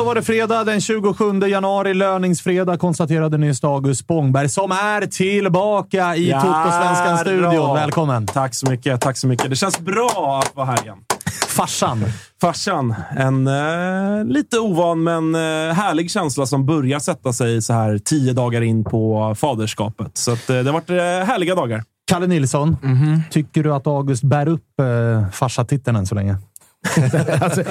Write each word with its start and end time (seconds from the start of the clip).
Så 0.00 0.04
var 0.04 0.14
det 0.14 0.22
fredag 0.22 0.64
den 0.64 0.80
27 0.80 1.40
januari, 1.40 1.94
löningsfredag, 1.94 2.80
konstaterade 2.80 3.38
nyss 3.38 3.64
August 3.64 4.00
Spångberg 4.00 4.48
som 4.48 4.70
är 4.70 5.06
tillbaka 5.06 6.16
i 6.16 6.30
Toto-svenskan-studion. 6.32 7.74
Välkommen! 7.74 8.26
Tack 8.26 8.54
så 8.54 8.70
mycket. 8.70 9.00
Tack 9.00 9.16
så 9.16 9.26
mycket. 9.26 9.50
Det 9.50 9.56
känns 9.56 9.80
bra 9.80 10.40
att 10.42 10.56
vara 10.56 10.66
här 10.66 10.82
igen. 10.82 10.96
Farsan. 11.48 12.04
Farsan. 12.40 12.94
En 13.16 13.46
eh, 13.46 14.24
lite 14.24 14.58
ovan 14.58 15.02
men 15.02 15.34
eh, 15.34 15.74
härlig 15.74 16.10
känsla 16.10 16.46
som 16.46 16.66
börjar 16.66 16.98
sätta 16.98 17.32
sig 17.32 17.62
så 17.62 17.72
här 17.72 17.98
tio 17.98 18.32
dagar 18.32 18.62
in 18.62 18.84
på 18.84 19.34
faderskapet. 19.38 20.18
Så 20.18 20.32
att, 20.32 20.50
eh, 20.50 20.56
det 20.56 20.64
har 20.64 20.72
varit 20.72 20.90
eh, 20.90 20.96
härliga 20.96 21.54
dagar. 21.54 21.82
Kalle 22.06 22.26
Nilsson, 22.26 22.76
tycker 23.30 23.62
du 23.62 23.74
att 23.74 23.86
August 23.86 24.22
bär 24.22 24.48
upp 24.48 24.80
eh, 24.80 25.30
farsatiteln 25.30 25.96
än 25.96 26.06
så 26.06 26.14
länge? 26.14 26.36
alltså, 27.40 27.62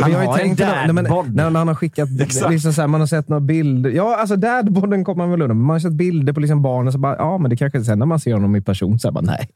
men 0.00 0.10
jag 0.10 0.18
har 0.18 0.26
har 0.26 0.38
ju 0.38 0.44
en 0.44 0.56
dadbod. 0.56 1.34
när 1.34 1.50
man 1.50 1.68
har 1.68 1.74
skickat, 1.74 2.08
liksom 2.50 2.72
så 2.72 2.80
här, 2.80 2.88
man 2.88 3.00
har 3.00 3.06
sett 3.06 3.28
några 3.28 3.40
bilder. 3.40 3.90
Ja, 3.90 4.16
alltså 4.16 4.36
dadbodden 4.36 5.04
kommer 5.04 5.24
man 5.24 5.30
väl 5.30 5.42
undan. 5.42 5.56
men 5.56 5.66
Man 5.66 5.74
har 5.74 5.80
sett 5.80 5.92
bilder 5.92 6.32
på 6.32 6.40
liksom 6.40 6.62
barnen, 6.62 6.92
så 6.92 6.98
bara, 6.98 7.16
ja, 7.16 7.38
men 7.38 7.50
det 7.50 7.56
kanske 7.56 7.84
sen 7.84 7.98
när 7.98 8.06
man 8.06 8.20
ser 8.20 8.32
honom 8.32 8.56
i 8.56 8.60
person, 8.60 8.98
så 8.98 9.08
här, 9.08 9.12
bara, 9.12 9.24
nej. 9.24 9.48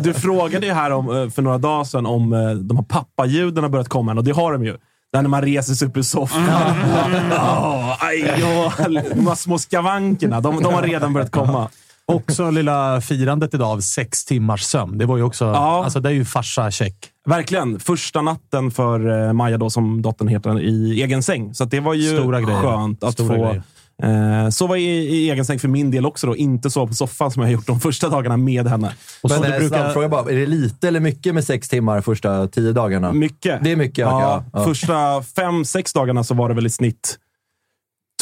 Du 0.02 0.14
frågade 0.14 0.66
ju 0.66 0.72
här 0.72 0.90
om, 0.90 1.16
eh, 1.16 1.30
för 1.30 1.42
några 1.42 1.58
dagar 1.58 1.84
sedan 1.84 2.06
om 2.06 2.32
eh, 2.32 2.50
de 2.50 2.76
här 2.76 2.84
pappaljuden 2.84 3.64
har 3.64 3.70
börjat 3.70 3.88
komma 3.88 4.12
än, 4.12 4.18
och 4.18 4.24
det 4.24 4.32
har 4.32 4.52
de 4.52 4.64
ju. 4.64 4.76
Där 5.12 5.22
när 5.22 5.28
man 5.28 5.42
reser 5.42 5.74
sig 5.74 5.88
upp 5.88 5.96
ur 5.96 6.02
soffan. 6.02 6.44
Åh, 7.32 8.04
aj, 8.04 8.42
åh, 8.44 8.72
de 9.14 9.26
här 9.26 9.34
små 9.34 9.58
skavankerna, 9.58 10.40
de, 10.40 10.62
de 10.62 10.74
har 10.74 10.82
redan 10.82 11.12
börjat 11.12 11.30
komma. 11.30 11.68
Också 12.12 12.50
lilla 12.50 13.00
firandet 13.00 13.54
idag 13.54 13.68
av 13.70 13.80
sex 13.80 14.24
timmars 14.24 14.62
sömn. 14.62 14.98
Det 14.98 15.06
var 15.06 15.16
ju 15.16 15.22
också... 15.22 15.44
Ja. 15.44 15.84
Alltså, 15.84 16.00
det 16.00 16.08
är 16.08 16.12
ju 16.12 16.24
farsa-check. 16.24 16.94
Verkligen. 17.26 17.80
Första 17.80 18.22
natten 18.22 18.70
för 18.70 19.26
eh, 19.26 19.32
Maja, 19.32 19.58
då, 19.58 19.70
som 19.70 20.02
dottern 20.02 20.28
heter, 20.28 20.60
i 20.60 21.02
egen 21.02 21.22
säng. 21.22 21.54
Så 21.54 21.64
att 21.64 21.70
det 21.70 21.80
var 21.80 21.94
ju 21.94 22.16
Stora 22.18 22.40
grejer. 22.40 22.60
skönt 22.62 23.04
att 23.04 23.12
Stora 23.12 23.28
få 23.36 23.42
grejer. 24.02 24.44
eh, 24.44 24.48
sova 24.50 24.78
i, 24.78 24.82
i 24.88 25.30
egen 25.30 25.44
säng 25.44 25.58
för 25.58 25.68
min 25.68 25.90
del 25.90 26.06
också. 26.06 26.26
Då. 26.26 26.36
Inte 26.36 26.70
sova 26.70 26.86
på 26.86 26.94
soffan 26.94 27.30
som 27.30 27.42
jag 27.42 27.46
har 27.48 27.52
gjort 27.52 27.66
de 27.66 27.80
första 27.80 28.08
dagarna 28.08 28.36
med 28.36 28.66
henne. 28.68 28.92
Och 29.22 29.30
så 29.30 29.40
Men 29.40 29.50
du 29.50 29.54
eh, 29.56 29.60
brukar- 29.60 29.78
snabb 29.78 29.92
fråga 29.92 30.08
bara. 30.08 30.30
Är 30.30 30.36
det 30.36 30.46
lite 30.46 30.88
eller 30.88 31.00
mycket 31.00 31.34
med 31.34 31.44
sex 31.44 31.68
timmar 31.68 32.00
första 32.00 32.46
tio 32.48 32.72
dagarna? 32.72 33.12
Mycket. 33.12 33.64
Det 33.64 33.72
är 33.72 33.76
mycket, 33.76 33.98
Ja, 33.98 34.20
ja. 34.20 34.44
ja. 34.60 34.64
Första 34.64 35.22
fem, 35.36 35.64
sex 35.64 35.92
dagarna 35.92 36.24
så 36.24 36.34
var 36.34 36.48
det 36.48 36.54
väl 36.54 36.66
i 36.66 36.70
snitt 36.70 37.18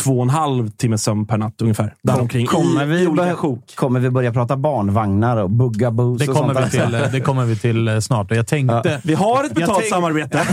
två 0.00 0.16
och 0.16 0.22
en 0.22 0.30
halv 0.30 0.70
timme 0.70 0.98
sömn 0.98 1.26
per 1.26 1.38
natt 1.38 1.62
ungefär. 1.62 1.94
Däromkring 2.02 2.46
Kommer 2.46 2.84
vi, 2.84 3.08
börja, 3.08 3.36
kommer 3.74 4.00
vi 4.00 4.10
börja 4.10 4.32
prata 4.32 4.56
barnvagnar 4.56 5.36
och 5.36 5.50
buggaboos 5.50 6.18
Det 6.18 6.28
och 6.28 6.36
kommer, 6.36 6.54
sånt 6.54 6.66
vi 6.66 6.70
till, 6.78 7.12
det 7.12 7.20
kommer 7.20 7.44
vi 7.44 7.56
till 7.56 7.88
eh, 7.88 7.98
snart. 7.98 8.30
Och 8.30 8.36
Jag 8.36 8.46
tänkte, 8.46 9.00
Vi 9.04 9.14
har 9.14 9.44
ett 9.44 9.54
betalt 9.54 9.78
tänk- 9.78 9.90
samarbete. 9.90 10.42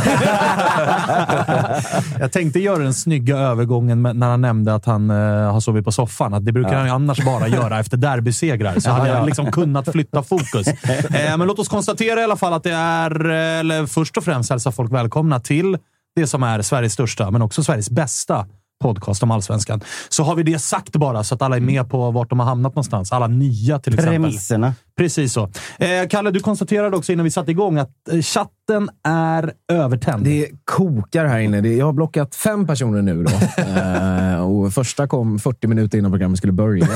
jag 2.20 2.32
tänkte 2.32 2.60
göra 2.60 2.78
den 2.84 2.94
snygga 2.94 3.38
övergången 3.38 4.02
med, 4.02 4.16
när 4.16 4.30
han 4.30 4.42
nämnde 4.42 4.74
att 4.76 4.86
han 4.86 5.10
eh, 5.10 5.16
har 5.52 5.60
sovit 5.60 5.86
på 5.86 5.92
soffan. 5.92 6.34
Att 6.34 6.46
det 6.46 6.52
brukar 6.52 6.76
han 6.76 6.86
ju 6.86 6.92
annars 6.92 7.26
bara 7.26 7.48
göra 7.48 7.80
efter 7.80 7.98
derbysegrar. 7.98 8.80
Så 8.80 8.90
hade 8.90 9.10
jag 9.10 9.26
liksom 9.26 9.52
kunnat 9.52 9.92
flytta 9.92 10.24
fokus. 10.24 10.68
Eh, 11.10 11.38
men 11.38 11.48
låt 11.48 11.60
oss 11.60 11.68
konstatera 11.68 12.22
i 12.22 12.24
alla 12.24 12.36
fall 12.36 12.54
att 12.54 12.64
det 12.64 12.72
är, 12.72 13.30
eh, 13.30 13.60
eller 13.60 13.86
först 13.86 14.18
och 14.18 14.24
främst 14.24 14.50
hälsa 14.50 14.72
folk 14.72 14.94
välkomna 14.94 15.40
till 15.40 15.78
det 16.16 16.28
som 16.28 16.44
är 16.44 16.62
Sveriges 16.62 16.94
största, 16.94 17.32
men 17.32 17.42
också 17.42 17.64
Sveriges 17.64 17.90
bästa 17.90 18.46
podcast 18.80 19.24
om 19.24 19.32
allsvenskan. 19.32 19.82
Så 20.10 20.24
har 20.24 20.36
vi 20.36 20.44
det 20.44 20.60
sagt 20.60 20.96
bara, 20.96 21.24
så 21.24 21.36
att 21.36 21.42
alla 21.42 21.56
är 21.56 21.62
med 21.62 21.90
på 21.90 22.12
vart 22.12 22.30
de 22.30 22.40
har 22.40 22.46
hamnat 22.48 22.72
någonstans. 22.72 23.12
Alla 23.12 23.28
nya 23.28 23.80
till 23.80 23.94
exempel. 23.94 24.14
Premisserna. 24.14 24.74
Precis 24.98 25.34
så. 25.34 25.50
Eh, 25.78 26.08
Kalle, 26.10 26.32
du 26.32 26.40
konstaterade 26.40 26.98
också 26.98 27.12
innan 27.12 27.24
vi 27.24 27.32
satte 27.32 27.52
igång 27.52 27.78
att 27.78 27.90
eh, 28.12 28.22
chatten 28.22 28.90
är 29.08 29.54
övertänd. 29.72 30.24
Det 30.26 30.50
kokar 30.66 31.26
här 31.26 31.40
inne. 31.40 31.68
Jag 31.68 31.86
har 31.86 31.94
blockat 31.94 32.36
fem 32.36 32.68
personer 32.68 33.02
nu. 33.02 33.24
Då. 33.24 33.32
Eh, 33.70 34.42
och 34.42 34.74
första 34.74 35.08
kom 35.08 35.40
40 35.40 35.68
minuter 35.68 35.98
innan 35.98 36.12
programmet 36.12 36.38
skulle 36.38 36.54
börja. 36.54 36.88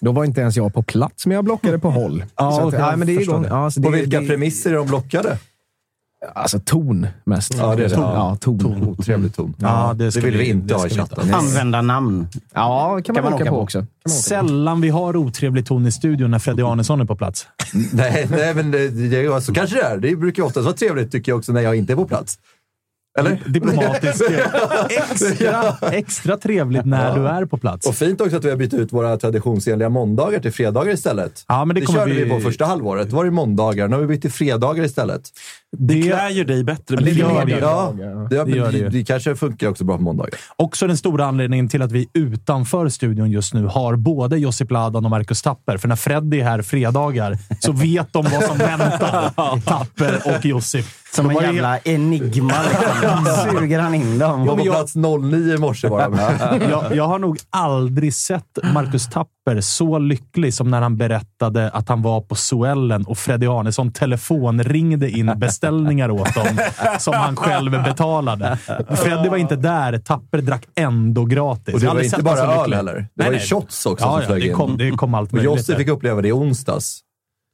Då 0.00 0.12
var 0.12 0.24
inte 0.24 0.40
ens 0.40 0.56
jag 0.56 0.74
på 0.74 0.82
plats, 0.82 1.26
men 1.26 1.34
jag 1.34 1.44
blockade 1.44 1.78
på 1.78 1.90
håll. 1.90 2.24
Ja, 2.36 2.52
så 2.52 2.66
att, 2.66 2.72
jag 2.72 2.82
ja, 2.82 2.96
men 2.96 3.06
det 3.06 3.12
är 3.12 3.16
förstår 3.16 3.34
igång. 3.34 3.42
det. 3.42 3.48
Ja, 3.48 3.70
så 3.70 3.82
På 3.82 3.90
vilka 3.90 4.20
det, 4.20 4.26
premisser 4.26 4.70
är 4.70 4.74
de 4.74 4.86
blockade? 4.86 5.38
Alltså 6.34 6.58
ton 6.64 7.06
mest. 7.24 7.54
Ja, 7.58 7.74
det 7.74 7.84
är 7.84 7.88
det. 7.88 7.94
Ja, 7.94 8.36
ton. 8.40 8.88
Otrevlig 8.88 9.34
ton. 9.36 9.54
Ja, 9.58 9.94
det 9.96 10.10
det 10.10 10.20
vill 10.20 10.32
vi 10.32 10.38
vi- 10.38 10.48
inte 10.50 10.74
ha 10.74 10.86
i 10.86 10.90
chatten. 10.90 11.34
Användarnamn. 11.34 12.28
Ja, 12.54 13.00
kan 13.04 13.14
man, 13.14 13.22
Kan 13.22 13.24
man 13.24 13.32
åka, 13.32 13.42
åka 13.42 13.50
på 13.50 13.56
på. 13.56 13.62
också. 13.62 13.78
Åka 13.78 13.86
på. 14.04 14.10
Sällan 14.10 14.80
vi 14.80 14.88
har 14.88 15.16
otrevlig 15.16 15.66
ton 15.66 15.86
i 15.86 15.92
studion 15.92 16.30
när 16.30 16.38
Freddy 16.38 16.62
Arnesson 16.62 17.00
är 17.00 17.04
på 17.04 17.16
plats. 17.16 17.46
Nej, 17.92 18.26
nej, 18.30 18.54
men 18.54 18.70
det, 18.70 18.88
det, 18.88 19.16
är- 19.24 19.40
så 19.40 19.54
kanske 19.54 19.76
det 19.76 19.82
är. 19.82 19.96
Det 19.98 20.16
brukar 20.16 20.42
oftast 20.42 20.64
vara 20.64 20.76
trevligt 20.76 21.12
tycker 21.12 21.32
jag 21.32 21.38
också 21.38 21.52
när 21.52 21.60
jag 21.60 21.76
inte 21.76 21.92
är 21.92 21.96
på 21.96 22.04
plats. 22.08 22.38
Eller? 23.18 23.42
Diplomatiskt. 23.46 24.22
extra, 24.90 25.74
extra 25.92 26.36
trevligt 26.36 26.84
när 26.84 27.14
du 27.18 27.28
är 27.28 27.44
på 27.46 27.56
plats. 27.58 27.86
Och 27.86 27.94
fint 27.94 28.20
också 28.20 28.36
att 28.36 28.44
vi 28.44 28.50
har 28.50 28.56
bytt 28.56 28.74
ut 28.74 28.92
våra 28.92 29.16
traditionsenliga 29.16 29.88
måndagar 29.88 30.40
till 30.40 30.52
fredagar 30.52 30.92
istället. 30.92 31.44
Ja, 31.48 31.64
men 31.64 31.74
det 31.74 31.80
det 31.80 31.92
körde 31.92 32.12
vi... 32.14 32.24
vi- 32.24 32.30
på 32.30 32.40
första 32.40 32.64
halvåret. 32.64 33.10
Då 33.10 33.16
var 33.16 33.24
det 33.24 33.30
måndagar. 33.30 33.88
Nu 33.88 33.94
har 33.96 34.00
vi 34.00 34.06
bytt 34.06 34.22
till 34.22 34.32
fredagar 34.32 34.84
istället. 34.84 35.22
Det 35.76 36.02
klär 36.02 36.30
ju 36.30 36.44
dig 36.44 36.64
bättre. 36.64 36.96
Det 36.96 37.10
gör 37.10 37.44
det. 37.46 37.58
Ja, 37.58 37.94
det, 38.30 38.44
Det 38.44 38.50
gör 38.56 38.72
det 38.72 38.78
det, 38.78 38.88
det 38.88 39.04
kanske 39.04 39.36
funkar 39.36 39.68
också 39.68 39.84
bra 39.84 39.96
på 39.96 40.02
måndagar. 40.02 40.34
Också 40.56 40.86
den 40.86 40.96
stora 40.96 41.26
anledningen 41.26 41.68
till 41.68 41.82
att 41.82 41.92
vi 41.92 42.08
utanför 42.14 42.88
studion 42.88 43.30
just 43.30 43.54
nu 43.54 43.66
har 43.66 43.96
både 43.96 44.38
Josip 44.38 44.70
Ladan 44.70 45.04
och 45.04 45.10
Marcus 45.10 45.42
Tapper. 45.42 45.76
För 45.76 45.88
när 45.88 45.96
Freddy 45.96 46.40
är 46.40 46.44
här 46.44 46.62
fredagar 46.62 47.38
så 47.60 47.72
vet 47.72 48.12
de 48.12 48.24
vad 48.24 48.42
som 48.44 48.58
väntar. 48.58 49.60
Tapper 49.64 50.36
och 50.36 50.44
Josip. 50.44 50.86
Som 51.14 51.28
De 51.28 51.36
en 51.36 51.40
ju- 51.40 51.46
jävla 51.54 51.78
enigma. 51.78 52.54
Liksom. 52.68 53.26
Suger 53.60 53.80
han 53.80 53.94
in 53.94 54.18
dem. 54.18 54.46
På 54.46 54.56
plats 54.56 54.96
09 54.96 55.54
i 55.54 55.58
morse 55.58 55.88
var 55.88 56.00
jag, 56.70 56.96
jag 56.96 57.08
har 57.08 57.18
nog 57.18 57.38
aldrig 57.50 58.14
sett 58.14 58.58
Marcus 58.74 59.06
Tapper 59.08 59.60
så 59.60 59.98
lycklig 59.98 60.54
som 60.54 60.70
när 60.70 60.82
han 60.82 60.96
berättade 60.96 61.70
att 61.70 61.88
han 61.88 62.02
var 62.02 62.20
på 62.20 62.34
Suellen 62.34 63.04
och 63.04 63.18
Freddy 63.18 63.46
Arnesson 63.46 63.92
telefonringde 63.92 65.10
in 65.10 65.32
beställningar 65.62 66.10
åt 66.10 66.34
dem 66.34 66.46
som 66.98 67.14
han 67.14 67.36
själv 67.36 67.70
betalade. 67.82 68.58
Freddy 68.90 69.28
var 69.28 69.36
inte 69.36 69.56
där. 69.56 69.98
Tapper 69.98 70.38
drack 70.38 70.64
ändå 70.74 71.24
gratis. 71.24 71.74
Och 71.74 71.80
det 71.80 71.86
var 71.86 71.96
inte 71.96 72.10
sett 72.10 72.24
bara 72.24 72.38
öl 72.64 72.72
heller. 72.74 72.94
Det 72.94 73.06
Nej, 73.14 73.26
var 73.26 73.34
ju 73.34 73.40
shots 73.40 73.86
också 73.86 74.04
Ja, 74.04 74.10
som 74.12 74.20
ja, 74.20 74.26
flög 74.26 74.42
det 74.42 74.46
in. 74.48 74.54
kom, 74.54 74.76
det 74.78 74.90
kom 74.90 75.14
allt 75.14 75.28
Och 75.30 75.34
möjligt. 75.34 75.52
Jossi 75.56 75.72
där. 75.72 75.78
fick 75.78 75.88
uppleva 75.88 76.22
det 76.22 76.28
i 76.28 76.32
onsdags. 76.32 77.00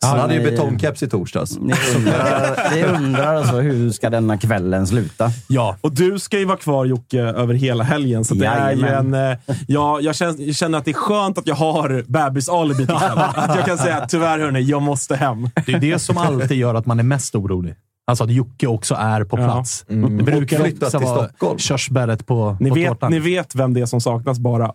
Så 0.03 0.11
han 0.11 0.21
hade 0.21 0.35
ju 0.35 0.51
betongkeps 0.51 1.03
i 1.03 1.09
torsdags. 1.09 1.59
Ni 1.61 1.75
undrar, 1.97 2.75
ni 2.75 2.83
undrar 2.85 3.35
alltså 3.35 3.57
hur 3.61 3.91
ska 3.91 4.11
denna 4.11 4.39
kvällen 4.39 4.87
sluta? 4.87 5.31
Ja, 5.49 5.77
Och 5.81 5.93
du 5.93 6.19
ska 6.19 6.39
ju 6.39 6.45
vara 6.45 6.57
kvar 6.57 6.85
Jocke 6.85 7.21
över 7.21 7.55
hela 7.55 7.85
helgen. 7.85 8.25
Så 8.25 8.35
det 8.35 8.47
är 8.47 8.71
ju 8.73 8.73
en, 8.73 8.81
Jajamän. 8.81 9.31
eh, 9.31 9.39
ja, 9.67 10.01
jag, 10.01 10.15
känner, 10.15 10.35
jag 10.47 10.55
känner 10.57 10.79
att 10.79 10.85
det 10.85 10.91
är 10.91 10.93
skönt 10.93 11.39
att 11.39 11.47
jag 11.47 11.55
har 11.55 12.05
bebis-alibi. 12.07 12.87
Att 12.93 13.57
jag 13.57 13.65
kan 13.65 13.79
säga 13.79 13.97
att 13.97 14.09
tyvärr 14.09 14.39
hörni, 14.39 14.61
jag 14.61 14.83
måste 14.83 15.17
hem. 15.17 15.49
det 15.67 15.73
är 15.73 15.79
det 15.81 15.99
som 15.99 16.19
alltid 16.19 16.59
gör 16.59 16.75
att 16.75 16.87
man 16.87 16.99
är 16.99 17.03
mest 17.05 17.35
orolig. 17.35 17.75
Alltså 18.07 18.25
att 18.25 18.31
Jocke 18.31 18.67
också 18.67 18.95
är 18.95 19.25
på 19.25 19.39
Ja. 19.39 19.45
plats. 19.45 19.85
Mm. 19.89 20.17
Det 20.17 20.23
brukar 20.25 20.57
Och 20.61 20.63
flyttat 20.67 20.83
också 20.95 20.99
till 20.99 21.09
Stockholm. 21.09 21.59
körsbäret 21.59 22.27
på, 22.27 22.57
Ni 22.61 22.69
på 22.69 22.75
vet, 22.75 22.89
tårtan. 22.89 23.11
ni 23.13 23.19
vet 23.19 23.55
vem 23.55 23.75
det 23.75 23.81
är 23.81 23.87
som 23.87 24.01
saknas 24.01 24.39
bara. 24.39 24.73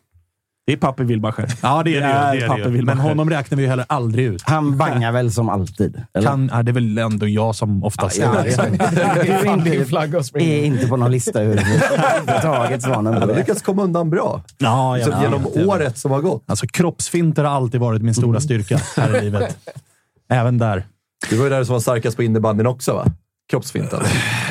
Det 0.68 0.74
är 0.74 0.78
Pappe 0.78 1.04
Wilbacher. 1.04 1.48
Ja, 1.62 1.84
det 1.84 1.96
är 1.96 2.02
det, 2.02 2.08
Det 2.08 2.14
är 2.14 2.34
ju, 2.34 2.40
det, 2.40 2.46
är 2.46 2.70
det. 2.70 2.82
Men 2.82 2.98
honom 2.98 3.30
räknar 3.30 3.56
vi 3.56 3.64
ju 3.64 3.70
heller 3.70 3.86
aldrig 3.90 4.26
ut. 4.26 4.42
Han 4.46 4.78
bangar 4.78 5.12
väl 5.12 5.32
som 5.32 5.50
alltid? 5.50 6.02
Eller? 6.14 6.28
Kan, 6.28 6.50
ja, 6.54 6.64
det 6.64 6.72
är 6.72 6.74
väl 6.74 6.98
ändå 6.98 7.28
jag 7.28 7.56
som 7.56 7.84
oftast 7.84 8.18
Ja, 8.18 8.26
är 8.36 8.48
ja, 8.58 8.64
är 10.34 10.42
är 10.42 10.64
inte 10.66 10.88
på 10.88 10.98
någon 10.98 11.12
lista 11.12 11.42
överhuvudtaget. 11.42 12.84
Han 12.86 13.06
har 13.06 13.36
lyckats 13.36 13.62
komma 13.62 13.84
undan 13.84 14.10
bra. 14.10 14.42
Ja, 14.58 14.98
Så 15.04 15.10
vet. 15.12 15.22
genom 15.22 15.48
året 15.70 15.98
som 15.98 16.12
har 16.12 16.22
gått. 16.22 16.44
Alltså, 16.46 16.68
kroppsfinter 16.68 17.44
har 17.44 17.52
alltid 17.56 17.82
varit 17.82 18.02
min 18.02 18.14
stora 18.14 18.40
styrka 18.40 18.80
här 18.98 19.18
i 19.18 19.22
livet. 19.22 19.58
Även 20.30 20.58
där. 20.58 20.86
Du 21.30 21.36
var 21.38 21.44
ju 21.44 21.50
där 21.50 21.64
som 21.64 21.74
var 21.74 21.80
starkast 21.80 22.18
på 22.18 22.24
innebandyn 22.24 22.68
också, 22.68 22.94
va? 22.94 23.06
Kroppsfinten. 23.50 24.00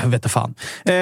Jag 0.03 0.09
vet 0.09 0.31
fan. 0.31 0.55
Eh, 0.85 0.93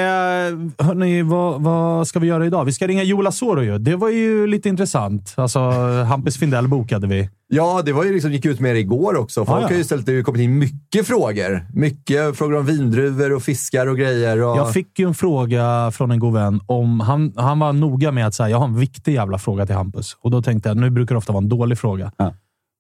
hörni, 0.87 1.23
vad, 1.23 1.63
vad 1.63 2.09
ska 2.09 2.19
vi 2.19 2.27
göra 2.27 2.47
idag? 2.47 2.65
Vi 2.65 2.73
ska 2.73 2.87
ringa 2.87 3.03
Joel 3.03 3.27
Asoro 3.27 3.63
ju. 3.63 3.79
Det 3.79 3.97
var 3.97 4.09
ju 4.09 4.47
lite 4.47 4.69
intressant. 4.69 5.35
Alltså, 5.37 5.61
Hampus 6.09 6.37
Findell 6.37 6.69
bokade 6.69 7.07
vi. 7.07 7.31
Ja, 7.49 7.83
det 7.85 7.93
var 7.93 8.05
ju 8.05 8.13
liksom, 8.13 8.33
gick 8.33 8.45
ut 8.45 8.61
med 8.61 8.75
det 8.75 8.79
igår 8.79 9.17
också. 9.17 9.45
Folk 9.45 9.59
Ja, 9.59 9.63
ja. 9.63 9.69
har 9.69 9.75
ju 9.75 9.85
ställt, 9.85 10.07
det 10.07 10.17
har 10.17 10.23
kommit 10.23 10.41
in 10.41 10.59
mycket 10.59 11.07
frågor. 11.07 11.67
Mycket 11.75 12.37
frågor 12.37 12.57
om 12.59 12.67
vindruvor 12.67 13.33
och 13.33 13.43
fiskar 13.43 13.87
och 13.87 13.97
grejer. 13.97 14.43
Och... 14.43 14.57
Jag 14.57 14.73
fick 14.73 14.99
ju 14.99 15.07
en 15.09 15.15
fråga 15.15 15.91
från 15.91 16.11
en 16.11 16.19
god 16.19 16.35
vän. 16.35 16.61
Om, 16.67 17.01
han, 17.01 17.33
han 17.37 17.59
var 17.59 17.73
noga 17.73 18.13
med 18.13 18.27
att 18.27 18.35
säga 18.35 18.49
jag 18.49 18.59
har 18.59 18.67
en 18.67 18.79
viktig 18.79 19.15
jävla 19.15 19.39
fråga 19.39 19.67
till 19.67 19.75
Hampus. 19.75 20.17
Och 20.21 20.31
då 20.31 20.43
tänkte 20.43 20.69
jag, 20.69 20.77
nu 20.77 20.91
brukar 20.91 21.15
det 21.15 21.19
ofta 21.19 21.33
vara 21.33 21.43
en 21.43 21.49
dålig 21.49 21.79
fråga. 21.79 22.13
Ja. 22.17 22.35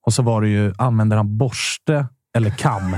Och 0.06 0.12
så 0.12 0.22
var 0.22 0.40
det 0.42 0.48
ju, 0.48 0.72
använder 0.78 1.16
han 1.16 1.38
borste 1.38 2.06
eller 2.36 2.50
kam? 2.50 2.96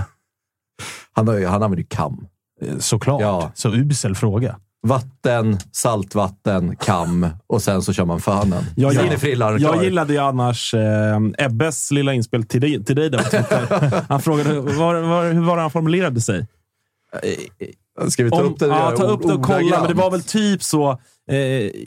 Han, 1.13 1.29
har 1.29 1.41
han 1.47 1.63
använder 1.63 1.79
ju 1.79 1.85
kam. 1.85 2.27
Eh, 2.63 2.79
Såklart. 2.79 3.21
Ja. 3.21 3.51
Så 3.55 3.75
usel 3.75 4.15
fråga. 4.15 4.57
Vatten, 4.87 5.59
saltvatten, 5.73 6.77
kam 6.77 7.27
och 7.47 7.63
sen 7.63 7.83
så 7.83 7.93
kör 7.93 8.05
man 8.05 8.21
fönen. 8.21 8.65
Jag, 8.77 9.21
frillan 9.21 9.53
jag 9.61 9.73
klar. 9.73 9.83
gillade 9.83 10.13
ju 10.13 10.19
annars 10.19 10.75
eh, 10.75 11.19
Ebbes 11.39 11.91
lilla 11.91 12.15
inspel 12.15 12.45
till 12.45 12.61
dig, 12.61 12.85
till 12.85 12.97
dig 12.97 13.11
där. 13.11 14.05
Han 14.09 14.23
frågade 14.23 14.61
var, 14.61 14.95
var, 15.01 15.33
hur 15.33 15.43
var 15.43 15.57
det 15.57 15.63
han 15.63 15.71
formulerade 15.71 16.21
sig. 16.21 16.47
Ska 18.09 18.25
vi 18.25 18.31
ta 18.31 18.37
Om- 18.41 18.53
upp 18.53 18.59
det? 18.59 18.67
ja, 18.67 18.95
ta 18.97 19.05
upp 19.05 19.23
det 19.23 19.33
och 19.33 19.43
kolla. 19.43 19.79
Men 19.81 19.89
det 19.89 19.95
var 19.95 20.11
väl 20.11 20.23
typ 20.23 20.63
så. 20.63 20.99
Eh, 21.29 21.37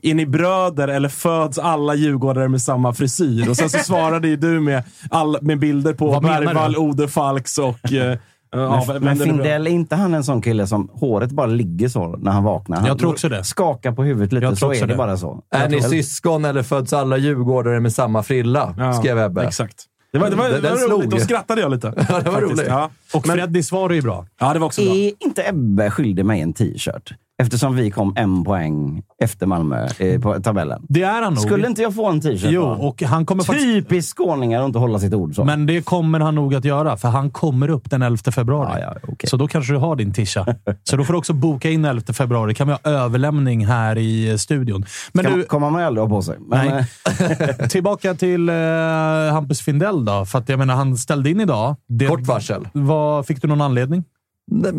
är 0.03 0.13
ni 0.13 0.25
bröder 0.25 0.87
eller 0.87 1.09
föds 1.09 1.57
alla 1.59 1.95
djurgårdare 1.95 2.47
med 2.47 2.61
samma 2.61 2.93
frisyr? 2.93 3.49
Och 3.49 3.57
sen 3.57 3.69
så 3.69 3.77
svarade 3.77 4.27
ju 4.27 4.35
du 4.35 4.59
med, 4.59 4.83
all, 5.09 5.37
med 5.41 5.59
bilder 5.59 5.93
på 5.93 6.07
Vad 6.11 6.23
Bergvall? 6.23 6.77
Ode 6.77 7.07
Falks 7.07 7.57
och... 7.57 7.93
Eh, 7.93 8.17
ja, 8.51 8.83
Men, 8.87 9.03
men. 9.03 9.17
Findell, 9.17 9.67
är 9.67 9.71
inte 9.71 9.95
han 9.95 10.13
en 10.13 10.23
sån 10.23 10.41
kille 10.41 10.67
som 10.67 10.89
håret 10.93 11.31
bara 11.31 11.47
ligger 11.47 11.87
så 11.89 12.07
när 12.07 12.31
han 12.31 12.43
vaknar? 12.43 12.77
Han 12.77 12.85
Jag 12.87 12.99
tror 12.99 13.09
också 13.11 13.29
det. 13.29 13.43
Skakar 13.43 13.91
på 13.91 14.03
huvudet 14.03 14.33
lite, 14.33 14.45
Jag 14.45 14.57
så 14.57 14.73
är 14.73 14.79
det 14.79 14.85
det. 14.85 14.95
bara 14.95 15.17
så. 15.17 15.43
Är 15.51 15.69
ni 15.69 15.81
syskon 15.81 16.45
eller 16.45 16.63
föds 16.63 16.93
alla 16.93 17.17
djurgårdare 17.17 17.79
med 17.79 17.93
samma 17.93 18.23
frilla? 18.23 18.75
Ja, 18.77 18.93
skrev 18.93 19.17
Ebbe. 19.19 19.43
Exakt. 19.43 19.75
Det 20.13 20.19
var, 20.19 20.29
det 20.29 20.35
var, 20.35 20.49
Den- 20.49 20.61
det 20.61 20.69
var 20.69 20.77
den 20.77 20.87
roligt. 20.89 20.99
slog. 21.09 21.09
Då 21.09 21.17
skrattade 21.19 21.61
jag 21.61 21.71
lite. 21.71 21.93
Ja, 22.09 22.19
det 22.19 22.29
var 22.29 22.41
roligt. 22.41 22.65
Ja. 22.67 22.89
Och 23.13 23.27
Men- 23.27 23.35
Freddys 23.37 23.67
svar 23.67 23.89
är 23.89 23.93
ju 23.93 24.01
bra. 24.01 24.25
ja, 24.39 24.53
det 24.53 24.59
var 24.59 24.65
också 24.67 24.81
bra. 24.81 24.93
Är 24.95 25.11
inte 25.19 25.43
Ebbe 25.49 25.91
skyldig 25.91 26.25
mig 26.25 26.41
en 26.41 26.53
t-shirt? 26.53 27.11
Eftersom 27.41 27.75
vi 27.75 27.91
kom 27.91 28.13
en 28.17 28.43
poäng 28.43 29.03
efter 29.21 29.45
Malmö 29.45 29.87
eh, 29.99 30.21
på 30.21 30.39
tabellen. 30.39 30.85
Det 30.89 31.03
är 31.03 31.21
han 31.21 31.33
nog. 31.33 31.43
Skulle 31.43 31.67
inte 31.67 31.81
jag 31.81 31.95
få 31.95 32.09
en 32.09 32.21
t-shirt? 32.21 32.51
Jo, 32.51 32.63
och 32.63 33.03
han 33.03 33.25
kommer 33.25 33.43
faktiskt... 33.43 33.67
Typiskt 33.67 34.17
skåningar 34.17 34.61
att 34.61 34.65
inte 34.65 34.79
hålla 34.79 34.99
sitt 34.99 35.13
ord 35.13 35.35
så. 35.35 35.43
Men 35.43 35.65
det 35.65 35.81
kommer 35.81 36.19
han 36.19 36.35
nog 36.35 36.55
att 36.55 36.65
göra, 36.65 36.97
för 36.97 37.07
han 37.07 37.31
kommer 37.31 37.69
upp 37.69 37.89
den 37.89 38.01
11 38.01 38.31
februari. 38.31 38.81
Ja, 38.81 38.93
ja, 38.93 39.09
okej. 39.13 39.29
Så 39.29 39.37
då 39.37 39.47
kanske 39.47 39.73
du 39.73 39.77
har 39.77 39.95
din 39.95 40.13
tisha. 40.13 40.45
Så 40.83 40.97
då 40.97 41.03
får 41.03 41.13
du 41.13 41.19
också 41.19 41.33
boka 41.33 41.69
in 41.69 41.85
11 41.85 42.13
februari. 42.13 42.53
kan 42.53 42.67
vi 42.67 42.73
ha 42.73 42.91
överlämning 42.91 43.65
här 43.65 43.97
i 43.97 44.29
eh, 44.29 44.35
studion. 44.35 44.85
Men 45.13 45.25
du, 45.25 45.43
kommer 45.43 45.69
man 45.69 45.83
aldrig 45.83 46.01
ha 46.07 46.09
på 46.09 46.21
sig. 46.21 46.37
Men, 46.39 46.67
Nej. 46.67 46.85
eh, 47.59 47.67
tillbaka 47.69 48.13
till 48.13 48.49
eh, 48.49 48.55
Hampus 49.31 49.61
Findell 49.61 50.05
då. 50.05 50.25
För 50.25 50.39
att 50.39 50.49
jag 50.49 50.59
menar, 50.59 50.75
han 50.75 50.97
ställde 50.97 51.29
in 51.29 51.41
idag. 51.41 51.75
Det, 51.87 52.07
Kort 52.07 52.21
varsel. 52.27 52.67
Vad, 52.73 53.25
fick 53.25 53.41
du 53.41 53.47
någon 53.47 53.61
anledning? 53.61 54.03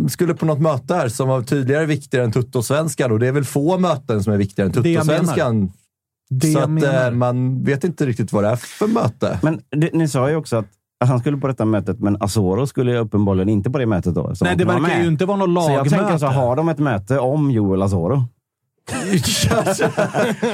Skulle 0.09 0.35
på 0.35 0.47
något 0.47 0.61
möte 0.61 0.95
här 0.95 1.09
som 1.09 1.29
var 1.29 1.43
tydligare 1.43 1.87
viktigare 1.87 2.25
än 2.25 2.33
Tuttosvenskan 2.33 3.13
och 3.13 3.19
det 3.19 3.27
är 3.29 3.33
väl 3.33 3.45
få 3.45 3.79
möten 3.79 4.23
som 4.23 4.33
är 4.33 4.37
viktigare 4.37 4.71
än 4.77 4.83
Det 4.83 4.91
jag 4.91 5.07
menar. 5.07 5.19
Tuttosvenskan. 5.19 5.73
Det 6.31 6.47
Så 6.47 6.59
jag 6.59 6.63
att 6.63 6.71
menar. 6.71 7.05
eh, 7.11 7.11
man 7.17 7.65
vet 7.65 7.85
inte 7.85 8.07
riktigt 8.07 8.33
vad 8.33 8.45
det 8.45 8.49
är 8.51 8.57
för 8.57 8.87
möte. 8.87 9.39
men 9.43 9.61
det, 9.77 9.91
ni 9.93 10.09
sa 10.09 10.31
ju 10.31 10.37
också 10.37 10.57
att, 10.57 10.67
han 11.05 11.19
skulle 11.21 11.37
på 11.37 11.49
detta 11.49 11.65
mötet, 11.65 11.99
men 12.01 12.17
Asoro 12.23 12.67
skulle 12.67 12.99
uppenbarligen 12.99 13.49
inte 13.49 13.71
på 13.71 13.79
det 13.79 13.87
mötet 13.87 14.15
då. 14.15 14.35
så 14.35 14.45
Nej, 14.45 14.57
det 14.57 14.65
verkar 14.65 15.03
ju 15.03 15.09
inte 15.09 15.25
vara 15.27 15.37
något 15.47 15.65
Så 15.65 15.71
jag 15.71 15.77
lagmöte. 15.77 15.97
tänker 15.97 16.19
så 16.19 16.27
har 16.27 16.57
de 16.57 16.69
ett 16.69 16.79
möte 16.79 17.19
om 17.19 17.51
Joel 17.51 17.83
Asoro. 17.83 18.25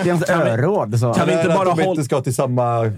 Det 0.05 0.11
är 0.11 0.15
ett 0.15 0.31
öråd. 0.31 0.99
Så. 1.01 1.15
Kan 1.15 1.27
vi 1.27 1.33
inte 1.33 1.49
att 1.53 1.59
bara 1.59 1.75
de 1.75 1.83
håll- 1.83 1.91
inte 1.91 2.05
ska 2.05 2.21
till 2.21 2.35
samma 2.35 2.93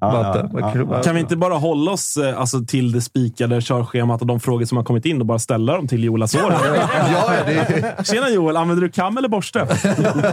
möte? 0.00 0.50
ja, 0.52 0.72
ja. 0.90 1.02
Kan 1.02 1.14
vi 1.14 1.20
inte 1.20 1.36
bara 1.36 1.54
hålla 1.54 1.90
oss 1.90 2.16
eh, 2.16 2.40
alltså, 2.40 2.60
till 2.64 2.92
det 2.92 3.00
spikade 3.00 3.60
körschemat 3.60 4.20
och 4.20 4.26
de 4.26 4.40
frågor 4.40 4.64
som 4.64 4.76
har 4.76 4.84
kommit 4.84 5.06
in 5.06 5.20
och 5.20 5.26
bara 5.26 5.38
ställa 5.38 5.76
dem 5.76 5.88
till 5.88 6.04
Joel 6.04 6.22
Asoro? 6.22 6.52
ja, 7.12 7.30
det, 7.46 8.06
Tjena 8.06 8.30
Joel, 8.30 8.56
använder 8.56 8.82
du 8.82 8.90
kam 8.90 9.16
eller 9.18 9.28
borste? 9.28 9.58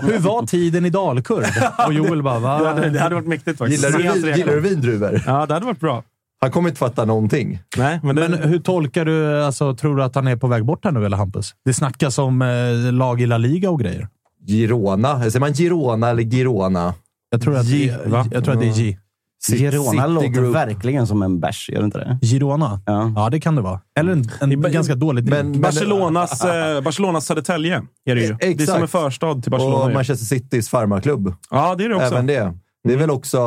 Hur 0.01 0.19
var 0.19 0.45
tiden 0.45 0.85
i 0.85 0.89
Dalkurd? 0.89 1.45
Och 1.87 1.93
Joel 1.93 2.23
bara, 2.23 2.39
va? 2.39 2.59
Det 2.59 2.67
hade, 2.67 2.89
det 2.89 2.99
hade 2.99 3.15
varit 3.15 3.27
mäktigt 3.27 3.57
faktiskt. 3.57 3.83
gillar, 3.83 3.97
du, 3.97 4.21
vin- 4.21 4.37
gillar 4.37 4.53
du 4.53 4.59
vindruvor? 4.59 5.23
Ja, 5.25 5.45
det 5.45 5.53
hade 5.53 5.65
varit 5.65 5.79
bra. 5.79 6.03
Han 6.41 6.51
kommer 6.51 6.69
inte 6.69 6.79
fatta 6.79 7.05
någonting. 7.05 7.59
Nej, 7.77 7.99
men, 8.03 8.15
det, 8.15 8.29
Men 8.29 8.39
hur 8.49 8.59
tolkar 8.59 9.05
du, 9.05 9.43
alltså, 9.43 9.75
tror 9.75 9.95
du 9.95 10.03
att 10.03 10.15
han 10.15 10.27
är 10.27 10.35
på 10.35 10.47
väg 10.47 10.65
bort 10.65 10.85
här 10.85 10.91
nu, 10.91 11.05
eller 11.05 11.17
Hampus? 11.17 11.55
Det 11.65 11.73
snackas 11.73 12.17
om 12.17 12.41
eh, 12.41 12.93
lag 12.93 13.21
i 13.21 13.25
La 13.25 13.37
Liga 13.37 13.69
och 13.69 13.79
grejer. 13.79 14.07
Girona. 14.47 15.19
Säger 15.19 15.39
man 15.39 15.53
Girona 15.53 16.09
eller 16.09 16.23
Girona? 16.23 16.93
Jag 17.29 17.41
tror 17.41 17.57
att, 17.57 17.65
G, 17.65 17.93
det, 18.05 18.25
jag 18.31 18.43
tror 18.43 18.53
att 18.53 18.59
det 18.61 18.67
är 18.67 18.73
G. 18.75 18.97
City- 19.43 19.57
Girona 19.59 19.91
City 19.91 20.07
låter 20.13 20.27
Group. 20.27 20.55
verkligen 20.55 21.07
som 21.07 21.21
en 21.21 21.39
bärs, 21.39 21.69
gör 21.69 21.79
det 21.79 21.85
inte 21.85 21.97
det? 21.97 22.27
Girona? 22.27 22.81
Ja. 22.85 23.13
Ja, 23.15 23.29
det 23.29 23.39
kan 23.39 23.55
det 23.55 23.61
vara. 23.61 23.79
Eller 23.99 24.11
en, 24.11 24.29
en 24.41 24.59
Men- 24.59 24.71
ganska 24.71 24.95
dålig 24.95 25.29
men- 25.29 25.51
drink. 25.51 25.63
Barcelonas, 25.65 26.45
eh, 26.45 26.81
Barcelonas 26.81 27.25
Södertälje 27.25 27.81
är 28.05 28.15
det 28.15 28.21
ju. 28.21 28.33
Det 28.39 28.45
är 28.45 28.49
Exakt. 28.49 28.71
som 28.71 28.81
en 28.81 28.87
förstad 28.87 29.41
till 29.41 29.51
Barcelona. 29.51 29.85
Och. 29.85 29.91
Manchester 29.93 30.25
Citys 30.25 30.69
farmarklubb. 30.69 31.33
Ja, 31.51 31.75
det 31.75 31.85
är 31.85 31.89
det 31.89 31.95
också. 31.95 32.07
Även 32.07 32.25
det. 32.25 32.53
Det 32.83 32.93
är 32.93 32.97
väl 32.97 33.11
också... 33.11 33.39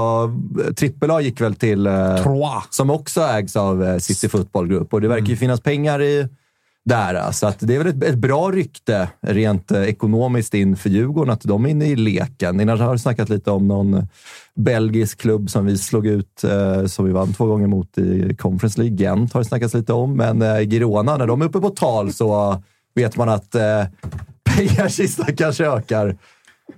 Trippel 0.77 1.11
A 1.11 1.21
gick 1.21 1.41
väl 1.41 1.55
till... 1.55 1.87
eh, 1.87 2.17
Trois. 2.23 2.63
som 2.71 2.91
också 2.91 3.21
ägs 3.21 3.57
av 3.57 3.85
eh, 3.85 3.99
City 3.99 4.29
Football 4.29 4.67
Group. 4.69 4.95
Och 4.95 5.01
det 5.01 5.09
verkar 5.09 5.27
ju 5.27 5.37
finnas 5.37 5.61
pengar 5.61 6.03
i 6.03 6.29
där. 6.89 7.33
Så 7.33 7.47
att 7.47 7.57
det 7.61 7.75
är 7.75 7.79
väl 7.79 7.87
ett, 7.87 8.03
ett 8.03 8.19
bra 8.19 8.51
rykte 8.51 9.09
rent 9.21 9.71
eh, 9.71 9.83
ekonomiskt 9.83 10.55
in 10.55 10.77
för 10.77 10.91
Djurgården 10.91 11.33
att 11.33 11.41
de 11.41 11.65
är 11.65 11.69
inne 11.69 11.87
i 11.87 11.97
leken. 11.97 12.61
Innan 12.61 12.81
har 12.81 12.93
vi 12.93 12.99
snackat 12.99 13.29
lite 13.29 13.51
om 13.51 13.69
någon 13.69 14.07
belgisk 14.55 15.21
klubb 15.21 15.51
som 15.51 15.67
vi 15.67 15.79
slog 15.79 16.07
ut, 16.07 16.45
eh, 16.45 16.87
som 16.87 17.05
vi 17.05 17.13
vann 17.13 17.35
två 17.35 17.47
gånger 17.47 17.67
mot 17.67 17.99
i 17.99 18.37
Conference 18.39 18.81
League. 18.81 18.97
Gent 18.97 19.33
har 19.33 19.41
det 19.41 19.45
snackats 19.45 19.75
lite 19.75 19.93
om, 19.93 20.17
men 20.17 20.43
eh, 20.43 20.61
Girona, 20.61 21.17
när 21.17 21.27
de 21.27 21.43
är 21.43 21.47
uppe 21.47 21.61
på 21.61 21.71
tal 21.71 22.13
så 22.13 22.63
vet 22.95 23.17
man 23.17 23.29
att 23.29 23.55
eh, 23.55 23.85
pengarkistan 24.57 25.37
kanske 25.37 25.67
ökar. 25.67 26.17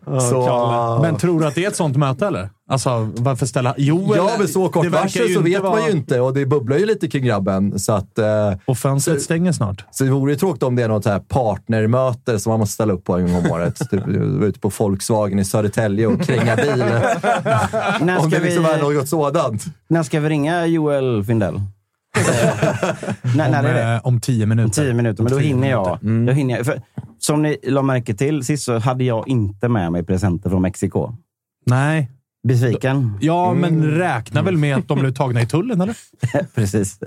Så, 0.04 0.98
Men 1.02 1.16
tror 1.16 1.40
du 1.40 1.46
att 1.46 1.54
det 1.54 1.64
är 1.64 1.68
ett 1.68 1.76
sånt 1.76 1.96
möte, 1.96 2.26
eller? 2.26 2.50
Alltså, 2.70 3.08
varför 3.16 3.46
ställa... 3.46 3.74
Jo, 3.78 4.12
Ja, 4.16 4.30
men 4.38 4.48
så 4.48 4.68
kort 4.68 4.86
varsel 4.86 5.34
så 5.34 5.40
vet 5.40 5.62
man 5.62 5.72
vara- 5.72 5.86
ju 5.86 5.90
inte 5.96 6.20
och 6.20 6.34
det 6.34 6.46
bubblar 6.46 6.76
ju 6.76 6.86
lite 6.86 7.08
kring 7.08 7.24
grabben. 7.24 7.78
Så 7.78 7.92
att, 7.92 8.18
eh, 8.18 8.52
Och 8.66 8.78
fönstret 8.78 9.18
Så- 9.18 9.24
stänger 9.24 9.52
snart. 9.52 9.84
Så 9.90 10.04
det 10.04 10.10
vore 10.10 10.32
ju 10.32 10.38
tråkigt 10.38 10.62
om 10.62 10.76
det 10.76 10.82
är 10.82 10.88
något 10.88 11.04
här 11.06 11.18
partnermöte 11.18 12.38
som 12.40 12.50
man 12.50 12.60
måste 12.60 12.74
ställa 12.74 12.92
upp 12.92 13.04
på 13.04 13.16
en 13.16 13.32
gång 13.32 13.44
om 13.44 13.50
året. 13.50 13.78
Typ 13.90 14.00
vara 14.06 14.46
ute 14.46 14.60
på 14.60 14.70
Volkswagen 14.78 15.38
i 15.38 15.44
Södertälje 15.44 16.06
och 16.06 16.20
kränga 16.22 16.56
bil. 16.56 16.82
Om 18.18 18.30
ska, 18.30 18.38
det 18.38 18.44
liksom 18.44 18.64
vi, 18.64 18.70
är 18.70 18.78
något 18.94 19.08
sådant. 19.08 19.64
när 19.88 20.02
ska 20.02 20.20
vi 20.20 20.28
ringa 20.28 20.66
Joel 20.66 21.24
Findell? 21.24 21.60
när, 23.36 23.50
när 23.50 23.64
är 23.64 23.74
det? 23.74 23.82
Om, 23.82 23.94
eh, 23.94 24.00
om 24.06 24.20
tio 24.20 24.46
minuter. 24.46 24.64
Om 24.66 24.70
tio 24.86 24.94
minuter, 24.94 25.22
men 25.22 25.32
då 25.32 25.38
hinner 25.38 25.70
jag. 25.70 25.98
Mm. 26.02 26.26
Då 26.26 26.32
hinner 26.32 26.56
jag 26.56 26.66
för, 26.66 26.82
som 27.18 27.42
ni 27.42 27.56
la 27.62 27.82
märke 27.82 28.14
till 28.14 28.44
sist 28.44 28.64
så 28.64 28.78
hade 28.78 29.04
jag 29.04 29.28
inte 29.28 29.68
med 29.68 29.92
mig 29.92 30.02
presenter 30.04 30.50
från 30.50 30.62
Mexiko. 30.62 31.12
Nej. 31.66 32.10
Besviken. 32.48 33.18
Ja, 33.20 33.50
Mm. 33.50 33.60
men 33.60 33.90
räkna 33.90 34.42
väl 34.42 34.56
med 34.56 34.76
att 34.76 34.88
de 34.88 34.98
blev 35.00 35.12
tagna 35.14 35.40
i 35.42 35.46
tullen, 35.46 35.80
eller? 35.80 35.96
Precis. 36.54 36.98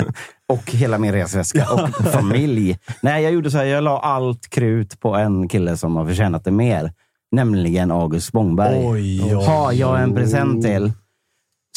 Och 0.48 0.72
hela 0.72 0.98
min 0.98 1.12
resväska 1.12 1.68
och 1.72 1.90
familj. 2.06 2.78
Nej, 3.02 3.24
jag 3.24 3.32
gjorde 3.34 3.52
så 3.52 3.58
här. 3.58 3.66
Jag 3.66 3.84
la 3.84 4.00
allt 4.00 4.50
krut 4.50 5.00
på 5.00 5.16
en 5.16 5.48
kille 5.50 5.78
som 5.78 5.96
har 5.96 6.06
förtjänat 6.06 6.44
det 6.46 6.52
mer. 6.52 6.92
Nämligen 7.32 7.92
August 7.92 8.28
Spångberg. 8.28 8.88
Oj, 8.88 9.24
oj, 9.24 9.46
har 9.46 9.72
jag 9.72 10.02
en 10.04 10.16
present 10.16 10.64
till. 10.64 10.92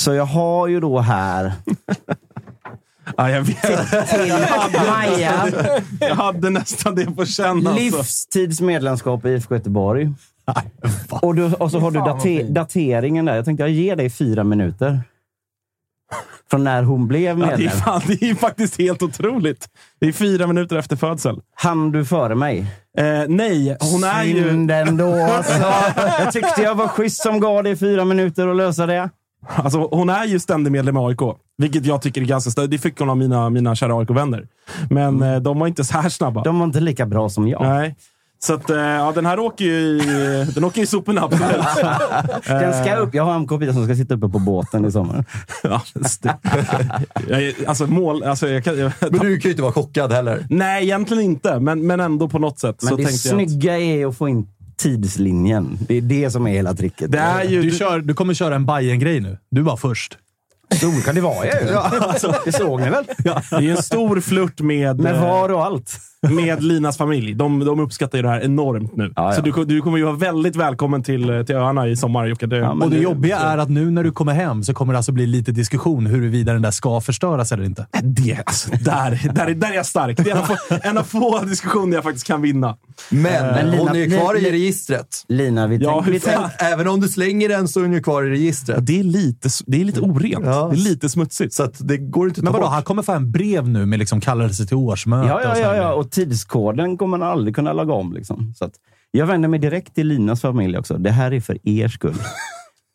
Så 0.00 0.12
jag 0.14 0.24
har 0.26 0.68
ju 0.68 0.80
då 0.80 0.98
här 1.00 1.52
Ja, 3.16 3.30
jag 3.30 3.42
vet. 3.42 4.10
till 4.10 4.80
Maja 4.88 5.48
Jag 6.00 6.14
hade 6.14 6.50
nästan 6.50 6.94
det 6.94 7.06
på 7.06 7.24
känn. 7.26 7.66
Alltså. 7.66 7.74
livstidsmedlemskap 7.74 9.26
i 9.26 9.28
IFK 9.28 9.54
Göteborg. 9.54 10.12
Och, 11.10 11.34
du, 11.34 11.44
och 11.44 11.70
så 11.70 11.78
har 11.78 11.90
du 11.90 11.98
date, 11.98 12.42
dateringen 12.42 13.24
där. 13.24 13.36
Jag 13.36 13.44
tänkte 13.44 13.62
jag 13.62 13.70
ger 13.70 13.96
dig 13.96 14.10
fyra 14.10 14.44
minuter. 14.44 15.00
Från 16.50 16.64
när 16.64 16.82
hon 16.82 17.08
blev 17.08 17.38
Ja, 17.38 17.46
det, 17.46 17.52
är 17.52 17.56
medlem. 17.58 17.70
fan, 17.78 18.02
det 18.06 18.30
är 18.30 18.34
faktiskt 18.34 18.78
helt 18.78 19.02
otroligt. 19.02 19.68
Det 20.00 20.06
är 20.06 20.12
fyra 20.12 20.46
minuter 20.46 20.76
efter 20.76 20.96
födsel. 20.96 21.40
Han 21.54 21.92
du 21.92 22.04
före 22.04 22.34
mig? 22.34 22.58
Eh, 22.98 23.04
nej, 23.28 23.76
hon 23.80 24.04
är 24.04 24.24
ju... 24.24 24.48
Synd 24.48 24.70
ändå 24.70 25.14
alltså. 25.14 25.72
Jag 26.18 26.32
tyckte 26.32 26.62
jag 26.62 26.74
var 26.74 26.88
schysst 26.88 27.22
som 27.22 27.40
gav 27.40 27.64
dig 27.64 27.76
fyra 27.76 28.04
minuter 28.04 28.48
att 28.48 28.56
lösa 28.56 28.86
det. 28.86 29.10
Alltså, 29.48 29.88
hon 29.90 30.08
är 30.08 30.24
ju 30.24 30.40
ständig 30.40 30.70
medlem 30.70 30.96
i 30.96 31.00
AIK, 31.00 31.20
vilket 31.58 31.86
jag 31.86 32.02
tycker 32.02 32.20
är 32.20 32.24
ganska 32.24 32.50
större. 32.50 32.66
Det 32.66 32.78
fick 32.78 32.98
hon 32.98 33.10
av 33.10 33.16
mina, 33.16 33.50
mina 33.50 33.74
kära 33.74 33.98
AIK-vänner. 33.98 34.48
Men 34.90 35.22
eh, 35.22 35.36
de 35.36 35.58
var 35.58 35.66
inte 35.66 35.84
så 35.84 35.98
här 35.98 36.08
snabba. 36.08 36.42
De 36.42 36.58
var 36.58 36.66
inte 36.66 36.80
lika 36.80 37.06
bra 37.06 37.28
som 37.28 37.48
jag. 37.48 37.62
Nej. 37.62 37.96
Så 38.38 38.54
att, 38.54 38.70
eh, 38.70 38.76
ja, 38.76 39.12
den 39.14 39.26
här 39.26 39.38
åker 39.38 39.64
ju 39.64 39.70
i, 39.72 40.46
den 40.54 40.64
åker 40.64 40.82
i 40.82 40.86
soporna. 40.86 41.28
Den 42.46 42.84
ska 42.84 42.96
upp. 42.96 43.14
Jag 43.14 43.24
har 43.24 43.34
en 43.34 43.46
kopia 43.46 43.72
som 43.72 43.84
ska 43.84 43.94
sitta 43.94 44.14
uppe 44.14 44.28
på 44.28 44.38
båten 44.38 44.84
i 44.84 44.92
sommar. 44.92 45.24
ja, 45.62 45.82
jag, 47.28 47.54
alltså, 47.66 47.86
mål, 47.86 48.22
alltså, 48.22 48.48
jag 48.48 48.64
kan, 48.64 48.78
jag, 48.78 48.92
Men 49.00 49.20
du 49.20 49.38
kan 49.38 49.48
ju 49.48 49.50
inte 49.50 49.62
vara 49.62 49.72
chockad 49.72 50.12
heller. 50.12 50.46
Nej, 50.50 50.84
egentligen 50.84 51.22
inte. 51.22 51.60
Men, 51.60 51.86
men 51.86 52.00
ändå 52.00 52.28
på 52.28 52.38
något 52.38 52.58
sätt. 52.58 52.76
Men 52.82 52.88
så 52.88 52.96
det 52.96 53.04
tänkte 53.04 53.28
jag 53.28 53.42
att, 53.42 53.48
snygga 53.48 53.78
är 53.78 54.06
att 54.06 54.16
få 54.16 54.28
in 54.28 54.46
tidslinjen. 54.78 55.78
Det 55.88 55.96
är 55.96 56.00
det 56.00 56.30
som 56.30 56.46
är 56.46 56.50
hela 56.50 56.74
tricket. 56.74 57.12
det 57.12 57.18
är 57.18 57.44
ju... 57.44 57.62
Du, 57.62 57.70
kör, 57.70 58.00
du 58.00 58.14
kommer 58.14 58.34
köra 58.34 58.54
en 58.54 58.66
bayern 58.66 58.98
grej 58.98 59.20
nu. 59.20 59.38
Du 59.50 59.62
var 59.62 59.76
först. 59.76 60.18
Så 60.80 60.90
kan 61.04 61.14
det 61.14 61.20
vara 61.20 61.46
ju. 61.46 61.50
Det 62.44 62.52
såg 62.52 62.80
ni 62.80 62.90
väl? 62.90 63.04
det 63.18 63.30
är 63.50 63.70
en 63.70 63.82
stor 63.82 64.20
flört 64.20 64.60
med, 64.60 65.00
Med 65.00 65.14
eh, 65.14 65.22
var 65.22 65.52
och 65.52 65.64
allt. 65.64 66.00
Med 66.22 66.62
Linas 66.62 66.96
familj. 66.96 67.34
De, 67.34 67.64
de 67.64 67.80
uppskattar 67.80 68.18
ju 68.18 68.22
det 68.22 68.28
här 68.28 68.40
enormt 68.40 68.96
nu. 68.96 69.12
Ja, 69.16 69.22
ja. 69.24 69.32
Så 69.32 69.40
du, 69.42 69.64
du 69.64 69.80
kommer 69.80 69.98
ju 69.98 70.04
vara 70.04 70.16
väldigt 70.16 70.56
välkommen 70.56 71.02
till, 71.02 71.30
eh, 71.30 71.42
till 71.42 71.54
öarna 71.56 71.88
i 71.88 71.96
sommar, 71.96 72.26
Jocke. 72.26 72.46
Det, 72.46 72.56
Ja, 72.56 72.70
och 72.70 72.90
det 72.90 72.96
det- 72.96 73.02
jobbiga 73.02 73.38
är 73.38 73.58
att 73.58 73.70
nu 73.70 73.90
när 73.90 74.04
du 74.04 74.10
kommer 74.12 74.32
hem 74.32 74.62
så 74.64 74.74
kommer 74.74 74.92
det 74.92 74.96
alltså 74.98 75.12
bli 75.12 75.26
lite 75.26 75.52
diskussion 75.52 76.06
huruvida 76.06 76.52
den 76.52 76.62
där 76.62 76.70
ska 76.70 77.00
förstöras 77.00 77.52
eller 77.52 77.64
inte. 77.64 77.86
det, 78.02 78.38
alltså, 78.46 78.70
där, 78.70 79.30
där, 79.34 79.46
är- 79.46 79.54
där 79.54 79.70
är 79.70 79.74
jag 79.74 79.86
stark. 79.86 80.16
Det 80.16 80.30
är 80.30 80.34
en 80.36 80.38
av 80.38 80.46
få, 80.46 80.56
en 80.82 80.98
av 80.98 81.02
få 81.02 81.38
diskussioner 81.44 81.94
jag 81.94 82.04
faktiskt 82.04 82.26
kan 82.26 82.42
vinna. 82.42 82.76
Men, 83.10 83.22
Men 83.22 83.66
Lina- 83.70 83.78
hon 83.78 83.88
är 83.88 83.94
ju 83.94 84.18
kvar 84.18 84.34
i 84.46 84.50
registret. 84.50 85.06
Lina, 85.28 85.66
vi, 85.66 85.76
Ja, 85.76 86.02
tänk, 86.04 86.14
vi 86.16 86.20
tänk? 86.20 86.38
Även 86.58 86.88
om 86.88 87.00
du 87.00 87.08
slänger 87.08 87.48
den 87.48 87.68
så 87.68 87.80
är 87.80 87.84
hon 87.84 87.92
ju 87.92 88.02
kvar 88.02 88.22
i 88.24 88.30
registret. 88.30 88.86
Det 88.86 89.00
är 89.00 89.04
lite, 89.04 89.48
det 89.66 89.80
är 89.80 89.84
lite 89.84 90.00
orent. 90.00 90.44
Ja. 90.46 90.68
Det 90.72 90.76
är 90.76 90.80
lite 90.80 91.08
smutsigt. 91.08 91.54
Så 91.54 91.62
att 91.62 91.88
det 91.88 91.96
går 91.98 92.28
inte 92.28 92.40
att 92.40 92.44
Men 92.44 92.52
vadå, 92.52 92.64
bort. 92.64 92.72
han 92.72 92.82
kommer 92.82 93.02
få 93.02 93.12
en 93.12 93.30
brev 93.32 93.68
nu 93.68 93.86
med 93.86 93.98
liksom 93.98 94.20
kallelse 94.20 94.66
till 94.66 94.76
årsmöte 94.76 95.28
Ja, 95.28 95.40
ja, 95.42 95.58
ja, 95.58 95.76
ja. 95.76 95.92
Och 96.06 96.12
tidskoden 96.12 96.98
kommer 96.98 97.18
man 97.18 97.28
aldrig 97.28 97.54
kunna 97.54 97.72
laga 97.72 97.92
om. 97.92 98.12
Liksom. 98.12 98.54
Så 98.56 98.70
jag 99.10 99.26
vänder 99.26 99.48
mig 99.48 99.60
direkt 99.60 99.94
till 99.94 100.06
Linas 100.06 100.40
familj 100.40 100.78
också. 100.78 100.98
Det 100.98 101.10
här 101.10 101.32
är 101.32 101.40
för 101.40 101.68
er 101.68 101.88
skull. 101.88 102.16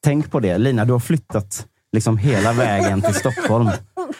Tänk 0.04 0.32
på 0.32 0.40
det. 0.40 0.58
Lina, 0.58 0.86
du 0.86 0.94
har 0.94 1.00
flyttat 1.00 1.68
liksom 1.92 2.18
hela 2.18 2.54
vägen 2.54 3.02
till 3.02 3.14
Stockholm. 3.14 3.70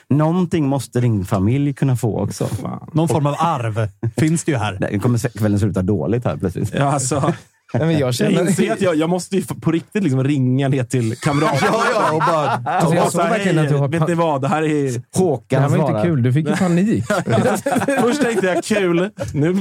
Någonting 0.10 0.68
måste 0.68 1.00
din 1.00 1.26
familj 1.26 1.74
kunna 1.74 1.96
få 1.96 2.20
också. 2.20 2.48
Någon 2.94 3.08
form 3.08 3.26
av 3.26 3.36
arv 3.40 3.88
finns 4.18 4.44
det 4.44 4.52
ju 4.52 4.58
här. 4.58 4.78
Det 4.92 5.00
kommer 5.00 5.38
kvällen 5.38 5.60
sluta 5.60 5.82
dåligt 5.82 6.26
här 6.26 6.38
plötsligt. 6.38 6.74
Ja, 6.74 6.84
alltså, 6.84 7.34
Nej, 7.74 7.88
men 7.88 7.92
jag 7.92 8.02
jag 8.02 8.16
känner... 8.16 8.42
inser 8.42 8.74
att 8.74 8.82
jag, 8.82 8.96
jag 8.96 9.10
måste 9.10 9.36
ju 9.36 9.44
på 9.44 9.72
riktigt 9.72 10.04
liksom 10.04 10.24
ringa 10.24 10.68
ner 10.68 10.84
till 10.84 11.16
kamrater. 11.16 11.68
Ja, 11.72 11.84
ja, 11.94 12.12
och 12.12 12.20
bara... 12.20 12.76
Alltså, 12.76 12.96
jag 12.96 13.04
såg 13.04 13.12
säga, 13.12 13.30
verkligen 13.30 13.58
hej, 13.58 13.66
att 13.66 13.74
du 13.74 13.78
har... 13.78 13.88
vet 13.88 14.08
ni 14.08 14.14
vad? 14.14 14.42
Det 14.42 14.48
här 14.48 14.64
är... 14.64 14.92
Det 14.92 15.20
Håkan 15.20 15.62
här 15.62 15.70
var 15.70 15.90
inte 15.90 16.02
kul. 16.08 16.24
Du 16.24 16.34
fick 16.34 16.50
ju 16.50 16.56
panik. 16.56 17.06
Först 18.02 18.22
tänkte 18.22 18.48
jag 18.48 18.64
kul. 18.64 19.10
Nu 19.34 19.54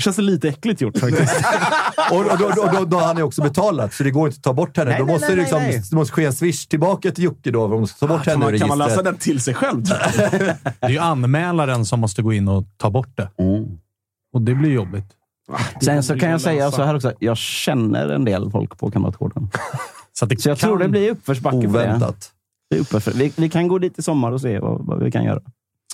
känns 0.00 0.16
det 0.16 0.22
lite 0.22 0.48
äckligt 0.48 0.80
gjort 0.80 0.98
faktiskt. 0.98 1.44
Och, 2.12 2.24
då, 2.38 2.50
då, 2.56 2.70
då, 2.72 2.84
då 2.84 2.96
har 2.96 3.06
han 3.06 3.16
ju 3.16 3.22
också 3.22 3.42
betalat, 3.42 3.94
så 3.94 4.04
det 4.04 4.10
går 4.10 4.28
inte 4.28 4.38
att 4.38 4.42
ta 4.42 4.52
bort 4.52 4.76
henne. 4.76 4.90
Nej, 4.90 4.98
då 4.98 5.04
nej, 5.04 5.14
måste 5.14 5.26
nej, 5.26 5.36
det, 5.36 5.42
liksom, 5.42 5.62
nej, 5.62 5.82
det 5.90 5.96
måste 5.96 6.14
ske 6.14 6.24
en 6.24 6.32
swish 6.32 6.66
tillbaka 6.66 7.10
till 7.10 7.24
Jocke 7.24 7.50
då, 7.50 7.64
om 7.64 7.86
ska 7.86 8.06
ta 8.06 8.14
bort 8.14 8.24
Kan 8.24 8.32
henne 8.32 8.50
man, 8.50 8.58
kan 8.58 8.68
man 8.68 8.78
läsa 8.78 9.02
den 9.02 9.16
till 9.16 9.40
sig 9.40 9.54
själv? 9.54 9.84
jag? 9.84 10.30
Det 10.30 10.86
är 10.86 10.88
ju 10.88 10.98
anmälaren 10.98 11.84
som 11.84 12.00
måste 12.00 12.22
gå 12.22 12.32
in 12.32 12.48
och 12.48 12.64
ta 12.76 12.90
bort 12.90 13.16
det. 13.16 13.42
Mm. 13.42 13.64
Och 14.32 14.42
det 14.42 14.54
blir 14.54 14.70
jobbigt. 14.70 15.06
Sen 15.82 16.02
så 16.02 16.18
kan 16.18 16.30
jag 16.30 16.40
säga 16.40 16.70
så 16.70 16.82
här 16.82 16.94
också. 16.96 17.12
Jag 17.18 17.36
känner 17.36 18.08
en 18.08 18.24
del 18.24 18.50
folk 18.50 18.78
på 18.78 18.90
Kamratgården. 18.90 19.50
Så, 20.12 20.26
Så 20.38 20.48
jag 20.48 20.58
tror 20.58 20.78
det 20.78 20.88
blir 20.88 21.10
uppförsbacke 21.10 21.70
för 21.70 21.78
det. 21.78 22.14
Är 22.76 22.80
uppförsbacke. 22.80 23.18
Vi, 23.18 23.32
vi 23.36 23.48
kan 23.48 23.68
gå 23.68 23.78
dit 23.78 23.98
i 23.98 24.02
sommar 24.02 24.32
och 24.32 24.40
se 24.40 24.58
vad, 24.58 24.86
vad 24.86 25.02
vi 25.02 25.10
kan 25.10 25.24
göra. 25.24 25.40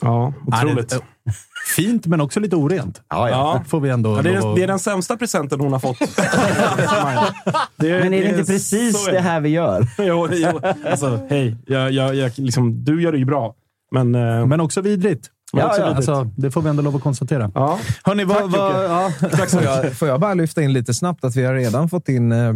Ja, 0.03 0.33
Nej, 0.47 0.61
det- 0.65 0.67
otroligt. 0.71 1.03
Fint, 1.77 2.07
men 2.07 2.21
också 2.21 2.41
lite 2.41 2.57
orent. 2.57 3.03
Ja, 3.09 3.31
Ja. 3.31 3.63
Får 3.69 3.81
vi 3.81 3.91
ändå 3.91 4.17
Ja, 4.17 4.23
det, 4.23 4.31
är 4.35 4.41
lov 4.41 4.57
det 4.57 4.63
är 4.63 4.67
den 4.67 4.79
sämsta 4.79 5.17
presenten 5.17 5.61
hon 5.61 5.73
har 5.73 5.81
fått. 5.81 5.99
det, 7.77 8.01
Men 8.01 8.15
är 8.15 8.23
det 8.23 8.29
inte 8.29 8.45
precis 8.53 9.09
är 9.09 9.13
det 9.13 9.21
här 9.21 9.41
vi 9.41 9.49
gör? 9.49 9.87
Jo, 9.99 10.29
jo. 10.33 10.61
Alltså, 10.91 11.27
hej. 11.31 11.57
Jag, 11.67 11.93
jag, 11.93 12.15
jag, 12.15 12.33
liksom, 12.39 12.85
du 12.85 13.03
gör 13.03 13.13
det 13.13 13.19
ju 13.19 13.25
bra. 13.25 13.55
Men, 13.91 14.15
eh, 14.15 14.47
Men 14.47 14.61
också 14.61 14.81
vidrigt. 14.81 15.31
Ja, 15.53 15.75
ja. 15.79 15.85
Alltså, 15.85 16.31
det 16.37 16.51
får 16.51 16.63
vi 16.63 16.69
ändå 16.69 16.83
lov 16.83 16.97
att 16.97 17.03
konstatera. 17.03 17.51
ja. 17.55 17.79
Hörni, 18.05 18.25
vad... 18.25 18.37
Tack, 18.37 18.51
vad 18.53 18.85
ja. 18.85 19.13
Tack 19.21 19.31
så 19.31 19.57
Får 19.57 19.57
mycket. 19.57 19.85
jag, 19.85 19.93
får 19.93 20.09
jag 20.09 20.21
bara 20.21 20.35
lyfta 20.35 20.63
in 20.63 20.73
lite 20.73 20.95
snabbt 20.95 21.25
att 21.25 21.37
vi 21.37 21.45
har 21.45 21.55
redan 21.55 21.89
fått 21.89 22.09
in 22.09 22.33
eh, 22.33 22.55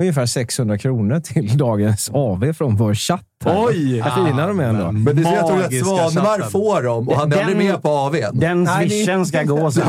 ungefär 0.00 0.26
600 0.26 0.78
kronor 0.78 1.20
till 1.20 1.58
dagens 1.58 2.10
AV 2.12 2.52
från 2.52 2.76
vår 2.76 2.94
chatt. 2.94 3.26
Här. 3.50 3.64
Oj! 3.66 4.00
Vad 4.00 4.14
fina 4.26 4.46
de 4.46 4.60
är 4.60 4.64
ändå. 4.64 4.92
Men 4.92 5.16
det 5.16 5.22
är 5.22 5.24
så 5.24 5.30
jag 5.34 5.46
tror 5.46 5.62
att 5.64 6.10
Svanemar 6.12 6.50
får 6.50 6.82
dem 6.82 7.08
och 7.08 7.16
han 7.16 7.32
är 7.32 7.36
aldrig 7.40 7.56
med 7.56 7.82
på 7.82 7.88
AWn. 7.88 8.38
Den 8.40 8.66
swishen 8.66 9.26
ska 9.26 9.42
gå 9.42 9.70
sen. 9.70 9.82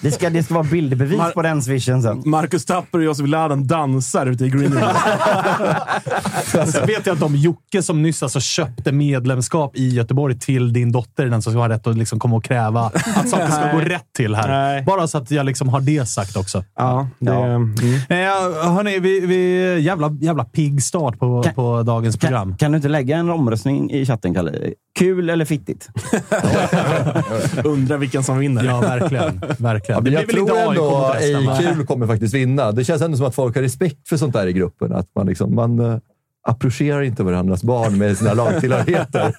Det 0.00 0.10
ska, 0.10 0.30
det 0.30 0.42
ska 0.42 0.54
vara 0.54 0.64
bildbevis 0.64 1.18
Mar- 1.20 1.32
på 1.32 1.42
den 1.42 1.62
swishen 1.62 2.02
sen. 2.02 2.22
Marcus 2.24 2.64
Tapper 2.64 2.98
och 2.98 3.04
Josef 3.04 3.26
Ladan 3.28 3.66
dansar 3.66 4.26
ute 4.26 4.44
i 4.44 4.48
green 4.48 4.72
room. 4.72 4.82
Sen 6.66 6.86
vet 6.86 7.06
jag 7.06 7.14
att 7.14 7.20
de 7.20 7.36
Jocke 7.36 7.82
som 7.82 8.02
nyss 8.02 8.22
alltså 8.22 8.40
köpte 8.40 8.92
medlemskap 8.92 9.76
i 9.76 9.88
Göteborg 9.88 10.38
till 10.38 10.72
din 10.72 10.92
dotter 10.92 11.26
den 11.26 11.42
som 11.42 11.52
ska 11.52 11.60
ha 11.60 11.68
rätt 11.68 11.86
att 11.86 11.96
liksom 11.98 12.18
komma 12.18 12.36
och 12.36 12.44
kräva 12.44 12.80
att 13.16 13.28
saker 13.28 13.46
ska 13.50 13.72
gå 13.72 13.78
rätt 13.80 14.12
till 14.16 14.34
här. 14.34 14.48
Nej. 14.48 14.82
Bara 14.82 15.06
så 15.06 15.18
att 15.18 15.30
jag 15.30 15.46
liksom 15.46 15.68
har 15.68 15.80
det 15.80 16.06
sagt 16.08 16.36
också. 16.36 16.64
Ja, 16.76 17.08
det, 17.18 17.30
Ja. 17.30 17.44
Mm. 17.44 17.74
Eh, 18.08 18.72
hörni, 18.74 18.98
vi, 18.98 19.20
vi, 19.20 19.80
jävla, 19.80 20.10
jävla 20.20 20.44
pigg 20.44 20.82
start 20.82 21.18
på, 21.18 21.42
Kan- 21.42 21.54
på 21.54 21.82
dagens 21.82 22.16
program. 22.16 22.48
Kan, 22.48 22.56
kan 22.58 22.72
du 22.72 22.76
inte 22.76 22.87
lägga 22.88 23.16
en 23.16 23.30
omröstning 23.30 23.90
i 23.90 24.06
chatten, 24.06 24.34
Kalle? 24.34 24.72
Kul 24.98 25.30
eller 25.30 25.44
fittigt? 25.44 25.88
Undrar 27.64 27.98
vilken 27.98 28.24
som 28.24 28.38
vinner. 28.38 28.64
Ja, 28.64 28.80
verkligen. 28.80 29.40
verkligen. 29.58 30.06
Ja, 30.06 30.12
jag 30.12 30.28
tror 30.28 30.40
inte 30.40 30.60
ändå 30.60 31.14
ej 31.20 31.48
kul 31.58 31.86
kommer 31.86 32.06
faktiskt 32.06 32.34
vinna. 32.34 32.72
Det 32.72 32.84
känns 32.84 33.02
ändå 33.02 33.16
som 33.16 33.26
att 33.26 33.34
folk 33.34 33.54
har 33.54 33.62
respekt 33.62 34.08
för 34.08 34.16
sånt 34.16 34.32
där 34.32 34.46
i 34.46 34.52
gruppen. 34.52 34.92
Att 34.92 35.08
man, 35.14 35.26
liksom, 35.26 35.54
man 35.54 35.80
uh, 35.80 35.98
approcherar 36.48 37.02
inte 37.02 37.22
varandras 37.22 37.62
barn 37.64 37.98
med 37.98 38.18
sina 38.18 38.32
lagtillhörigheter. 38.34 39.34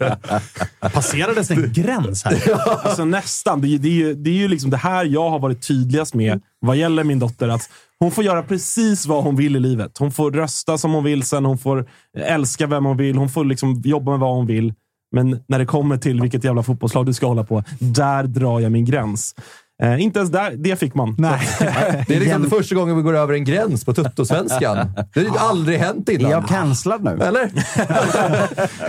Passerades 0.94 1.52
en 1.52 1.74
gräns 1.74 2.24
här? 2.24 2.52
Alltså 2.86 3.06
nästan. 3.06 3.62
Det, 3.62 3.68
är- 3.68 3.80
det, 3.80 3.88
är 3.88 3.94
ju, 3.94 4.14
det 4.14 4.30
är 4.30 4.34
ju 4.34 4.48
liksom 4.48 4.70
det 4.70 4.78
här 4.78 5.06
jag 5.06 5.30
har 5.30 5.40
varit 5.40 5.68
tydligast 5.68 6.14
med 6.14 6.42
vad 6.62 6.76
gäller 6.78 7.04
min 7.04 7.20
dotter. 7.20 7.48
Att 7.50 7.70
hon 8.00 8.12
får 8.12 8.24
göra 8.24 8.44
precis 8.44 9.06
vad 9.06 9.24
hon 9.24 9.36
vill 9.36 9.56
i 9.56 9.60
livet. 9.60 9.98
Hon 9.98 10.12
får 10.12 10.32
rösta 10.32 10.78
som 10.78 10.94
hon 10.94 11.04
vill 11.04 11.24
sen. 11.24 11.46
Hon 11.46 11.58
får 11.58 11.86
älska 12.18 12.68
vem 12.68 12.86
hon 12.86 12.98
vill. 12.98 13.18
Hon 13.18 13.30
får 13.30 13.46
liksom 13.46 13.82
jobba 13.86 14.12
med 14.12 14.20
vad 14.20 14.36
hon 14.36 14.46
vill. 14.48 14.74
Men 15.12 15.40
när 15.48 15.60
det 15.60 15.66
kommer 15.66 15.98
till 15.98 16.22
vilket 16.22 16.44
jävla 16.44 16.64
fotbollslag 16.64 17.06
du 17.06 17.14
ska 17.14 17.28
hålla 17.28 17.44
på, 17.44 17.64
där 17.80 18.24
drar 18.24 18.60
jag 18.60 18.72
min 18.72 18.86
gräns. 18.86 19.36
Eh, 19.84 20.02
inte 20.04 20.20
ens 20.20 20.32
där, 20.32 20.52
det 20.58 20.76
fick 20.80 20.94
man. 20.96 21.16
Nej. 21.20 21.40
Det 22.08 22.16
är 22.16 22.20
liksom 22.20 22.50
första 22.50 22.76
gången 22.76 22.96
vi 22.98 23.02
går 23.02 23.16
över 23.16 23.34
en 23.34 23.44
gräns 23.44 23.86
på 23.86 23.94
tuttosvenskan. 23.94 24.78
Det 25.14 25.20
har 25.20 25.26
ju 25.28 25.38
aldrig 25.40 25.80
hänt 25.80 26.10
Är 26.10 26.14
innan. 26.14 26.32
jag 26.32 26.48
cancellad 26.48 27.04
nu? 27.04 27.12
Eller? 27.24 27.52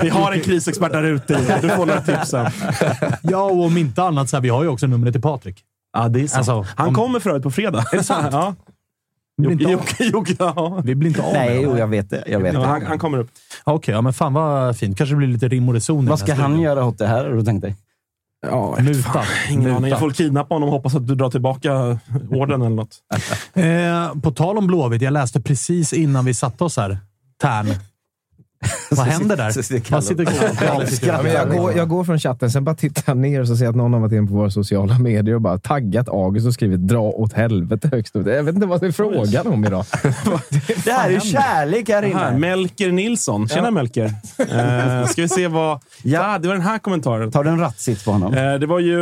Vi 0.03 0.09
har 0.09 0.33
en 0.33 0.41
krisexpert 0.41 0.93
där 0.93 1.03
ute. 1.03 1.59
Du 1.63 1.69
får 1.69 1.87
några 1.87 2.01
tips 2.01 2.29
sen. 2.31 2.47
Ja, 3.23 3.43
och 3.43 3.65
om 3.65 3.77
inte 3.77 4.03
annat 4.03 4.29
så 4.29 4.37
här, 4.37 4.43
vi 4.43 4.49
har 4.49 4.63
ju 4.63 4.69
också 4.69 4.87
numret 4.87 5.15
till 5.15 5.23
Patrik. 5.23 5.65
Ja, 5.93 6.09
det 6.09 6.21
är 6.23 6.27
sant. 6.27 6.49
Alltså, 6.49 6.73
Han 6.77 6.89
om- 6.89 6.95
kommer 6.95 7.21
för 7.21 7.31
övrigt 7.31 7.43
på 7.43 7.51
fredag. 7.51 7.85
Är 7.93 7.97
det 7.97 8.05
sant? 8.05 8.29
ja. 8.33 8.55
Vi 9.37 9.47
blir 9.47 9.53
inte 9.53 9.65
av, 9.67 9.73
Jocke, 9.73 10.05
Jocke, 10.05 10.35
ja. 10.39 10.81
vi 10.85 10.95
blir 10.95 11.09
inte 11.11 11.23
av 11.23 11.33
Nej, 11.33 11.61
jo, 11.63 11.79
jag 11.79 11.87
vet 11.87 12.11
det. 12.11 12.25
Jag 12.27 12.41
vet 12.41 12.55
Ja, 12.55 12.61
det. 12.61 12.67
han, 12.67 12.87
han 12.87 12.99
kommer 12.99 13.19
upp. 13.19 13.29
Okej, 13.65 13.95
ja, 13.95 14.01
men 14.03 14.13
fan 14.13 14.33
vad 14.35 14.77
fint. 14.77 14.99
Kanske 14.99 15.17
blir 15.17 15.29
lite 15.29 15.49
rim 15.49 15.69
och 15.69 15.75
reson 15.75 16.07
Vad 16.07 16.19
ska 16.19 16.35
han 16.35 16.45
studion. 16.45 16.61
göra 16.61 16.85
åt 16.85 16.99
det 16.99 17.07
här, 17.07 17.25
har 17.25 17.35
du 17.35 17.43
tänkt 17.45 17.63
dig? 17.63 17.77
Ja, 18.47 18.77
Muta. 18.81 19.23
Ingen 19.51 19.67
aning. 19.67 19.75
Muta. 19.83 19.89
Jag 19.89 19.99
får 19.99 20.11
kidnappa 20.11 20.55
honom 20.55 20.69
och 20.69 20.75
hoppas 20.75 20.95
att 20.95 21.07
du 21.07 21.15
drar 21.15 21.31
tillbaka 21.31 21.99
orden 22.31 22.63
eller 22.63 22.77
något. 22.77 22.97
Eh, 23.55 24.21
på 24.23 24.31
tal 24.31 24.59
om 24.59 24.67
Blåvitt, 24.67 25.03
jag 25.03 25.13
läste 25.13 25.41
precis 25.41 25.93
innan 25.93 26.25
vi 26.25 26.35
satte 26.35 26.65
oss 26.65 26.77
här. 26.77 26.99
Tärn. 27.43 27.67
Vad 28.91 29.07
händer 29.07 29.37
där? 29.37 29.91
Vad 29.91 30.05
sitter 30.05 30.27
Ja, 31.07 31.23
men 31.23 31.33
jag, 31.33 31.51
går, 31.51 31.77
jag 31.77 31.89
går 31.89 32.05
från 32.05 32.19
chatten, 32.19 32.51
sen 32.51 32.65
bara 32.65 32.75
tittar 32.75 33.03
jag 33.07 33.17
ner 33.17 33.41
och 33.41 33.47
så 33.49 33.57
ser 33.57 33.65
jag 33.65 33.71
att 33.73 33.77
någon 33.77 33.93
har 33.93 34.01
varit 34.01 34.13
inne 34.13 34.27
på 34.27 34.35
våra 34.35 34.51
sociala 34.51 34.99
medier 34.99 35.35
och 35.35 35.41
bara 35.41 35.59
taggat 35.59 36.09
August 36.09 36.47
och 36.47 36.55
skrivit 36.55 36.81
“dra 36.81 37.01
åt 37.01 37.33
helvete” 37.33 37.89
högst 37.93 38.17
upp. 38.17 38.27
Jag 38.27 38.43
vet 38.43 38.55
inte 38.55 38.67
vad 38.67 38.81
det 38.81 38.87
är 38.87 38.93
frågan 38.93 39.47
om 39.47 39.65
idag. 39.65 39.85
Det 40.85 40.91
här 40.93 41.09
är 41.11 41.15
ju 41.15 41.21
kärlek 41.21 41.89
här 41.89 42.03
Här, 42.03 42.29
inne. 42.31 42.39
Melker 42.39 42.93
Nilsson. 42.93 43.49
Tjena 43.49 43.71
Melker. 43.71 44.05
Eh, 44.39 45.07
ska 45.07 45.23
vi 45.23 45.29
se 45.29 45.49
vad... 45.49 45.81
Ja, 46.03 46.39
det 46.39 46.49
var 46.49 46.55
den 46.55 46.65
här 46.65 46.79
kommentaren. 46.79 47.31
Tar 47.31 47.45
du 47.45 47.51
en 47.51 47.61
rattsits 47.61 48.05
på 48.05 48.11
honom? 48.13 48.35
Eh, 48.35 48.55
det 48.55 48.67
var 48.67 48.79
ju 48.79 49.01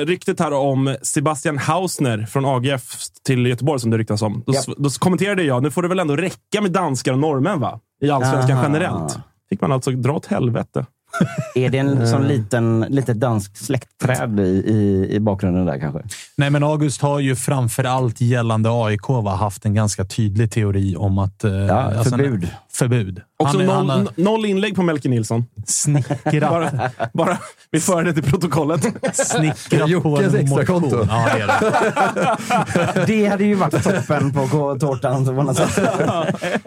eh, 0.00 0.06
ryktet 0.06 0.40
här 0.40 0.52
om 0.52 0.96
Sebastian 1.02 1.58
Hausner 1.58 2.26
från 2.30 2.44
AGF 2.44 2.82
till 3.26 3.46
Göteborg 3.46 3.80
som 3.80 3.90
det 3.90 3.98
ryktas 3.98 4.22
om. 4.22 4.42
Då, 4.46 4.52
Ja. 4.54 4.74
då 4.78 4.90
kommenterade 4.90 5.42
jag, 5.42 5.62
nu 5.62 5.70
får 5.70 5.82
det 5.82 5.88
väl 5.88 5.98
ändå 5.98 6.16
räcka 6.16 6.60
med 6.62 6.70
danskar 6.72 7.12
och 7.12 7.18
norrmän 7.18 7.60
va? 7.60 7.80
I 8.00 8.10
allsvenskan 8.10 8.62
generellt. 8.62 9.18
Fick 9.48 9.60
man 9.60 9.72
alltså 9.72 9.90
dra 9.90 10.12
åt 10.12 10.26
helvete. 10.26 10.86
Är 11.54 11.68
det 11.70 11.78
en 11.78 12.08
sån 12.08 12.28
liten, 12.28 12.86
litet 12.88 13.16
danskt 13.20 13.64
släktträd 13.64 14.40
i, 14.40 14.42
i, 14.42 15.08
i 15.14 15.20
bakgrunden 15.20 15.66
där 15.66 15.78
kanske? 15.80 16.02
Nej, 16.36 16.50
men 16.50 16.62
August 16.62 17.02
har 17.02 17.20
ju 17.20 17.36
framför 17.36 17.84
allt 17.84 18.20
gällande 18.20 18.68
AIK 18.72 19.08
va, 19.08 19.34
haft 19.36 19.64
en 19.64 19.74
ganska 19.74 20.04
tydlig 20.04 20.50
teori 20.52 20.96
om 20.96 21.18
att... 21.18 21.44
Eh, 21.44 21.52
Ja, 21.52 22.04
förbud. 22.04 22.44
En, 22.44 22.50
förbud. 22.72 23.20
Också 23.38 23.58
han, 23.58 23.66
noll, 23.66 23.90
han 23.90 24.08
noll 24.16 24.44
inlägg 24.44 24.76
på 24.76 24.82
Melker 24.82 25.08
Nilsson. 25.08 25.44
snickrat, 25.66 26.24
Bara, 26.50 26.90
bara, 27.12 27.38
vi 27.70 27.80
för 27.80 28.02
det 28.04 28.12
till 28.12 28.22
protokollet. 28.22 28.82
snickrat 29.12 30.02
på 30.02 30.18
en 30.18 30.34
extrakonto. 30.36 30.96
motion. 30.96 31.08
Ja, 31.10 31.28
det 31.34 31.40
är 31.40 31.46
det. 31.46 33.06
Det 33.06 33.26
hade 33.26 33.44
ju 33.44 33.54
varit 33.54 33.84
toppen 33.84 34.32
på 34.32 34.76
tårtan. 34.80 35.24
på 35.24 35.32
något 35.32 35.56
sätt. 35.56 35.80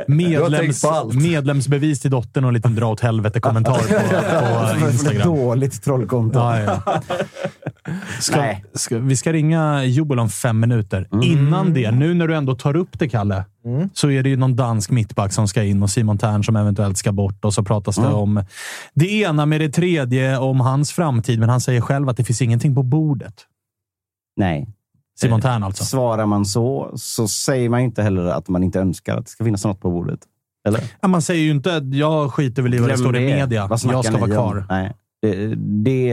Medlems, 0.08 0.86
medlemsbevis 1.14 2.00
till 2.00 2.12
dottern 2.12 2.44
och 2.44 2.48
en 2.48 2.54
liten 2.54 2.76
dra 2.76 2.86
åt 2.88 3.00
helvete-kommentar 3.00 3.82
på, 4.40 4.88
Instagram. 4.92 5.28
Dåligt 5.28 5.84
trollkonto. 5.84 6.40
Ja, 6.40 6.60
ja. 6.60 7.02
Ska, 8.20 8.36
Nej. 8.36 8.64
ska, 8.74 8.98
vi 9.00 9.16
ska 9.18 9.34
ringa 9.34 9.84
Joel 9.84 10.20
om 10.20 10.30
fem 10.30 10.60
minuter. 10.60 11.08
Innan 11.24 11.74
det, 11.74 11.92
nu 11.92 12.14
när 12.14 12.28
du 12.28 12.36
ändå 12.36 12.56
tar 12.56 12.76
upp 12.76 13.00
det, 13.00 13.10
Kalle, 13.10 13.46
så 13.94 14.10
är 14.10 14.24
det 14.24 14.30
ju 14.30 14.38
någon 14.38 14.56
dansk 14.56 14.92
mittback 14.92 15.34
som 15.34 15.48
ska 15.48 15.64
in 15.64 15.84
och 15.84 15.90
Simon 15.90 16.18
Tern 16.18 16.44
som 16.44 16.56
eventuellt 16.56 16.98
ska 16.98 17.12
bort. 17.12 17.46
Och 17.46 17.54
så 17.54 17.64
pratas 17.64 17.96
det 17.96 18.08
om 18.08 18.44
det 18.94 19.12
ena 19.12 19.46
med 19.46 19.62
det 19.62 19.70
tredje, 19.70 20.38
om 20.38 20.60
hans 20.60 20.92
framtid. 20.92 21.40
Men 21.40 21.50
han 21.50 21.62
säger 21.62 21.82
själv 21.82 22.10
att 22.10 22.18
det 22.18 22.24
finns 22.24 22.42
ingenting 22.42 22.76
på 22.76 22.84
bordet. 22.84 23.34
Nej. 24.38 24.68
Simon 25.20 25.42
Tern 25.42 25.64
alltså. 25.64 25.86
Svarar 25.86 26.26
man 26.26 26.46
så, 26.46 26.92
så 26.96 27.28
säger 27.28 27.70
man 27.70 27.80
inte 27.80 28.04
heller 28.04 28.26
att 28.26 28.50
man 28.50 28.64
inte 28.64 28.80
önskar 28.80 29.18
att 29.18 29.26
det 29.26 29.32
ska 29.32 29.44
finnas 29.44 29.66
något 29.66 29.80
på 29.80 29.92
bordet. 29.92 30.20
Eller? 30.68 30.82
Ja, 31.02 31.08
man 31.08 31.22
säger 31.22 31.44
ju 31.44 31.52
inte 31.52 31.76
att 31.76 31.94
jag 31.96 32.34
skiter 32.34 32.62
väl 32.62 32.74
i 32.74 32.78
vad 32.78 32.90
det 32.90 32.98
står 32.98 33.18
i 33.18 33.26
media. 33.26 33.68
Jag 33.70 33.80
ska 33.80 34.18
vara 34.18 34.32
kvar. 34.32 34.66
Nej. 34.70 34.94
Det, 35.22 35.56
det 35.56 36.12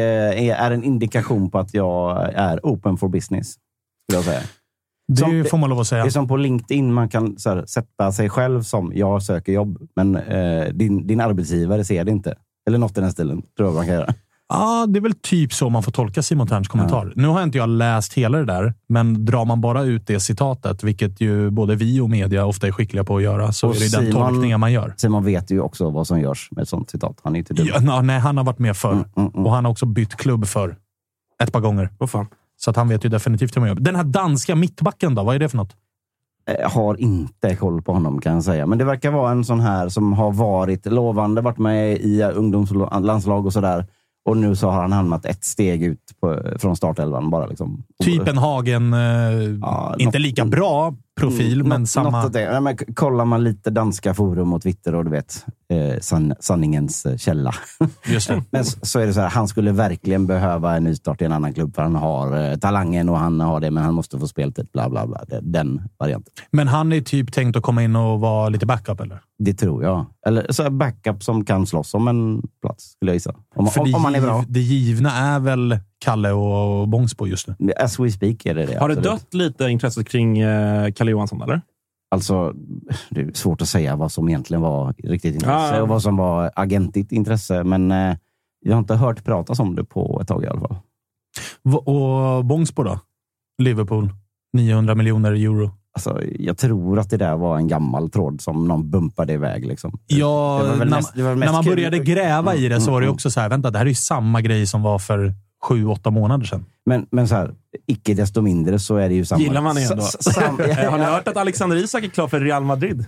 är 0.50 0.70
en 0.70 0.84
indikation 0.84 1.50
på 1.50 1.58
att 1.58 1.74
jag 1.74 2.32
är 2.34 2.60
open 2.62 2.96
for 2.96 3.08
business. 3.08 3.54
Skulle 4.10 4.16
jag 4.18 4.24
säga. 4.24 4.40
Det 5.12 5.16
Som- 5.18 5.44
får 5.50 5.58
man 5.58 5.70
lov 5.70 5.80
att 5.80 5.86
säga. 5.86 6.02
Det 6.02 6.08
är 6.08 6.10
som 6.10 6.28
på 6.28 6.36
LinkedIn, 6.36 6.92
man 6.92 7.08
kan 7.08 7.36
här, 7.46 7.66
sätta 7.66 8.12
sig 8.12 8.30
själv 8.30 8.62
som 8.62 8.92
jag 8.94 9.22
söker 9.22 9.52
jobb, 9.52 9.78
men 9.96 10.16
eh, 10.16 10.68
din, 10.72 11.06
din 11.06 11.20
arbetsgivare 11.20 11.84
ser 11.84 12.04
det 12.04 12.10
inte. 12.10 12.34
Eller 12.68 12.78
något 12.78 12.98
i 12.98 13.00
den 13.00 13.12
stilen, 13.12 13.42
tror 13.56 13.68
jag 13.68 13.74
man 13.74 13.86
kan 13.86 13.94
göra. 13.94 14.14
Ja, 14.48 14.86
det 14.88 14.98
är 14.98 15.00
väl 15.00 15.14
typ 15.14 15.52
så 15.52 15.70
man 15.70 15.82
får 15.82 15.92
tolka 15.92 16.22
Simon 16.22 16.46
Terns 16.46 16.68
kommentar. 16.68 17.12
Nu 17.16 17.28
har 17.28 17.42
inte 17.42 17.58
jag 17.58 17.68
läst 17.68 18.12
hela 18.14 18.38
det 18.38 18.44
där, 18.44 18.74
men 18.88 19.24
drar 19.24 19.44
man 19.44 19.60
bara 19.60 19.82
ut 19.82 20.06
det 20.06 20.20
citatet, 20.20 20.82
vilket 20.82 21.20
ju 21.20 21.50
både 21.50 21.74
vi 21.76 22.00
och 22.00 22.10
media 22.10 22.46
ofta 22.46 22.66
är 22.66 22.72
skickliga 22.72 23.04
på 23.04 23.16
att 23.16 23.22
göra, 23.22 23.52
så 23.52 23.68
Och 23.68 23.76
är 23.76 23.80
det 23.80 23.92
den 23.96 24.06
Simon- 24.12 24.28
tolkningen 24.28 24.60
man 24.60 24.72
gör. 24.72 24.94
Simon 24.96 25.24
vet 25.24 25.50
ju 25.50 25.60
också 25.60 25.90
vad 25.90 26.06
som 26.06 26.20
görs 26.20 26.48
med 26.50 26.62
ett 26.62 26.68
sånt 26.68 26.90
citat. 26.90 27.20
Han 27.24 27.34
är 27.34 27.38
inte 27.38 27.54
dum. 27.54 27.66
Ja, 27.86 28.00
nej, 28.02 28.18
han 28.20 28.36
har 28.36 28.44
varit 28.44 28.58
med 28.58 28.76
förr 28.76 28.92
Mm, 28.92 29.04
mm, 29.16 29.30
mm. 29.34 29.46
och 29.46 29.52
han 29.52 29.64
har 29.64 29.72
också 29.72 29.86
bytt 29.86 30.14
klubb 30.16 30.46
för 30.46 30.76
ett 31.42 31.52
par 31.52 31.60
gånger. 31.60 31.88
Vad 31.98 32.10
fan. 32.10 32.26
Så 32.56 32.70
att 32.70 32.76
han 32.76 32.88
vet 32.88 33.04
ju 33.04 33.08
definitivt 33.08 33.56
hur 33.56 33.60
man 33.60 33.68
gör. 33.68 33.76
Den 33.76 33.96
här 33.96 34.04
danska 34.04 34.54
mittbacken 34.54 35.14
då, 35.14 35.22
vad 35.24 35.34
är 35.34 35.38
det 35.38 35.48
för 35.48 35.56
något? 35.56 35.76
Jag 36.60 36.68
har 36.68 37.00
inte 37.00 37.56
koll 37.56 37.82
på 37.82 37.92
honom 37.92 38.20
kan 38.20 38.34
jag 38.34 38.44
säga. 38.44 38.66
Men 38.66 38.78
det 38.78 38.84
verkar 38.84 39.10
vara 39.10 39.30
en 39.30 39.44
sån 39.44 39.60
här 39.60 39.88
som 39.88 40.12
har 40.12 40.32
varit 40.32 40.86
lovande, 40.86 41.40
varit 41.40 41.58
med 41.58 41.96
i 41.96 42.22
ungdomslandslag 42.22 43.46
och 43.46 43.52
sådär. 43.52 43.86
Och 44.28 44.36
nu 44.36 44.56
så 44.56 44.70
har 44.70 44.80
han 44.82 44.92
hamnat 44.92 45.24
ett 45.24 45.44
steg 45.44 45.82
ut 45.82 46.00
på, 46.20 46.40
från 46.58 46.76
startelvan 46.76 47.30
bara. 47.30 47.46
Liksom. 47.46 47.82
Typ 48.04 48.28
en 48.28 48.38
Hagen, 48.38 48.92
eh, 48.92 49.00
Ja, 49.60 49.94
inte 49.98 50.18
något- 50.18 50.22
lika 50.22 50.44
bra 50.44 50.94
profil, 51.18 51.54
Mm, 51.60 51.68
men 51.68 51.80
något- 51.80 51.88
samma... 51.90 52.22
något 52.22 52.32
det. 52.32 52.50
Nej, 52.50 52.60
men 52.60 52.76
kollar 52.94 53.24
man 53.24 53.44
lite 53.44 53.70
danska 53.70 54.14
forum 54.14 54.52
och 54.52 54.62
Twitter 54.62 54.94
och 54.94 55.04
du 55.04 55.10
vet, 55.10 55.46
eh, 55.72 56.00
san, 56.00 56.34
sanningens 56.40 57.06
eh, 57.06 57.16
källa. 57.16 57.54
Just 58.06 58.28
det. 58.28 58.42
Men 58.50 58.60
s- 58.60 58.76
så 58.90 58.98
är 59.00 59.06
det 59.06 59.14
så 59.14 59.20
här, 59.20 59.28
han 59.28 59.48
skulle 59.48 59.72
verkligen 59.72 60.26
behöva 60.26 60.76
en 60.76 60.84
nystart 60.84 61.22
i 61.22 61.24
en 61.24 61.32
annan 61.32 61.54
klubb 61.54 61.74
för 61.74 61.82
han 61.82 61.94
har 61.94 62.50
eh, 62.50 62.56
talangen 62.56 63.08
och 63.08 63.18
han 63.18 63.40
har 63.40 63.60
det, 63.60 63.70
men 63.70 63.84
han 63.84 63.94
måste 63.94 64.18
få 64.18 64.28
speltid. 64.28 64.68
Bla, 64.72 64.88
bla, 64.90 65.06
bla. 65.06 65.24
Det- 65.28 65.40
Den 65.42 65.82
varianten. 65.98 66.32
Men 66.52 66.68
han 66.68 66.92
är 66.92 67.00
typ 67.00 67.32
tänkt 67.32 67.56
att 67.56 67.62
komma 67.62 67.82
in 67.82 67.96
och 67.96 68.20
vara 68.20 68.48
lite 68.48 68.66
backup, 68.66 69.00
eller? 69.00 69.20
Det 69.38 69.54
tror 69.54 69.82
jag. 69.84 70.06
Eller 70.26 70.46
så 70.52 70.70
backup 70.70 71.22
som 71.22 71.44
kan 71.44 71.66
slåss 71.66 71.94
om 71.94 72.08
en 72.08 72.42
plats, 72.62 72.84
skulle 72.90 73.10
jag 73.10 73.16
gissa. 73.16 73.34
Om, 73.56 73.68
om, 73.78 73.94
om 73.94 74.04
han 74.04 74.14
är 74.14 74.20
bra. 74.20 74.44
det 74.48 74.60
givna 74.60 75.12
är 75.12 75.40
väl 75.40 75.78
Kalle 76.04 76.32
och 76.32 76.88
Bångsbo 76.88 77.26
just 77.26 77.48
nu. 77.58 77.72
As 77.72 77.98
we 78.00 78.10
speak 78.10 78.46
är 78.46 78.54
det 78.54 78.66
det. 78.66 78.78
Har 78.78 78.88
det 78.88 78.98
absolut. 78.98 79.20
dött 79.20 79.34
lite 79.34 79.64
intresset 79.68 80.08
kring 80.08 80.38
eh, 80.38 80.92
Kalle 80.92 81.10
Johansson, 81.10 81.42
eller? 81.42 81.60
Alltså, 82.10 82.52
det 83.10 83.20
är 83.20 83.30
svårt 83.34 83.62
att 83.62 83.68
säga 83.68 83.96
vad 83.96 84.12
som 84.12 84.28
egentligen 84.28 84.60
var 84.60 84.94
riktigt 85.04 85.34
intresse 85.34 85.76
Ja. 85.76 85.82
och 85.82 85.88
vad 85.88 86.02
som 86.02 86.16
var 86.16 86.50
agentigt 86.56 87.12
intresse. 87.12 87.64
Men 87.64 87.90
eh, 87.90 88.16
jag 88.60 88.72
har 88.74 88.78
inte 88.78 88.94
hört 88.94 89.24
pratas 89.24 89.58
om 89.60 89.74
det 89.76 89.84
på 89.84 90.18
ett 90.22 90.28
tag 90.28 90.44
i 90.44 90.46
alla 90.46 90.60
fall. 90.60 90.76
V- 91.64 91.76
Och 91.92 92.44
Bångsbo 92.44 92.82
då? 92.82 93.00
Liverpool. 93.62 94.10
900 94.52 94.94
miljoner 94.94 95.32
euro. 95.32 95.70
Alltså, 95.92 96.20
jag 96.38 96.58
tror 96.58 96.98
att 96.98 97.10
det 97.10 97.16
där 97.16 97.36
var 97.36 97.56
en 97.56 97.68
gammal 97.68 98.10
tråd 98.10 98.40
som 98.40 98.68
någon 98.68 98.90
bumpade 98.90 99.32
iväg. 99.32 99.66
Liksom. 99.66 99.98
Ja, 100.06 100.62
när, 100.78 100.84
mest- 100.86 101.16
när 101.16 101.52
man 101.52 101.64
kul. 101.64 101.72
började 101.76 101.98
gräva 101.98 102.54
i 102.54 102.68
det 102.68 102.80
så 102.80 102.90
var 102.90 103.00
det 103.00 103.06
Mm, 103.06 103.14
också 103.14 103.30
så 103.30 103.40
här, 103.40 103.48
vänta, 103.48 103.70
det 103.70 103.78
här 103.78 103.84
är 103.86 103.88
ju 103.88 103.94
samma 103.94 104.40
grej 104.40 104.66
som 104.66 104.82
var 104.82 104.98
för 104.98 105.34
sju, 105.62 105.86
åtta 105.86 106.10
månader 106.10 106.46
sedan. 106.46 106.64
Men, 106.86 107.06
men 107.10 107.28
så 107.28 107.34
här, 107.34 107.54
icke 107.86 108.14
desto 108.14 108.42
mindre 108.42 108.78
så 108.78 108.96
är 108.96 109.08
det 109.08 109.14
ju 109.14 109.24
samma... 109.24 109.42
Gillar 109.42 109.60
man 109.60 109.74
det 109.74 109.82
ändå? 109.82 110.02
Har 110.90 110.98
ni 110.98 111.04
hört 111.04 111.28
att 111.28 111.36
Alexander 111.36 111.76
Isak 111.76 112.04
är 112.04 112.08
klar 112.08 112.28
för 112.28 112.40
Real 112.40 112.64
Madrid? 112.64 113.06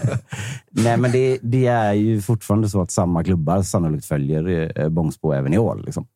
Nej, 0.70 0.96
men 0.96 1.12
det, 1.12 1.38
det 1.42 1.66
är 1.66 1.92
ju 1.92 2.20
fortfarande 2.20 2.68
så 2.68 2.80
att 2.80 2.90
samma 2.90 3.24
klubbar 3.24 3.62
sannolikt 3.62 4.06
följer 4.06 4.72
eh, 4.80 4.88
Bångsbo 4.88 5.32
även 5.32 5.54
i 5.54 5.58
år. 5.58 5.82
Liksom. 5.84 6.06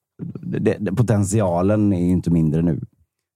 Det, 0.42 0.76
det, 0.78 0.92
potentialen 0.92 1.92
är 1.92 2.04
ju 2.04 2.10
inte 2.10 2.30
mindre 2.30 2.62
nu. 2.62 2.80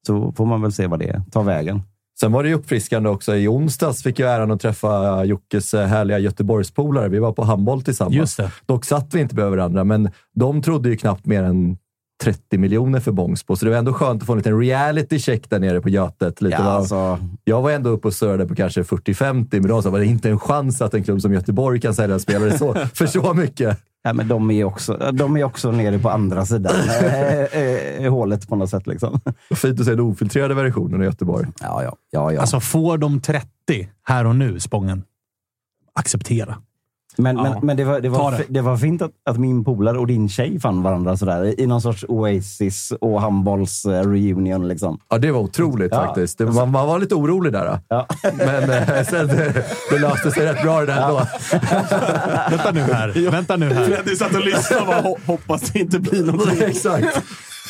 Så 0.07 0.33
får 0.33 0.47
man 0.47 0.62
väl 0.62 0.73
se 0.73 0.87
vad 0.87 0.99
det 0.99 1.23
tar 1.33 1.42
vägen. 1.42 1.83
Sen 2.21 2.33
var 2.33 2.42
det 2.42 2.49
ju 2.49 2.55
uppfriskande 2.55 3.09
också. 3.09 3.37
I 3.37 3.49
onsdags 3.49 4.03
fick 4.03 4.18
jag 4.18 4.35
äran 4.35 4.51
att 4.51 4.61
träffa 4.61 5.25
Jockes 5.25 5.75
eh, 5.75 5.87
härliga 5.87 6.18
Göteborgspolare. 6.18 7.09
Vi 7.09 7.18
var 7.18 7.33
på 7.33 7.45
handboll 7.45 7.83
tillsammans. 7.83 8.14
Just 8.14 8.37
det. 8.37 8.53
Dock 8.66 8.85
satt 8.85 9.14
vi 9.14 9.21
inte 9.21 9.35
bredvid 9.35 9.59
varandra, 9.59 9.85
men 9.85 10.11
de 10.35 10.62
trodde 10.62 10.88
ju 10.88 10.97
knappt 10.97 11.27
mer 11.27 11.42
än 11.42 11.77
30 12.23 12.59
miljoner 12.59 13.01
för 13.01 13.13
Bångsbo, 13.13 13.57
så 13.57 13.65
det 13.65 13.71
var 13.71 13.79
ändå 13.79 13.93
skönt 13.93 14.23
att 14.23 14.27
få 14.27 14.33
en 14.33 14.39
liten 14.39 14.61
reality 14.61 15.19
check 15.19 15.51
där 15.51 15.59
nere 15.59 15.81
på 15.81 15.89
Götet. 15.89 16.41
Lite 16.41 16.57
Ja, 16.57 16.63
alltså, 16.63 17.19
Jag 17.45 17.63
var 17.63 17.71
ändå 17.71 17.91
uppe 17.91 18.09
och 18.09 18.15
surrade 18.15 18.47
på 18.47 18.55
kanske 18.55 18.83
40-50, 18.83 19.61
men 19.61 19.83
sa 19.83 19.91
var 19.91 19.99
det 19.99 20.07
inte 20.07 20.31
en 20.31 20.39
chans 20.39 20.83
att 20.83 20.95
en 20.95 21.05
klubb 21.05 21.21
som 21.21 21.33
Göteborg 21.33 21.81
kan 21.81 21.95
sälja 21.95 22.19
spelare 22.19 22.59
så, 22.59 22.75
för 22.95 23.07
så 23.07 23.35
mycket. 23.35 23.79
ja, 24.03 24.13
men 24.13 24.29
de, 24.29 24.51
är 24.51 24.65
också, 24.65 25.11
de 25.13 25.37
är 25.37 25.45
också 25.45 25.71
nere 25.71 25.99
på 25.99 26.11
andra 26.11 26.47
sidan 26.47 26.75
eh, 26.89 28.05
eh, 28.05 28.13
hålet 28.13 28.49
på 28.49 28.57
något 28.57 28.71
sätt. 28.71 28.87
Liksom. 28.87 29.21
Fint 29.55 29.81
att 29.81 29.87
se 29.87 29.91
den 29.91 30.01
ofiltrerade 30.01 30.55
versionen 30.55 31.01
av 31.01 31.05
Göteborg. 31.05 31.47
Ja, 31.61 31.83
ja. 31.83 31.97
ja, 32.11 32.33
ja. 32.33 32.41
Alltså, 32.41 32.61
får 32.61 32.99
de 32.99 33.21
30 33.21 33.49
här 34.05 34.27
och 34.27 34.37
nu, 34.37 34.61
Spången? 34.61 35.03
Acceptera. 35.95 36.57
Men, 37.16 37.37
men, 37.37 37.44
Ja. 37.44 37.61
men 37.62 37.77
det, 37.77 37.85
var, 37.85 38.01
det, 38.01 38.09
var, 38.09 38.31
det. 38.33 38.44
det 38.48 38.61
var 38.61 38.77
fint 38.77 39.03
att, 39.03 39.11
att 39.31 39.38
min 39.38 39.64
polare 39.64 39.98
och 39.98 40.07
din 40.07 40.29
tjej 40.29 40.61
fann 40.61 40.83
varandra 40.83 41.16
sådär, 41.16 41.44
i- 41.44 41.55
i 41.62 41.66
någon 41.66 41.81
sorts 41.81 42.05
Oasis 42.09 42.92
och 43.01 43.20
handbolls 43.20 43.85
eh, 43.85 43.90
reunion. 43.90 44.68
Liksom. 44.68 44.98
Ja, 45.11 45.18
det 45.18 45.31
var 45.31 45.40
otroligt 45.40 45.92
Ja. 45.92 46.05
faktiskt. 46.07 46.38
Det, 46.38 46.44
man, 46.46 46.70
man 46.70 46.87
var 46.87 46.98
lite 46.98 47.14
orolig 47.14 47.53
där. 47.53 47.79
Ja. 47.88 48.07
Men 48.37 48.70
eh, 48.70 49.05
sen, 49.11 49.27
det, 49.27 49.64
det 49.90 49.98
löste 49.98 50.31
sig 50.31 50.46
rätt 50.46 50.62
bra 50.62 50.81
det 50.81 50.87
där 50.87 51.03
ändå. 51.03 51.16
Vänta 52.51 52.70
nu 52.72 52.81
här. 52.81 53.31
Vänta 53.31 53.57
nu 53.57 53.72
här. 53.72 53.85
Fredrik 53.85 54.18
satt 54.18 54.35
och 54.35 54.44
lyssnade 54.44 54.81
och 54.83 54.87
bara, 54.87 55.01
"Ho- 55.03 55.27
hoppas 55.27 55.61
det 55.61 55.79
inte 55.79 55.98
blir 56.01 56.25
någonting. 56.25 56.62
Exakt. 56.66 57.22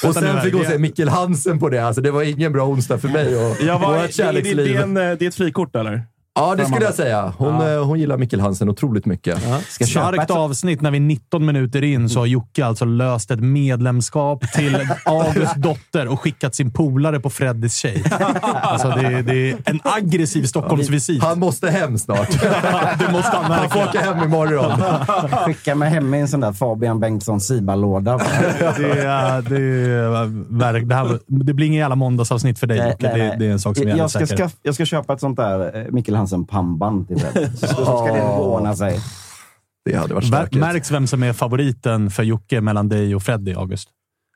Och 0.05 0.14
sen 0.14 0.40
fick 0.40 0.52
hon 0.55 0.62
det- 0.62 0.68
se 0.68 0.78
Mikkel 0.78 1.09
Hansen 1.09 1.59
på 1.59 1.68
det. 1.68 1.78
Alltså, 1.78 2.02
det 2.02 2.11
var 2.11 2.22
ingen 2.22 2.52
bra 2.52 2.66
onsdag 2.66 2.98
för 2.98 3.09
mig 3.09 3.37
och 3.37 3.57
Jag 3.62 3.78
var, 3.78 3.88
vårt 3.92 4.00
det, 4.00 4.07
det, 4.07 4.12
kärleksliv. 4.12 4.57
det, 4.57 4.76
är 4.76 4.83
en, 4.83 4.96
eh, 4.96 5.02
det 5.18 5.24
är 5.24 5.28
ett 5.28 5.35
frikort, 5.35 5.76
eller? 5.76 6.02
Ja, 6.35 6.55
det 6.55 6.66
skulle 6.66 6.85
jag 6.85 6.95
säga. 6.95 7.33
Hon, 7.38 7.61
eh, 7.75 7.85
hon 7.85 8.01
gillar 8.01 8.18
Mikkel 8.18 8.40
Hansen 8.40 8.68
otroligt 8.68 9.07
mycket. 9.07 9.38
Ska 9.68 9.87
köpa 9.87 10.12
Starkt 10.12 10.31
avsnitt 10.31 10.81
när 10.81 10.90
vi 10.90 11.01
19 11.01 11.47
minuter 11.47 11.85
in 11.85 12.09
så 12.09 12.18
har 12.18 12.27
Jocke 12.27 12.66
alltså 12.66 12.85
löst 12.85 13.31
ett 13.31 13.40
medlemskap 13.40 14.53
till 14.53 14.88
Augusts 15.05 15.55
dotter 15.57 16.09
och 16.09 16.21
skickat 16.21 16.55
sin 16.55 16.71
polare 16.71 17.21
på 17.21 17.31
Freddys 17.31 17.75
tjej. 17.77 18.05
Alltså 18.42 18.88
det, 18.88 19.23
det 19.23 19.51
är 19.51 19.57
en 19.64 19.81
aggressiv 19.83 20.45
Stockholmsvisit. 20.45 21.23
Han 21.23 21.38
måste 21.38 21.71
hem 21.71 21.99
snart. 21.99 22.29
Det 22.99 23.12
måste 23.12 23.37
han 23.37 23.51
Han 23.53 23.71
får 23.71 23.83
åka 23.83 24.01
hem 24.01 24.25
imorgon. 24.25 24.73
skicka 25.47 25.75
mig 25.75 25.90
hem 25.90 26.14
i 26.14 26.21
en 26.21 26.29
sån 26.29 26.40
där 26.40 26.53
Fabian 26.53 27.01
Bengtsson 27.01 27.40
Siba-låda. 27.40 28.16
Det, 28.18 28.25
är, 29.01 29.42
det, 29.42 30.81
det, 30.88 30.95
här, 30.95 31.18
det 31.27 31.55
blir 31.55 31.66
ingen 31.66 31.81
jävla 31.81 31.97
måndagsavsnitt 31.97 32.59
för 32.59 32.66
dig 32.66 32.79
Nej, 32.79 32.90
Jocke. 32.90 33.07
nej, 33.09 33.18
Det, 33.21 33.29
nej. 33.29 33.37
det 33.38 33.47
är 33.47 33.51
en 33.51 33.59
sak 33.61 33.77
som 33.77 33.88
jag 33.88 33.97
helt 33.97 34.11
ska, 34.11 34.27
skaff, 34.27 34.53
jag 34.62 34.75
ska 34.75 34.85
köpa 34.85 35.12
ett 35.12 35.21
sånt 35.21 35.37
där 35.37 35.77
eh, 35.81 35.85
Mikkel 36.22 36.38
Hansen 36.38 36.46
pannband 36.46 37.08
till 37.08 37.18
Fred. 37.18 37.58
Så, 37.58 37.66
så 37.74 37.74
ska 38.04 38.12
det 38.14 38.22
ordna 38.22 38.76
sig. 38.76 39.00
Det 39.85 39.94
hade 39.96 40.14
varit 40.14 40.26
stökigt. 40.26 40.61
Märks 40.61 40.90
vem 40.90 41.06
som 41.06 41.22
är 41.22 41.32
favoriten 41.32 42.11
för 42.11 42.22
Jocke 42.22 42.61
mellan 42.61 42.88
dig 42.88 43.14
och 43.14 43.22
Freddy, 43.22 43.54
August? 43.54 43.88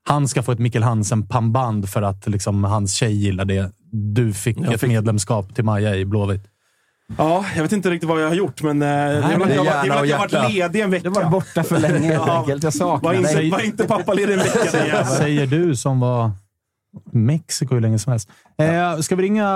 Han 0.08 0.28
ska 0.28 0.42
få 0.42 0.52
ett 0.52 0.58
Mikkel 0.58 0.82
Hansen-pannband 0.82 1.88
för 1.88 2.02
att 2.02 2.26
liksom, 2.28 2.64
hans 2.64 2.94
tjej 2.94 3.12
gillar 3.12 3.44
det. 3.44 3.70
Du 3.92 4.32
fick 4.32 4.58
Jag 4.58 4.72
ett 4.74 4.80
fick- 4.80 4.88
medlemskap 4.88 5.54
till 5.54 5.64
Maja 5.64 5.96
i 5.96 6.04
Blåvitt. 6.04 6.44
Ja, 7.18 7.44
jag 7.56 7.62
vet 7.62 7.72
inte 7.72 7.90
riktigt 7.90 8.08
vad 8.08 8.22
jag 8.22 8.28
har 8.28 8.34
gjort, 8.34 8.62
men 8.62 8.82
eh, 8.82 8.88
det 8.88 8.92
är 8.94 9.20
väl 9.20 9.38
men 9.38 9.50
jag, 9.54 9.64
var- 9.64 9.72
att 9.72 9.86
jag 10.08 10.18
har 10.18 10.28
varit 10.28 10.52
ledig 10.54 10.80
en 10.80 10.90
vecka. 10.90 11.08
Du 11.08 11.10
var 11.20 11.30
borta 11.30 11.62
för 11.62 11.78
länge 11.78 11.98
helt 12.08 12.26
Ja. 12.26 12.38
enkelt. 12.38 12.62
Jag 12.62 12.72
Var 12.74 12.78
saknar 12.78 13.14
inte, 13.14 13.34
dig. 13.34 13.50
var 13.50 13.60
inte 13.60 13.84
pappaledig 13.84 14.32
en 14.32 14.38
vecka. 14.38 15.04
Säger 15.04 15.46
du 15.46 15.76
som 15.76 16.00
var 16.00 16.30
Mexiko 17.12 17.74
hur 17.74 17.80
länge 17.80 17.98
som 17.98 18.10
helst. 18.10 18.28
Eh, 18.58 18.98
ska 19.00 19.16
vi 19.16 19.22
ringa 19.22 19.48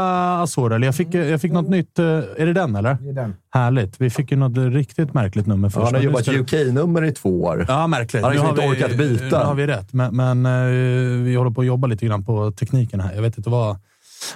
Azor? 0.42 0.72
Eller 0.74 0.86
jag 0.86 0.94
fick, 0.94 1.14
jag 1.14 1.40
fick 1.40 1.52
något 1.52 1.68
nytt. 1.68 1.98
Eh, 1.98 2.04
är 2.06 2.46
det 2.46 2.52
den, 2.52 2.76
eller? 2.76 2.94
Det 3.00 3.08
är 3.08 3.12
den. 3.12 3.34
Härligt. 3.50 4.00
Vi 4.00 4.10
fick 4.10 4.30
ju 4.30 4.36
något 4.36 4.74
riktigt 4.74 5.14
märkligt 5.14 5.46
nummer 5.46 5.68
först. 5.70 5.84
Han 5.84 5.94
har 5.94 6.02
jobbat 6.02 6.22
ska 6.24 6.32
UK-nummer 6.32 7.04
i 7.04 7.12
två 7.12 7.42
år. 7.42 7.64
Ja, 7.68 7.86
märkligt. 7.86 8.22
Han 8.22 8.36
har 8.36 8.44
Nu 8.44 8.50
liksom 8.54 8.68
inte 8.70 8.86
vi- 8.86 8.86
orkat 8.88 8.98
byta. 8.98 9.38
Nu 9.38 9.44
har 9.44 9.54
vi 9.54 9.66
rätt, 9.66 9.92
men, 9.92 10.16
men 10.16 10.46
eh, 10.46 11.22
vi 11.24 11.34
håller 11.34 11.50
på 11.50 11.60
att 11.60 11.66
jobba 11.66 11.86
lite 11.86 12.06
grann 12.06 12.24
på 12.24 12.52
tekniken 12.52 13.00
här. 13.00 13.14
Jag 13.14 13.22
vet 13.22 13.38
inte 13.38 13.50
vad, 13.50 13.76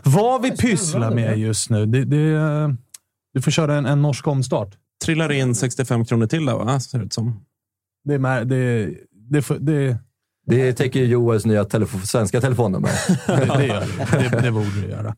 vad 0.04 0.42
vi 0.42 0.50
pysslar 0.50 1.10
med 1.10 1.38
just 1.38 1.70
nu. 1.70 1.86
Det, 1.86 2.04
det, 2.04 2.32
eh, 2.34 2.68
du 3.34 3.42
får 3.42 3.50
köra 3.50 3.74
en, 3.74 3.86
en 3.86 4.02
norsk 4.02 4.26
omstart. 4.26 4.68
Trillar 5.04 5.32
in 5.32 5.54
65 5.54 6.04
kronor 6.04 6.26
till 6.26 6.46
där, 6.46 6.54
va? 6.54 6.80
Ser 6.80 6.98
det 6.98 7.04
ut 7.04 7.12
som. 7.12 7.40
Det, 8.04 8.14
är 8.14 8.44
det, 8.44 8.90
det, 9.30 9.42
får- 9.42 9.58
det, 9.60 9.96
Det 10.46 10.72
täcker 10.72 11.00
ju 11.00 11.06
Joels 11.06 11.46
nya 11.46 11.64
telefo 11.64 11.98
svenska 11.98 12.40
telefonnummer. 12.40 12.90
det, 13.26 13.58
det 13.58 13.66
gör 13.66 13.80
det. 13.80 14.28
det. 14.28 14.42
Det 14.42 14.50
borde 14.50 14.80
det 14.80 14.88
göra. 14.88 15.14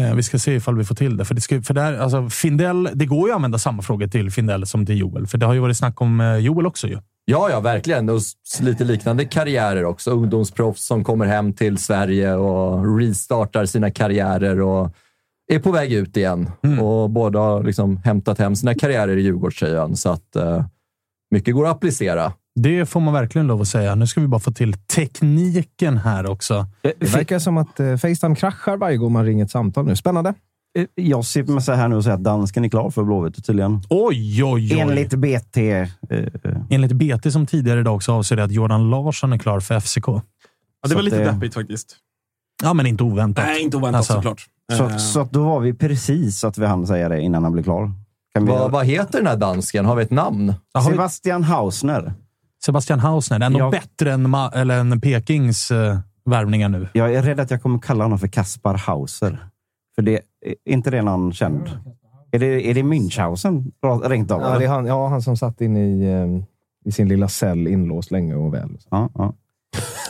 Eh, 0.00 0.14
vi 0.14 0.22
ska 0.22 0.38
se 0.38 0.54
ifall 0.54 0.76
vi 0.76 0.84
får 0.84 0.94
till 0.94 1.16
det. 1.16 1.24
För 1.24 1.34
det, 1.34 1.40
ska, 1.40 1.62
för 1.62 1.74
där, 1.74 1.98
alltså, 1.98 2.28
Findell, 2.28 2.88
det 2.94 3.06
går 3.06 3.28
ju 3.28 3.32
att 3.32 3.36
använda 3.36 3.58
samma 3.58 3.82
frågor 3.82 4.06
till 4.06 4.30
Findell 4.30 4.66
som 4.66 4.86
till 4.86 4.98
Joel. 4.98 5.26
För 5.26 5.38
det 5.38 5.46
har 5.46 5.54
ju 5.54 5.60
varit 5.60 5.76
snack 5.76 6.00
om 6.00 6.20
eh, 6.20 6.36
Joel 6.36 6.66
också. 6.66 6.88
Ju. 6.88 6.98
Ja, 7.24 7.50
ja, 7.50 7.60
verkligen. 7.60 8.08
Och 8.08 8.20
lite 8.60 8.84
liknande 8.84 9.24
karriärer 9.24 9.84
också. 9.84 10.10
Ungdomsproffs 10.10 10.86
som 10.86 11.04
kommer 11.04 11.26
hem 11.26 11.52
till 11.52 11.78
Sverige 11.78 12.34
och 12.34 12.98
restartar 12.98 13.66
sina 13.66 13.90
karriärer 13.90 14.60
och 14.60 14.94
är 15.52 15.58
på 15.58 15.72
väg 15.72 15.92
ut 15.92 16.16
igen. 16.16 16.50
Och 16.80 17.10
båda 17.10 17.38
har 17.38 17.62
liksom 17.62 17.96
hämtat 17.96 18.38
hem 18.38 18.56
sina 18.56 18.74
karriärer 18.74 19.16
i 19.16 19.22
Djurgårdströjan. 19.22 19.96
Så 19.96 20.10
att 20.10 20.36
eh, 20.36 20.64
mycket 21.30 21.54
går 21.54 21.66
att 21.66 21.76
applicera. 21.76 22.32
Det 22.54 22.86
får 22.86 23.00
man 23.00 23.14
verkligen 23.14 23.46
lov 23.46 23.60
att 23.60 23.68
säga. 23.68 23.94
Nu 23.94 24.06
ska 24.06 24.20
vi 24.20 24.28
bara 24.28 24.40
få 24.40 24.52
till 24.52 24.72
tekniken 24.72 25.98
här 25.98 26.26
också. 26.30 26.66
Det 26.82 27.14
verkar 27.14 27.38
som 27.38 27.56
att 27.58 27.80
eh, 27.80 27.96
Facetime 27.96 28.34
kraschar 28.36 28.76
varje 28.76 28.96
gång 28.96 29.12
man 29.12 29.24
ringer 29.24 29.44
ett 29.44 29.50
samtal 29.50 29.84
nu. 29.86 29.96
Spännande. 29.96 30.34
Eh, 30.78 30.84
Jag 30.94 31.24
sitter 31.24 31.52
med 31.52 31.64
så 31.64 31.72
här 31.72 31.88
nu 31.88 31.96
och 31.96 32.04
säger 32.04 32.16
att 32.16 32.24
dansken 32.24 32.64
är 32.64 32.68
klar 32.68 32.90
för 32.90 33.04
Blåvitt 33.04 33.46
tydligen. 33.46 33.82
Oj, 33.90 34.44
oj, 34.44 34.52
oj. 34.74 34.80
Enligt 34.80 35.14
BT. 35.14 35.56
Eh, 35.58 35.88
Enligt 36.70 36.92
BT 36.92 37.30
som 37.32 37.46
tidigare 37.46 37.80
idag 37.80 37.94
också 37.96 38.12
avser 38.12 38.36
det 38.36 38.44
att 38.44 38.52
Jordan 38.52 38.90
Larsson 38.90 39.32
är 39.32 39.38
klar 39.38 39.60
för 39.60 39.80
FCK. 39.80 40.06
Ja, 40.08 40.22
det 40.88 40.94
var 40.94 41.00
Så 41.00 41.04
lite 41.04 41.18
det- 41.18 41.24
deppigt 41.32 41.54
faktiskt. 41.54 41.96
Ja, 42.62 42.74
men 42.74 42.86
inte 42.86 43.02
oväntat. 43.04 43.44
Nej, 43.44 43.62
inte 43.62 43.76
oväntat 43.76 43.98
Alltså, 43.98 44.12
såklart. 44.14 44.46
så, 44.76 44.84
Eh, 44.84 44.96
så 44.96 45.20
att 45.20 45.32
då 45.32 45.42
var 45.44 45.60
vi 45.60 45.74
precis 45.74 46.44
att 46.44 46.58
vi 46.58 46.66
hann 46.66 46.86
säga 46.86 47.08
det 47.08 47.20
innan 47.20 47.42
han 47.42 47.52
blev 47.52 47.62
klar. 47.62 47.92
Kan 48.34 48.44
vi 48.46 48.50
Vad, 48.52 48.70
vad 48.72 48.86
heter 48.86 49.18
den 49.18 49.26
här 49.26 49.36
dansken? 49.36 49.84
Har 49.84 49.96
vi 49.96 50.02
ett 50.02 50.10
namn? 50.10 50.54
Sebastian 50.90 51.44
Hausner. 51.44 52.12
Sebastian 52.64 53.00
Hausner. 53.00 53.40
Ändå 53.40 53.58
Jag- 53.58 53.70
bättre 53.70 54.12
än, 54.12 54.26
Ma- 54.26 54.50
eller 54.54 54.78
än 54.78 55.00
Pekings 55.00 55.70
uh, 55.70 55.98
värvningar 56.24 56.68
nu. 56.68 56.88
Jag 56.92 57.14
är 57.14 57.22
rädd 57.22 57.40
att 57.40 57.50
jag 57.50 57.62
kommer 57.62 57.78
kalla 57.78 58.04
honom 58.04 58.18
för 58.18 58.28
Kaspar 58.28 58.74
Hauser. 58.74 59.46
För 59.94 60.02
det, 60.02 60.20
är 60.44 60.54
inte 60.72 60.90
det 60.90 61.02
någon 61.02 61.32
känd? 61.32 61.70
Är 62.30 62.38
det, 62.38 62.70
är 62.70 62.74
det 62.74 62.82
Münchhausen 62.82 63.70
rent 64.04 64.30
av? 64.30 64.40
Ja, 64.40 64.58
det 64.58 64.64
är 64.64 64.68
han, 64.68 64.86
ja, 64.86 65.08
han 65.08 65.22
som 65.22 65.36
satt 65.36 65.60
inne 65.60 65.80
i, 65.84 66.12
eh, 66.12 66.42
i 66.84 66.92
sin 66.92 67.08
lilla 67.08 67.28
cell 67.28 67.66
inlåst 67.66 68.10
länge 68.10 68.34
och 68.34 68.54
väl. 68.54 68.78
Ja, 68.90 69.08
ja. 69.14 69.34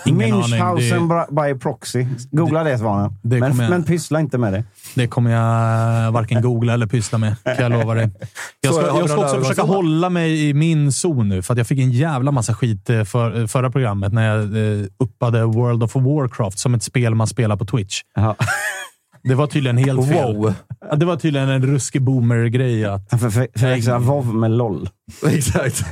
Ingen 0.06 0.32
Münchhausen 0.42 1.10
aning. 1.12 1.54
by 1.54 1.60
proxy. 1.60 2.06
Googla 2.30 2.64
det, 2.64 2.78
Svanen. 2.78 3.12
det 3.22 3.38
Men, 3.40 3.56
jag- 3.58 3.70
men 3.70 3.84
pyssla 3.84 4.20
inte 4.20 4.38
med 4.38 4.52
det. 4.52 4.64
Det 4.94 5.06
kommer 5.06 5.30
jag 5.30 6.12
varken 6.12 6.42
googla 6.42 6.72
eller 6.74 6.86
pyssla 6.86 7.18
med, 7.18 7.36
kan 7.44 7.54
jag 7.58 7.72
lova 7.72 7.94
dig. 7.94 8.10
Jag 8.60 8.74
ska, 8.74 8.92
vi 8.92 8.98
jag 9.00 9.10
ska 9.10 9.20
också 9.24 9.40
försöka 9.40 9.62
hålla 9.62 10.10
mig 10.10 10.48
i 10.48 10.54
min 10.54 10.92
zon 10.92 11.28
nu, 11.28 11.42
för 11.42 11.54
att 11.54 11.58
jag 11.58 11.66
fick 11.66 11.78
en 11.78 11.90
jävla 11.92 12.30
massa 12.32 12.54
skit 12.54 12.90
eh, 12.90 13.04
för, 13.04 13.46
förra 13.46 13.70
programmet 13.70 14.12
när 14.12 14.26
jag 14.36 14.40
eh, 14.80 14.86
uppade 14.98 15.44
World 15.44 15.82
of 15.82 15.94
Warcraft 15.96 16.58
som 16.58 16.74
ett 16.74 16.82
spel 16.82 17.14
man 17.14 17.26
spelar 17.26 17.56
på 17.56 17.64
Twitch. 17.64 18.00
Ja. 18.14 18.36
Det 19.24 19.34
var 19.34 19.46
tydligen 19.46 19.76
helt 19.76 20.08
fel. 20.08 20.36
Wow! 20.36 20.54
Det 20.96 21.06
var 21.06 21.16
tydligen 21.16 21.48
en 21.48 21.62
ruskig 21.66 22.02
boomer-grej. 22.02 22.84
Att, 22.84 23.10
För, 23.20 23.30
för, 23.30 23.48
förväxla 23.58 23.98
WoW 23.98 24.34
med 24.34 24.50
LOL. 24.50 24.88
Exakt. 25.28 25.84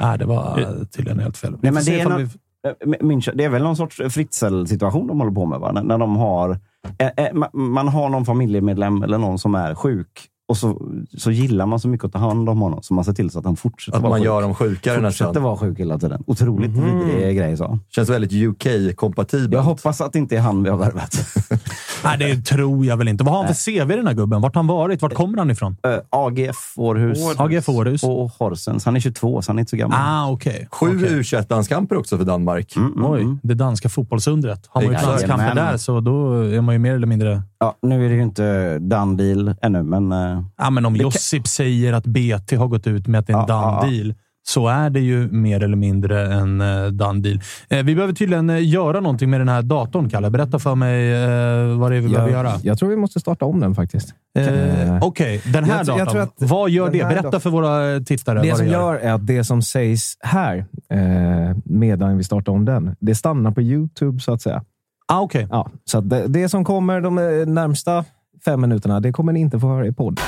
nej, 0.00 0.18
det 0.18 0.24
var 0.24 0.84
tydligen 0.96 1.18
helt 1.20 1.36
fel. 1.38 1.52
Vi 1.52 1.58
Nej, 1.62 1.72
men 1.72 1.84
det, 1.84 2.00
är 2.00 2.08
nå- 2.08 2.18
eh, 2.20 2.28
Eh, 2.66 2.74
München, 3.00 3.32
det 3.36 3.44
är 3.44 3.48
väl 3.48 3.62
någon 3.62 3.76
sorts 3.76 3.96
Fritzl-situation 3.96 5.06
de 5.06 5.20
håller 5.20 5.32
på 5.32 5.46
med? 5.46 5.60
Va? 5.60 5.72
När, 5.72 5.82
när 5.82 5.98
de 5.98 6.16
har, 6.16 6.58
eh, 6.98 7.10
eh, 7.16 7.34
man 7.52 7.88
har 7.88 8.08
någon 8.08 8.24
familjemedlem 8.24 9.02
eller 9.02 9.18
någon 9.18 9.38
som 9.38 9.54
är 9.54 9.74
sjuk 9.74 10.28
och 10.52 10.56
så, 10.58 10.82
så 11.18 11.30
gillar 11.30 11.66
man 11.66 11.80
så 11.80 11.88
mycket 11.88 12.04
att 12.04 12.12
ta 12.12 12.18
hand 12.18 12.48
om 12.48 12.60
honom 12.60 12.82
så 12.82 12.94
man 12.94 13.04
ser 13.04 13.12
till 13.12 13.30
så 13.30 13.38
att 13.38 13.44
han 13.44 13.56
fortsätter 13.56 13.96
Att 13.96 14.02
vara 14.02 14.10
man 14.10 14.18
sjuk. 14.20 14.26
gör 14.26 14.42
dem 14.42 14.54
sjukare 14.54 14.94
Fortsätter 15.02 15.26
nästan. 15.26 15.42
vara 15.42 15.56
sjuk 15.56 15.78
hela 15.80 15.98
tiden. 15.98 16.22
Otroligt 16.26 16.70
vidrig 16.70 17.36
grej. 17.36 17.56
Så. 17.56 17.78
Känns 17.90 18.08
väldigt 18.08 18.32
UK-kompatibelt. 18.32 19.52
Jag 19.54 19.62
hoppas 19.62 20.00
att 20.00 20.12
det 20.12 20.18
inte 20.18 20.36
är 20.36 20.40
han 20.40 20.62
vi 20.62 20.70
har 20.70 20.76
värvat. 20.78 21.16
Nej, 22.04 22.18
det 22.18 22.42
tror 22.42 22.86
jag 22.86 22.96
väl 22.96 23.08
inte. 23.08 23.24
Vad 23.24 23.34
har 23.34 23.44
han 23.44 23.54
för 23.54 23.84
CV 23.84 23.88
den 23.96 24.06
här 24.06 24.14
gubben? 24.14 24.40
Vart 24.40 24.54
har 24.54 24.62
han 24.62 24.66
varit? 24.66 25.02
Vart 25.02 25.14
kommer 25.14 25.38
han 25.38 25.50
ifrån? 25.50 25.76
Eh, 25.86 25.96
AGF 26.10 26.72
Århus. 26.76 27.18
AGF 27.36 27.68
Århus. 27.68 28.04
Och 28.04 28.30
Horsens. 28.38 28.84
Han 28.84 28.96
är 28.96 29.00
22, 29.00 29.42
så 29.42 29.50
han 29.50 29.58
är 29.58 29.60
inte 29.60 29.70
så 29.70 29.76
gammal. 29.76 29.98
Ah, 30.02 30.30
okej. 30.30 30.68
Sju 30.70 30.86
Okej. 30.86 31.12
u 31.12 31.42
landskamper 31.48 31.96
också 31.96 32.18
för 32.18 32.24
Danmark. 32.24 32.76
Mm, 32.76 32.92
mm, 32.92 33.10
Oj, 33.10 33.20
mm. 33.20 33.38
det 33.42 33.54
danska 33.54 33.88
fotbollsundret. 33.88 34.66
Har 34.68 34.82
man 34.82 34.92
Exakt. 34.92 35.08
landskamper 35.08 35.54
där, 35.54 35.76
så 35.76 36.00
då 36.00 36.32
är 36.32 36.60
man 36.60 36.74
ju 36.74 36.78
mer 36.78 36.94
eller 36.94 37.06
mindre... 37.06 37.42
Ja, 37.58 37.76
nu 37.82 38.04
är 38.04 38.08
det 38.08 38.14
ju 38.14 38.22
inte 38.22 38.78
done 38.78 39.16
deal 39.16 39.54
ännu, 39.62 39.82
men 39.82 40.12
eh, 40.12 40.41
Ja, 40.56 40.70
men 40.70 40.86
om 40.86 40.96
Josip 40.96 41.46
säger 41.46 41.92
att 41.92 42.04
BT 42.06 42.56
har 42.56 42.66
gått 42.68 42.86
ut 42.86 43.06
med 43.06 43.18
att 43.20 43.26
det 43.26 43.32
är 43.32 43.36
en 43.38 43.44
Ja, 43.48 43.80
done 43.82 43.96
deal, 43.96 44.14
så 44.48 44.68
är 44.68 44.90
det 44.90 45.00
ju 45.00 45.28
mer 45.30 45.62
eller 45.62 45.76
mindre 45.76 46.32
en 46.34 46.60
uh, 46.60 46.88
done 46.92 47.20
deal. 47.20 47.40
Eh, 47.68 47.82
vi 47.84 47.94
behöver 47.94 48.14
tydligen 48.14 48.50
eh, 48.50 48.68
göra 48.68 49.00
någonting 49.00 49.30
med 49.30 49.40
den 49.40 49.48
här 49.48 49.62
datorn, 49.62 50.08
Kalle. 50.10 50.30
Berätta 50.30 50.58
för 50.58 50.74
mig 50.74 51.12
eh, 51.12 51.78
vad 51.78 51.90
det 51.92 51.96
är 51.96 52.00
vi 52.00 52.08
behöver 52.08 52.32
göra. 52.32 52.48
Jag, 52.50 52.60
jag 52.62 52.78
tror 52.78 52.88
vi 52.88 52.96
måste 52.96 53.20
starta 53.20 53.44
om 53.44 53.60
den 53.60 53.74
faktiskt. 53.74 54.14
Eh, 54.38 54.48
Eh, 54.48 54.98
Okej, 55.02 55.42
den 55.52 55.64
här 55.64 55.84
jag 55.86 55.98
jag 55.98 56.06
datorn. 56.06 56.20
att 56.22 56.34
vad 56.38 56.70
gör 56.70 56.90
det? 56.90 56.98
Berätta 56.98 57.28
datorn- 57.30 57.40
för 57.40 57.50
våra 57.50 58.00
tittare 58.00 58.42
Det 58.42 58.48
vad 58.48 58.58
som 58.58 58.66
det 58.66 58.72
gör 58.72 58.94
är 58.94 59.12
att 59.12 59.26
det 59.26 59.44
som 59.44 59.62
sägs 59.62 60.16
här, 60.20 60.56
eh, 60.90 61.56
medan 61.64 62.16
vi 62.16 62.24
startar 62.24 62.52
om 62.52 62.64
den, 62.64 62.96
det 63.00 63.14
stannar 63.14 63.50
på 63.50 63.62
YouTube 63.62 64.20
så 64.20 64.32
att 64.32 64.42
säga. 64.42 64.62
Ah, 65.08 65.20
Okej. 65.20 65.46
Ja, 65.50 65.70
så 65.84 66.00
det, 66.00 66.26
det 66.26 66.48
som 66.48 66.64
kommer 66.64 67.00
de 67.00 67.18
eh, 67.18 67.24
närmsta 67.46 68.04
fem 68.44 68.60
minuterna, 68.60 69.00
det 69.00 69.12
kommer 69.12 69.32
ni 69.32 69.40
inte 69.40 69.60
få 69.60 69.68
höra 69.68 69.86
i 69.86 69.92
podd. 69.92 70.20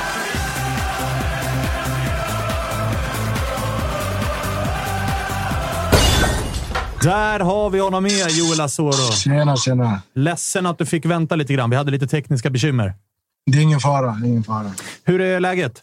Där 7.02 7.40
har 7.40 7.70
vi 7.70 7.78
honom 7.78 8.02
med, 8.02 8.30
Joel 8.30 8.60
Asoro. 8.60 9.12
Tjena, 9.12 9.56
tjena. 9.56 10.02
Ledsen 10.14 10.66
att 10.66 10.78
du 10.78 10.86
fick 10.86 11.06
vänta 11.06 11.36
lite 11.36 11.52
grann. 11.54 11.70
Vi 11.70 11.76
hade 11.76 11.90
lite 11.90 12.06
tekniska 12.06 12.50
bekymmer. 12.50 12.94
Det 13.52 13.58
är 13.58 13.62
ingen 13.62 13.80
fara. 13.80 14.16
Ingen 14.24 14.42
fara. 14.44 14.70
Hur 15.04 15.20
är 15.20 15.40
läget? 15.40 15.82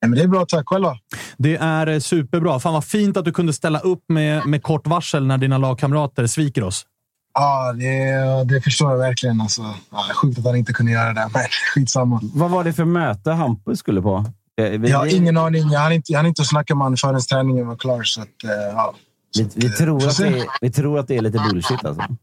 Ja, 0.00 0.08
men 0.08 0.18
det 0.18 0.24
är 0.24 0.28
bra, 0.28 0.46
tack. 0.46 0.68
Själva? 0.68 0.98
Det 1.36 1.56
är 1.56 2.00
superbra. 2.00 2.60
Fan 2.60 2.72
vad 2.72 2.84
fint 2.84 3.16
att 3.16 3.24
du 3.24 3.32
kunde 3.32 3.52
ställa 3.52 3.78
upp 3.78 4.04
med, 4.08 4.46
med 4.46 4.62
kort 4.62 4.86
varsel 4.86 5.26
när 5.26 5.38
dina 5.38 5.58
lagkamrater 5.58 6.26
sviker 6.26 6.62
oss. 6.62 6.86
Ja, 7.34 7.72
det, 7.72 8.54
det 8.54 8.60
förstår 8.60 8.90
jag 8.90 8.98
verkligen. 8.98 9.40
Alltså, 9.40 9.62
ja, 9.90 10.04
sjukt 10.14 10.38
att 10.38 10.44
han 10.44 10.56
inte 10.56 10.72
kunde 10.72 10.92
göra 10.92 11.12
det, 11.12 11.30
men 11.34 11.42
skitsamma. 11.74 12.20
Vad 12.34 12.50
var 12.50 12.64
det 12.64 12.72
för 12.72 12.84
möte 12.84 13.30
Hampus 13.30 13.78
skulle 13.78 14.02
på? 14.02 14.24
Eh, 14.60 14.70
vi, 14.70 14.90
Jag 14.90 14.98
har 14.98 15.06
ingen 15.06 15.36
aning. 15.36 15.70
Jag 15.70 15.80
hann 15.80 15.92
inte, 15.92 16.12
jag 16.12 16.18
hann 16.18 16.26
inte 16.26 16.42
att 16.42 16.48
snacka 16.48 16.74
med 16.74 16.84
honom 16.84 16.96
förrän 16.96 17.20
träningen 17.20 17.66
var 17.66 17.76
klar. 17.76 18.02
Så 18.02 18.20
att, 18.20 18.44
eh, 18.44 18.50
ja. 18.50 18.94
vi, 19.38 19.48
vi, 19.54 19.70
tror 19.70 20.00
Får 20.00 20.08
att 20.08 20.16
det 20.16 20.26
är, 20.26 20.46
vi 20.60 20.70
tror 20.70 20.98
att 20.98 21.08
det 21.08 21.16
är 21.16 21.20
lite 21.20 21.38
bullshit 21.50 21.84
alltså. 21.84 22.02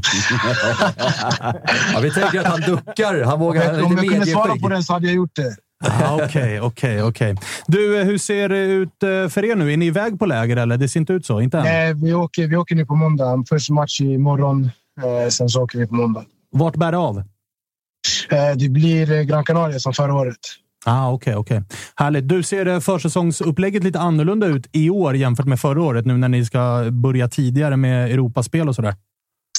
Ja, 1.92 2.00
vi 2.02 2.10
tänker 2.10 2.40
att 2.40 2.46
han 2.46 2.60
duckar. 2.60 3.22
Han 3.22 3.40
vågar 3.40 3.82
Om 3.82 3.96
jag 3.96 4.08
kunde 4.08 4.26
svara 4.26 4.56
på 4.56 4.68
den 4.68 4.82
så 4.82 4.92
hade 4.92 5.06
jag 5.06 5.14
gjort 5.14 5.34
det. 5.36 5.56
Ah, 5.84 6.14
Okej, 6.24 6.60
okej, 6.60 7.02
okej. 7.02 7.36
Du, 7.66 8.00
eh, 8.00 8.06
hur 8.06 8.18
ser 8.18 8.48
det 8.48 8.58
ut 8.64 9.02
eh, 9.02 9.28
för 9.28 9.44
er 9.44 9.56
nu? 9.56 9.72
Är 9.72 9.76
ni 9.76 9.86
iväg 9.86 10.18
på 10.18 10.26
läger 10.26 10.56
eller? 10.56 10.76
Det 10.76 10.88
ser 10.88 11.00
inte 11.00 11.12
ut 11.12 11.26
så. 11.26 11.40
Inte 11.40 11.58
än. 11.58 11.64
Nej, 11.64 11.94
vi, 11.94 12.14
åker, 12.14 12.46
vi 12.46 12.56
åker 12.56 12.74
nu 12.74 12.86
på 12.86 12.94
måndag. 12.94 13.44
Först 13.48 13.70
match 13.70 14.00
imorgon. 14.00 14.70
Eh, 15.02 15.28
sen 15.28 15.48
så 15.48 15.62
åker 15.62 15.78
vi 15.78 15.86
på 15.86 15.94
måndag. 15.94 16.24
Vart 16.52 16.76
bär 16.76 16.92
det 16.92 16.98
av? 16.98 17.18
Eh, 17.18 18.56
det 18.56 18.68
blir 18.68 19.12
eh, 19.12 19.22
Gran 19.22 19.44
Canaria 19.44 19.78
som 19.78 19.92
förra 19.92 20.14
året. 20.14 20.36
Ah, 20.84 21.10
Okej, 21.12 21.36
okej. 21.36 21.62
Härligt. 21.96 22.28
Du, 22.28 22.42
ser 22.42 22.66
eh, 22.66 22.80
försäsongsupplägget 22.80 23.84
lite 23.84 24.00
annorlunda 24.00 24.46
ut 24.46 24.66
i 24.72 24.90
år 24.90 25.16
jämfört 25.16 25.46
med 25.46 25.60
förra 25.60 25.82
året? 25.82 26.06
Nu 26.06 26.16
när 26.16 26.28
ni 26.28 26.44
ska 26.44 26.86
börja 26.90 27.28
tidigare 27.28 27.76
med 27.76 28.10
Europaspel 28.12 28.68
och 28.68 28.74
sådär. 28.74 28.94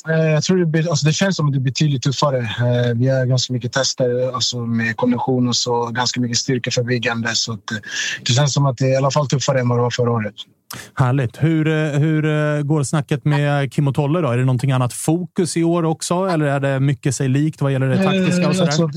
Eh, 0.10 0.32
jag 0.32 0.44
tror 0.44 0.58
det, 0.58 0.66
blir, 0.66 0.90
alltså 0.90 1.06
det 1.06 1.14
känns 1.14 1.36
som 1.36 1.48
att 1.48 1.54
det 1.54 1.60
blir 1.60 1.72
betydligt 1.72 2.04
tuffare. 2.04 2.40
Eh, 2.40 2.96
vi 2.96 3.08
har 3.08 3.26
ganska 3.26 3.54
mycket 3.54 3.72
tester 3.72 4.36
alltså 4.36 4.60
med 4.60 4.98
kondition 4.98 5.48
och 5.48 5.56
så. 5.56 5.86
Ganska 5.86 6.22
mycket 6.22 6.38
styrkeförbyggande. 6.38 7.36
Så 7.36 7.54
att, 7.54 7.72
eh, 7.72 7.78
det 8.26 8.34
känns 8.34 8.54
som 8.54 8.66
att 8.66 8.78
det 8.78 8.86
är 8.86 8.94
i 8.94 8.96
alla 8.96 9.12
fall 9.12 9.28
tuffare 9.28 9.60
än 9.60 9.70
vad 9.70 9.78
det 9.78 9.82
var 9.82 9.92
förra 9.92 10.12
året. 10.12 10.36
Härligt. 10.96 11.44
Hur, 11.44 11.66
hur 11.98 12.62
går 12.62 12.84
snacket 12.84 13.26
med 13.26 13.74
Kim 13.74 13.88
och 13.88 13.96
Tolle? 13.96 14.22
Då? 14.22 14.28
Är 14.28 14.38
det 14.38 14.46
någonting 14.46 14.72
annat 14.72 14.94
fokus 14.94 15.58
i 15.58 15.64
år 15.64 15.84
också? 15.84 16.26
Eller 16.26 16.46
är 16.46 16.60
det 16.60 16.80
mycket 16.80 17.16
sig 17.16 17.30
likt 17.30 17.62
vad 17.62 17.72
gäller 17.72 17.88
det 17.88 18.04
taktiska? 18.04 18.50
Och 18.50 18.56
sådär? 18.56 18.68
alltså, 18.68 18.90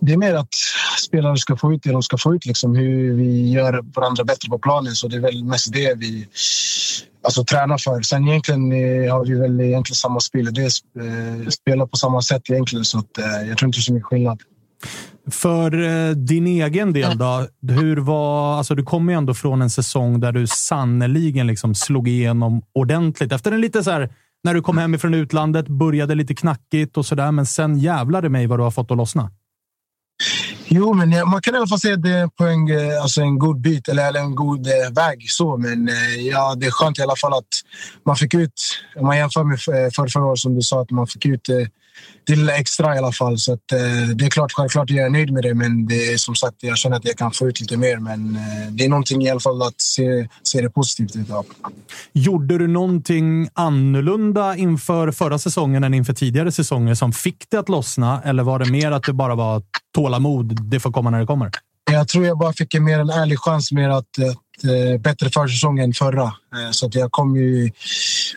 det 0.00 0.12
är 0.12 0.16
mer 0.16 0.34
att 0.34 0.54
spelare 1.06 1.36
ska 1.36 1.56
få 1.56 1.72
ut 1.72 1.82
det 1.82 1.92
de 1.92 2.02
ska 2.02 2.18
få 2.18 2.34
ut. 2.34 2.46
Liksom, 2.46 2.76
hur 2.76 3.14
vi 3.14 3.50
gör 3.50 3.84
varandra 3.94 4.24
bättre 4.24 4.48
på 4.48 4.58
planen. 4.58 4.94
Så 4.94 5.08
det 5.08 5.16
är 5.16 5.20
väl 5.20 5.44
mest 5.44 5.72
det 5.72 5.94
vi 5.98 6.28
alltså, 7.24 7.44
tränar 7.44 7.78
för. 7.78 8.02
Sen 8.02 8.28
egentligen 8.28 8.72
eh, 8.72 9.12
har 9.12 9.24
vi 9.24 9.34
väl 9.34 9.60
egentligen 9.60 9.96
samma 9.96 10.20
spel. 10.20 10.54
Det 10.54 10.60
eh, 10.60 10.66
är 11.46 11.50
spela 11.50 11.86
på 11.86 11.96
samma 11.96 12.22
sätt 12.22 12.42
egentligen. 12.50 12.84
Så 12.84 12.98
att, 12.98 13.18
eh, 13.18 13.48
jag 13.48 13.58
tror 13.58 13.68
inte 13.68 13.78
det 13.78 13.80
är 13.80 13.82
så 13.82 13.92
mycket 13.92 14.06
skillnad. 14.06 14.40
För 15.30 15.82
eh, 15.82 16.10
din 16.10 16.46
egen 16.46 16.92
del 16.92 17.18
då? 17.18 17.46
Hur 17.68 17.96
var, 17.96 18.58
alltså 18.58 18.74
du 18.74 18.82
kommer 18.82 19.12
ju 19.12 19.16
ändå 19.16 19.34
från 19.34 19.62
en 19.62 19.70
säsong 19.70 20.20
där 20.20 20.32
du 20.32 20.46
sannoliken 20.46 21.46
liksom 21.46 21.74
slog 21.74 22.08
igenom 22.08 22.62
ordentligt. 22.74 23.32
Efter 23.32 23.52
en 23.52 23.60
lite 23.60 23.84
så 23.84 23.90
här, 23.90 24.12
när 24.44 24.54
du 24.54 24.62
kom 24.62 24.78
hem 24.78 24.94
ifrån 24.94 25.14
utlandet, 25.14 25.68
började 25.68 26.14
lite 26.14 26.34
knackigt 26.34 26.96
och 26.96 27.06
sådär, 27.06 27.32
men 27.32 27.46
sen 27.46 27.78
jävlar 27.78 28.24
i 28.24 28.28
mig 28.28 28.46
vad 28.46 28.58
du 28.58 28.62
har 28.62 28.70
fått 28.70 28.90
att 28.90 28.96
lossna. 28.96 29.30
Jo, 30.68 30.94
men 30.94 31.28
man 31.28 31.42
kan 31.42 31.54
i 31.54 31.56
alla 31.56 31.66
fall 31.66 31.80
säga 31.80 31.94
att 31.94 32.02
det 32.02 32.10
är 32.10 32.26
på 32.26 32.44
en, 32.44 32.70
eh, 32.70 33.02
alltså 33.02 33.20
en 33.20 33.38
god 33.38 33.60
bit 33.60 33.88
eller, 33.88 34.16
en 34.16 34.34
god 34.34 34.66
eh, 34.66 34.92
väg. 34.94 35.30
Så, 35.30 35.56
men 35.56 35.88
eh, 35.88 36.26
ja, 36.30 36.54
det 36.54 36.66
är 36.66 36.70
skönt 36.70 36.98
i 36.98 37.02
alla 37.02 37.16
fall 37.16 37.32
att 37.32 37.54
man 38.06 38.16
fick 38.16 38.34
ut, 38.34 38.60
om 38.96 39.06
man 39.06 39.16
jämför 39.16 39.44
med 39.44 39.60
förra 39.94 40.24
året 40.24 40.38
som 40.38 40.54
du 40.54 40.62
sa, 40.62 40.82
att 40.82 40.90
man 40.90 41.06
fick 41.06 41.26
ut 41.26 41.48
eh, 42.28 42.36
lilla 42.36 42.56
extra 42.56 42.94
i 42.94 42.98
alla 42.98 43.12
fall. 43.12 43.38
Så 43.38 43.52
att, 43.52 43.72
eh, 43.72 44.08
det 44.16 44.24
är 44.24 44.30
klart, 44.30 44.52
självklart 44.52 44.90
jag 44.90 45.06
är 45.06 45.10
nöjd 45.10 45.32
med 45.32 45.42
det, 45.42 45.54
men 45.54 45.86
det 45.86 46.12
är 46.12 46.16
som 46.16 46.34
sagt, 46.34 46.56
jag 46.60 46.78
känner 46.78 46.96
att 46.96 47.04
jag 47.04 47.16
kan 47.16 47.32
få 47.32 47.48
ut 47.48 47.60
lite 47.60 47.76
mer. 47.76 47.96
Men 47.96 48.36
eh, 48.36 48.70
det 48.70 48.84
är 48.84 48.88
någonting 48.88 49.22
i 49.22 49.30
alla 49.30 49.40
fall 49.40 49.62
att 49.62 49.80
se, 49.80 50.28
se 50.42 50.60
det 50.60 50.70
positivt 50.70 51.16
ut 51.16 51.30
av. 51.30 51.46
Gjorde 52.12 52.58
du 52.58 52.66
någonting 52.66 53.48
annorlunda 53.54 54.56
inför 54.56 55.10
förra 55.10 55.38
säsongen 55.38 55.84
än 55.84 55.94
inför 55.94 56.12
tidigare 56.12 56.52
säsonger 56.52 56.94
som 56.94 57.12
fick 57.12 57.44
det 57.50 57.56
att 57.56 57.68
lossna? 57.68 58.22
Eller 58.22 58.42
var 58.42 58.58
det 58.58 58.70
mer 58.70 58.92
att 58.92 59.02
det 59.02 59.12
bara 59.12 59.34
var 59.34 59.62
tålamod? 59.94 60.70
Det 60.70 60.80
får 60.80 60.92
komma 60.92 61.10
när 61.10 61.20
det 61.20 61.26
kommer. 61.26 61.50
Jag 61.90 62.08
tror 62.08 62.26
jag 62.26 62.38
bara 62.38 62.52
fick 62.52 62.74
en 62.74 62.84
mer 62.84 62.98
en 62.98 63.10
ärlig 63.10 63.38
chans 63.38 63.72
med 63.72 63.92
att, 63.92 63.98
att 63.98 64.38
eh, 64.64 65.00
bättre 65.00 65.30
försäsong 65.30 65.78
än 65.78 65.92
förra. 65.92 66.22
Eh, 66.24 66.70
så 66.70 66.86
att 66.86 66.94
jag 66.94 67.12
kom 67.12 67.36
ju 67.36 67.70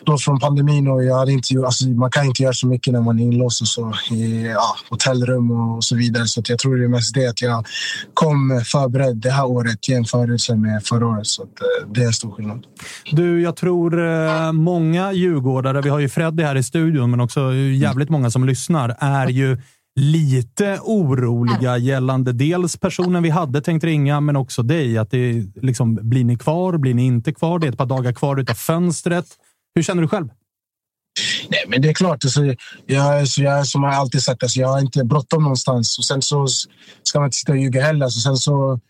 då 0.04 0.18
från 0.18 0.40
pandemin 0.40 0.88
och 0.88 1.04
jag 1.04 1.18
hade 1.18 1.32
inte, 1.32 1.54
gjort- 1.54 1.64
alltså, 1.64 1.88
man 1.88 2.10
kan 2.10 2.24
inte 2.26 2.42
göra 2.42 2.52
så 2.52 2.66
mycket 2.66 2.92
när 2.92 3.00
man 3.00 3.18
är 3.18 3.22
inlåst 3.22 3.60
och 3.60 3.68
så, 3.68 3.92
i 4.10 4.46
ja, 4.46 4.76
hotellrum 4.90 5.50
och 5.50 5.84
så 5.84 5.96
vidare. 5.96 6.26
Så 6.26 6.40
att 6.40 6.48
jag 6.48 6.58
tror 6.58 6.76
det 6.76 6.84
är 6.84 6.88
mest 6.88 7.14
det 7.14 7.26
att 7.26 7.42
jag 7.42 7.66
kom 8.14 8.62
förberedd 8.64 9.16
det 9.16 9.30
här 9.30 9.46
året 9.46 9.88
jämfört 9.88 10.16
med 10.56 10.82
förra 10.84 11.06
året. 11.06 11.26
Så 11.26 11.42
att, 11.42 11.48
eh, 11.48 11.92
det 11.94 12.02
är 12.02 12.06
en 12.06 12.12
stor 12.12 12.30
skillnad. 12.32 12.64
Du, 13.12 13.42
jag 13.42 13.56
tror 13.56 14.06
eh, 14.06 14.52
många 14.52 15.12
djurgårdare, 15.12 15.80
vi 15.82 15.88
har 15.88 15.98
ju 15.98 16.08
Freddy 16.08 16.42
här 16.42 16.56
i 16.56 16.62
studion, 16.62 17.10
men 17.10 17.20
också 17.20 17.54
jävligt 17.54 18.10
många 18.10 18.30
som 18.30 18.44
lyssnar, 18.44 18.96
är 18.98 19.26
ju 19.28 19.58
lite 19.96 20.78
oroliga 20.82 21.78
gällande 21.78 22.32
dels 22.32 22.76
personen 22.76 23.22
vi 23.22 23.30
hade 23.30 23.60
tänkt 23.60 23.84
ringa, 23.84 24.20
men 24.20 24.36
också 24.36 24.62
dig. 24.62 24.98
Att 24.98 25.10
det 25.10 25.46
liksom, 25.62 25.94
blir 26.02 26.24
ni 26.24 26.36
kvar? 26.36 26.78
Blir 26.78 26.94
ni 26.94 27.06
inte 27.06 27.32
kvar? 27.32 27.58
Det 27.58 27.66
är 27.66 27.72
ett 27.72 27.78
par 27.78 27.86
dagar 27.86 28.12
kvar 28.12 28.40
utav 28.40 28.54
fönstret. 28.54 29.26
Hur 29.74 29.82
känner 29.82 30.02
du 30.02 30.08
själv? 30.08 30.28
Nej, 31.48 31.64
men 31.68 31.82
det 31.82 31.88
är 31.88 31.94
klart. 31.94 32.24
Alltså, 32.24 32.54
jag, 32.86 33.28
så 33.28 33.42
jag, 33.42 33.66
som 33.66 33.82
jag 33.82 33.94
alltid 33.94 34.22
sagt, 34.22 34.42
alltså, 34.42 34.60
jag 34.60 34.68
har 34.68 34.80
inte 34.80 35.04
bråttom 35.04 35.42
någonstans. 35.42 35.98
Och 35.98 36.04
sen 36.04 36.22
så 36.22 36.46
ska 37.02 37.18
man 37.18 37.26
inte 37.26 37.36
sitta 37.36 37.52
och 37.52 37.58
ljuga 37.58 37.82
heller. 37.82 38.04
Alltså, 38.04 38.20
sen 38.20 38.36
så 38.36 38.80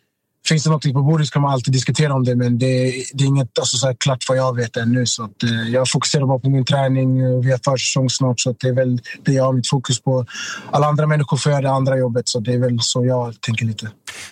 finns 0.49 0.65
det 0.65 0.71
något 0.71 0.93
på 0.93 1.03
bordet 1.03 1.27
så 1.27 1.33
kan 1.33 1.43
man 1.43 1.53
alltid 1.53 1.73
diskutera 1.73 2.15
om 2.15 2.25
det. 2.25 2.37
Men 2.37 2.59
det, 2.59 2.93
det 3.15 3.25
är 3.25 3.29
inget 3.29 3.59
alltså, 3.59 3.77
så 3.77 3.87
här, 3.87 3.97
klart 4.01 4.25
vad 4.29 4.39
jag 4.39 4.57
vet 4.57 4.77
ännu. 4.77 5.07
Så 5.07 5.25
att, 5.25 5.43
eh, 5.43 5.51
jag 5.51 5.91
fokuserar 5.91 6.27
bara 6.27 6.39
på 6.39 6.51
min 6.51 6.65
träning. 6.65 7.41
Vi 7.41 7.51
har 7.51 7.61
försäsong 7.65 8.11
snart, 8.11 8.41
så 8.41 8.55
det 8.61 8.69
är 8.69 8.73
väl 8.73 9.01
det 9.25 9.33
jag 9.33 9.45
har 9.45 9.53
mitt 9.53 9.69
fokus 9.69 10.03
på. 10.03 10.27
Alla 10.71 10.87
andra 10.87 11.07
människor 11.07 11.37
får 11.37 11.53
göra 11.53 11.63
det 11.63 11.71
andra 11.71 11.99
jobbet, 11.99 12.29
så 12.29 12.41
det 12.41 12.53
är 12.53 12.59
väl 12.59 12.79
så 12.81 13.05
jag 13.05 13.41
tänker 13.41 13.65
lite. 13.65 13.89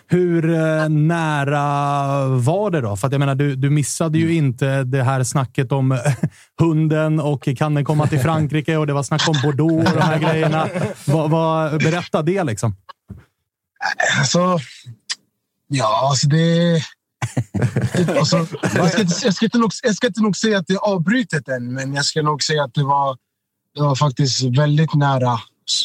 Hur 0.06 0.54
eh, 0.54 0.88
nära 0.88 2.28
var 2.28 2.70
det 2.70 2.80
då? 2.80 2.96
För 2.96 3.06
att 3.06 3.12
jag 3.12 3.18
menar, 3.18 3.34
du, 3.34 3.56
du 3.56 3.70
missade 3.70 4.18
ju 4.18 4.34
inte 4.34 4.84
det 4.84 5.02
här 5.02 5.24
snacket 5.24 5.72
om 5.72 5.92
eh, 5.92 5.98
hunden 6.60 7.20
och 7.20 7.48
kan 7.56 7.74
den 7.74 7.84
komma 7.84 8.06
till 8.06 8.20
Frankrike 8.20 8.76
och 8.76 8.86
det 8.86 8.92
var 8.92 9.02
snack 9.02 9.28
om 9.28 9.36
Bordeaux 9.42 9.90
och 9.90 9.96
de 9.96 10.02
här 10.02 10.18
grejerna. 10.18 10.68
Vad, 11.06 11.30
vad, 11.30 11.78
berätta 11.78 12.22
det 12.22 12.44
liksom. 12.44 12.76
Alltså, 14.18 14.58
ja, 15.68 16.08
alltså 16.10 16.28
det... 16.28 16.82
Alltså, 18.18 18.46
jag, 18.74 18.90
ska, 18.92 19.00
inte- 19.00 19.20
jag, 19.24 19.34
ska 19.34 19.44
inte 19.44 19.58
nog, 19.58 19.70
jag 19.82 19.94
ska 19.94 20.06
inte 20.06 20.20
nog 20.20 20.36
säga 20.36 20.58
att 20.58 20.66
det 20.66 20.72
är 20.72 20.78
avbrutet 20.78 21.48
än, 21.48 21.72
men 21.72 21.94
jag 21.94 22.04
ska 22.04 22.22
nog 22.22 22.42
säga 22.42 22.64
att 22.64 22.74
det 22.74 22.84
var, 22.84 23.16
det 23.74 23.82
var 23.82 23.94
faktiskt 23.94 24.42
väldigt 24.42 24.94
nära. 24.94 25.38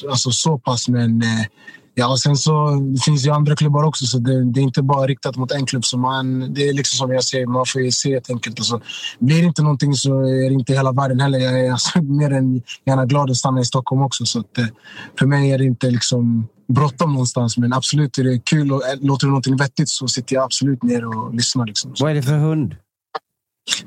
Alltså 0.10 0.32
så 0.32 0.60
pass, 0.60 0.88
men 0.90 1.22
eh, 1.22 1.46
ja, 1.94 2.08
och 2.12 2.20
sen 2.20 2.36
så 2.38 2.70
det 2.94 3.02
finns 3.02 3.26
ju 3.26 3.32
andra 3.32 3.56
klubbar 3.56 3.84
också, 3.84 4.06
så 4.06 4.20
det, 4.20 4.52
det 4.52 4.60
är 4.60 4.64
inte 4.64 4.82
bara 4.82 5.08
riktat 5.08 5.36
mot 5.36 5.52
en 5.52 5.66
klubb. 5.66 5.86
Så 5.86 5.98
man, 5.98 6.54
det 6.54 6.68
är 6.70 6.74
liksom 6.74 6.98
som 6.98 7.12
jag 7.12 7.24
säger, 7.24 7.46
man 7.46 7.66
får 7.66 7.82
ju 7.82 7.92
se 7.92 8.14
helt 8.14 8.30
enkelt. 8.30 8.60
Alltså, 8.60 8.82
blir 9.20 9.42
det 9.42 9.48
inte 9.48 9.62
någonting 9.62 9.94
så 9.94 10.20
är 10.20 10.50
det 10.50 10.54
inte 10.54 10.74
hela 10.74 10.92
världen 10.92 11.20
heller. 11.20 11.40
Jag 11.40 11.60
är 11.60 11.72
alltså, 11.72 12.02
mer 12.02 12.32
än 12.34 12.62
gärna 12.86 13.06
glad 13.06 13.30
att 13.30 13.38
stanna 13.38 13.62
i 13.62 13.66
Stockholm 13.66 14.02
också. 14.02 14.26
Så 14.26 14.40
att, 14.40 14.58
eh, 14.58 14.66
för 15.20 15.26
mig 15.26 15.52
är 15.52 15.58
det 15.58 15.66
inte 15.66 15.90
liksom 15.90 16.48
bråttom 16.74 17.12
någonstans, 17.12 17.58
men 17.58 17.74
absolut 17.74 18.18
är 18.18 18.24
det 18.24 18.46
kul 18.46 18.72
och 18.72 18.88
eh, 18.88 19.00
låter 19.02 19.28
det 19.28 19.32
någonting 19.32 19.58
vettigt 19.58 19.90
så 19.90 20.08
sitter 20.08 20.36
jag 20.36 20.44
absolut 20.44 20.84
ner 20.84 21.06
och 21.06 21.36
lyssnar. 21.36 21.66
Liksom. 21.66 21.94
Vad 22.00 22.12
är 22.12 22.16
det 22.16 22.24
för 22.24 22.38
hund? 22.38 22.76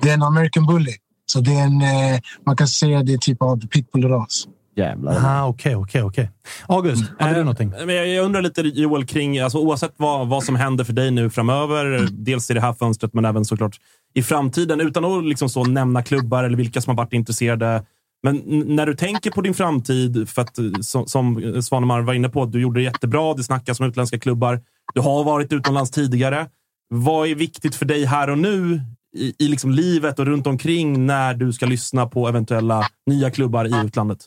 det 0.01 0.11
är 0.11 0.15
en 0.15 0.23
American 0.23 0.67
Bully. 0.67 0.93
Så 1.27 1.41
det 1.41 1.51
är 1.55 1.65
en, 1.65 1.83
eh, 1.83 2.21
man 2.47 2.57
kan 2.57 2.69
säga 2.69 3.03
det 3.03 3.13
är 3.13 3.19
typ 3.19 3.43
av 3.43 3.61
pitbull-ras. 3.61 4.47
Jävlar. 4.77 5.49
Okej, 5.49 5.77
okej, 5.77 6.03
okej. 6.03 6.31
August, 6.67 7.05
hade 7.19 7.35
du 7.35 7.39
Eh, 7.39 7.45
någonting? 7.45 7.73
Jag, 7.79 8.09
jag 8.09 8.25
undrar 8.25 8.43
lite 8.43 8.61
Joel 8.63 9.07
kring, 9.07 9.39
alltså, 9.39 9.59
oavsett 9.59 9.95
vad, 9.97 10.29
vad 10.29 10.45
som 10.45 10.57
händer 10.57 10.85
för 10.85 10.93
dig 10.93 11.11
nu 11.11 11.31
framöver, 11.31 12.09
dels 12.11 12.51
i 12.51 12.55
det 12.55 12.61
här 12.61 12.73
fönstret 12.73 13.15
men 13.15 13.25
även 13.25 13.45
såklart 13.45 13.77
i 14.15 14.23
framtiden, 14.23 14.81
utan 14.81 15.05
att 15.05 15.25
liksom 15.25 15.49
så 15.49 15.65
nämna 15.65 16.03
klubbar 16.03 16.45
eller 16.45 16.57
vilka 16.57 16.81
som 16.81 16.91
har 16.91 16.97
varit 17.05 17.13
intresserade. 17.13 17.85
Men 18.23 18.43
när 18.47 18.87
du 18.87 18.95
tänker 18.95 19.31
på 19.31 19.41
din 19.41 19.55
framtid, 19.55 20.29
för 20.29 20.43
att, 20.43 20.59
eh, 20.59 20.65
som, 20.81 21.07
som 21.07 21.63
Svanemar 21.63 22.01
var 22.01 22.15
inne 22.15 22.29
på, 22.29 22.45
du 22.45 22.61
gjorde 22.61 22.81
det 22.81 22.85
jättebra, 22.85 23.35
det 23.35 23.45
snackas 23.45 23.81
om 23.81 23.87
utländska 23.87 24.19
klubbar. 24.19 24.61
Du 24.95 25.01
har 25.01 25.25
varit 25.25 25.53
utomlands 25.53 25.91
tidigare. 25.91 26.49
Vad 26.89 27.29
är 27.29 27.35
viktigt 27.35 27.75
för 27.75 27.87
dig 27.87 28.05
här 28.05 28.31
och 28.31 28.39
nu 28.39 28.81
i, 29.17 29.35
i 29.39 29.49
liksom 29.49 29.71
livet 29.71 30.19
och 30.19 30.27
runt 30.27 30.47
omkring 30.47 31.07
när 31.07 31.35
du 31.35 31.53
ska 31.53 31.67
lyssna 31.67 32.07
på 32.07 32.29
eventuella 32.29 32.87
nya 33.07 33.31
klubbar 33.31 33.65
i 33.65 33.87
utlandet? 33.87 34.19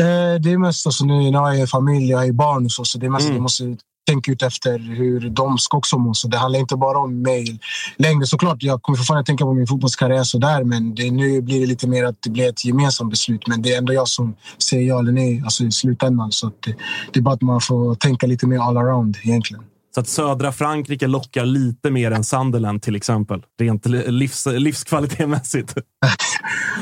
Eh, 0.00 0.40
det 0.40 0.52
är 0.52 0.58
mest 0.58 0.86
alltså, 0.86 1.04
nu 1.04 1.30
när 1.30 1.32
jag 1.32 1.60
är 1.60 1.66
familj, 1.66 2.10
jag 2.10 2.26
är 2.26 2.32
barn 2.32 2.64
och 2.64 2.72
så, 2.72 2.84
så 2.84 2.98
det 2.98 3.06
är 3.06 3.10
mest 3.10 3.24
Mm. 3.24 3.36
jag 3.36 3.42
måste 3.42 3.76
tänka 4.06 4.32
ut 4.32 4.42
efter 4.42 4.78
hur 4.78 5.30
de 5.30 5.58
ska 5.58 5.76
också 5.76 5.98
må. 5.98 6.14
Så 6.14 6.28
det 6.28 6.36
handlar 6.36 6.60
inte 6.60 6.76
bara 6.76 6.98
om 6.98 7.22
mig 7.22 7.58
längre. 7.96 8.26
Såklart, 8.26 8.62
jag 8.62 8.82
kommer 8.82 8.96
fortfarande 8.96 9.26
tänka 9.26 9.44
på 9.44 9.54
min 9.54 9.66
fotbollskarriär 9.66 10.24
så 10.24 10.38
där, 10.38 10.64
men 10.64 10.94
det, 10.94 11.10
nu 11.10 11.42
blir 11.42 11.60
det 11.60 11.66
lite 11.66 11.88
mer 11.88 12.04
att 12.04 12.22
det 12.22 12.30
blir 12.30 12.48
ett 12.48 12.64
gemensamt 12.64 13.10
beslut. 13.10 13.46
Men 13.46 13.62
det 13.62 13.74
är 13.74 13.78
ändå 13.78 13.92
jag 13.92 14.08
som 14.08 14.34
säger 14.70 14.88
ja 14.88 14.98
eller 14.98 15.12
nej 15.12 15.42
alltså, 15.44 15.64
i 15.64 15.72
slutändan. 15.72 16.32
Så 16.32 16.46
det, 16.46 16.74
det 17.12 17.20
är 17.20 17.22
bara 17.22 17.34
att 17.34 17.42
man 17.42 17.60
får 17.60 17.94
tänka 17.94 18.26
lite 18.26 18.46
mer 18.46 18.58
all 18.58 18.76
around 18.76 19.16
egentligen. 19.22 19.64
Så 19.94 20.00
att 20.00 20.08
södra 20.08 20.52
Frankrike 20.52 21.06
lockar 21.06 21.44
lite 21.44 21.90
mer 21.90 22.10
än 22.10 22.24
Sunderland 22.24 22.82
till 22.82 22.96
exempel. 22.96 23.42
Rent 23.60 23.86
livs, 23.86 24.46
livskvalitetmässigt. 24.46 25.74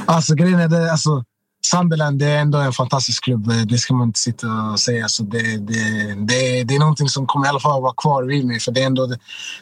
Alltså 0.07 0.35
grejen 0.35 0.61
är 0.61 0.69
det, 0.69 0.93
alltså, 0.93 1.25
Sunderland 1.65 2.19
det 2.19 2.27
är 2.27 2.39
ändå 2.39 2.59
en 2.59 2.73
fantastisk 2.73 3.25
klubb. 3.25 3.51
Det 3.69 3.79
ska 3.79 3.95
man 3.95 4.07
inte 4.07 4.21
sitta 4.21 4.47
och 4.73 4.81
säga. 4.81 5.09
Så 5.09 5.23
det, 5.23 5.57
det, 5.57 6.15
det, 6.15 6.65
det 6.65 6.75
är 6.75 6.79
någonting 6.79 7.09
som 7.09 7.27
kommer 7.27 7.47
i 7.47 7.49
alla 7.49 7.61
fall 7.61 7.83
vara 7.83 7.95
kvar 7.97 8.23
vid 8.23 8.47
mig. 8.47 8.61
För 8.61 8.73
det 8.73 8.83
är 8.83 8.87
ändå 8.87 9.15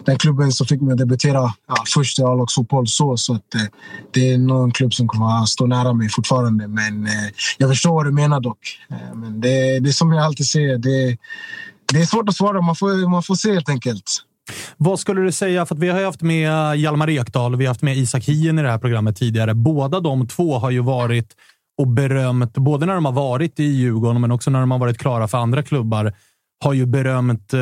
den 0.04 0.18
klubben 0.18 0.52
som 0.52 0.66
fick 0.66 0.80
mig 0.80 0.92
att 0.92 0.98
debutera 0.98 1.52
ja, 1.68 1.74
först 1.94 2.18
i 2.18 2.22
A-lagsfotboll. 2.22 2.86
Så, 2.86 3.16
så 3.16 3.34
att, 3.34 3.54
eh, 3.54 3.60
det 4.10 4.32
är 4.32 4.38
någon 4.38 4.70
klubb 4.70 4.94
som 4.94 5.08
kommer 5.08 5.42
att 5.42 5.48
stå 5.48 5.66
nära 5.66 5.92
mig 5.92 6.08
fortfarande. 6.08 6.68
Men 6.68 7.06
eh, 7.06 7.12
jag 7.58 7.70
förstår 7.70 7.92
vad 7.94 8.06
du 8.06 8.12
menar 8.12 8.40
dock. 8.40 8.78
Eh, 8.90 9.14
men 9.14 9.40
det, 9.40 9.80
det 9.80 9.88
är 9.88 9.92
som 9.92 10.12
jag 10.12 10.24
alltid 10.24 10.46
säger. 10.46 10.78
Det, 10.78 11.16
det 11.92 12.00
är 12.00 12.06
svårt 12.06 12.28
att 12.28 12.36
svara. 12.36 12.60
Man 12.60 12.76
får, 12.76 13.08
man 13.08 13.22
får 13.22 13.34
se 13.34 13.52
helt 13.52 13.68
enkelt. 13.68 14.22
Vad 14.76 15.00
skulle 15.00 15.20
du 15.20 15.32
säga? 15.32 15.66
För 15.66 15.74
vi 15.74 15.88
har 15.88 16.04
haft 16.04 16.22
med 16.22 16.76
Hjalmar 16.76 17.10
Ekdal 17.10 17.54
och 17.54 17.60
vi 17.60 17.64
har 17.64 17.70
haft 17.70 17.82
med 17.82 17.96
Isak 17.96 18.24
Hien 18.24 18.58
i 18.58 18.62
det 18.62 18.70
här 18.70 18.78
programmet 18.78 19.16
tidigare. 19.16 19.54
Båda 19.54 20.00
de 20.00 20.28
två 20.28 20.58
har 20.58 20.70
ju 20.70 20.80
varit 20.80 21.36
och 21.78 21.88
berömt, 21.88 22.52
både 22.52 22.86
när 22.86 22.94
de 22.94 23.04
har 23.04 23.12
varit 23.12 23.60
i 23.60 23.64
Djurgården 23.64 24.20
men 24.20 24.30
också 24.30 24.50
när 24.50 24.60
de 24.60 24.70
har 24.70 24.78
varit 24.78 24.98
klara 24.98 25.28
för 25.28 25.38
andra 25.38 25.62
klubbar, 25.62 26.12
har 26.64 26.72
ju 26.72 26.86
berömt 26.86 27.54
eh, 27.54 27.60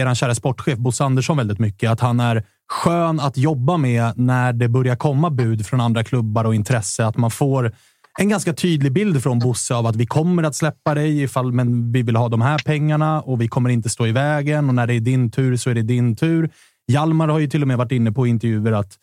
er 0.00 0.14
kära 0.14 0.34
sportchef 0.34 0.78
Bosse 0.78 1.04
Andersson 1.04 1.36
väldigt 1.36 1.58
mycket. 1.58 1.90
Att 1.90 2.00
han 2.00 2.20
är 2.20 2.44
skön 2.68 3.20
att 3.20 3.36
jobba 3.36 3.76
med 3.76 4.12
när 4.18 4.52
det 4.52 4.68
börjar 4.68 4.96
komma 4.96 5.30
bud 5.30 5.66
från 5.66 5.80
andra 5.80 6.04
klubbar 6.04 6.44
och 6.44 6.54
intresse. 6.54 7.06
Att 7.06 7.16
man 7.16 7.30
får 7.30 7.72
en 8.18 8.28
ganska 8.28 8.52
tydlig 8.52 8.92
bild 8.92 9.22
från 9.22 9.38
Bosse 9.38 9.74
av 9.74 9.86
att 9.86 9.96
vi 9.96 10.06
kommer 10.06 10.42
att 10.42 10.54
släppa 10.54 10.94
dig 10.94 11.22
ifall 11.22 11.52
men 11.52 11.92
vi 11.92 12.02
vill 12.02 12.16
ha 12.16 12.28
de 12.28 12.40
här 12.40 12.58
pengarna 12.66 13.20
och 13.20 13.40
vi 13.40 13.48
kommer 13.48 13.70
inte 13.70 13.88
stå 13.88 14.06
i 14.06 14.12
vägen 14.12 14.68
och 14.68 14.74
när 14.74 14.86
det 14.86 14.94
är 14.94 15.00
din 15.00 15.30
tur 15.30 15.56
så 15.56 15.70
är 15.70 15.74
det 15.74 15.82
din 15.82 16.16
tur. 16.16 16.50
Hjalmar 16.88 17.28
har 17.28 17.38
ju 17.38 17.46
till 17.46 17.62
och 17.62 17.68
med 17.68 17.78
varit 17.78 17.92
inne 17.92 18.12
på 18.12 18.26
intervjuer 18.26 18.72
att 18.72 18.98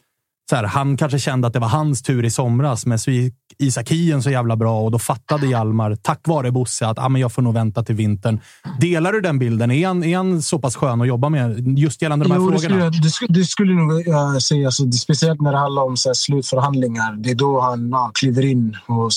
så 0.50 0.56
här, 0.56 0.64
han 0.64 0.98
kanske 0.98 1.20
kände 1.20 1.48
att 1.48 1.54
det 1.54 1.60
var 1.60 1.68
hans 1.68 2.02
tur 2.02 2.26
i 2.26 2.30
somras, 2.30 2.86
men 2.86 3.00
så 3.00 3.12
gick 3.12 3.34
Isak 3.60 3.92
Hien 3.92 4.24
så 4.24 4.30
jävla 4.30 4.56
bra 4.56 4.82
och 4.82 4.92
då 4.92 5.00
fattade 5.00 5.48
Hjalmar, 5.48 5.96
tack 5.96 6.28
vare 6.28 6.52
Bosse, 6.52 6.88
att 6.88 7.00
ah, 7.00 7.10
men 7.10 7.22
jag 7.22 7.32
får 7.32 7.42
nog 7.42 7.54
vänta 7.54 7.84
till 7.84 7.96
vintern. 7.96 8.40
Delar 8.80 9.12
du 9.14 9.22
den 9.22 9.40
bilden? 9.40 9.72
Är 9.72 9.88
han, 9.88 10.04
är 10.04 10.18
han 10.18 10.42
så 10.42 10.60
pass 10.60 10.76
skön 10.76 11.02
att 11.02 11.08
jobba 11.08 11.30
med 11.30 11.78
just 11.78 12.02
gällande 12.02 12.26
de 12.26 12.32
här 12.32 12.40
jo, 12.40 12.52
frågorna? 12.52 12.90
Det 12.90 12.92
skulle, 12.92 13.04
det 13.04 13.10
skulle, 13.10 13.40
det 13.40 13.46
skulle 13.46 13.74
nog 13.74 14.08
jag 14.08 14.42
säga. 14.42 14.68
Alltså, 14.68 14.92
speciellt 14.92 15.42
när 15.42 15.52
det 15.52 15.58
handlar 15.58 15.84
om 15.84 15.98
så 15.98 16.10
här, 16.10 16.14
slutförhandlingar. 16.14 17.16
Det 17.16 17.32
är 17.32 17.36
då 17.36 17.62
han 17.62 17.90
ja, 17.90 18.12
kliver 18.14 18.46
in 18.46 18.78
och 18.86 19.12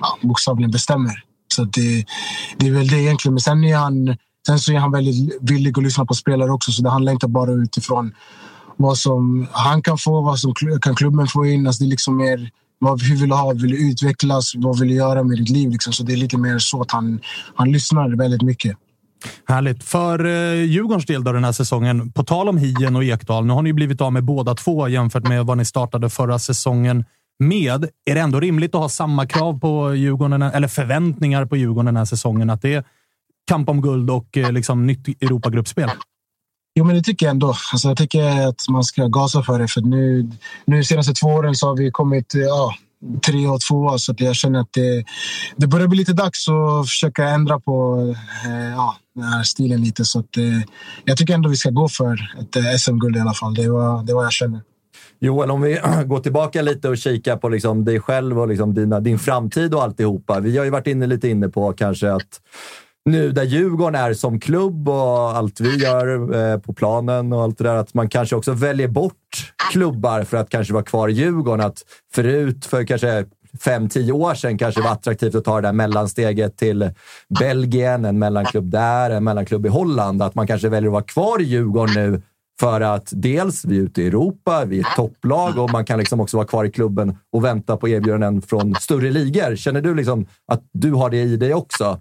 ja, 0.00 0.18
bokstavligen 0.28 0.70
bestämmer. 0.70 1.22
Så 1.54 1.64
det, 1.64 2.04
det 2.58 2.66
är 2.66 2.72
väl 2.72 2.88
det 2.88 3.00
egentligen. 3.02 3.34
Men 3.34 3.40
sen 3.40 3.64
är 3.64 3.76
han, 3.76 4.16
sen 4.46 4.58
så 4.58 4.72
är 4.72 4.78
han 4.78 4.92
väldigt 4.92 5.38
villig 5.40 5.78
att 5.78 5.84
lyssna 5.84 6.04
på 6.06 6.14
spelare 6.14 6.50
också, 6.50 6.72
så 6.72 6.82
det 6.82 6.90
handlar 6.90 7.12
inte 7.12 7.28
bara 7.28 7.50
utifrån 7.50 8.12
vad 8.76 8.98
som 8.98 9.46
han 9.52 9.82
kan 9.82 9.98
få, 9.98 10.20
vad 10.20 10.38
som 10.38 10.54
kan 10.82 10.94
klubben 10.94 11.26
få 11.26 11.46
in. 11.46 11.66
Alltså 11.66 11.84
det 11.84 11.88
är 11.88 11.90
liksom 11.90 12.16
mer 12.16 12.50
vad, 12.78 13.02
hur 13.02 13.16
vill 13.16 13.28
du 13.28 13.34
ha? 13.34 13.52
Vill 13.52 13.70
du 13.70 13.90
utvecklas? 13.90 14.52
Vad 14.56 14.80
vill 14.80 14.88
du 14.88 14.94
göra 14.94 15.22
med 15.22 15.38
ditt 15.38 15.48
liv? 15.48 15.70
Liksom. 15.70 15.92
Så 15.92 16.02
det 16.02 16.12
är 16.12 16.16
lite 16.16 16.38
mer 16.38 16.58
så 16.58 16.82
att 16.82 16.90
han, 16.90 17.20
han 17.54 17.72
lyssnar 17.72 18.16
väldigt 18.16 18.42
mycket. 18.42 18.76
Härligt. 19.48 19.84
För 19.84 20.24
eh, 20.24 20.64
Djurgårdens 20.64 21.06
del 21.06 21.24
då 21.24 21.32
den 21.32 21.44
här 21.44 21.52
säsongen, 21.52 22.12
på 22.12 22.24
tal 22.24 22.48
om 22.48 22.58
Hien 22.58 22.96
och 22.96 23.04
Ekdal, 23.04 23.46
nu 23.46 23.52
har 23.52 23.62
ni 23.62 23.72
blivit 23.72 24.00
av 24.00 24.12
med 24.12 24.24
båda 24.24 24.54
två 24.54 24.88
jämfört 24.88 25.28
med 25.28 25.46
vad 25.46 25.58
ni 25.58 25.64
startade 25.64 26.10
förra 26.10 26.38
säsongen 26.38 27.04
med. 27.38 27.88
Är 28.04 28.14
det 28.14 28.20
ändå 28.20 28.40
rimligt 28.40 28.74
att 28.74 28.80
ha 28.80 28.88
samma 28.88 29.26
krav 29.26 29.60
på 29.60 29.94
Djurgården, 29.94 30.42
eller 30.42 30.68
förväntningar 30.68 31.46
på 31.46 31.56
Djurgården 31.56 31.86
den 31.86 31.96
här 31.96 32.04
säsongen? 32.04 32.50
Att 32.50 32.62
det 32.62 32.74
är 32.74 32.84
kamp 33.46 33.68
om 33.68 33.82
guld 33.82 34.10
och 34.10 34.36
eh, 34.36 34.52
liksom 34.52 34.86
nytt 34.86 35.08
Europagruppspel? 35.08 35.90
Jo, 36.78 36.84
men 36.84 36.96
det 36.96 37.02
tycker 37.02 37.26
jag 37.26 37.30
ändå. 37.30 37.54
Alltså, 37.72 37.88
jag 37.88 37.96
tycker 37.96 38.48
att 38.48 38.68
man 38.68 38.84
ska 38.84 39.06
gasa 39.06 39.42
för 39.42 39.58
det. 39.58 39.68
För 39.68 39.80
nu, 39.80 40.30
nu 40.64 40.84
senaste 40.84 41.12
två 41.12 41.28
åren 41.28 41.54
så 41.54 41.68
har 41.68 41.76
vi 41.76 41.90
kommit 41.90 42.34
ja, 42.34 42.74
tre 43.26 43.46
och 43.46 43.60
två. 43.60 43.98
Så 43.98 44.12
att 44.12 44.20
jag 44.20 44.36
känner 44.36 44.60
att 44.60 44.72
det, 44.72 45.04
det 45.56 45.66
börjar 45.66 45.88
bli 45.88 45.98
lite 45.98 46.12
dags 46.12 46.48
att 46.48 46.88
försöka 46.88 47.28
ändra 47.28 47.60
på 47.60 48.00
eh, 48.46 48.70
ja, 48.70 48.96
den 49.14 49.24
här 49.24 49.42
stilen 49.42 49.80
lite. 49.80 50.04
Så 50.04 50.18
att, 50.18 50.36
eh, 50.36 50.60
jag 51.04 51.16
tycker 51.16 51.34
ändå 51.34 51.48
vi 51.48 51.56
ska 51.56 51.70
gå 51.70 51.88
för 51.88 52.34
ett 52.40 52.56
eh, 52.56 52.76
SM-guld 52.78 53.16
i 53.16 53.20
alla 53.20 53.34
fall. 53.34 53.54
Det 53.54 53.62
är 53.62 53.70
vad, 53.70 54.06
det 54.06 54.14
var 54.14 54.22
jag 54.22 54.32
känner. 54.32 54.60
Joel, 55.18 55.50
om 55.50 55.60
vi 55.60 55.80
går 56.06 56.20
tillbaka 56.20 56.62
lite 56.62 56.88
och 56.88 56.98
kikar 56.98 57.36
på 57.36 57.48
liksom 57.48 57.84
dig 57.84 58.00
själv 58.00 58.38
och 58.40 58.48
liksom 58.48 58.74
dina, 58.74 59.00
din 59.00 59.18
framtid 59.18 59.74
och 59.74 59.82
alltihopa. 59.82 60.40
Vi 60.40 60.58
har 60.58 60.64
ju 60.64 60.70
varit 60.70 60.86
inne 60.86 61.06
lite 61.06 61.28
inne 61.28 61.48
på 61.48 61.72
kanske 61.72 62.12
att 62.12 62.40
nu 63.06 63.32
där 63.32 63.42
Djurgården 63.42 63.94
är 63.94 64.14
som 64.14 64.40
klubb 64.40 64.88
och 64.88 65.36
allt 65.36 65.60
vi 65.60 65.76
gör 65.76 66.34
eh, 66.34 66.58
på 66.58 66.72
planen 66.72 67.32
och 67.32 67.42
allt 67.42 67.58
det 67.58 67.64
där, 67.64 67.76
att 67.76 67.94
man 67.94 68.08
kanske 68.08 68.36
också 68.36 68.52
väljer 68.52 68.88
bort 68.88 69.52
klubbar 69.72 70.22
för 70.22 70.36
att 70.36 70.50
kanske 70.50 70.72
vara 70.72 70.84
kvar 70.84 71.08
i 71.08 71.12
Djurgården. 71.12 71.66
Att 71.66 71.82
förut, 72.14 72.66
för 72.66 72.84
kanske 72.84 73.24
fem, 73.60 73.88
tio 73.88 74.12
år 74.12 74.34
sedan, 74.34 74.58
kanske 74.58 74.80
var 74.80 74.90
attraktivt 74.90 75.34
att 75.34 75.44
ta 75.44 75.60
det 75.60 75.68
där 75.68 75.72
mellansteget 75.72 76.56
till 76.56 76.90
Belgien, 77.38 78.04
en 78.04 78.18
mellanklubb 78.18 78.70
där, 78.70 79.10
en 79.10 79.24
mellanklubb 79.24 79.66
i 79.66 79.68
Holland. 79.68 80.22
Att 80.22 80.34
man 80.34 80.46
kanske 80.46 80.68
väljer 80.68 80.88
att 80.88 80.92
vara 80.92 81.02
kvar 81.02 81.40
i 81.40 81.44
Djurgården 81.44 81.94
nu 81.94 82.22
för 82.60 82.80
att 82.80 83.08
dels 83.12 83.64
vi 83.64 83.78
är 83.78 83.82
ute 83.82 84.02
i 84.02 84.06
Europa, 84.06 84.64
vi 84.64 84.76
är 84.76 84.80
ett 84.80 84.96
topplag 84.96 85.58
och 85.58 85.70
man 85.70 85.84
kan 85.84 85.98
liksom 85.98 86.20
också 86.20 86.36
vara 86.36 86.46
kvar 86.46 86.64
i 86.64 86.70
klubben 86.70 87.18
och 87.32 87.44
vänta 87.44 87.76
på 87.76 87.88
erbjudanden 87.88 88.42
från 88.42 88.74
större 88.74 89.10
ligor. 89.10 89.56
Känner 89.56 89.80
du 89.80 89.94
liksom 89.94 90.26
att 90.46 90.62
du 90.72 90.92
har 90.92 91.10
det 91.10 91.22
i 91.22 91.36
dig 91.36 91.54
också? 91.54 92.00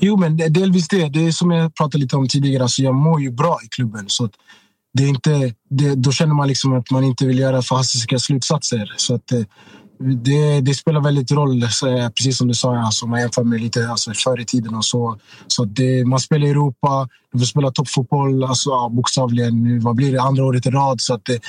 Jo, 0.00 0.16
men 0.16 0.36
delvis 0.36 0.88
det. 0.88 1.08
Det 1.08 1.26
är 1.26 1.32
som 1.32 1.50
jag 1.50 1.74
pratade 1.74 1.98
lite 1.98 2.16
om 2.16 2.28
tidigare. 2.28 2.62
Alltså 2.62 2.82
jag 2.82 2.94
mår 2.94 3.20
ju 3.20 3.30
bra 3.30 3.58
i 3.64 3.68
klubben. 3.68 4.04
Så 4.08 4.28
det 4.94 5.04
är 5.04 5.08
inte, 5.08 5.54
det, 5.70 5.94
då 5.94 6.12
känner 6.12 6.34
man 6.34 6.48
liksom 6.48 6.72
att 6.72 6.90
man 6.90 7.04
inte 7.04 7.26
vill 7.26 7.38
göra 7.38 7.62
förhastiga 7.62 8.18
slutsatser. 8.18 8.94
Så 8.96 9.14
att 9.14 9.32
eh, 9.32 9.42
det, 9.98 10.60
det, 10.60 10.74
spelar 10.74 11.00
väldigt 11.00 11.32
roll, 11.32 11.62
eh, 11.62 12.08
precis 12.16 12.38
som 12.38 12.48
du 12.48 12.54
sa. 12.54 12.76
Alltså 12.76 13.06
man 13.06 13.20
jämför 13.20 13.44
med 13.44 13.60
lite 13.60 13.88
alltså, 13.88 14.12
förr 14.14 14.40
i 14.40 14.44
tiden 14.44 14.74
och 14.74 14.84
så. 14.84 15.18
så 15.46 15.64
det, 15.64 16.04
man 16.04 16.20
spelar 16.20 16.46
i 16.46 16.50
Europa, 16.50 17.08
du 17.32 17.38
får 17.38 17.46
spela 17.46 17.70
toppfotboll, 17.70 18.44
alltså, 18.44 18.88
bokstavligen. 18.88 19.80
Vad 19.80 19.96
blir 19.96 20.12
det? 20.12 20.22
Andra 20.22 20.44
året 20.44 20.66
i 20.66 20.70
rad. 20.70 21.00
Så 21.00 21.14
att 21.14 21.24
det, 21.24 21.40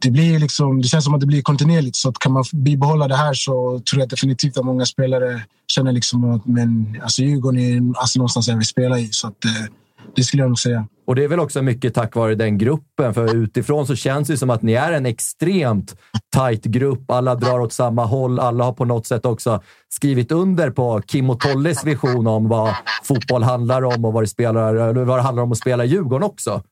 det, 0.00 0.10
blir 0.10 0.38
liksom, 0.38 0.82
det 0.82 0.88
känns 0.88 1.04
som 1.04 1.14
att 1.14 1.20
det 1.20 1.26
blir 1.26 1.42
kontinuerligt. 1.42 1.96
Så 1.96 2.08
att 2.08 2.18
kan 2.18 2.32
man 2.32 2.44
bibehålla 2.52 3.08
det 3.08 3.16
här 3.16 3.34
så 3.34 3.80
tror 3.90 4.00
jag 4.00 4.08
definitivt 4.08 4.58
att 4.58 4.64
många 4.64 4.86
spelare 4.86 5.42
känner 5.66 5.92
liksom 5.92 6.30
att 6.30 6.46
men, 6.46 7.00
alltså 7.02 7.22
Djurgården 7.22 7.60
är 7.60 8.00
alltså 8.00 8.18
någonstans 8.18 8.48
jag 8.48 8.56
vill 8.56 8.66
spela 8.66 8.98
i. 8.98 9.08
Så 9.12 9.26
att, 9.26 9.44
eh, 9.44 9.74
det 10.16 10.22
skulle 10.22 10.42
jag 10.42 10.48
nog 10.48 10.58
säga. 10.58 10.86
Och 11.06 11.14
det 11.14 11.24
är 11.24 11.28
väl 11.28 11.40
också 11.40 11.62
mycket 11.62 11.94
tack 11.94 12.16
vare 12.16 12.34
den 12.34 12.58
gruppen, 12.58 13.14
för 13.14 13.36
utifrån 13.36 13.86
så 13.86 13.96
känns 13.96 14.28
det 14.28 14.36
som 14.36 14.50
att 14.50 14.62
ni 14.62 14.72
är 14.72 14.92
en 14.92 15.06
extremt 15.06 15.96
tight 16.34 16.64
grupp. 16.64 17.10
Alla 17.10 17.34
drar 17.34 17.60
åt 17.60 17.72
samma 17.72 18.04
håll. 18.04 18.40
Alla 18.40 18.64
har 18.64 18.72
på 18.72 18.84
något 18.84 19.06
sätt 19.06 19.26
också 19.26 19.62
skrivit 19.88 20.32
under 20.32 20.70
på 20.70 21.02
Kim 21.06 21.30
och 21.30 21.40
Tolles 21.40 21.84
vision 21.84 22.26
om 22.26 22.48
vad 22.48 22.74
fotboll 23.04 23.42
handlar 23.42 23.82
om 23.82 24.04
och 24.04 24.12
vad 24.12 24.22
det, 24.22 24.28
spelar, 24.28 24.92
vad 25.04 25.18
det 25.18 25.22
handlar 25.22 25.42
om 25.42 25.52
att 25.52 25.58
spela 25.58 25.84
i 25.84 25.88
Djurgården 25.88 26.22
också. 26.22 26.62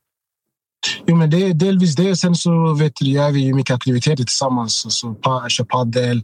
Jo, 1.05 1.15
men 1.15 1.29
det 1.29 1.37
är 1.37 1.53
delvis 1.53 1.95
det. 1.95 2.15
Sen 2.15 2.35
så 2.35 2.73
vet 2.73 2.95
du, 2.95 3.05
gör 3.05 3.31
vi 3.31 3.39
ju 3.39 3.53
mycket 3.53 3.75
aktiviteter 3.75 4.23
tillsammans. 4.23 4.85
Alltså, 4.85 5.15
kör 5.49 5.63
padel, 5.63 6.23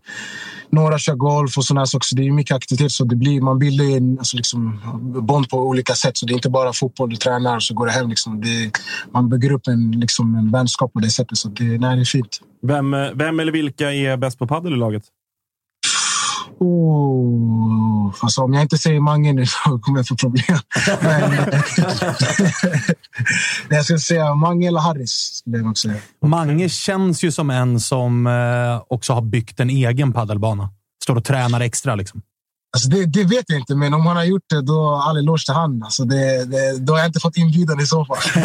några 0.69 0.97
kör 0.97 1.15
golf 1.15 1.57
och 1.57 1.65
sådana 1.65 1.85
saker. 1.85 2.05
Så 2.05 2.15
det 2.15 2.27
är 2.27 2.31
mycket 2.31 2.55
aktivitet. 2.55 2.91
Så 2.91 3.03
det 3.03 3.15
blir, 3.15 3.41
man 3.41 3.59
bildar 3.59 3.85
en 3.85 4.19
alltså, 4.19 4.37
liksom, 4.37 4.81
bond 5.27 5.49
på 5.49 5.57
olika 5.57 5.93
sätt. 5.93 6.17
Så 6.17 6.25
det 6.25 6.33
är 6.33 6.35
inte 6.35 6.49
bara 6.49 6.73
fotboll 6.73 7.09
du 7.09 7.15
tränar 7.15 7.55
och 7.55 7.63
så 7.63 7.73
går 7.73 7.85
det 7.85 7.91
hem. 7.91 8.09
Liksom. 8.09 8.41
Det, 8.41 8.71
man 9.13 9.29
bygger 9.29 9.51
upp 9.51 9.67
en, 9.67 9.91
liksom, 9.91 10.35
en 10.35 10.51
vänskap 10.51 10.93
på 10.93 10.99
det 10.99 11.09
sättet. 11.09 11.37
Så 11.37 11.49
det, 11.49 11.63
nej, 11.63 11.95
det 11.95 12.01
är 12.01 12.05
fint. 12.05 12.39
Vem, 12.67 12.93
eh, 12.93 13.09
vem 13.13 13.39
eller 13.39 13.51
vilka 13.51 13.93
är 13.93 14.17
bäst 14.17 14.39
på 14.39 14.47
padel 14.47 14.73
i 14.73 14.77
laget? 14.77 15.03
Oh, 16.59 18.13
alltså, 18.19 18.41
om 18.41 18.53
jag 18.53 18.61
inte 18.61 18.77
säger 18.77 18.99
Mange 18.99 19.33
nu 19.33 19.45
så 19.45 19.79
kommer 19.79 19.99
jag 19.99 20.07
få 20.07 20.15
problem. 20.15 20.57
Men, 21.01 21.31
jag 23.77 23.83
skulle 23.83 23.99
säga 23.99 24.35
Mange 24.35 24.67
eller 24.67 24.79
Harris. 24.79 25.11
Skulle 25.11 25.57
jag 25.57 25.77
säga. 25.77 25.95
Mange 26.25 26.69
känns 26.69 27.23
ju 27.23 27.31
som 27.31 27.49
en 27.49 27.79
som 27.79 28.27
eh, 28.27 28.83
också 28.87 29.13
har 29.13 29.21
byggt 29.21 29.59
en 29.59 29.69
egen 29.69 30.13
paddelbana. 30.13 30.69
Står 31.03 31.15
och 31.15 31.25
tränar 31.25 31.61
extra. 31.61 31.95
Liksom. 31.95 32.21
Alltså 32.75 32.89
det, 32.89 33.05
det, 33.05 33.23
vet 33.23 33.45
jag 33.47 33.59
inte, 33.59 33.75
men 33.75 33.93
om 33.93 34.05
han 34.05 34.15
har 34.15 34.23
gjort 34.23 34.43
det, 34.49 34.61
då 34.61 34.95
all 34.95 35.17
eloge 35.17 35.45
till 35.45 35.53
han. 35.53 35.83
Alltså 35.83 36.03
det, 36.03 36.45
det, 36.45 36.79
då 36.79 36.93
har 36.93 36.99
jag 36.99 37.07
inte 37.07 37.19
fått 37.19 37.37
inbjudan 37.37 37.79
i 37.79 37.85
så 37.85 38.05
fall. 38.05 38.17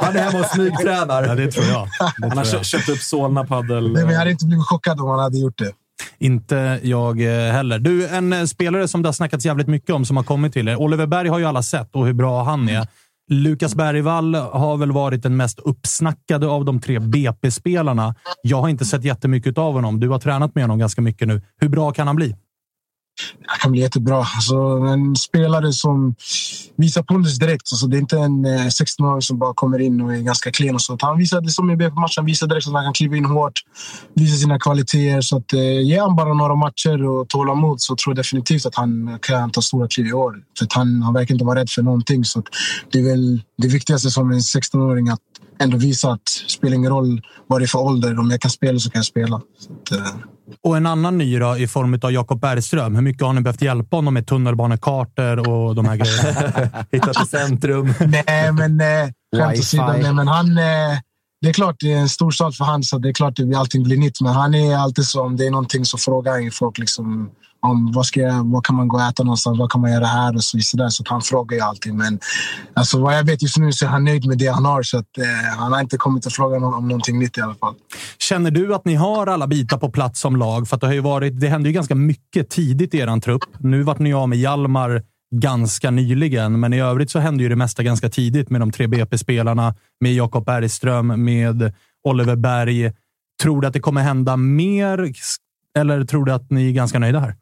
han 0.00 0.16
är 0.16 0.22
hemma 0.22 0.38
och 0.38 0.46
smygtränar. 0.46 1.22
Ja, 1.22 1.34
det 1.34 1.52
tror 1.52 1.66
jag. 1.66 1.88
Det 2.18 2.28
han 2.28 2.38
har 2.38 2.64
köpt 2.64 2.88
upp 2.88 2.98
Solna 2.98 3.44
padel. 3.44 3.92
Nej, 3.92 4.02
men 4.04 4.12
jag 4.12 4.18
hade 4.18 4.30
inte 4.30 4.46
blivit 4.46 4.66
chockad 4.66 5.00
om 5.00 5.08
han 5.08 5.18
hade 5.18 5.38
gjort 5.38 5.58
det. 5.58 5.72
Inte 6.18 6.80
jag 6.82 7.20
eh, 7.20 7.52
heller. 7.52 7.78
Du, 7.78 8.06
en 8.08 8.32
eh, 8.32 8.44
spelare 8.44 8.88
som 8.88 9.02
det 9.02 9.08
har 9.08 9.12
snackats 9.12 9.46
jävligt 9.46 9.66
mycket 9.66 9.90
om 9.90 10.04
som 10.04 10.16
har 10.16 10.24
kommit 10.24 10.52
till 10.52 10.68
er. 10.68 10.76
Oliver 10.76 11.06
Berg 11.06 11.28
har 11.28 11.38
ju 11.38 11.44
alla 11.44 11.62
sett 11.62 11.94
och 11.94 12.06
hur 12.06 12.12
bra 12.12 12.42
han 12.42 12.68
är. 12.68 12.86
Lukas 13.30 13.74
Bergvall 13.74 14.34
har 14.34 14.76
väl 14.76 14.92
varit 14.92 15.22
den 15.22 15.36
mest 15.36 15.58
uppsnackade 15.58 16.46
av 16.46 16.64
de 16.64 16.80
tre 16.80 16.98
BP-spelarna. 16.98 18.14
Jag 18.42 18.60
har 18.60 18.68
inte 18.68 18.84
sett 18.84 19.04
jättemycket 19.04 19.58
av 19.58 19.72
honom. 19.72 20.00
Du 20.00 20.08
har 20.08 20.18
tränat 20.18 20.54
med 20.54 20.64
honom 20.64 20.78
ganska 20.78 21.02
mycket 21.02 21.28
nu. 21.28 21.42
Hur 21.60 21.68
bra 21.68 21.92
kan 21.92 22.06
han 22.06 22.16
bli? 22.16 22.36
Det 23.40 23.60
kan 23.62 23.72
bli 23.72 23.80
jättebra. 23.80 24.16
Alltså, 24.16 24.56
en 24.92 25.16
spelare 25.16 25.72
som 25.72 26.14
visar 26.76 27.02
pondus 27.02 27.38
direkt. 27.38 27.68
Alltså, 27.72 27.86
det 27.86 27.96
är 27.96 28.00
inte 28.00 28.18
en 28.18 28.44
eh, 28.44 28.66
16-åring 28.66 29.22
som 29.22 29.38
bara 29.38 29.54
kommer 29.54 29.78
in 29.78 30.00
och 30.00 30.14
är 30.14 30.20
ganska 30.20 30.52
klen. 30.52 30.74
Och 30.74 30.82
sånt. 30.82 31.02
Han 31.02 31.18
visade, 31.18 31.50
som 31.50 31.70
i 31.70 31.76
BP-matchen, 31.76 32.24
visar 32.24 32.46
direkt 32.46 32.66
att 32.66 32.72
han 32.72 32.84
kan 32.84 32.92
kliva 32.92 33.16
in 33.16 33.24
hårt, 33.24 33.52
visa 34.14 34.36
sina 34.36 34.58
kvaliteter. 34.58 35.20
Så 35.20 35.36
att, 35.36 35.52
eh, 35.52 35.80
ge 35.80 36.00
han 36.00 36.16
bara 36.16 36.34
några 36.34 36.54
matcher 36.54 37.06
och 37.06 37.28
tålamod 37.28 37.80
så 37.80 37.96
tror 37.96 38.12
jag 38.12 38.16
definitivt 38.16 38.66
att 38.66 38.74
han 38.74 39.18
kan 39.22 39.50
ta 39.50 39.62
stora 39.62 39.88
kliv 39.88 40.06
i 40.06 40.12
år. 40.12 40.34
För 40.58 40.64
att 40.64 40.72
han, 40.72 41.02
han 41.02 41.14
verkar 41.14 41.34
inte 41.34 41.44
vara 41.44 41.60
rädd 41.60 41.70
för 41.70 41.82
någonting. 41.82 42.24
Så 42.24 42.38
att 42.38 42.46
det 42.92 42.98
är 42.98 43.04
väl 43.04 43.42
det 43.58 43.68
viktigaste 43.68 44.10
som 44.10 44.30
en 44.30 44.38
16-åring 44.38 45.08
att 45.08 45.20
ändå 45.60 45.76
visa 45.76 46.10
att 46.12 46.24
det 46.46 46.52
spelar 46.52 46.76
ingen 46.76 46.90
roll 46.90 47.22
vad 47.46 47.60
det 47.60 47.64
är 47.64 47.66
för 47.66 47.78
ålder. 47.78 48.18
Om 48.18 48.30
jag 48.30 48.40
kan 48.40 48.50
spela 48.50 48.78
så 48.78 48.90
kan 48.90 48.98
jag 48.98 49.06
spela. 49.06 49.40
Så 49.58 49.72
att, 49.72 50.00
eh, 50.00 50.14
och 50.62 50.76
en 50.76 50.86
annan 50.86 51.18
ny 51.18 51.38
då, 51.38 51.56
i 51.56 51.66
form 51.66 52.00
av 52.02 52.12
Jakob 52.12 52.40
Bergström. 52.40 52.94
Hur 52.94 53.02
mycket 53.02 53.22
har 53.22 53.32
ni 53.32 53.40
behövt 53.40 53.62
hjälpa 53.62 53.96
honom 53.96 54.14
med 54.14 54.26
tunnelbanekartor 54.26 55.48
och 55.48 55.74
de 55.74 55.84
här 55.86 55.96
grejerna? 55.96 56.68
Hitta 56.92 57.12
till 57.12 57.26
centrum. 57.26 57.94
Nej, 58.00 58.52
men 58.52 58.80
eh, 58.80 59.10
skämt 59.36 59.58
åsido. 59.58 59.86
Nej, 59.86 60.12
men 60.12 60.28
han... 60.28 60.58
Eh, 60.58 60.98
det 61.42 61.48
är 61.48 61.52
klart 61.52 61.76
det 61.78 61.92
är 61.92 61.96
en 61.96 62.08
stor 62.08 62.30
stad 62.30 62.54
för 62.56 62.64
han, 62.64 62.82
så 62.82 62.98
det 62.98 63.08
är 63.08 63.12
klart 63.12 63.38
att 63.38 63.54
allting 63.54 63.82
blir 63.82 63.96
nytt. 63.96 64.20
Men 64.20 64.32
han 64.32 64.54
är 64.54 64.76
alltid 64.76 65.06
så, 65.06 65.22
om 65.22 65.36
det 65.36 65.46
är 65.46 65.50
någonting 65.50 65.84
så 65.84 65.98
frågar 65.98 66.32
han 66.32 66.44
ju 66.44 66.50
folk 66.50 66.78
liksom 66.78 67.30
om 67.60 67.92
vad, 67.92 68.06
ska 68.06 68.20
jag, 68.20 68.44
vad 68.44 68.64
kan 68.64 68.76
man 68.76 68.88
gå 68.88 68.96
och 68.96 69.02
äta 69.02 69.22
någonstans, 69.22 69.58
vad 69.58 69.70
kan 69.70 69.80
man 69.80 69.92
göra 69.92 70.06
här 70.06 70.34
och 70.34 70.44
så 70.44 70.56
vidare. 70.56 70.90
Så 70.90 71.02
att 71.02 71.08
han 71.08 71.22
frågar 71.22 71.56
ju 71.56 71.62
alltid. 71.62 71.94
Men 71.94 72.18
alltså, 72.74 73.00
vad 73.00 73.18
jag 73.18 73.24
vet 73.24 73.42
just 73.42 73.56
nu 73.56 73.72
så 73.72 73.84
är 73.84 73.88
han 73.88 74.04
nöjd 74.04 74.26
med 74.26 74.38
det 74.38 74.46
han 74.46 74.64
har. 74.64 74.82
Så 74.82 74.98
att, 74.98 75.18
eh, 75.18 75.58
han 75.58 75.72
har 75.72 75.80
inte 75.80 75.96
kommit 75.96 76.26
att 76.26 76.32
fråga 76.32 76.58
någon 76.58 76.74
om 76.74 76.88
någonting 76.88 77.18
nytt 77.18 77.38
i 77.38 77.40
alla 77.40 77.54
fall. 77.54 77.74
Känner 78.18 78.50
du 78.50 78.74
att 78.74 78.84
ni 78.84 78.94
har 78.94 79.26
alla 79.26 79.46
bitar 79.46 79.78
på 79.78 79.90
plats 79.90 80.20
som 80.20 80.36
lag? 80.36 80.68
För 80.68 80.76
att 80.76 80.80
det, 80.80 80.86
har 80.86 80.94
ju 80.94 81.00
varit, 81.00 81.40
det 81.40 81.48
hände 81.48 81.68
ju 81.68 81.72
ganska 81.72 81.94
mycket 81.94 82.50
tidigt 82.50 82.94
i 82.94 82.98
er 82.98 83.20
trupp. 83.20 83.42
Nu 83.58 83.82
vart 83.82 83.98
ni 83.98 84.14
av 84.14 84.28
med 84.28 84.38
Hjalmar 84.38 85.02
ganska 85.34 85.90
nyligen, 85.90 86.60
men 86.60 86.72
i 86.72 86.80
övrigt 86.80 87.10
så 87.10 87.18
hände 87.18 87.42
ju 87.42 87.48
det 87.48 87.56
mesta 87.56 87.82
ganska 87.82 88.08
tidigt 88.08 88.50
med 88.50 88.60
de 88.60 88.72
tre 88.72 88.86
BP-spelarna, 88.86 89.74
med 90.00 90.14
Jakob 90.14 90.44
Bergström, 90.44 91.24
med 91.24 91.72
Oliver 92.04 92.36
Berg. 92.36 92.92
Tror 93.42 93.60
du 93.60 93.66
att 93.66 93.72
det 93.72 93.80
kommer 93.80 94.02
hända 94.02 94.36
mer? 94.36 95.12
Eller 95.78 96.04
tror 96.04 96.24
du 96.24 96.32
att 96.32 96.50
ni 96.50 96.68
är 96.68 96.72
ganska 96.72 96.98
nöjda 96.98 97.20
här? 97.20 97.34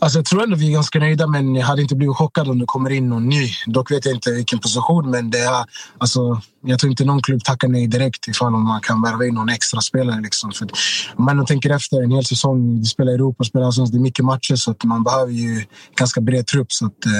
Alltså, 0.00 0.18
jag 0.18 0.26
tror 0.26 0.42
ändå 0.42 0.56
vi 0.56 0.68
är 0.68 0.72
ganska 0.72 0.98
nöjda, 0.98 1.26
men 1.26 1.54
jag 1.54 1.66
hade 1.66 1.82
inte 1.82 1.94
blivit 1.96 2.16
chockad 2.16 2.48
om 2.48 2.58
det 2.58 2.64
kommer 2.66 2.90
in 2.90 3.08
någon 3.08 3.28
ny. 3.28 3.48
Dock 3.66 3.90
vet 3.90 4.04
jag 4.06 4.14
inte 4.14 4.30
vilken 4.30 4.58
position, 4.58 5.10
men 5.10 5.30
det 5.30 5.38
är, 5.38 5.64
alltså, 5.98 6.40
jag 6.64 6.78
tror 6.78 6.90
inte 6.90 7.04
någon 7.04 7.22
klubb 7.22 7.44
tackar 7.44 7.68
nej 7.68 7.86
direkt 7.86 8.28
ifall 8.28 8.54
om 8.54 8.64
man 8.64 8.80
kan 8.80 9.02
värva 9.02 9.26
in 9.26 9.34
någon 9.34 9.48
extra 9.48 9.80
spelare. 9.80 10.20
Liksom. 10.20 10.52
För 10.52 10.68
om 11.16 11.24
man 11.24 11.46
tänker 11.46 11.70
efter 11.70 12.02
en 12.02 12.10
hel 12.10 12.24
säsong, 12.24 12.78
vi 12.80 12.84
spelar 12.84 13.12
i 13.12 13.14
Europa, 13.14 13.44
spelar 13.44 13.66
allsvenskan, 13.66 13.92
det 13.98 14.00
är 14.00 14.02
mycket 14.02 14.24
matcher 14.24 14.56
så 14.56 14.70
att 14.70 14.84
man 14.84 15.04
behöver 15.04 15.32
ju 15.32 15.64
ganska 15.96 16.20
bred 16.20 16.46
trupp. 16.46 16.72
Så 16.72 16.86
att, 16.86 17.06
eh, 17.06 17.12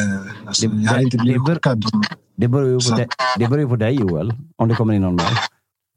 alltså, 0.48 0.68
Det- 0.68 0.82
jag 0.82 0.90
hade 0.90 1.02
inte 1.02 1.16
det- 1.16 1.22
blivit 1.22 1.46
det 1.46 1.54
chockad. 1.54 1.84
Det 2.36 2.48
beror, 2.48 2.68
ju 2.68 2.78
på 2.90 2.96
dig, 2.96 3.06
det 3.38 3.46
beror 3.48 3.60
ju 3.60 3.68
på 3.68 3.76
dig, 3.76 3.94
Joel, 3.94 4.32
om 4.56 4.68
det 4.68 4.74
kommer 4.74 4.94
in 4.94 5.02
någon 5.02 5.16
mer. 5.16 5.38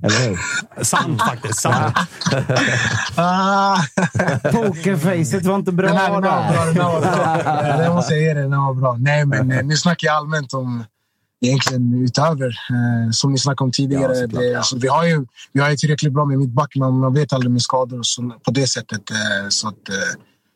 Eller 0.04 0.30
hur? 0.30 0.84
Sant 0.84 1.22
faktiskt. 1.22 1.60
Sant. 1.60 1.96
Ah! 3.16 3.78
Pokerfacet 4.52 5.46
var 5.46 5.56
inte 5.56 5.72
bra 5.72 5.88
Den 5.88 5.98
här 5.98 6.06
den 6.06 6.14
var 6.14 6.22
bra. 6.22 6.32
Den 6.66 6.82
här 6.82 6.94
var 6.94 7.02
bra. 7.02 7.78
Det 7.84 7.94
måste 7.94 8.14
jag 8.14 8.24
ge 8.24 8.34
dig. 8.34 8.44
Den 8.44 8.62
var 8.62 8.74
bra. 8.74 8.98
Nej, 9.00 9.26
men 9.26 9.48
nu 9.48 9.76
snackar 9.76 10.08
jag 10.08 10.16
allmänt 10.16 10.54
om 10.54 10.84
egentligen 11.42 12.04
utöver. 12.04 12.48
Eh, 12.48 13.12
som 13.12 13.32
ni 13.32 13.38
snackade 13.38 13.66
om 13.66 13.72
tidigare. 13.72 14.18
Ja, 14.18 14.28
det, 14.28 14.56
alltså, 14.56 14.78
vi 14.78 14.88
har 14.88 15.06
ju 15.06 15.26
vi 15.54 15.60
har 15.62 15.70
ju 15.70 15.78
tillräckligt 15.78 16.14
bra 16.14 16.26
med 16.26 16.38
mittback, 16.38 16.76
men 16.76 17.00
man 17.00 17.14
vet 17.14 17.34
aldrig 17.34 17.52
med 17.52 17.62
skador 17.62 18.00
och 18.00 18.06
så, 18.06 18.34
på 18.44 18.52
det 18.52 18.68
sättet. 18.68 19.12
Eh, 19.12 19.50
så 19.50 19.68
att, 19.68 19.90
eh, 19.90 19.96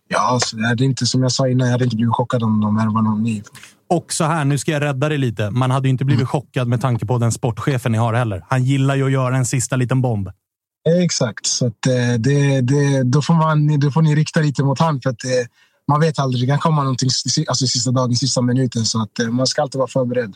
ja, 0.07 0.39
så 0.41 0.57
jag 0.59 0.67
hade 0.67 0.85
inte, 0.85 1.05
som 1.05 1.21
jag 1.21 1.31
sa 1.31 1.47
innan, 1.47 1.67
jag 1.67 1.71
hade 1.71 1.83
inte 1.83 1.95
blivit 1.95 2.15
chockad 2.15 2.43
om 2.43 2.61
de 2.61 2.75
värvar 2.75 3.01
någon 3.01 3.23
ny. 3.23 3.41
Och 3.87 4.13
så 4.13 4.23
här, 4.23 4.45
nu 4.45 4.57
ska 4.57 4.71
jag 4.71 4.81
rädda 4.81 5.09
dig 5.09 5.17
lite. 5.17 5.49
Man 5.49 5.71
hade 5.71 5.87
ju 5.87 5.89
inte 5.89 6.05
blivit 6.05 6.27
chockad 6.27 6.67
med 6.67 6.81
tanke 6.81 7.05
på 7.05 7.17
den 7.17 7.31
sportchefen 7.31 7.91
ni 7.91 7.97
har 7.97 8.13
heller. 8.13 8.45
Han 8.49 8.63
gillar 8.63 8.95
ju 8.95 9.05
att 9.05 9.11
göra 9.11 9.37
en 9.37 9.45
sista 9.45 9.75
liten 9.75 10.01
bomb. 10.01 10.29
Exakt, 11.03 11.45
så 11.45 11.67
att, 11.67 11.87
eh, 11.87 12.13
det, 12.19 12.61
det, 12.61 13.03
då, 13.03 13.21
får 13.21 13.33
man, 13.33 13.79
då 13.79 13.91
får 13.91 14.01
ni 14.01 14.15
rikta 14.15 14.39
lite 14.39 14.63
mot 14.63 14.79
han 14.79 15.01
för 15.01 15.09
att 15.09 15.25
eh, 15.25 15.31
man 15.87 15.99
vet 15.99 16.19
aldrig. 16.19 16.43
Det 16.43 16.47
kan 16.47 16.59
komma 16.59 16.83
någonting 16.83 17.09
alltså, 17.47 17.67
sista 17.67 17.91
dagen, 17.91 18.15
sista 18.15 18.41
minuten. 18.41 18.85
Så 18.85 19.01
att, 19.01 19.19
eh, 19.19 19.27
man 19.27 19.47
ska 19.47 19.61
alltid 19.61 19.79
vara 19.79 19.87
förberedd. 19.87 20.35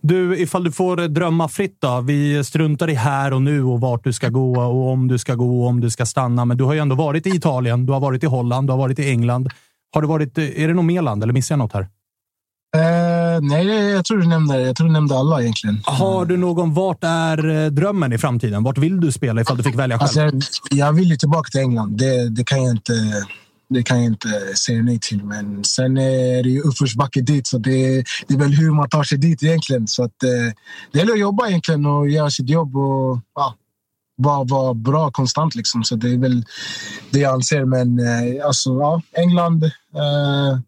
Du, 0.00 0.38
ifall 0.38 0.64
du 0.64 0.72
får 0.72 0.96
drömma 0.96 1.48
fritt 1.48 1.76
då. 1.78 2.00
Vi 2.00 2.44
struntar 2.44 2.90
i 2.90 2.94
här 2.94 3.32
och 3.32 3.42
nu 3.42 3.62
och 3.64 3.80
vart 3.80 4.04
du 4.04 4.12
ska 4.12 4.28
gå 4.28 4.60
och 4.60 4.92
om 4.92 5.08
du 5.08 5.18
ska 5.18 5.34
gå 5.34 5.62
och 5.62 5.68
om 5.68 5.80
du 5.80 5.90
ska 5.90 6.06
stanna. 6.06 6.44
Men 6.44 6.56
du 6.56 6.64
har 6.64 6.74
ju 6.74 6.80
ändå 6.80 6.96
varit 6.96 7.26
i 7.26 7.30
Italien, 7.30 7.86
du 7.86 7.92
har 7.92 8.00
varit 8.00 8.22
i 8.22 8.26
Holland, 8.26 8.68
du 8.68 8.72
har 8.72 8.78
varit 8.78 8.98
i 8.98 9.10
England. 9.10 9.48
Har 9.94 10.02
du 10.02 10.08
varit, 10.08 10.38
är 10.38 10.68
det 10.68 10.74
något 10.74 10.84
mer 10.84 11.02
land 11.02 11.22
eller 11.22 11.32
missar 11.32 11.54
jag 11.54 11.58
något 11.58 11.72
här? 11.72 11.88
Eh, 12.76 13.40
nej, 13.42 13.66
jag 13.66 14.04
tror 14.04 14.18
du 14.18 14.26
nämnde, 14.26 14.60
jag 14.60 14.76
tror 14.76 14.86
du 14.86 14.92
nämnde 14.92 15.18
alla 15.18 15.42
egentligen. 15.42 15.80
Har 15.84 16.24
du 16.24 16.36
någon, 16.36 16.74
vart 16.74 17.04
är 17.04 17.64
eh, 17.64 17.70
drömmen 17.70 18.12
i 18.12 18.18
framtiden? 18.18 18.62
Vart 18.62 18.78
vill 18.78 19.00
du 19.00 19.12
spela 19.12 19.40
ifall 19.40 19.56
du 19.56 19.62
fick 19.62 19.74
välja 19.74 19.98
själv? 19.98 20.02
Alltså, 20.02 20.20
jag, 20.20 20.42
jag 20.70 20.92
vill 20.92 21.10
ju 21.10 21.16
tillbaka 21.16 21.50
till 21.50 21.60
England. 21.60 21.98
Det, 21.98 22.28
det, 22.28 22.44
kan 22.44 22.62
jag 22.62 22.70
inte, 22.70 22.92
det 23.70 23.82
kan 23.82 23.96
jag 23.96 24.06
inte 24.06 24.28
säga 24.56 24.82
nej 24.82 24.98
till. 24.98 25.24
Men 25.24 25.64
sen 25.64 25.96
är 25.98 26.42
det 26.42 26.48
ju 26.48 26.60
uppförsbacke 26.60 27.20
dit, 27.20 27.46
så 27.46 27.58
det, 27.58 28.04
det 28.26 28.34
är 28.34 28.38
väl 28.38 28.52
hur 28.52 28.70
man 28.70 28.88
tar 28.88 29.02
sig 29.02 29.18
dit 29.18 29.42
egentligen. 29.42 29.88
Så 29.88 30.04
att, 30.04 30.22
eh, 30.22 30.52
det 30.92 30.98
gäller 30.98 31.12
att 31.12 31.18
jobba 31.18 31.48
egentligen 31.48 31.86
och 31.86 32.08
göra 32.08 32.30
sitt 32.30 32.48
jobb 32.48 32.76
och 32.76 33.18
ja, 33.34 33.54
vara, 34.16 34.44
vara 34.44 34.74
bra 34.74 35.10
konstant. 35.10 35.54
Liksom. 35.54 35.84
Så 35.84 35.96
det 35.96 36.10
är 36.10 36.18
väl 36.18 36.44
det 37.10 37.18
jag 37.18 37.34
anser. 37.34 37.64
Men 37.64 37.98
eh, 37.98 38.46
alltså, 38.46 38.70
ja, 38.70 39.02
England. 39.12 39.64
Eh, 39.64 40.58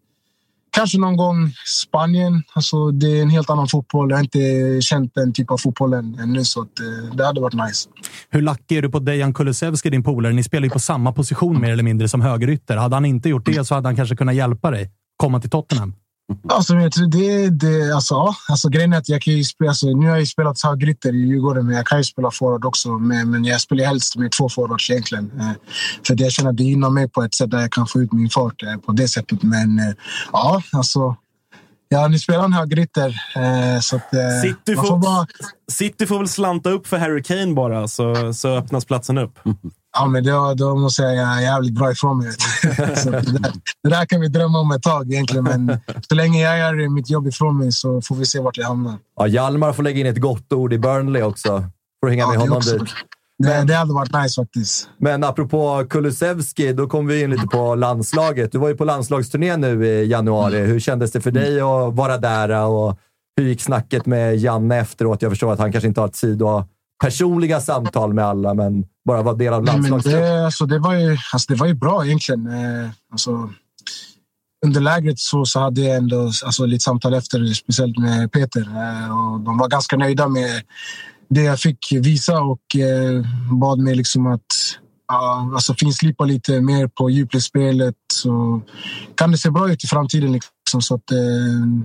Kanske 0.75 0.97
någon 0.97 1.17
gång 1.17 1.53
Spanien. 1.65 2.43
Alltså, 2.53 2.91
det 2.91 3.17
är 3.17 3.21
en 3.21 3.29
helt 3.29 3.49
annan 3.49 3.67
fotboll. 3.67 4.09
Jag 4.09 4.17
har 4.17 4.23
inte 4.23 4.81
känt 4.81 5.11
den 5.15 5.33
typen 5.33 5.53
av 5.53 5.57
fotboll 5.57 5.93
än, 5.93 6.19
ännu, 6.19 6.45
så 6.45 6.61
att, 6.61 6.79
eh, 6.79 7.15
det 7.15 7.25
hade 7.25 7.41
varit 7.41 7.53
nice. 7.53 7.89
Hur 8.29 8.41
lack 8.41 8.71
är 8.71 8.81
du 8.81 8.89
på 8.89 8.99
Dejan 8.99 9.33
Kulusevski, 9.33 9.89
din 9.89 10.03
polare? 10.03 10.33
Ni 10.33 10.43
spelar 10.43 10.63
ju 10.65 10.69
på 10.69 10.79
samma 10.79 11.11
position 11.11 11.61
mer 11.61 11.71
eller 11.71 11.83
mindre 11.83 12.07
som 12.07 12.21
högerytter. 12.21 12.77
Hade 12.77 12.95
han 12.95 13.05
inte 13.05 13.29
gjort 13.29 13.45
det 13.45 13.65
så 13.65 13.75
hade 13.75 13.87
han 13.87 13.95
kanske 13.95 14.15
kunnat 14.15 14.35
hjälpa 14.35 14.71
dig 14.71 14.91
komma 15.17 15.39
till 15.39 15.49
Tottenham. 15.49 15.93
Alltså, 16.49 16.73
jag 16.73 16.91
tror 16.91 17.07
det, 17.07 17.49
det, 17.49 17.95
alltså, 17.95 18.13
ja. 18.13 18.35
alltså, 18.49 18.69
grejen 18.69 18.93
är 18.93 18.97
att 18.97 19.09
jag 19.09 19.21
kan 19.21 19.33
ju 19.33 19.43
spela, 19.43 19.69
alltså, 19.69 19.87
nu 19.87 20.09
har 20.09 20.17
jag 20.17 20.27
spelat 20.27 20.61
högerytter 20.63 21.15
i 21.15 21.17
Djurgården, 21.17 21.65
men 21.65 21.75
jag 21.75 21.87
kan 21.87 21.97
ju 21.97 22.03
spela 22.03 22.31
forward 22.31 22.65
också. 22.65 22.89
Men, 22.89 23.31
men 23.31 23.45
jag 23.45 23.61
spelar 23.61 23.85
helst 23.85 24.15
med 24.15 24.31
två 24.31 24.49
forwards 24.49 24.89
egentligen. 24.89 25.31
Eh, 25.39 25.51
för 26.07 26.15
det 26.15 26.23
jag 26.23 26.31
känner 26.31 26.49
att 26.49 26.57
det 26.57 26.63
gynnar 26.63 26.89
mig 26.89 27.09
på 27.09 27.23
ett 27.23 27.35
sätt 27.35 27.51
där 27.51 27.61
jag 27.61 27.71
kan 27.71 27.87
få 27.87 28.01
ut 28.01 28.13
min 28.13 28.29
fart 28.29 28.63
eh, 28.63 28.77
på 28.77 28.91
det 28.91 29.07
sättet. 29.07 29.43
Men 29.43 29.79
eh, 29.79 29.95
ja, 30.31 30.61
alltså. 30.71 31.15
Ja, 31.89 32.07
nu 32.07 32.19
spelar 32.19 32.41
han 32.41 32.53
högerytter. 32.53 33.09
Eh, 33.35 33.79
så 33.81 33.95
att, 33.95 34.13
eh, 34.13 34.41
City 34.41 34.75
får 34.75 34.97
bara, 34.97 35.27
City 35.71 36.07
får 36.07 36.17
väl 36.17 36.27
slanta 36.27 36.69
upp 36.69 36.87
för 36.87 36.97
Harry 36.97 37.23
Kane 37.23 37.53
bara, 37.53 37.87
så, 37.87 38.33
så 38.33 38.57
öppnas 38.57 38.85
platsen 38.85 39.17
upp. 39.17 39.39
ja, 39.93 40.07
men 40.07 40.23
då, 40.23 40.53
då 40.53 40.75
måste 40.75 41.01
jag 41.01 41.15
göra 41.15 41.41
jävligt 41.41 41.73
bra 41.73 41.91
ifrån 41.91 42.17
mig. 42.17 42.31
så 42.95 43.09
det, 43.09 43.21
där, 43.21 43.51
det 43.83 43.89
där 43.89 44.05
kan 44.05 44.21
vi 44.21 44.27
drömma 44.27 44.59
om 44.59 44.71
ett 44.71 44.83
tag 44.83 45.13
egentligen. 45.13 45.43
Men 45.43 45.77
så 46.09 46.15
länge 46.15 46.41
jag 46.41 46.57
gör 46.57 46.89
mitt 46.89 47.09
jobb 47.09 47.27
ifrån 47.27 47.57
mig 47.57 47.71
så 47.71 48.01
får 48.01 48.15
vi 48.15 48.25
se 48.25 48.39
vart 48.39 48.57
jag 48.57 48.67
hamnar. 48.67 48.97
Ja, 49.15 49.27
Hjalmar 49.27 49.73
får 49.73 49.83
lägga 49.83 49.99
in 49.99 50.05
ett 50.05 50.21
gott 50.21 50.53
ord 50.53 50.73
i 50.73 50.77
Burnley 50.77 51.21
också. 51.21 51.63
Får 52.03 52.09
hänga 52.09 52.27
med 52.27 52.35
det 52.35 52.39
honom 52.39 52.57
också. 52.57 52.77
dit. 52.77 52.89
Det, 53.37 53.63
det 53.63 53.73
hade 53.73 53.93
varit 53.93 54.23
nice 54.23 54.41
faktiskt. 54.41 54.89
Men 54.97 55.23
apropå 55.23 55.85
Kulusevski, 55.89 56.73
då 56.73 56.87
kom 56.87 57.07
vi 57.07 57.21
in 57.21 57.29
lite 57.29 57.47
på 57.47 57.75
landslaget. 57.75 58.51
Du 58.51 58.57
var 58.57 58.69
ju 58.69 58.75
på 58.75 58.85
landslagsturné 58.85 59.57
nu 59.57 59.85
i 59.85 60.05
januari. 60.05 60.59
Hur 60.59 60.79
kändes 60.79 61.11
det 61.11 61.21
för 61.21 61.31
dig 61.31 61.61
att 61.61 61.93
vara 61.93 62.17
där? 62.17 62.65
Och 62.65 62.99
hur 63.37 63.47
gick 63.47 63.61
snacket 63.61 64.05
med 64.05 64.37
Janne 64.37 64.79
efteråt? 64.79 65.21
Jag 65.21 65.31
förstår 65.31 65.53
att 65.53 65.59
han 65.59 65.71
kanske 65.71 65.87
inte 65.87 66.01
har 66.01 66.07
tid 66.07 66.41
att 66.41 66.67
personliga 67.03 67.61
samtal 67.61 68.13
med 68.13 68.25
alla, 68.25 68.53
men 68.53 68.85
bara 69.05 69.21
vara 69.21 69.35
del 69.35 69.53
av 69.53 69.63
landslagstruppen. 69.63 70.21
det, 70.21 70.45
alltså, 70.45 70.65
det, 70.65 70.79
var 70.79 70.93
ju, 70.93 71.17
alltså, 71.33 71.53
det 71.53 71.59
var 71.59 71.67
ju 71.67 71.73
bra 71.73 72.05
egentligen. 72.05 72.47
Eh, 72.47 72.89
alltså, 73.11 73.49
under 74.65 74.81
lägret 74.81 75.19
så, 75.19 75.45
så 75.45 75.59
hade 75.59 75.81
jag 75.81 75.97
ändå 75.97 76.31
alltså, 76.45 76.65
lite 76.65 76.83
samtal 76.83 77.13
efter, 77.13 77.53
speciellt 77.53 77.97
med 77.97 78.31
Peter. 78.31 78.61
Eh, 78.61 79.17
och 79.17 79.39
de 79.39 79.57
var 79.57 79.67
ganska 79.67 79.97
nöjda 79.97 80.27
med 80.27 80.61
det 81.29 81.43
jag 81.43 81.59
fick 81.59 81.91
visa 81.91 82.41
och 82.41 82.75
eh, 82.75 83.25
bad 83.51 83.79
mig 83.79 83.95
liksom 83.95 84.27
att 84.27 84.45
ja, 85.13 85.51
alltså, 85.53 85.73
finslipa 85.73 86.25
lite 86.25 86.61
mer 86.61 86.87
på 86.87 87.09
djupledsspelet. 87.09 87.95
Så 88.13 88.61
kan 89.15 89.31
det 89.31 89.37
se 89.37 89.49
bra 89.49 89.71
ut 89.71 89.83
i 89.83 89.87
framtiden. 89.87 90.31
Liksom. 90.31 90.81
Så 90.81 90.95
att, 90.95 91.11
eh, 91.11 91.17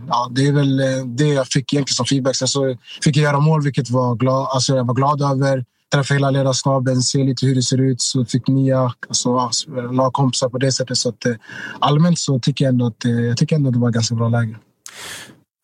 ja, 0.08 0.28
det 0.30 0.46
är 0.46 0.52
väl 0.52 0.80
eh, 0.80 1.04
det 1.06 1.28
jag 1.28 1.46
fick 1.46 1.72
egentligen 1.72 1.94
som 1.94 2.06
feedback. 2.06 2.36
Sen 2.36 2.48
så 2.48 2.76
fick 3.04 3.16
jag 3.16 3.22
göra 3.22 3.40
mål, 3.40 3.62
vilket 3.62 3.90
var 3.90 4.14
glad, 4.14 4.48
alltså, 4.50 4.76
jag 4.76 4.84
var 4.84 4.94
glad 4.94 5.22
över 5.22 5.64
träffa 5.92 6.14
hela 6.14 6.30
ledarstaben, 6.30 7.02
se 7.02 7.24
lite 7.24 7.46
hur 7.46 7.54
det 7.54 7.62
ser 7.62 7.80
ut. 7.80 8.00
Så 8.00 8.24
fick 8.24 8.48
nya 8.48 8.92
alltså, 9.08 9.50
lagkompisar 9.92 10.48
på 10.48 10.58
det 10.58 10.72
sättet. 10.72 10.96
Så 10.96 11.08
att, 11.08 11.26
eh, 11.26 11.34
allmänt 11.78 12.18
så 12.18 12.38
tycker 12.38 12.64
jag 12.64 12.72
ändå 12.72 12.86
att, 12.86 13.04
jag 13.04 13.36
tycker 13.36 13.56
ändå 13.56 13.68
att 13.68 13.74
det 13.74 13.80
var 13.80 13.88
ett 13.88 13.94
ganska 13.94 14.14
bra 14.14 14.28
läge. 14.28 14.56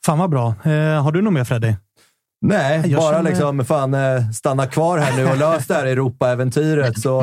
Fan 0.07 0.19
vad 0.19 0.31
bra. 0.31 0.49
Eh, 0.65 1.03
har 1.03 1.13
du 1.13 1.23
något 1.23 1.33
mer 1.33 1.45
Freddy? 1.45 1.75
Nej, 2.41 2.83
Jag 2.87 3.01
bara 3.01 3.15
känner- 3.15 3.31
liksom 3.31 3.65
fan 3.65 3.95
eh, 3.95 4.31
stanna 4.31 4.67
kvar 4.67 4.99
här 4.99 5.17
nu 5.17 5.31
och 5.31 5.37
lös 5.39 5.67
det 5.67 5.75
här 5.75 5.87
Europa-äventyret 5.87 7.01
så 7.01 7.21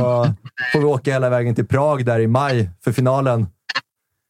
får 0.74 0.80
vi 0.80 0.86
åka 0.86 1.12
hela 1.14 1.30
vägen 1.30 1.56
till 1.56 1.68
Prag 1.68 2.06
där 2.06 2.20
i 2.20 2.28
maj 2.28 2.70
för 2.84 2.92
finalen. 2.92 3.48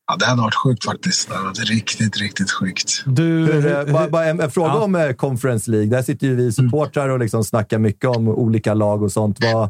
Ja, 0.08 0.16
det 0.20 0.26
hade 0.26 0.42
varit 0.42 0.56
sjukt 0.56 0.86
faktiskt. 0.86 1.30
Det 1.30 1.36
hade 1.36 1.48
varit 1.48 1.70
riktigt, 1.70 2.18
riktigt 2.18 2.52
sjukt. 2.52 3.04
Du, 3.06 3.24
Hur, 3.24 3.88
eh, 3.88 3.94
bara, 3.94 4.08
bara 4.10 4.26
en, 4.26 4.40
en 4.40 4.52
fråga 4.52 4.68
Ja. 4.70 4.80
om 4.80 4.96
eh, 4.96 5.12
Conference 5.12 5.72
League. 5.72 5.90
Där 5.90 6.02
sitter 6.02 6.28
ju 6.28 6.36
vi 6.36 6.52
supportrar 6.52 7.10
och 7.10 7.20
liksom 7.20 7.44
snackar 7.44 7.78
mycket 7.80 8.10
om 8.10 8.28
olika 8.28 8.74
lag 8.74 9.04
och 9.04 9.12
sånt. 9.12 9.38
Vad, 9.54 9.70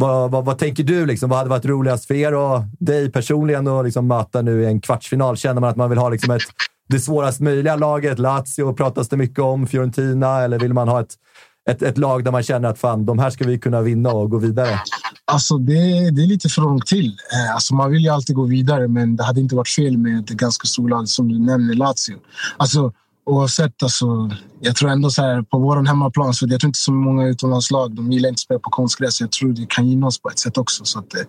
vad, 0.00 0.30
vad, 0.30 0.44
vad 0.44 0.58
tänker 0.58 0.82
du? 0.84 1.06
Liksom? 1.06 1.30
Vad 1.30 1.38
hade 1.38 1.50
varit 1.50 1.64
roligast 1.64 2.06
för 2.06 2.14
er 2.14 2.34
och 2.34 2.62
dig 2.78 3.10
personligen 3.12 3.68
att 3.68 3.84
liksom 3.84 4.06
möta 4.06 4.42
nu 4.42 4.62
i 4.62 4.66
en 4.66 4.80
kvartsfinal? 4.80 5.36
Känner 5.36 5.60
man 5.60 5.70
att 5.70 5.76
man 5.76 5.90
vill 5.90 5.98
ha 5.98 6.08
liksom 6.08 6.30
ett, 6.30 6.42
det 6.88 7.00
svårast 7.00 7.40
möjliga 7.40 7.76
laget? 7.76 8.18
Lazio 8.18 8.72
pratas 8.72 9.08
det 9.08 9.16
mycket 9.16 9.38
om. 9.38 9.66
Fiorentina? 9.66 10.40
Eller 10.40 10.58
vill 10.58 10.74
man 10.74 10.88
ha 10.88 11.00
ett, 11.00 11.14
ett, 11.70 11.82
ett 11.82 11.98
lag 11.98 12.24
där 12.24 12.32
man 12.32 12.42
känner 12.42 12.68
att 12.68 12.78
fan, 12.78 13.06
de 13.06 13.18
här 13.18 13.30
ska 13.30 13.44
vi 13.44 13.58
kunna 13.58 13.80
vinna 13.82 14.10
och 14.10 14.30
gå 14.30 14.38
vidare? 14.38 14.80
Alltså 15.24 15.58
det, 15.58 16.10
det 16.10 16.22
är 16.22 16.26
lite 16.26 16.48
för 16.48 16.62
långt 16.62 16.86
till. 16.86 17.16
Eh, 17.32 17.54
alltså 17.54 17.74
man 17.74 17.90
vill 17.90 18.02
ju 18.02 18.08
alltid 18.08 18.36
gå 18.36 18.44
vidare, 18.44 18.88
men 18.88 19.16
det 19.16 19.24
hade 19.24 19.40
inte 19.40 19.56
varit 19.56 19.68
fel 19.68 19.98
med 19.98 20.20
ett 20.20 20.28
ganska 20.28 20.66
stort 20.66 20.90
lag 20.90 21.08
som 21.08 21.28
du 21.28 21.38
nämner, 21.38 21.74
Lazio. 21.74 22.18
Alltså, 22.56 22.92
oavsett, 23.26 23.82
alltså, 23.82 24.30
jag 24.60 24.76
tror 24.76 24.90
ändå 24.90 25.10
så 25.10 25.22
här, 25.22 25.42
på 25.42 25.58
vår 25.58 25.86
hemmaplan, 25.86 26.34
så 26.34 26.46
jag 26.48 26.60
tror 26.60 26.68
inte 26.68 26.78
så 26.78 26.92
många 26.92 27.26
utomlandslag, 27.26 27.96
de 27.96 28.12
gillar 28.12 28.28
inte 28.28 28.38
att 28.38 28.40
spela 28.40 28.60
på 28.60 28.70
konstgräs. 28.70 29.20
Jag 29.20 29.32
tror 29.32 29.52
det 29.52 29.66
kan 29.68 29.88
gynna 29.88 30.06
oss 30.06 30.22
på 30.22 30.28
ett 30.28 30.38
sätt 30.38 30.58
också. 30.58 30.84
Så 30.84 30.98
att, 30.98 31.14
eh, 31.14 31.20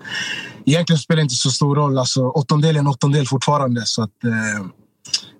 egentligen 0.65 0.99
spelar 0.99 1.17
det 1.17 1.23
inte 1.23 1.35
så 1.35 1.49
stor 1.49 1.75
roll. 1.75 1.97
Alltså, 1.97 2.29
åttondel 2.29 2.75
är 2.75 2.79
en 2.79 2.87
åttondel 2.87 3.27
fortfarande. 3.27 3.81
Så 3.85 4.03
att, 4.03 4.23
eh, 4.23 4.65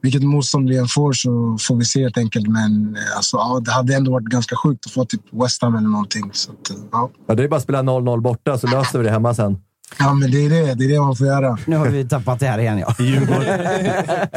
vilket 0.02 0.24
motstånd 0.24 0.70
vi 0.70 0.78
än 0.78 0.88
får 0.88 1.14
så 1.14 1.58
får 1.68 1.76
vi 1.76 1.86
se 1.86 2.02
helt 2.02 2.18
enkelt. 2.18 2.48
Men 2.48 2.96
eh, 2.96 3.18
alltså, 3.18 3.38
ja, 3.38 3.62
det 3.66 3.72
hade 3.72 3.96
ändå 3.96 4.12
varit 4.12 4.26
ganska 4.28 4.56
sjukt 4.56 4.86
att 4.86 4.92
få 4.92 5.06
typ 5.06 5.22
West 5.32 5.62
Ham 5.62 5.76
eller 5.76 5.90
någonting. 5.90 6.30
Så 6.34 6.52
att, 6.52 6.70
eh, 6.70 6.76
ja. 6.92 7.10
Ja, 7.28 7.36
det 7.36 7.44
är 7.44 7.48
bara 7.48 7.56
att 7.56 7.64
spela 7.64 7.82
0-0 7.82 8.22
borta 8.22 8.58
så 8.58 8.68
löser 8.68 9.00
vi 9.00 9.06
det 9.06 9.12
hemma 9.12 9.34
sen. 9.34 9.58
ja, 10.00 10.14
men 10.14 10.32
det 10.32 10.46
är 10.46 10.50
det. 10.50 10.74
Det 10.74 10.86
är 10.86 10.90
det 10.90 11.00
man 11.00 11.16
får 11.16 11.28
göra. 11.28 11.58
Nu 11.68 11.78
har 11.78 11.88
vi 11.88 12.08
tappat 12.08 12.40
det 12.40 12.48
här 12.48 12.60
igen, 12.60 12.78
ja. 12.80 12.96
Djurgård, 13.04 13.44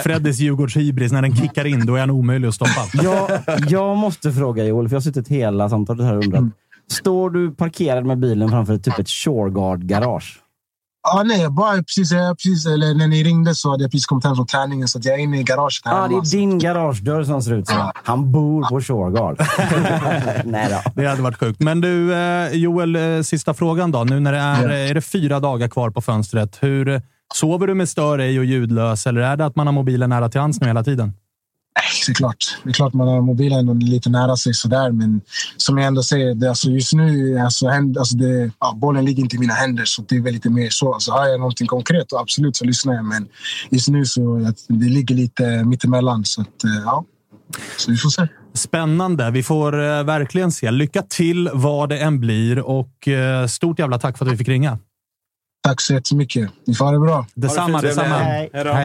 Freddys 0.03 0.39
Djurgårdshybris, 0.39 1.13
när 1.13 1.23
den 1.23 1.37
kickar 1.37 1.65
in, 1.65 1.87
då 1.87 1.95
är 1.95 2.01
han 2.01 2.11
omöjlig 2.11 2.49
att 2.49 2.55
stoppa. 2.55 2.87
Jag, 3.03 3.31
jag 3.69 3.97
måste 3.97 4.33
fråga 4.33 4.65
Joel, 4.65 4.89
för 4.89 4.95
jag 4.95 5.01
har 5.01 5.03
suttit 5.03 5.29
hela 5.29 5.69
samtalet 5.69 6.07
här 6.07 6.17
och 6.17 6.25
undrat. 6.25 6.45
Står 6.91 7.31
du 7.31 7.55
parkerad 7.55 8.07
med 8.07 8.19
bilen 8.19 8.49
framför 8.49 8.79
typ 8.79 8.99
ett 8.99 9.09
Shoreguard-garage? 9.09 10.42
Ja, 11.03 11.23
nej, 11.27 11.49
bara 11.51 11.77
precis, 11.77 12.13
precis, 12.13 12.67
eller 12.67 12.95
när 12.95 13.07
ni 13.07 13.25
ringde 13.25 13.55
så 13.55 13.71
hade 13.71 13.85
jag 13.85 13.91
precis 13.91 14.07
kommit 14.07 14.25
hem 14.25 14.37
från 14.37 14.47
träningen 14.47 14.89
så 14.89 14.99
att 14.99 15.05
jag 15.05 15.15
är 15.15 15.19
inne 15.19 15.41
i 15.41 15.43
garaget 15.43 15.81
här 15.85 15.93
Ja, 15.93 16.03
ah, 16.03 16.09
det 16.09 16.15
är 16.15 16.31
din 16.31 16.59
garagedörr 16.59 17.25
som 17.25 17.43
ser 17.43 17.53
ut 17.55 17.69
så. 17.69 17.93
Han 17.95 18.33
bor 18.33 18.69
på 18.69 18.81
Shoreguard. 18.81 19.41
Nej 20.45 20.69
då. 20.71 20.91
Det 21.03 21.07
hade 21.07 21.23
varit 21.23 21.39
sjukt. 21.39 21.61
Men 21.61 21.81
du, 21.81 22.15
eh, 22.15 22.53
Joel, 22.53 22.97
eh, 22.97 23.23
sista 23.23 23.55
frågan 23.55 23.91
då. 23.93 24.05
Nu 24.05 24.21
när 24.21 24.33
det 24.33 24.39
är, 24.39 24.69
Ja. 24.69 24.75
är 24.75 24.95
det 24.95 25.01
fyra 25.01 25.41
dagar 25.41 25.69
kvar 25.69 25.91
på 25.91 26.01
fönstret. 26.01 26.59
Hur 26.61 27.03
Sover 27.35 27.67
du 27.67 27.75
med 27.75 27.89
stör 27.89 28.19
ej 28.19 28.39
och 28.39 28.45
ljudlös 28.45 29.07
eller 29.07 29.21
är 29.21 29.37
det 29.37 29.47
att 29.47 29.57
man 29.57 29.67
har 29.67 29.73
mobilen 29.75 30.11
nära 30.11 30.29
till 30.29 30.41
hands 30.41 30.61
nu 30.61 30.67
hela 30.67 30.85
tiden? 30.85 31.13
Nej, 31.77 31.85
det 32.07 32.13
är 32.13 32.15
klart. 32.15 32.59
Det 32.65 32.71
är 32.71 32.75
klart 32.75 32.93
man 32.93 33.09
har 33.09 33.21
mobilen 33.21 33.79
lite 33.79 34.11
nära 34.11 34.37
sig 34.37 34.55
sådär, 34.55 34.93
men 34.93 35.21
som 35.57 35.79
jag 35.79 35.87
ändå 35.87 36.03
säger, 36.03 36.35
det, 36.35 36.49
alltså 36.49 36.71
just 36.71 36.93
nu, 36.93 37.39
alltså, 37.39 37.69
händ, 37.69 37.99
alltså 37.99 38.17
det, 38.17 38.51
ja, 38.61 38.75
bollen 38.77 39.05
ligger 39.05 39.23
inte 39.23 39.37
i 39.37 39.39
mina 39.39 39.55
händer, 39.55 39.85
så 39.85 40.03
det 40.09 40.17
är 40.17 40.21
väl 40.21 40.33
lite 40.33 40.51
mer 40.51 40.71
så. 40.71 40.95
Alltså, 40.95 41.13
har 41.13 41.29
jag 41.29 41.41
någonting 41.41 41.67
konkret, 41.67 42.13
absolut 42.13 42.57
så 42.57 42.65
lyssnar 42.65 42.95
jag, 42.95 43.05
men 43.05 43.29
just 43.71 43.89
nu 43.89 44.05
så 44.05 44.47
att 44.47 44.57
det 44.69 44.89
ligger 44.89 45.15
lite 45.15 45.65
mittemellan, 45.65 46.25
så 46.25 46.41
att, 46.41 46.65
eh, 46.65 46.83
ja. 46.85 47.05
Så 47.77 47.91
vi 47.91 47.97
får 47.97 48.11
se. 48.11 48.29
Spännande. 48.55 49.31
Vi 49.31 49.43
får 49.43 49.81
eh, 49.81 50.03
verkligen 50.03 50.53
se. 50.53 50.71
Lycka 50.71 51.03
till 51.03 51.51
vad 51.53 51.89
det 51.89 51.99
än 51.99 52.21
blir 52.21 52.59
och 52.59 53.09
eh, 53.09 53.47
stort 53.47 53.79
jävla 53.79 53.99
tack 53.99 54.19
för 54.19 54.27
att 54.27 54.33
vi 54.33 54.37
fick 54.37 54.49
ringa. 54.49 54.79
Tack 55.63 55.81
så 55.81 55.95
jättemycket. 55.95 56.51
Ni 56.67 56.75
får 56.75 56.85
ha 56.85 56.93
det 56.93 56.99
bra. 56.99 57.27
Detsamma, 57.35 57.81
fint. 57.81 57.83
detsamma. 57.83 58.15
Hej. 58.15 58.51
Hej. 58.53 58.85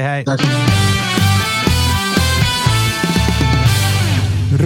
Hej, 0.00 0.24
hej. 0.26 0.36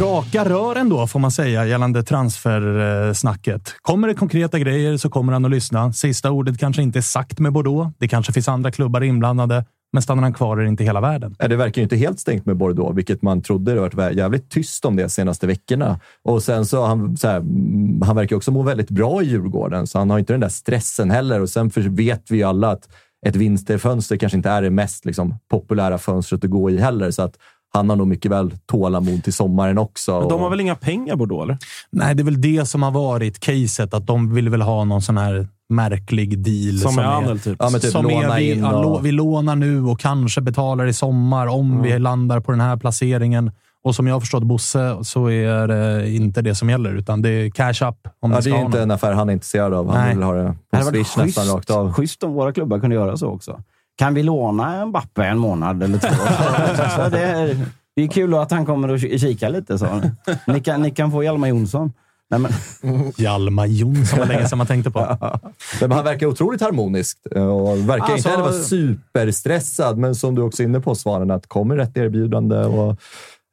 Raka 0.01 0.45
rör 0.45 0.77
ändå, 0.77 1.07
får 1.07 1.21
man 1.21 1.31
säga, 1.31 1.67
gällande 1.67 2.03
transfersnacket. 2.03 3.75
Kommer 3.83 4.09
det 4.09 4.15
konkreta 4.15 4.59
grejer 4.59 4.97
så 4.97 5.11
kommer 5.11 5.33
han 5.33 5.45
att 5.45 5.51
lyssna. 5.51 5.93
Sista 5.93 6.31
ordet 6.31 6.59
kanske 6.59 6.83
inte 6.83 6.99
är 6.99 7.03
sagt 7.03 7.39
med 7.39 7.53
Bordeaux. 7.53 7.95
Det 7.99 8.09
kanske 8.09 8.33
finns 8.33 8.49
andra 8.49 8.71
klubbar 8.71 9.05
inblandade. 9.05 9.65
Men 9.93 10.03
stannar 10.03 10.23
han 10.23 10.33
kvar 10.33 10.57
är 10.59 10.63
det 10.63 10.69
inte 10.69 10.85
hela 10.85 11.01
världen. 11.01 11.37
Ja, 11.39 11.49
Det 11.49 11.57
verkar 11.57 11.81
ju 11.81 11.83
inte 11.83 11.97
helt 11.97 12.21
stängt 12.21 12.47
med 12.47 12.57
Bordeaux, 12.57 12.97
vilket 12.97 13.23
man 13.23 13.43
trodde. 13.43 13.75
Det 13.75 13.81
har 13.81 13.91
varit 13.91 14.17
jävligt 14.17 14.51
tyst 14.51 14.85
om 14.85 14.97
det 14.97 15.09
senaste 15.09 15.47
veckorna. 15.47 16.01
Och 16.23 16.43
sen 16.43 16.67
så, 16.67 16.85
han, 16.85 17.17
så 17.17 17.29
här, 17.29 17.37
mm, 17.37 18.03
han 18.03 18.17
verkar 18.17 18.37
också 18.37 18.51
må 18.51 18.63
väldigt 18.63 18.91
bra 18.91 19.23
i 19.23 19.27
Djurgården, 19.27 19.87
så 19.87 19.99
han 19.99 20.11
har 20.11 20.19
inte 20.19 20.33
den 20.33 20.41
där 20.41 20.49
stressen 20.49 21.11
heller. 21.11 21.41
Och 21.41 21.51
sen 21.51 21.71
vet 21.75 22.31
vi 22.31 22.37
ju 22.37 22.43
alla 22.43 22.71
att 22.71 22.89
ett 23.25 23.37
vinsterfönster 23.37 24.17
kanske 24.17 24.37
inte 24.37 24.51
är 24.51 24.63
det 24.63 24.71
mest 24.71 25.05
liksom, 25.05 25.35
populära 25.51 25.99
fönstret 25.99 26.45
att 26.45 26.51
gå 26.51 26.71
i 26.71 26.79
heller. 26.79 27.11
Så 27.11 27.23
att 27.23 27.35
han 27.75 27.89
har 27.91 27.97
nog 27.97 28.07
mycket 28.07 28.31
väl 28.31 28.51
tålamod 28.67 29.25
till 29.25 29.33
sommaren 29.33 29.79
också. 29.79 30.21
Men 30.21 30.29
de 30.29 30.39
har 30.41 30.47
Och- 30.47 30.53
väl 30.53 30.61
inga 30.61 30.75
pengar 30.75 31.17
Bordeaux, 31.17 31.43
eller? 31.45 31.59
Nej, 31.93 32.15
det 32.15 32.23
är 32.23 32.25
väl 32.25 32.41
det 32.41 32.67
som 32.67 32.83
har 32.83 32.91
varit 32.91 33.41
caset. 33.41 33.95
Att 33.95 34.07
de 34.07 34.35
vill 34.35 34.49
väl 34.49 34.63
ha 34.63 34.85
någon 34.85 35.03
sån 35.03 35.17
här 35.19 35.49
märklig 35.69 36.39
deal. 36.39 36.79
Som 36.79 36.95
med 36.97 37.09
Anel, 37.09 37.41
typ. 37.41 37.57
Ja, 37.59 37.71
typ 37.71 37.83
som 37.93 38.07
är, 38.07 38.11
låna 38.23 38.37
vi, 38.37 38.63
och- 38.63 39.07
vi 39.07 39.13
lånar 39.13 39.57
nu 39.57 39.83
och 39.85 40.01
kanske 40.01 40.41
betalar 40.41 40.87
i 40.87 40.93
sommar 40.93 41.47
om 41.47 41.83
vi 41.83 41.99
landar 41.99 42.41
på 42.41 42.51
den 42.51 42.61
här 42.61 42.77
placeringen. 42.77 43.51
Och 43.85 43.95
som 43.95 44.07
jag 44.07 44.15
har 44.15 44.21
förstått 44.21 44.43
Bosse 44.43 44.97
så 45.03 45.31
är 45.31 45.69
det 45.69 46.11
inte 46.11 46.43
det 46.43 46.55
som 46.55 46.71
gäller, 46.71 46.95
utan 46.95 47.23
det 47.23 47.29
är 47.31 47.51
cash 47.51 47.89
up. 47.89 47.97
Om 48.21 48.31
Ja, 48.31 48.37
det 48.37 48.43
ska 48.43 48.57
är 48.57 48.65
inte 48.65 48.83
en 48.83 48.91
affär 48.91 49.13
han 49.13 49.29
är 49.29 49.33
intresserad 49.33 49.75
av. 49.75 49.91
Han 49.91 50.01
Nej. 50.05 50.15
vill 50.15 50.23
ha 50.25 50.33
det 50.33 50.43
Det 50.71 50.79
på 50.79 50.85
varit 50.85 50.93
Swish 51.07 51.17
nästan 51.17 51.25
schysst, 51.45 51.55
rakt 51.55 51.71
av. 51.71 51.93
schysst 51.93 52.23
om 52.23 52.33
våra 52.33 52.53
klubbar 52.53 52.79
kunde 52.81 52.97
göra 52.97 53.17
så 53.17 53.29
också. 53.29 53.61
Kan 53.99 54.15
vi 54.15 54.23
låna 54.23 54.83
en 54.83 54.93
Bappe 54.93 55.25
en 55.25 55.39
månad 55.39 55.83
eller 55.83 55.99
två? 55.99 56.09
så 57.03 57.09
det, 57.11 57.21
är, 57.23 57.67
det 57.97 58.03
är 58.03 58.09
kul 58.09 58.35
att 58.35 58.51
han 58.51 58.67
kommer 58.67 58.89
och 58.91 58.97
ki- 58.99 59.19
kika 59.19 59.49
lite. 59.49 59.79
Så. 59.79 60.01
Ni, 60.47 60.61
kan, 60.61 60.83
ni 60.83 60.91
kan 60.91 61.11
få 61.11 61.23
Hjalmar 61.25 61.49
Jonsson. 61.49 61.93
Nej, 62.31 62.41
men, 62.41 62.53
Hjalmar 63.17 63.67
Jonsson 63.67 64.19
var 64.19 64.27
länge 64.27 64.49
sedan 64.49 64.59
man 64.59 64.67
tänkte 64.67 64.91
på. 64.91 65.19
Men 65.81 65.93
han 65.93 66.05
verkar 66.05 66.27
otroligt 66.27 66.61
harmonisk 66.61 67.19
och 67.31 67.79
verkar 67.89 68.03
Alltså- 68.05 68.17
inte 68.17 68.29
heller 68.29 68.43
vara 68.43 68.53
superstressad. 68.53 69.99
Men 69.99 70.15
som 70.15 70.35
du 70.35 70.43
också 70.43 70.63
är 70.63 70.67
inne 70.67 70.81
på, 70.81 70.95
Svanen, 70.95 71.31
att 71.31 71.47
kommer 71.47 71.77
rätt 71.77 71.97
erbjudande 71.97 72.57
och 72.57 72.97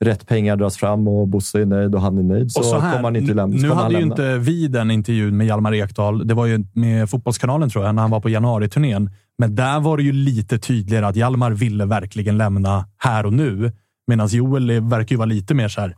rätt 0.01 0.27
pengar 0.27 0.55
dras 0.55 0.77
fram 0.77 1.07
och 1.07 1.27
Bosse 1.27 1.61
är 1.61 1.65
nöjd 1.65 1.95
och 1.95 2.01
han 2.01 2.17
är 2.17 2.23
nöjd 2.23 2.51
så, 2.51 2.59
Och 2.59 2.65
så 2.65 2.79
här, 2.79 2.91
kommer 2.91 3.03
han 3.03 3.15
inte 3.15 3.33
lämna. 3.33 3.61
nu 3.61 3.69
hade 3.69 3.95
ju 3.95 4.01
inte 4.01 4.37
vi 4.37 4.67
den 4.67 4.91
intervjun 4.91 5.37
med 5.37 5.47
Hjalmar 5.47 5.73
Ekdal. 5.73 6.27
Det 6.27 6.33
var 6.33 6.45
ju 6.45 6.65
med 6.73 7.09
Fotbollskanalen 7.09 7.69
tror 7.69 7.85
jag, 7.85 7.95
när 7.95 8.01
han 8.01 8.11
var 8.11 8.19
på 8.19 8.29
januariturnén. 8.29 9.09
Men 9.37 9.55
där 9.55 9.79
var 9.79 9.97
det 9.97 10.03
ju 10.03 10.11
lite 10.11 10.59
tydligare 10.59 11.07
att 11.07 11.15
Hjalmar 11.15 11.51
ville 11.51 11.85
verkligen 11.85 12.37
lämna 12.37 12.85
här 12.97 13.25
och 13.25 13.33
nu. 13.33 13.71
Medan 14.07 14.27
Joel 14.27 14.81
verkar 14.81 15.13
ju 15.13 15.17
vara 15.17 15.25
lite 15.25 15.53
mer 15.53 15.67
så 15.67 15.81
här. 15.81 15.95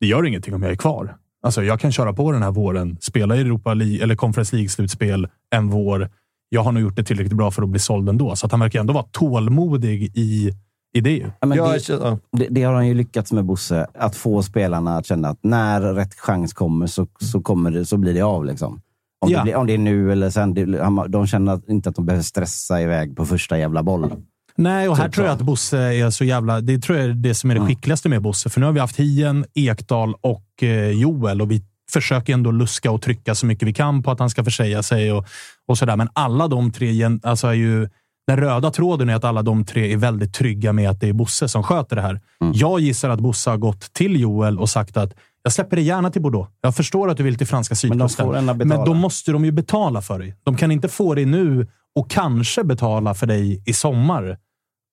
Det 0.00 0.06
gör 0.06 0.26
ingenting 0.26 0.54
om 0.54 0.62
jag 0.62 0.72
är 0.72 0.76
kvar. 0.76 1.16
Alltså, 1.42 1.62
jag 1.62 1.80
kan 1.80 1.92
köra 1.92 2.12
på 2.12 2.32
den 2.32 2.42
här 2.42 2.50
våren, 2.50 2.96
spela 3.00 3.36
i 3.36 3.40
Europa 3.40 3.74
League, 3.74 4.02
eller 4.02 4.14
Conference 4.16 4.56
League-slutspel 4.56 5.28
en 5.50 5.68
vår. 5.68 6.10
Jag 6.48 6.62
har 6.62 6.72
nog 6.72 6.82
gjort 6.82 6.96
det 6.96 7.04
tillräckligt 7.04 7.36
bra 7.36 7.50
för 7.50 7.62
att 7.62 7.68
bli 7.68 7.80
såld 7.80 8.08
ändå. 8.08 8.36
Så 8.36 8.46
att 8.46 8.52
han 8.52 8.60
verkar 8.60 8.80
ändå 8.80 8.92
vara 8.92 9.04
tålmodig 9.12 10.02
i, 10.14 10.52
i 10.94 11.00
det. 11.00 11.10
ju. 11.10 11.30
ja, 11.40 11.46
men 11.46 11.58
det, 11.58 11.88
ja. 11.88 12.18
det, 12.32 12.46
det 12.50 12.62
har 12.62 12.74
han 12.74 12.88
ju 12.88 12.94
lyckats 12.94 13.32
med, 13.32 13.44
Bosse. 13.44 13.86
Att 13.94 14.16
få 14.16 14.42
spelarna 14.42 14.96
att 14.96 15.06
känna 15.06 15.28
att 15.28 15.38
när 15.42 15.80
rätt 15.80 16.14
chans 16.14 16.52
kommer 16.52 16.86
så, 16.86 17.06
så, 17.20 17.40
kommer 17.40 17.70
det, 17.70 17.84
så 17.84 17.96
blir 17.96 18.14
det 18.14 18.22
av. 18.22 18.44
Liksom. 18.44 18.80
Om, 19.20 19.30
Ja. 19.30 19.38
det 19.38 19.42
blir, 19.42 19.56
om 19.56 19.66
det 19.66 19.74
är 19.74 19.78
nu 19.78 20.12
eller 20.12 20.30
sen. 20.30 20.54
Det, 20.54 20.64
de 21.08 21.26
känner 21.26 21.70
inte 21.70 21.88
att 21.88 21.96
de 21.96 22.06
behöver 22.06 22.22
stressa 22.22 22.82
iväg 22.82 23.16
på 23.16 23.26
första 23.26 23.58
jävla 23.58 23.82
boll. 23.82 24.12
Nej, 24.56 24.88
och 24.88 24.96
här 24.96 25.04
Typ 25.04 25.14
tror 25.14 25.26
jag 25.26 25.36
så. 25.36 25.40
att 25.40 25.46
Bosse 25.46 25.78
är 25.78 26.10
så 26.10 26.24
jävla... 26.24 26.60
Det 26.60 26.78
tror 26.78 26.98
jag 26.98 27.08
är 27.08 27.12
det 27.14 27.34
som 27.34 27.50
är 27.50 27.54
det 27.54 27.66
skickligaste 27.66 28.08
med 28.08 28.22
Bosse. 28.22 28.50
För 28.50 28.60
nu 28.60 28.66
har 28.66 28.72
vi 28.72 28.80
haft 28.80 28.96
Hien, 28.96 29.44
Ekdal 29.54 30.14
och 30.20 30.62
eh, 30.62 30.90
Joel 30.90 31.40
och 31.40 31.50
vi 31.50 31.62
försöker 31.90 32.32
ändå 32.32 32.50
luska 32.50 32.90
och 32.90 33.02
trycka 33.02 33.34
så 33.34 33.46
mycket 33.46 33.68
vi 33.68 33.72
kan 33.72 34.02
på 34.02 34.10
att 34.10 34.18
han 34.18 34.30
ska 34.30 34.44
försäga 34.44 34.82
sig 34.82 35.12
och, 35.12 35.26
och 35.66 35.78
sådär. 35.78 35.96
Men 35.96 36.08
alla 36.12 36.48
de 36.48 36.72
tre, 36.72 37.18
alltså 37.22 37.46
är 37.46 37.52
ju... 37.52 37.88
Den 38.28 38.36
röda 38.36 38.70
tråden 38.70 39.08
är 39.08 39.14
att 39.14 39.24
alla 39.24 39.42
de 39.42 39.64
tre 39.64 39.92
är 39.92 39.96
väldigt 39.96 40.34
trygga 40.34 40.72
med 40.72 40.90
att 40.90 41.00
det 41.00 41.08
är 41.08 41.12
Bosse 41.12 41.48
som 41.48 41.62
sköter 41.62 41.96
det 41.96 42.02
här. 42.02 42.20
Jag 42.54 42.80
gissar 42.80 43.10
att 43.10 43.20
Bosse 43.20 43.50
har 43.50 43.56
gått 43.56 43.92
till 43.92 44.20
Joel 44.20 44.58
och 44.58 44.68
sagt 44.68 44.96
att 44.96 45.14
jag 45.42 45.52
släpper 45.52 45.76
dig 45.76 45.84
gärna 45.84 46.10
till 46.10 46.22
Bordeaux. 46.22 46.50
Jag 46.60 46.76
förstår 46.76 47.10
att 47.10 47.16
du 47.16 47.22
vill 47.22 47.38
till 47.38 47.46
franska 47.46 47.72
Men 47.72 47.76
sydkusten. 47.76 48.28
betala. 48.28 48.54
Men 48.54 48.84
då 48.84 48.94
måste 48.94 49.32
de 49.32 49.44
ju 49.44 49.52
betala 49.52 50.02
för 50.02 50.18
dig. 50.18 50.34
De 50.44 50.56
kan 50.56 50.70
inte 50.72 50.88
få 50.88 51.14
dig 51.14 51.24
nu 51.24 51.66
och 51.94 52.10
kanske 52.10 52.64
betala 52.64 53.14
för 53.14 53.26
dig 53.26 53.62
i 53.66 53.72
sommar. 53.72 54.38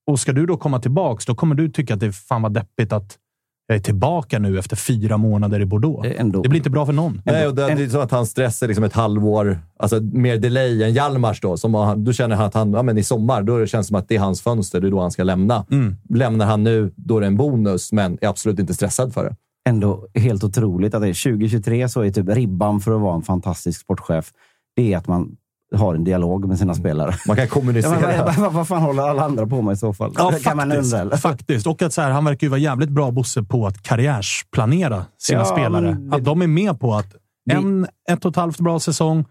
Och 0.08 0.20
ska 0.20 0.34
du 0.34 0.46
då 0.46 0.58
komma 0.58 0.80
tillbaks, 0.80 1.26
då 1.26 1.36
kommer 1.36 1.56
du 1.56 1.70
tycka 1.70 1.94
att 1.94 2.00
det 2.00 2.12
fan 2.12 2.42
vad 2.42 2.54
deppigt 2.54 2.94
att 2.94 3.18
jag 3.68 3.76
är 3.76 3.80
tillbaka 3.80 4.40
nu 4.40 4.60
efter 4.60 4.76
fyra 4.76 5.18
månader 5.18 5.60
i 5.60 5.66
Bordeaux. 5.66 6.08
Ändå- 6.18 6.42
Det 6.42 6.50
blir 6.50 6.60
inte 6.60 6.70
bra 6.70 6.86
för 6.86 6.94
någon. 6.94 7.22
Nej, 7.26 7.48
och 7.48 7.56
det, 7.56 7.76
det 7.76 7.84
är 7.84 7.90
så 7.90 8.00
att 8.00 8.12
han 8.12 8.26
stressar 8.26 8.68
liksom 8.68 8.84
ett 8.84 8.94
halvår, 8.94 9.60
alltså 9.80 10.00
mer 10.02 10.38
delay 10.38 10.84
än 10.84 10.94
Hjalmars 10.94 11.42
då. 11.42 11.58
Som 11.58 11.74
han, 11.74 12.04
då 12.04 12.14
känner 12.14 12.36
han 12.36 12.46
att 12.46 12.54
han, 12.54 12.74
ja, 12.74 12.84
men 12.84 12.98
i 12.98 13.04
sommar, 13.04 13.44
då 13.44 13.66
känns 13.66 13.88
det 13.88 13.88
som 13.88 13.96
att 13.98 14.08
det 14.08 14.16
är 14.16 14.20
hans 14.20 14.42
fönster. 14.42 14.82
Det 14.82 14.88
är 14.88 14.92
då 14.92 15.02
han 15.02 15.12
ska 15.12 15.24
lämna. 15.24 15.66
Mm. 15.72 15.96
Lämnar 16.10 16.46
han 16.46 16.64
nu, 16.64 16.94
då 16.96 17.18
är 17.18 17.22
det 17.22 17.28
en 17.28 17.38
bonus, 17.38 17.92
men 17.92 18.18
är 18.22 18.28
absolut 18.28 18.60
inte 18.60 18.74
stressad 18.74 19.14
för 19.14 19.24
det. 19.24 19.36
ändå 19.70 20.08
helt 20.16 20.44
otroligt 20.44 20.94
att 20.94 21.02
det 21.02 21.08
är 21.08 21.24
2023 21.38 21.90
så 21.90 22.02
är 22.02 22.12
typ 22.12 22.30
ribban 22.30 22.80
för 22.80 22.96
att 22.96 23.02
vara 23.02 23.16
en 23.16 23.22
fantastisk 23.22 23.82
sportchef, 23.82 24.32
det 24.76 24.94
är 24.94 24.98
att 24.98 25.08
man 25.08 25.36
har 25.76 25.96
en 25.96 26.04
dialog 26.04 26.48
med 26.48 26.58
sina 26.60 26.74
spelare. 26.76 27.16
Man 27.28 27.36
kan 27.36 27.46
Ja, 27.46 27.52
kommunicera. 27.52 28.00
men, 28.00 28.26
vad, 28.26 28.36
vad, 28.36 28.54
vad 28.54 28.68
fan 28.68 28.82
håller 28.82 29.04
alla 29.04 29.24
andra 29.26 29.48
på 29.48 29.62
med 29.62 29.74
i 29.74 29.78
så 29.78 29.94
fall? 29.94 30.14
Ja, 30.18 30.32
Det 30.32 30.44
kan 30.44 30.58
man 30.58 30.70
faktiskt. 30.70 30.94
undra. 30.94 31.02
eller? 31.02 31.18
faktiskt. 31.18 31.68
Och 31.68 31.82
att 31.82 31.94
så 31.94 32.02
här, 32.02 32.12
han 32.12 32.26
verkar 32.26 32.48
ju 32.48 32.52
vara 32.52 32.60
jävligt 32.60 32.90
bra, 32.90 33.12
Bosse, 33.12 33.44
på 33.44 33.68
att 33.68 33.82
karriärsplanera 33.82 35.06
sina 35.18 35.40
Ja, 35.40 35.46
spelare. 35.46 35.92
det- 36.00 36.16
Att 36.16 36.26
de 36.26 36.42
är 36.42 36.48
med 36.48 36.80
på 36.80 36.94
att 36.96 37.16
en, 37.52 37.88
ett 38.12 38.26
och 38.26 38.30
ett 38.32 38.36
halvt 38.36 38.60
bra 38.60 38.80
säsong, 38.80 39.26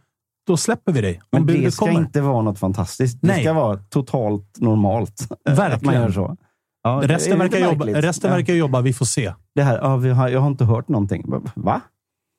då 0.46 0.56
släpper 0.56 0.92
vi 0.92 1.00
dig. 1.00 1.20
Men 1.32 1.46
det 1.46 1.70
ska 1.70 1.86
kommer. 1.86 1.98
inte 2.00 2.20
vara 2.20 2.42
något 2.42 2.58
fantastiskt. 2.58 3.18
Det 3.20 3.26
Nej. 3.28 3.42
ska 3.42 3.52
vara 3.52 3.76
totalt 3.76 4.56
normalt. 4.60 5.26
Man 5.46 5.56
Verkligen. 5.56 6.12
så. 6.12 6.36
Ja, 6.82 7.00
Resten, 7.04 7.38
verkar 7.38 7.58
jobba, 7.58 7.84
resten 7.86 8.30
Ja. 8.30 8.36
verkar 8.36 8.54
jobba, 8.54 8.80
vi 8.80 8.92
får 8.92 9.06
se. 9.06 9.32
Det 9.54 9.62
här, 9.62 9.78
ja, 9.82 9.96
vi 9.96 10.10
har, 10.10 10.28
jag 10.28 10.40
har 10.40 10.48
inte 10.48 10.64
hört 10.64 10.88
någonting. 10.88 11.24
Va? 11.54 11.80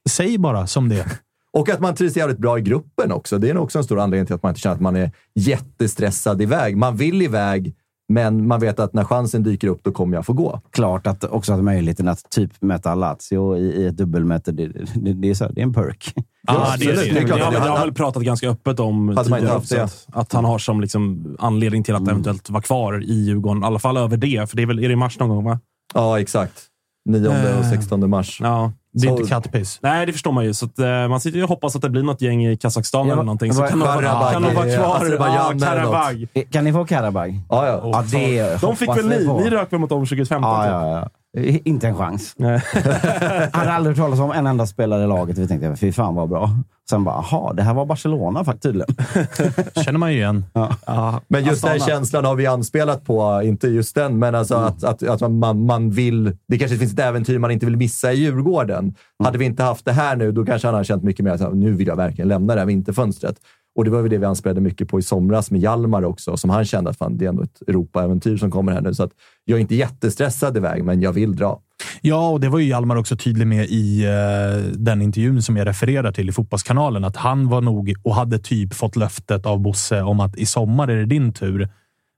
Säg 0.09 0.37
bara 0.37 0.67
som 0.67 0.89
det 0.89 0.99
är. 0.99 1.11
Och 1.55 1.69
att 1.69 1.79
man 1.79 1.95
trivs 1.95 2.17
jävligt 2.17 2.37
bra 2.37 2.57
i 2.59 2.61
gruppen 2.61 3.11
också. 3.11 3.37
Det 3.37 3.49
är 3.49 3.53
nog 3.53 3.63
också 3.63 3.77
en 3.77 3.83
stor 3.83 3.99
anledning 3.99 4.25
till 4.25 4.35
att 4.35 4.43
man 4.43 4.49
inte 4.49 4.61
känner 4.61 4.75
att 4.75 4.81
man 4.81 4.95
är 4.95 5.11
jättestressad 5.35 6.41
iväg. 6.41 6.77
Man 6.77 6.95
vill 6.97 7.21
iväg, 7.21 7.75
men 8.13 8.47
man 8.47 8.59
vet 8.59 8.79
att 8.79 8.93
när 8.93 9.03
chansen 9.03 9.43
dyker 9.43 9.67
upp, 9.67 9.83
då 9.83 9.91
kommer 9.91 10.17
jag 10.17 10.25
få 10.25 10.33
gå. 10.33 10.61
Klart 10.71 11.07
att 11.07 11.23
också 11.23 11.53
att 11.53 11.63
möjligheten 11.63 12.07
att 12.07 12.29
typ 12.29 12.61
möta 12.61 12.95
Lazio 12.95 13.57
i, 13.57 13.61
i 13.61 13.85
ett 13.87 13.97
dubbelmöte, 13.97 14.51
det, 14.51 14.67
det, 14.95 15.13
det, 15.13 15.29
är 15.29 15.33
så, 15.33 15.47
det 15.47 15.61
är 15.61 15.63
en 15.63 15.73
perk. 15.73 16.13
Ja, 16.47 16.75
det 16.79 16.85
är 16.85 16.95
det. 16.95 17.19
är 17.19 17.27
klart. 17.27 17.39
Det 17.39 17.59
har 17.59 17.69
Han- 17.69 17.79
väl 17.81 17.93
pratat 17.93 18.23
ganska 18.23 18.49
öppet 18.49 18.79
om 18.79 19.17
tidigare 19.23 19.55
också, 19.55 19.81
att, 19.81 20.05
att 20.13 20.33
han 20.33 20.45
har 20.45 20.59
som 20.59 20.81
liksom 20.81 21.35
anledning 21.39 21.83
till 21.83 21.95
att 21.95 22.07
eventuellt 22.07 22.49
vara 22.49 22.61
kvar 22.63 23.03
i 23.03 23.13
Djurgården. 23.13 23.63
I 23.63 23.65
alla 23.65 23.79
fall 23.79 23.97
över 23.97 24.17
det, 24.17 24.49
för 24.49 24.57
det 24.57 24.63
är 24.63 24.67
väl 24.67 24.79
är 24.79 24.87
det 24.87 24.93
i 24.93 24.95
mars 24.95 25.19
någon 25.19 25.29
gång, 25.29 25.43
va? 25.43 25.59
Ja, 25.93 26.19
exakt. 26.19 26.63
9 27.09 27.27
och 27.27 27.33
Eh. 27.35 27.69
16 27.71 28.09
mars. 28.09 28.39
Ja. 28.43 28.71
Det 28.97 29.07
är 29.07 29.11
Så- 29.11 29.17
inte 29.17 29.29
kattpiss. 29.29 29.79
Nej, 29.81 30.05
det 30.05 30.13
förstår 30.13 30.31
man 30.31 30.43
ju. 30.45 30.53
Så 30.53 30.65
att, 30.65 30.79
eh, 30.79 31.07
man 31.07 31.19
sitter 31.19 31.37
ju 31.37 31.43
och 31.43 31.49
hoppas 31.49 31.75
att 31.75 31.81
det 31.81 31.89
blir 31.89 32.03
något 32.03 32.21
gäng 32.21 32.45
i 32.45 32.57
Kazakstan 32.57 33.07
Ja, 33.07 33.13
eller 33.13 33.23
någonting. 33.23 33.53
Så 33.53 33.61
kan 33.61 33.79
de, 33.79 33.85
vara- 33.87 34.01
Karabag 34.01 34.33
kan 34.33 34.41
de 34.41 34.53
vara 34.55 34.69
kvar. 34.75 34.95
Azerbaijan 34.97 35.35
Ja, 35.59 35.71
eller 35.71 35.81
något. 35.83 35.93
Karabag. 35.93 36.27
Kan 36.51 36.63
ni 36.63 36.73
få 36.73 36.85
Karabag? 36.85 37.39
Ja, 37.49 37.67
ja. 37.67 37.79
Ja, 37.93 38.03
det 38.11 38.61
De 38.61 38.75
fick 38.75 38.89
väl 38.97 39.07
ni? 39.09 39.25
på. 39.27 39.39
Ni 39.39 39.49
rök 39.49 39.73
väl 39.73 39.79
mot 39.79 39.89
dem 39.89 40.05
2015? 40.05 40.51
Ja, 40.51 40.63
typ? 40.63 40.71
ja, 40.71 40.89
ja. 40.99 41.09
Eh, 41.35 41.57
Inte 41.65 41.87
en 41.87 41.95
chans. 41.95 42.35
Hade 43.53 43.71
aldrig 43.71 43.97
hört 43.97 44.05
talas 44.05 44.19
om 44.19 44.31
en 44.31 44.47
enda 44.47 44.65
spelare 44.65 45.03
i 45.03 45.07
laget. 45.07 45.37
Vi 45.37 45.47
tänkte, 45.47 45.75
fy 45.75 45.91
fan 45.91 46.15
vad 46.15 46.29
bra. 46.29 46.49
Sen 46.89 47.03
bara, 47.03 47.15
aha, 47.15 47.53
det 47.53 47.63
här 47.63 47.73
var 47.73 47.85
Barcelona 47.85 48.43
faktiskt 48.43 48.63
tydligen. 48.63 48.95
känner 49.85 49.99
man 49.99 50.11
ju 50.13 50.17
igen. 50.17 50.45
Ja. 50.53 51.21
Men 51.27 51.45
just 51.45 51.61
den 51.63 51.71
Astana. 51.75 51.91
känslan 51.91 52.25
har 52.25 52.35
vi 52.35 52.45
anspelat 52.47 53.03
på, 53.05 53.41
inte 53.43 53.67
just 53.67 53.95
den, 53.95 54.19
men 54.19 54.35
alltså 54.35 54.55
Mm. 54.55 54.67
att, 54.67 54.83
att, 54.83 55.21
att 55.21 55.31
man, 55.31 55.65
man 55.65 55.91
vill... 55.91 56.37
Det 56.47 56.57
kanske 56.57 56.77
finns 56.77 56.93
ett 56.93 56.99
äventyr 56.99 57.39
man 57.39 57.51
inte 57.51 57.65
vill 57.65 57.77
missa 57.77 58.13
i 58.13 58.15
Djurgården. 58.15 58.79
Mm. 58.79 58.93
Hade 59.23 59.37
vi 59.37 59.45
inte 59.45 59.63
haft 59.63 59.85
det 59.85 59.91
här 59.91 60.15
nu, 60.15 60.31
då 60.31 60.45
kanske 60.45 60.67
han 60.67 60.73
hade 60.75 60.85
känt 60.85 61.03
mycket 61.03 61.23
mer 61.25 61.31
att 61.31 61.53
nu 61.55 61.71
vill 61.71 61.87
jag 61.87 61.95
verkligen 61.95 62.27
lämna 62.27 62.53
det 62.53 62.59
här 62.61 62.65
vinterfönstret. 62.67 63.35
Och 63.75 63.85
det 63.85 63.91
var 63.91 64.01
väl 64.01 64.09
det 64.11 64.17
vi 64.17 64.25
anspelade 64.25 64.61
mycket 64.61 64.87
på 64.87 64.99
i 64.99 65.01
somras 65.01 65.51
med 65.51 65.61
Hjalmar 65.61 66.03
också, 66.03 66.37
som 66.37 66.49
han 66.49 66.65
kände 66.65 66.89
att 66.89 66.97
fan, 66.97 67.17
det 67.17 67.25
är 67.25 67.29
ändå 67.29 67.43
ett 67.43 67.61
Europa-äventyr 67.67 68.37
som 68.37 68.51
kommer 68.51 68.71
här 68.71 68.81
nu. 68.81 68.93
Så 68.93 69.03
att 69.03 69.11
jag 69.45 69.57
är 69.57 69.61
inte 69.61 69.75
jättestressad 69.75 70.57
iväg, 70.57 70.83
men 70.83 71.01
jag 71.01 71.13
vill 71.13 71.35
dra. 71.35 71.59
Ja, 72.01 72.29
och 72.29 72.39
det 72.39 72.49
var 72.49 72.59
ju 72.59 72.65
Hjalmar 72.65 72.95
också 72.95 73.17
tydlig 73.17 73.47
med 73.47 73.65
i 73.65 74.05
eh, 74.05 74.71
den 74.73 75.01
intervjun 75.01 75.41
som 75.41 75.57
jag 75.57 75.67
refererar 75.67 76.11
till 76.11 76.29
i 76.29 76.31
Fotbollskanalen. 76.31 77.03
Att 77.03 77.15
han 77.15 77.49
var 77.49 77.61
nog 77.61 77.93
och 78.03 78.15
hade 78.15 78.39
typ 78.39 78.73
fått 78.73 78.95
löftet 78.95 79.45
av 79.45 79.59
Bosse 79.59 80.01
om 80.01 80.19
att 80.19 80.37
i 80.37 80.45
sommar 80.45 80.87
är 80.87 80.95
det 80.95 81.05
din 81.05 81.33
tur. 81.33 81.69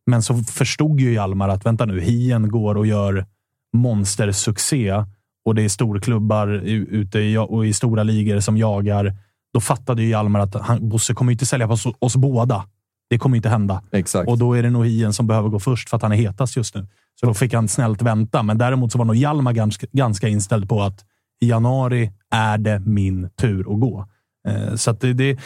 Men 0.05 0.23
så 0.23 0.35
förstod 0.35 0.99
ju 0.99 1.13
Hjalmar 1.13 1.49
att 1.49 1.65
vänta 1.65 1.85
nu, 1.85 1.99
Hien 1.99 2.49
går 2.49 2.77
och 2.77 2.87
gör 2.87 3.25
monstersuccé 3.73 5.03
och 5.45 5.55
det 5.55 5.61
är 5.61 5.69
storklubbar 5.69 6.47
ute 6.67 7.19
i, 7.19 7.37
och 7.37 7.65
i 7.65 7.73
stora 7.73 8.03
ligor 8.03 8.39
som 8.39 8.57
jagar, 8.57 9.15
då 9.53 9.59
fattade 9.59 10.03
ju 10.03 10.09
Hjalmar 10.09 10.39
att 10.39 10.53
han, 10.53 10.89
Bosse 10.89 11.13
kommer 11.13 11.31
inte 11.31 11.45
sälja 11.45 11.67
på 11.67 11.73
oss, 11.73 11.87
oss 11.99 12.15
båda. 12.15 12.65
Det 13.09 13.17
kommer 13.17 13.37
inte 13.37 13.49
hända. 13.49 13.83
Exakt. 13.91 14.29
Och 14.29 14.37
då 14.37 14.53
är 14.53 14.63
det 14.63 14.69
nog 14.69 14.85
Hien 14.85 15.13
som 15.13 15.27
behöver 15.27 15.49
gå 15.49 15.59
först 15.59 15.89
för 15.89 15.97
att 15.97 16.03
han 16.03 16.11
är 16.11 16.15
hetast 16.15 16.57
just 16.57 16.75
nu. 16.75 16.87
Så 17.19 17.25
då 17.25 17.33
fick 17.33 17.53
han 17.53 17.67
snällt 17.67 18.01
vänta. 18.01 18.43
Men 18.43 18.57
däremot 18.57 18.91
så 18.91 18.97
var 18.97 19.05
nog 19.05 19.15
Hjalmar 19.15 19.53
ganska, 19.53 19.87
ganska 19.91 20.27
inställd 20.27 20.69
på 20.69 20.81
att 20.83 21.05
i 21.41 21.49
januari 21.49 22.11
är 22.31 22.57
det 22.57 22.79
min 22.79 23.29
tur 23.41 23.59
att 23.59 23.79
gå. 23.79 24.05
Eh, 24.47 24.75
så 24.75 24.91
att 24.91 25.01
det, 25.01 25.13
det, 25.13 25.37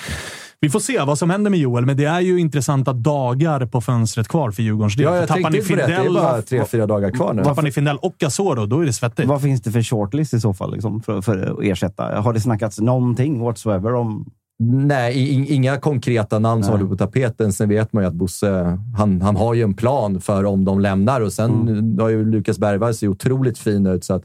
vi 0.61 0.69
får 0.69 0.79
se 0.79 0.99
vad 1.03 1.17
som 1.17 1.29
händer 1.29 1.51
med 1.51 1.59
Joel, 1.59 1.85
men 1.85 1.97
det 1.97 2.05
är 2.05 2.19
ju 2.21 2.39
intressanta 2.39 2.93
dagar 2.93 3.65
på 3.65 3.81
fönstret 3.81 4.27
kvar 4.27 4.51
för 4.51 4.63
Djurgårdens 4.63 4.95
del. 4.95 5.03
Ja, 5.05 5.15
jag 5.15 5.27
tappar 5.27 5.49
ni 5.49 5.61
på 5.61 5.75
det. 5.75 5.75
Det 5.75 5.93
är 5.93 6.03
Findell- 6.03 6.13
bara 6.13 6.41
tre, 6.41 6.65
fyra 6.65 6.87
dagar 6.87 7.11
kvar 7.11 7.33
nu. 7.33 7.43
Tappar 7.43 7.61
ni 7.63 7.71
Findell 7.71 7.97
och 7.97 8.23
Asoro, 8.23 8.65
då 8.65 8.79
är 8.79 8.85
det 8.85 8.93
svettigt. 8.93 9.27
Vad 9.27 9.41
finns 9.41 9.61
det 9.61 9.71
för 9.71 9.81
shortlist 9.81 10.33
i 10.33 10.39
så 10.39 10.53
fall 10.53 10.73
liksom, 10.73 11.01
för, 11.01 11.21
för 11.21 11.37
att 11.51 11.63
ersätta? 11.63 12.21
Har 12.21 12.33
det 12.33 12.39
snackats 12.41 12.79
någonting 12.79 13.39
whatsoever 13.39 13.93
om... 13.95 14.25
Nej, 14.63 15.29
inga 15.53 15.77
konkreta 15.77 16.39
namn 16.39 16.63
som 16.63 16.79
var 16.79 16.87
på 16.87 16.95
tapeten. 16.97 17.53
Sen 17.53 17.69
vet 17.69 17.93
man 17.93 18.03
ju 18.03 18.07
att 18.07 18.13
Bosse, 18.13 18.79
han, 18.97 19.21
han 19.21 19.35
har 19.35 19.53
ju 19.53 19.61
en 19.63 19.73
plan 19.73 20.21
för 20.21 20.45
om 20.45 20.65
de 20.65 20.79
lämnar 20.79 21.21
och 21.21 21.33
sen 21.33 21.51
Mm. 21.67 21.99
har 21.99 22.09
ju 22.09 22.25
Lukas 22.31 22.59
Bergvall 22.59 22.93
ser 22.95 23.07
otroligt 23.07 23.57
fin 23.57 23.87
ut 23.87 24.03
så 24.03 24.13
att 24.13 24.23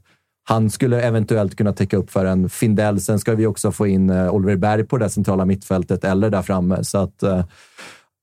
han 0.49 0.71
skulle 0.71 1.01
eventuellt 1.01 1.57
kunna 1.57 1.73
täcka 1.73 1.97
upp 1.97 2.11
för 2.11 2.25
en 2.25 2.49
Findell. 2.49 3.01
Sen 3.01 3.19
ska 3.19 3.35
vi 3.35 3.47
också 3.47 3.73
få 3.73 3.87
in 3.87 4.11
eh, 4.11 4.35
Oliver 4.35 4.57
Berg 4.57 4.85
på 4.85 4.99
det 4.99 5.11
centrala 5.11 5.45
mittfältet 5.45 6.05
eller 6.05 6.31
där 6.31 6.43
framme. 6.43 6.85
Så 6.85 6.99
att 6.99 7.23
eh, 7.23 7.45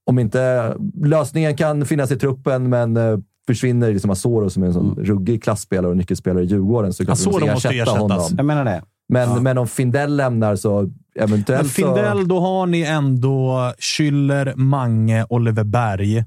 om 0.05 0.19
inte 0.19 0.73
lösningen 1.03 1.57
kan 1.57 1.85
finnas 1.85 2.11
i 2.11 2.19
truppen, 2.19 2.69
men 2.69 2.97
eh, 2.97 3.17
försvinner 3.47 3.93
liksom 3.93 4.09
Asoro 4.09 4.49
som 4.49 4.63
är 4.63 4.67
en 4.67 4.73
sån 4.73 4.95
ruggig 4.95 5.43
klassspelare 5.43 5.91
och 5.91 5.97
nyckelspelare 5.97 6.43
i 6.43 6.47
Djurgården 6.47 6.93
så 6.93 7.05
kan 7.05 7.15
vi 7.15 7.21
Asoro 7.21 7.31
måste 7.31 7.69
ersätta 7.69 7.73
ersättas. 7.73 7.99
honom. 7.99 8.27
Jag 8.37 8.45
menar 8.45 8.65
det. 8.65 8.83
Men, 9.09 9.43
men 9.43 9.57
om 9.57 9.67
Findell 9.67 10.15
lämnar 10.15 10.55
så 10.55 10.91
eventuellt 11.15 11.61
Men 11.61 11.69
Findell, 11.69 12.19
så... 12.19 12.25
då 12.25 12.39
har 12.39 12.65
ni 12.65 12.81
ändå 12.81 13.73
Schüller, 13.79 14.55
Mange, 14.55 15.25
Oliver 15.29 15.63
Berg 15.63 16.23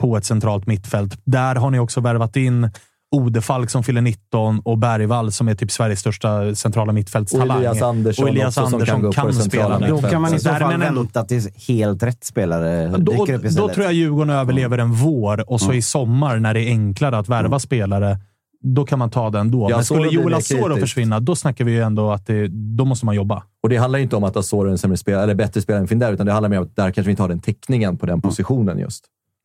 på 0.00 0.16
ett 0.16 0.24
centralt 0.24 0.66
mittfält. 0.66 1.20
Där 1.24 1.54
har 1.54 1.70
ni 1.70 1.78
också 1.78 2.00
värvat 2.00 2.36
in 2.36 2.70
Odefalk 3.12 3.70
som 3.70 3.82
fyller 3.84 4.00
19 4.00 4.60
och 4.64 4.78
Bergvall 4.78 5.32
som 5.32 5.48
är 5.48 5.54
typ 5.54 5.70
Sveriges 5.70 6.00
största 6.00 6.54
centrala 6.54 6.92
mittfältstalang. 6.92 7.50
Och 7.50 7.56
Elias 7.56 7.82
Andersson 7.82 8.22
Och 8.24 8.28
Elias 8.30 8.56
också 8.56 8.70
som 8.70 8.80
kan 8.86 8.94
Andersson 8.96 9.26
det 9.26 9.32
centrala 9.34 9.76
spela. 9.78 9.88
Då 10.00 10.02
kan 10.08 10.22
man 10.22 10.34
i 10.34 10.38
så 10.40 10.48
fall 10.50 10.72
men 10.78 10.82
ändå- 10.82 11.00
vänta 11.00 11.24
tills 11.24 11.48
helt 11.68 12.02
rätt 12.02 12.24
spelare 12.24 12.88
Då, 12.88 12.98
dyker 12.98 13.34
upp 13.34 13.42
då 13.42 13.48
istället. 13.48 13.72
tror 13.74 13.84
jag 13.84 13.92
Djurgården 13.94 14.30
överlever 14.30 14.78
en 14.78 14.92
vår 14.92 15.50
och 15.50 15.60
så 15.60 15.66
Mm. 15.66 15.78
i 15.78 15.82
sommar 15.82 16.38
när 16.38 16.54
det 16.54 16.60
är 16.60 16.68
enklare 16.68 17.18
att 17.18 17.28
värva 17.28 17.58
spelare, 17.58 18.18
då 18.62 18.84
kan 18.84 18.98
man 18.98 19.10
ta 19.10 19.30
den 19.30 19.50
då. 19.50 19.66
Ja, 19.70 19.76
Men 19.76 19.84
skulle 19.84 20.08
Joel 20.08 20.34
Asoro 20.34 20.76
försvinna, 20.76 21.20
då 21.20 21.36
snackar 21.36 21.64
vi 21.64 21.72
ju 21.72 21.80
ändå 21.82 22.10
att 22.10 22.26
det, 22.26 22.48
då 22.48 22.84
måste 22.84 23.06
man 23.06 23.14
jobba. 23.14 23.42
Och 23.62 23.68
det 23.68 23.76
handlar 23.76 23.98
inte 23.98 24.16
om 24.16 24.24
att 24.24 24.36
Asoro 24.36 24.66
är 24.66 24.70
en 24.70 24.78
sämre 24.78 24.96
spelare, 24.96 25.22
eller 25.24 25.34
bättre 25.34 25.60
spelare 25.60 25.80
än 25.82 25.88
Findell, 25.88 26.14
utan 26.14 26.26
det 26.26 26.32
handlar 26.32 26.48
mer 26.48 26.58
om 26.58 26.64
att 26.64 26.76
där 26.76 26.84
kanske 26.90 27.02
vi 27.02 27.10
inte 27.10 27.22
har 27.22 27.28
den 27.28 27.40
täckningen 27.40 27.96
på 27.98 28.06
den 28.06 28.20
positionen 28.20 28.78
just. 28.78 29.04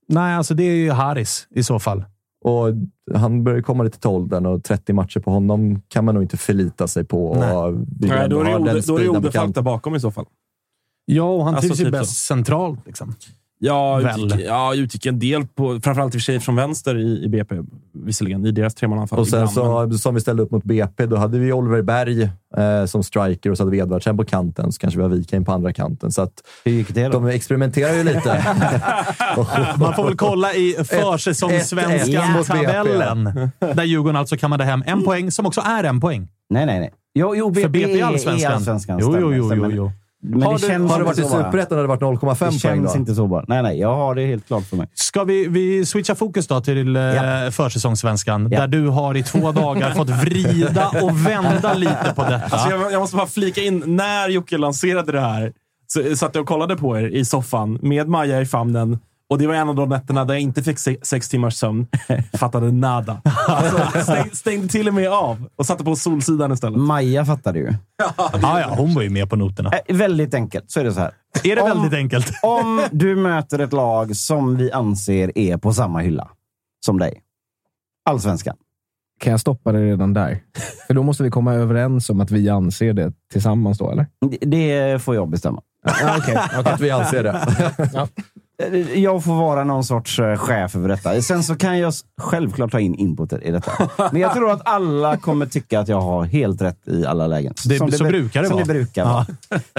Nej, 0.10 0.36
alltså 0.36 0.54
det 0.54 0.64
är 0.64 0.76
ju 0.76 0.92
Haris 0.92 1.48
i 1.56 1.64
så 1.64 1.80
fall. 1.80 2.04
Och 2.46 2.74
han 3.14 3.44
börjar 3.44 3.62
komma 3.62 3.84
lite 3.84 4.00
till 4.00 4.10
åldern 4.10 4.46
och 4.46 4.64
30 4.64 4.94
matcher 4.94 5.20
på 5.20 5.32
honom 5.32 5.82
kan 5.88 6.06
man 6.06 6.16
nog 6.16 6.24
inte 6.24 6.38
förlita 6.38 6.88
sig 6.88 7.06
på. 7.06 7.36
Nej, 7.36 8.20
ändå 8.20 8.36
då 8.38 8.42
är 8.42 8.46
det 8.46 8.56
Ode- 8.56 8.82
då 8.88 8.98
är 8.98 9.54
det 9.54 9.62
bakom 9.62 9.96
i 9.96 10.00
så 10.00 10.12
fall. 10.12 10.26
Ja, 11.06 11.24
och 11.24 11.46
han 11.46 11.56
Alltså, 11.56 11.68
trivs 11.68 11.80
ju 11.80 11.84
typ 11.84 11.92
bäst 11.92 12.26
centralt. 12.26 12.80
Liksom. 12.86 13.14
Ja, 13.60 13.96
Väl. 13.98 14.26
utgick, 14.26 14.46
ja, 14.48 14.76
utgick 14.76 15.06
en 15.06 15.20
del 15.20 15.48
på, 15.48 15.80
framförallt 15.84 16.16
i 16.16 16.18
och 16.18 16.22
för 16.22 16.26
sig 16.26 16.40
från 16.40 16.56
vänster 16.56 16.98
i, 16.98 17.24
i 17.24 17.30
BP, 17.30 17.56
visserligen, 17.94 18.46
i 18.46 18.52
deras 18.52 18.76
tremananfall. 18.76 19.20
Och 19.20 19.28
sen 19.28 19.48
så, 19.48 19.90
som 19.92 20.16
vi 20.16 20.22
ställde 20.22 20.44
upp 20.44 20.52
mot 20.52 20.64
BP, 20.64 21.06
då 21.06 21.16
hade 21.16 21.40
vi 21.40 21.54
Oliver 21.54 21.82
Berg 21.82 22.24
eh, 22.58 22.86
som 22.86 23.04
striker 23.04 23.52
och 23.52 23.58
så 23.58 23.64
hade 23.64 23.72
vi 23.72 23.78
Edvardsen 23.78 24.18
på 24.18 24.26
kanten. 24.26 24.72
Så 24.72 24.80
kanske 24.80 24.98
vi 24.98 25.04
har 25.04 25.10
Wikheim 25.10 25.46
på 25.46 25.52
andra 25.52 25.74
kanten. 25.74 26.12
Så 26.12 26.22
att 26.22 26.32
Hur 26.66 26.72
gick 26.72 26.94
det 26.94 27.04
då? 27.04 27.10
de 27.10 27.26
experimenterar 27.28 27.94
ju 27.94 28.04
lite. 28.04 28.30
Man 29.80 29.94
får 29.94 30.04
väl 30.06 30.18
kolla 30.18 30.54
i 30.54 30.76
försäsongssvenskan-tabellen. 30.84 33.50
Där 33.60 33.84
Djurgården 33.84 34.16
alltså 34.16 34.38
kammade 34.38 34.64
hem 34.64 34.84
en 34.86 35.04
poäng, 35.04 35.32
som 35.32 35.46
också 35.46 35.62
är 35.62 35.84
en 35.84 36.00
poäng. 36.02 36.28
Nej, 36.50 36.66
nej, 36.66 36.80
nej. 36.80 36.94
Jo, 37.14 37.36
jo, 37.36 37.50
BP, 37.50 37.62
För 37.62 37.70
BP 37.70 38.00
är- 38.00 38.04
Allsvenskan. 38.06 38.52
är 38.52 38.56
allsvenskan. 38.56 38.98
Jo, 39.02 39.18
jo, 39.20 39.34
jo, 39.34 39.54
jo, 39.56 39.72
jo. 39.72 39.92
Men 40.30 40.42
har 40.42 40.54
det 40.54 40.58
det, 40.62 40.68
känns 40.68 40.92
har 40.92 41.00
det 41.00 41.06
varit 41.06 41.20
i. 41.20 41.22
Superettan 41.22 41.78
hade 41.78 41.82
det 41.82 41.88
varit 41.88 42.02
0,5 42.02 42.30
Det 42.34 42.36
poäng 42.40 42.52
känns 42.60 42.94
då? 42.94 43.00
inte 43.00 43.16
så 43.16 43.28
bara. 43.28 43.46
Nej, 43.48 43.64
nej. 43.64 43.80
Jag 43.80 43.96
har 43.96 44.16
det 44.16 44.26
helt 44.26 44.48
klart 44.48 44.64
för 44.64 44.78
mig. 44.78 44.88
Ska 44.94 45.24
vi, 45.24 45.48
vi 45.48 45.86
switcha 45.86 46.16
fokus 46.16 46.48
då 46.48 46.62
till 46.62 46.96
eh, 46.96 47.02
Ja. 47.02 47.52
försäsongssvenskan, 47.52 48.48
Ja. 48.52 48.60
där 48.60 48.68
du 48.68 48.88
har 48.88 49.18
i 49.18 49.24
två 49.24 49.52
dagar 49.52 49.92
fått 49.94 50.10
vrida 50.24 50.90
och 51.04 51.28
vända 51.28 51.74
lite 51.74 52.14
på 52.16 52.22
detta. 52.24 52.56
Alltså 52.56 52.70
jag, 52.70 52.92
jag 52.92 53.00
måste 53.00 53.16
bara 53.16 53.28
flika 53.28 53.62
in, 53.62 53.84
när 53.86 54.30
Jocke 54.30 54.58
lanserade 54.58 55.12
det 55.12 55.22
här 55.22 55.54
så 55.88 56.16
satt 56.16 56.36
jag 56.36 56.42
och 56.42 56.48
kollade 56.48 56.76
på 56.78 56.98
er 57.00 57.08
i 57.08 57.26
soffan 57.26 57.80
med 57.82 58.08
Maja 58.10 58.42
i 58.42 58.46
famnen. 58.46 59.00
Och 59.30 59.38
det 59.38 59.48
var 59.48 59.54
en 59.54 59.70
av 59.70 59.76
de 59.76 59.90
nätterna 59.90 60.26
där 60.26 60.34
jag 60.34 60.42
inte 60.42 60.64
fick 60.64 60.80
se, 60.80 60.98
sex 61.02 61.30
timmars 61.30 61.56
sömn. 61.56 61.88
Fattade 62.34 62.72
nada. 62.72 63.22
Alltså, 63.48 64.02
stäng, 64.04 64.30
stängde 64.32 64.68
till 64.68 64.88
och 64.88 64.94
med 64.94 65.10
av 65.10 65.50
och 65.56 65.66
satte 65.66 65.84
på 65.84 65.96
Solsidan 65.96 66.52
istället. 66.52 66.80
Maja 66.80 67.26
fattade 67.26 67.60
ju. 67.60 67.66
ja, 68.42 68.60
ja, 68.60 68.74
hon 68.78 68.94
var 68.94 69.02
ju 69.02 69.10
med 69.10 69.30
på 69.30 69.36
noterna. 69.36 69.72
Eh, 69.88 69.96
väldigt 69.96 70.34
enkelt. 70.34 70.72
Så 70.72 70.80
är 70.80 70.84
det 70.84 70.94
så 70.94 71.00
här. 71.00 71.12
Är 71.44 71.56
det 71.56 71.62
Om- 71.62 71.70
väldigt 71.70 71.94
enkelt? 71.94 72.32
Om 72.44 72.82
du 72.92 73.16
möter 73.16 73.60
ett 73.60 73.74
lag 73.74 74.16
som 74.16 74.58
vi 74.58 74.72
anser 74.72 75.38
är 75.38 75.58
på 75.58 75.74
samma 75.74 76.00
hylla 76.00 76.30
som 76.86 77.00
dig. 77.00 77.22
Allsvenskan. 78.10 78.56
Kan 79.20 79.32
jag 79.32 79.40
stoppa 79.40 79.72
det 79.72 79.86
redan 79.86 80.14
där? 80.14 80.40
För 80.88 80.94
då 80.94 81.04
måste 81.04 81.24
vi 81.24 81.30
komma 81.32 81.54
överens 81.54 82.10
om 82.10 82.22
att 82.22 82.32
vi 82.32 82.50
anser 82.50 82.94
det 82.94 83.14
tillsammans 83.32 83.78
då, 83.78 83.92
eller? 83.92 84.08
Det- 84.32 84.46
Det 84.46 85.00
får 85.02 85.16
jag 85.16 85.30
bestämma. 85.30 85.62
Ja, 86.02 86.18
okej. 86.18 86.36
Att 86.66 86.80
vi 86.82 86.92
anser 86.92 87.24
det. 87.24 87.30
Eh, 87.94 88.06
Jag 88.96 89.24
får 89.24 89.34
vara 89.36 89.64
någon 89.64 89.84
sorts 89.84 90.20
eh, 90.20 90.38
chef 90.38 90.76
över 90.76 90.90
detta. 90.90 91.22
Sen 91.22 91.44
så 91.44 91.56
kan 91.56 91.80
jag 91.80 91.94
självklart 92.22 92.72
ta 92.72 92.80
in 92.80 92.96
inputet 92.96 93.42
i 93.44 93.52
detta. 93.52 93.72
Men 94.12 94.22
jag 94.22 94.34
tror 94.34 94.52
att 94.52 94.62
alla 94.68 95.18
kommer 95.18 95.46
tycka 95.46 95.80
att 95.80 95.88
jag 95.88 96.02
har 96.02 96.24
helt 96.24 96.62
rätt 96.62 96.88
i 96.88 97.06
alla 97.06 97.28
lägen. 97.28 97.54
Det- 97.66 97.78
Som 97.78 97.92
så 97.92 98.04
be- 98.04 98.10
brukar 98.10 98.42
det 98.42 98.48
som 98.48 98.56
vara. 98.58 98.66
det 98.68 98.74
brukar 98.74 99.06
vara. 99.06 99.26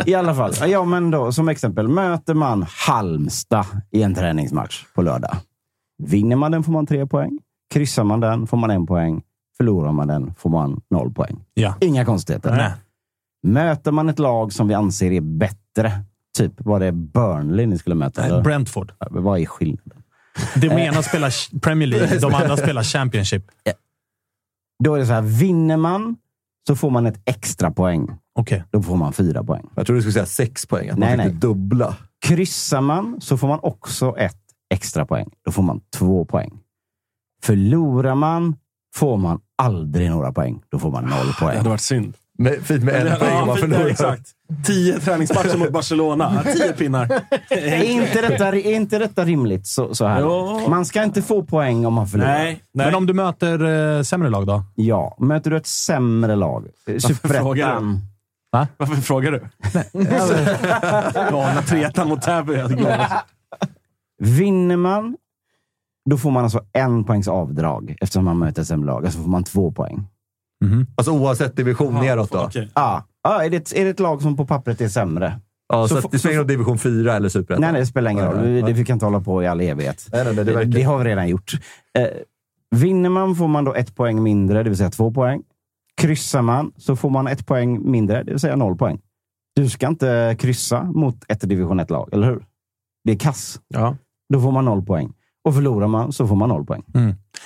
I 0.07 0.15
alla 0.15 0.35
fall. 0.35 0.53
Ja, 0.71 0.85
men 0.85 1.11
då, 1.11 1.33
som 1.33 1.49
exempel, 1.49 1.89
möter 1.89 2.35
man 2.35 2.67
Halmstad 2.87 3.67
i 3.91 4.03
en 4.03 4.15
träningsmatch 4.15 4.85
på 4.95 5.03
lördag. 5.03 5.37
Vinner 6.03 6.37
man 6.37 6.53
den 6.53 6.63
får 6.65 6.73
man 6.73 6.87
tre 6.87 7.07
poäng. 7.07 7.39
Kryssar 7.75 8.05
man 8.05 8.21
den 8.21 8.47
får 8.47 8.57
man 8.57 8.71
en 8.71 8.87
poäng. 8.87 9.23
Förlorar 9.57 9.93
man 9.93 10.09
den 10.09 10.35
får 10.39 10.51
man 10.51 10.81
noll 10.91 11.13
poäng. 11.13 11.37
Ja. 11.55 11.75
Inga 11.81 12.05
konstigheter. 12.05 12.51
Nej. 12.57 12.73
Möter 13.43 13.93
man 13.93 14.09
ett 14.09 14.19
lag 14.19 14.53
som 14.53 14.69
vi 14.69 14.75
anser 14.75 15.11
är 15.13 15.21
bättre, 15.21 15.93
typ 16.37 16.53
var 16.65 16.81
det 16.81 16.93
Burnley 16.93 17.67
ni 17.67 17.79
skulle 17.79 17.95
möta? 17.97 18.25
eller? 18.25 18.43
Brentford. 18.43 18.93
Vad 19.11 19.41
är 19.41 19.47
skillnaden? 19.47 20.03
De 20.57 20.67
ena 20.69 21.03
spelar 21.03 21.59
Premier 21.61 21.89
League, 21.89 22.19
de 22.19 22.35
andra 22.35 22.57
spelar 22.63 22.83
Championship. 22.83 23.45
Då 24.85 24.95
är 24.95 24.99
det 24.99 25.07
så 25.07 25.13
här, 25.13 25.23
vinner 25.23 25.77
man 25.77 26.17
så 26.67 26.77
får 26.77 26.91
man 26.91 27.07
ett 27.07 27.21
extra 27.25 27.71
poäng. 27.71 28.09
Okej. 28.39 28.65
Då 28.71 28.83
får 28.83 28.97
man 28.97 29.13
fyra 29.13 29.45
poäng. 29.45 29.67
Jag 29.75 29.87
tror 29.87 29.97
du 29.97 30.03
skulle 30.03 30.13
säga 30.13 30.27
sex 30.27 30.67
poäng, 30.67 30.89
att 30.89 30.99
Nej, 30.99 31.09
man 31.09 31.17
nej. 31.19 31.27
fick 31.27 31.41
det 31.41 31.47
dubbla. 31.47 31.97
Kryssar 32.27 32.81
man 32.81 33.21
så 33.21 33.37
får 33.39 33.49
man 33.49 33.59
också 33.63 34.17
ett 34.19 34.37
extra 34.75 35.07
poäng. 35.07 35.31
Då 35.45 35.53
får 35.53 35.63
man 35.63 35.81
två 35.97 36.25
poäng. 36.25 36.59
Förlorar 37.43 38.15
man 38.15 38.57
får 38.95 39.17
man 39.17 39.41
aldrig 39.57 40.11
några 40.11 40.33
poäng. 40.33 40.63
Då 40.69 40.79
får 40.79 40.91
man 40.91 41.05
noll 41.05 41.27
Det 41.27 41.33
poäng. 41.41 41.57
hade 41.57 41.69
varit 41.69 41.81
synd. 41.81 42.17
Med, 42.39 42.67
fint 42.67 42.85
med 42.85 43.07
en 43.07 43.19
poäng 43.19 43.41
om 43.41 43.47
man 43.47 43.57
förlorar. 43.57 43.87
exakt. 43.87 44.31
Tio 44.65 45.01
träningsmatcher 45.01 45.57
mot 45.57 45.71
Barcelona. 45.71 46.43
Tio 46.57 46.73
pinnar. 46.73 47.23
Är 47.51 47.83
inte 47.83 48.21
detta, 48.21 48.49
är 48.49 48.75
inte 48.75 48.99
detta 48.99 49.25
rimligt 49.25 49.67
så, 49.67 49.95
så 49.95 50.07
här? 50.07 50.21
Jo. 50.21 50.69
Man 50.69 50.87
ska 50.87 51.03
inte 51.03 51.23
få 51.23 51.43
poäng 51.43 51.87
om 51.87 51.95
man 51.95 52.07
förlorar. 52.09 52.39
Nej, 52.39 52.63
nej. 52.73 52.87
Men 52.87 52.95
om 52.95 53.07
du 53.07 53.13
möter 53.15 53.97
eh, 53.97 54.03
sämre 54.03 54.31
lag 54.31 54.47
då? 54.47 54.65
Ja, 54.75 55.17
möter 55.19 55.51
du 55.51 55.57
ett 55.57 55.67
sämre 55.67 56.37
lag? 56.37 56.67
frågar 56.87 56.99
Superettan. 56.99 58.01
Varför 58.77 58.95
frågar 58.95 59.33
du? 59.33 59.41
Galna 61.31 61.63
treettan 61.67 62.09
mot 62.09 62.23
Täby. 62.23 62.63
Vinner 64.19 64.77
man, 64.77 65.17
då 66.11 66.19
får 66.19 66.31
man 66.31 66.45
alltså 66.45 66.65
en 66.73 67.05
poängs 67.05 67.29
avdrag 67.29 67.97
eftersom 68.01 68.25
man 68.25 68.39
möter 68.39 68.63
ett 68.63 68.69
sämre 68.69 68.87
lag. 68.87 69.05
Alltså 69.05 69.21
får 69.21 69.31
man 69.31 69.45
två 69.45 69.73
poäng. 69.73 70.07
Alltså 70.97 71.13
oavsett 71.13 71.57
division 71.57 71.95
neråt 71.95 72.31
då? 72.33 72.43
Okej. 72.45 72.71
Ja, 72.75 73.05
ja 73.25 73.45
är, 73.45 73.51
det 73.51 73.57
ett, 73.57 73.73
är 73.77 73.85
det 73.85 73.91
ett 73.91 74.01
lag 74.01 74.23
som 74.23 74.37
på 74.37 74.47
pappret 74.47 74.81
är 74.81 74.89
sämre? 74.89 75.41
Ja, 75.69 75.83
så, 75.83 75.89
Så 75.89 75.97
att 75.99 76.03
få- 76.03 76.09
det 76.13 76.19
spelar 76.19 76.33
ingen 76.33 76.41
roll 76.43 76.49
division 76.49 76.79
4 76.79 77.15
eller 77.17 77.29
superettan? 77.29 77.61
Nej, 77.61 77.73
nej, 77.73 77.81
det 77.81 77.87
spelar 77.87 78.11
ingen 78.11 78.25
roll. 78.25 78.41
Vi, 78.41 78.63
det, 78.63 78.73
vi 78.73 78.85
kan 78.85 78.95
inte 78.95 79.07
hålla 79.07 79.21
på 79.21 79.43
i 79.43 79.47
all 79.47 79.61
evighet. 79.61 80.09
Nej, 80.13 80.25
nej, 80.25 80.35
nej, 80.35 80.45
det 80.45 80.53
verkar- 80.53 80.71
det 80.71 80.83
har 80.83 80.99
vi 80.99 81.05
redan 81.05 81.29
gjort. 81.29 81.53
Eh, 81.99 82.07
vinner 82.77 83.09
man 83.11 83.37
får 83.37 83.49
man 83.49 83.65
då 83.65 83.75
ett 83.75 83.95
poäng 83.97 84.23
mindre, 84.23 84.63
det 84.63 84.69
vill 84.71 84.77
säga 84.79 84.91
två 84.91 85.11
poäng. 85.13 85.43
Kryssar 86.01 86.43
man 86.43 86.73
så 86.77 86.97
får 86.97 87.11
man 87.11 87.27
ett 87.27 87.47
poäng 87.47 87.91
mindre, 87.91 88.23
det 88.23 88.31
vill 88.31 88.41
säga 88.41 88.57
noll 88.57 88.77
poäng. 88.77 89.01
Du 89.55 89.69
ska 89.69 89.87
inte 89.89 90.37
kryssa 90.39 90.83
mot 90.83 91.25
ett 91.29 91.41
division 91.49 91.81
1-lag, 91.81 92.09
eller 92.13 92.27
hur? 92.27 92.45
Det 93.05 93.13
är 93.13 93.19
kass. 93.19 93.61
Ja. 93.69 93.97
Då 94.33 94.41
får 94.41 94.53
man 94.53 94.65
noll 94.65 94.83
poäng. 94.87 95.13
Och 95.45 95.55
förlorar 95.55 95.87
man 95.89 96.13
så 96.13 96.27
får 96.27 96.37
man 96.37 96.49
noll 96.49 96.65
poäng. 96.67 96.83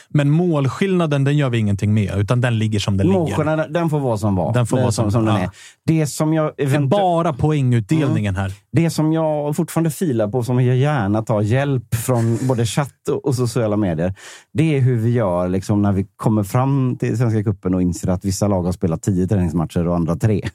Men 0.08 0.30
målskillnaden, 0.30 1.24
den 1.24 1.36
gör 1.36 1.50
vi 1.50 1.58
ingenting 1.58 1.94
med, 1.94 2.12
utan 2.16 2.40
den 2.40 2.58
ligger 2.58 2.78
som 2.78 2.96
den 2.96 3.06
ligger. 3.06 3.18
Målskillnaden, 3.20 3.72
den 3.72 3.90
får 3.90 4.00
vara 4.00 4.16
som 4.18 4.36
var. 4.36 4.54
Den 4.54 4.66
får 4.66 4.76
vara 4.76 4.92
som, 4.92 5.04
som- 5.04 5.10
som 5.12 5.24
den 5.24 5.34
ja. 5.34 5.40
är. 5.42 5.50
Det 5.86 6.06
som 6.06 6.34
jag 6.34 6.52
eventu- 6.58 6.88
bara 6.88 7.32
poängutdelningen 7.32 8.36
här. 8.36 8.52
Det 8.72 8.90
som 8.90 9.12
jag 9.12 9.56
fortfarande 9.56 9.90
filar 9.90 10.28
på, 10.28 10.42
som 10.42 10.64
jag 10.64 10.76
gärna 10.76 11.22
tar 11.22 11.42
hjälp 11.42 11.94
från 11.94 12.38
både 12.42 12.66
chatt 12.66 13.08
och, 13.22 13.34
sociala 13.34 13.76
medier, 13.76 14.14
det 14.52 14.76
är 14.76 14.80
hur 14.80 14.96
vi 14.96 15.10
gör 15.10 15.48
liksom, 15.48 15.82
när 15.82 15.92
vi 15.92 16.06
kommer 16.16 16.42
fram 16.42 16.96
till 16.96 17.18
Svenska 17.18 17.44
cupen 17.44 17.74
och 17.74 17.82
inser 17.82 18.08
att 18.08 18.24
vissa 18.24 18.48
lag 18.48 18.62
har 18.62 18.72
spelat 18.72 19.02
tio 19.02 19.26
träningsmatcher 19.26 19.88
och 19.88 19.94
andra 19.96 20.16
tre. 20.16 20.48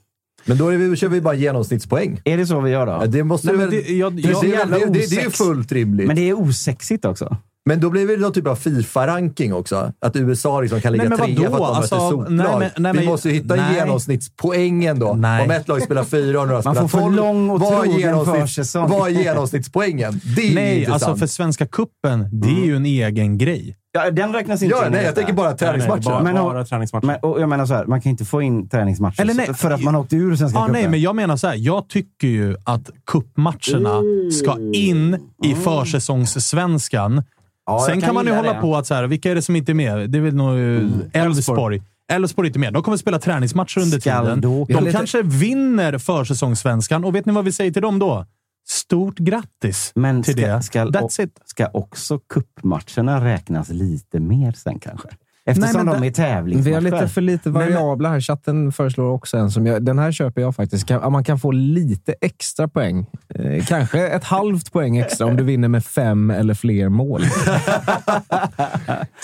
Men 0.45 0.57
då 0.57 0.69
är 0.69 0.77
vi, 0.77 0.95
kör 0.95 1.07
vi 1.07 1.21
bara 1.21 1.33
genomsnittspoäng. 1.35 2.21
Är 2.25 2.37
det 2.37 2.45
så 2.47 2.61
vi 2.61 2.71
gör 2.71 2.85
då? 2.85 3.05
Det 3.05 3.23
måste 3.23 3.47
Nej, 3.47 3.55
väl... 3.57 3.69
men 3.69 3.79
det- 3.79 3.93
jag- 3.93 4.13
det, 4.13 4.21
jag- 4.21 4.41
det, 4.41 4.53
är 4.55 4.89
det, 4.89 5.09
det, 5.15 5.21
är 5.21 5.29
fullt 5.29 5.71
rimligt. 5.71 6.07
Men 6.07 6.15
det 6.15 6.29
är 6.29 6.33
osexigt 6.41 7.05
också. 7.05 7.37
Men 7.69 7.79
då 7.79 7.89
blir 7.89 8.07
det 8.07 8.17
någon 8.17 8.33
typ 8.33 8.47
av 8.47 8.55
Fifa-ranking 8.55 9.53
också? 9.53 9.91
Att 10.01 10.15
USA 10.15 10.61
liksom 10.61 10.81
kan 10.81 10.91
ligga 10.93 11.09
Nej, 11.09 11.17
trea 11.17 11.35
för 11.35 11.43
att 11.45 11.51
de 11.51 11.59
möter 11.59 11.75
Alltså, 11.77 12.09
soplag. 12.09 12.31
nej, 12.31 12.45
men- 12.59 12.83
nej, 12.83 12.91
Vi 12.93 12.99
men- 12.99 13.05
måste 13.05 13.29
ju 13.29 13.35
hitta 13.35 13.55
nej. 13.55 13.75
genomsnittspoäng 13.75 14.85
ändå. 14.85 15.13
Nej. 15.13 15.43
Om 15.43 15.51
ett 15.51 15.67
lag 15.67 15.81
spelar 15.81 16.03
fyra 16.03 16.41
och 16.41 16.47
några 16.47 16.61
Man 16.61 16.75
spelar 16.75 16.87
får 16.87 16.97
för 16.97 17.05
tolv. 17.05 17.15
lång 17.15 17.49
och 17.49 17.59
vad 17.59 17.73
är 17.73 17.81
trogen 17.83 17.99
genomsnitts- 18.15 18.41
försäsong. 18.41 18.89
Vad 18.89 19.07
är 19.11 19.13
genomsnittspoängen? 19.23 20.19
Det 20.35 20.47
är 20.51 20.55
Nej, 20.55 20.85
alltså 20.85 21.15
för 21.15 21.27
Svenska 21.27 21.65
Kuppen 21.67 22.29
det 22.31 22.47
är 22.47 22.65
ju 22.65 22.75
en 22.75 22.85
egen 22.85 23.37
grej. 23.37 23.77
Ja, 23.91 24.11
den 24.11 24.33
räknas 24.33 24.61
inte 24.61 24.75
Ja, 24.75 24.85
in 24.85 24.91
nej, 24.91 25.05
jag 25.05 25.15
tänker 25.15 25.33
bara 25.33 25.53
träningsmatcher. 25.53 26.03
bara, 26.05 26.23
Men- 26.23 26.35
bara 26.35 26.65
träningsmatcher. 26.65 27.05
Men, 27.05 27.15
och 27.21 27.41
jag 27.41 27.49
menar 27.49 27.65
så 27.65 27.73
här, 27.73 27.85
man 27.85 28.01
kan 28.01 28.09
inte 28.09 28.25
få 28.25 28.41
in 28.41 28.69
träningsmatcher 28.69 29.21
Eller 29.21 29.33
nej. 29.33 29.53
för 29.53 29.71
att 29.71 29.81
man 29.83 29.95
åkte 29.95 30.15
ur 30.15 30.35
Svenska 30.35 30.59
Ja, 30.59 30.65
cupen. 30.65 30.81
nej, 30.81 30.89
men 30.91 31.01
jag 31.01 31.15
menar 31.15 31.37
så 31.37 31.47
här. 31.47 31.55
Jag 31.55 31.89
tycker 31.89 32.27
ju 32.27 32.55
att 32.63 32.89
kuppmatcherna 33.05 34.01
ska 34.31 34.57
in 34.73 35.17
i 35.43 35.55
försäsongssvenskan. 35.55 37.23
Ja, 37.65 37.85
Sen 37.89 38.01
kan, 38.01 38.13
man 38.15 38.25
ju 38.25 38.31
hålla 38.33 38.53
det. 38.53 38.59
på 38.61 38.75
att 38.77 38.87
så 38.87 38.93
här, 38.93 39.03
vilka 39.07 39.31
är 39.31 39.35
det 39.35 39.41
som 39.41 39.55
inte 39.55 39.71
är 39.71 39.73
med? 39.73 40.09
Det 40.09 40.17
är 40.17 40.21
väl 40.21 40.35
nog 40.35 40.53
mm. 40.53 40.91
Elfsborg. 41.13 41.81
Elfsborg 42.11 42.45
är 42.45 42.49
inte 42.49 42.59
med. 42.59 42.73
De 42.73 42.83
kommer 42.83 42.97
spela 42.97 43.19
träningsmatcher 43.19 43.79
under 43.81 43.99
tiden. 43.99 44.41
då- 44.41 44.65
De 44.69 44.83
lite- 44.83 44.97
kanske 44.97 45.21
vinner 45.21 45.97
försäsongssvenskan. 45.97 47.05
Och 47.05 47.15
vet 47.15 47.25
ni 47.25 47.33
vad 47.33 47.45
vi 47.45 47.51
säger 47.51 47.71
till 47.71 47.81
dem 47.81 47.99
då? 47.99 48.25
Stort 48.67 49.17
grattis 49.17 49.91
Men 49.95 50.23
till 50.23 50.33
ska, 50.37 50.47
det. 50.47 50.61
ska, 50.63 50.85
That's 50.85 51.21
it. 51.21 51.39
ska 51.45 51.67
också 51.73 52.19
kuppmatcherna 52.19 53.25
räknas 53.25 53.69
lite 53.69 54.19
mer 54.19 54.51
sen 54.51 54.79
kanske? 54.79 55.07
Eftersom 55.47 55.85
men 55.85 56.01
de 56.01 56.07
är 56.07 56.11
tävlingsmatcher. 56.11 56.69
Vi 56.69 56.73
har 56.73 56.81
lite 56.81 57.07
för 57.13 57.21
lite 57.21 57.49
variabler 57.49 58.09
här. 58.09 58.21
Chatten 58.21 58.71
föreslår 58.71 59.11
också 59.11 59.37
en 59.37 59.51
som 59.51 59.65
jag, 59.65 59.85
den 59.85 59.99
här 59.99 60.11
köper 60.11 60.41
jag 60.41 60.55
faktiskt. 60.55 60.87
Kan, 60.87 61.11
man 61.11 61.23
kan 61.23 61.39
få 61.39 61.51
lite 61.51 62.15
extra 62.21 62.67
poäng. 62.67 63.05
Eh, 63.35 63.65
kanske 63.65 64.07
ett 64.07 64.23
halvt 64.23 64.71
poäng 64.71 64.97
extra 64.97 65.27
om 65.27 65.37
du 65.37 65.43
vinner 65.43 65.67
med 65.67 65.85
fem 65.85 66.31
eller 66.31 66.53
fler 66.53 66.89
mål. 66.89 67.21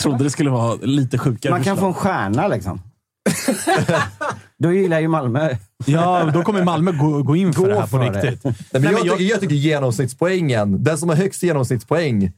trodde 0.01 0.23
det 0.23 0.29
skulle 0.29 0.49
vara 0.49 0.75
lite 0.81 1.17
sjukare 1.17 1.51
Man 1.51 1.63
kan 1.63 1.77
få 1.77 1.85
en 1.85 1.93
stjärna 1.93 2.47
liksom. 2.47 2.81
Då 4.59 4.71
gillar 4.71 4.99
ju 4.99 5.07
Malmö. 5.07 5.49
Ja, 5.85 6.31
då 6.33 6.43
kommer 6.43 6.63
Malmö 6.63 6.91
gå, 6.91 7.23
gå 7.23 7.35
in 7.35 7.53
för 7.53 7.61
Gå 7.61 7.67
det 7.67 7.79
här 7.79 7.87
på 7.87 7.97
riktigt. 7.97 8.43
Nej, 8.43 8.53
men 8.71 8.81
Nej, 8.81 8.83
jag, 8.83 8.93
men 8.93 9.05
jag- 9.05 9.17
tycker, 9.17 9.31
jag 9.31 9.39
tycker 9.39 9.55
genomsnittspoängen, 9.55 10.83
den 10.83 10.97
som 10.97 11.09
har 11.09 11.15
högst 11.15 11.43
genomsnittspoäng 11.43 12.31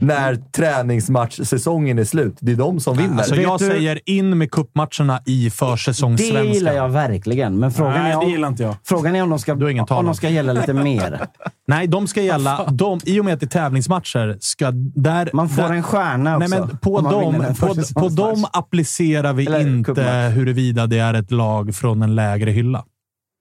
när 0.00 0.36
träningsmatchsäsongen 0.36 1.98
är 1.98 2.04
slut, 2.04 2.36
det 2.40 2.52
är 2.52 2.56
de 2.56 2.80
som 2.80 2.96
vinner. 2.96 3.18
Alltså, 3.18 3.34
jag 3.36 3.58
du- 3.58 3.66
säger 3.66 4.00
in 4.06 4.38
med 4.38 4.50
kuppmatcherna 4.50 5.20
i 5.26 5.44
Det 5.44 5.50
försäsongssvenskan. 5.50 6.52
gillar 6.52 6.72
jag 6.72 6.88
verkligen, 6.88 7.58
men 7.58 7.70
frågan, 7.72 7.92
Nej, 7.92 8.02
är, 8.02 8.10
det 8.10 8.16
om, 8.24 8.30
gillar 8.30 8.48
inte 8.48 8.62
jag. 8.62 8.76
frågan 8.84 9.16
är 9.16 9.22
om 9.22 9.30
de 9.30 9.38
ska, 9.38 9.54
Du 9.54 9.64
har 9.64 9.70
ingen 9.70 9.86
om 9.88 10.04
de 10.04 10.14
ska 10.14 10.28
gälla 10.28 10.52
lite 10.52 10.72
mer. 10.72 11.20
Nej, 11.66 11.86
de 11.86 12.06
ska 12.06 12.22
gälla... 12.22 12.64
De, 12.70 13.00
I 13.04 13.20
och 13.20 13.24
med 13.24 13.34
att 13.34 13.40
det 13.40 13.46
är 13.46 13.48
tävlingsmatcher 13.48 14.36
ska... 14.40 14.70
Där, 14.94 15.30
Man 15.32 15.48
får 15.48 15.62
där, 15.62 15.72
en 15.72 15.82
stjärna 15.82 16.36
också. 16.36 16.48
Nej, 16.48 16.60
men 16.60 16.78
på, 16.78 17.00
dem, 17.00 17.44
på, 17.60 18.00
på 18.00 18.08
dem 18.08 18.44
applicerar 18.52 19.32
vi 19.32 19.46
Eller 19.46 19.60
inte 19.60 20.02
huruvida 20.34 20.86
det 20.86 20.98
är 20.98 21.14
ett 21.14 21.30
lag 21.30 21.74
från 21.74 22.02
en 22.02 22.14
lägre 22.14 22.50
hylla. 22.50 22.84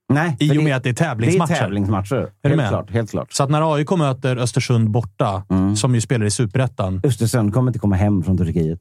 Nej, 0.10 0.38
I 0.40 0.58
och 0.58 0.64
med 0.64 0.76
att 0.76 0.84
det 0.84 0.90
är 0.90 0.94
tävlingsmatcher. 0.94 1.52
Det 1.54 1.58
är 1.58 1.60
tävlingsmatcher. 1.60 2.16
du 2.42 2.50
Helt 2.50 2.58
med? 2.62 2.70
klart, 2.70 2.92
helt 2.92 3.12
klart. 3.12 3.34
Så 3.34 3.44
att 3.44 3.50
när 3.50 3.74
AIK 3.76 3.92
möter 3.92 4.38
Östersund 4.38 4.90
borta, 4.92 5.44
Mm. 5.50 5.76
som 5.76 5.96
ju 5.96 6.02
spelar 6.02 6.26
i 6.26 6.32
Superettan, 6.32 7.02
Östersund 7.04 7.54
kommer 7.54 7.70
inte 7.70 7.80
komma 7.80 7.96
hem 7.96 8.24
från 8.24 8.38
Turkiet. 8.38 8.80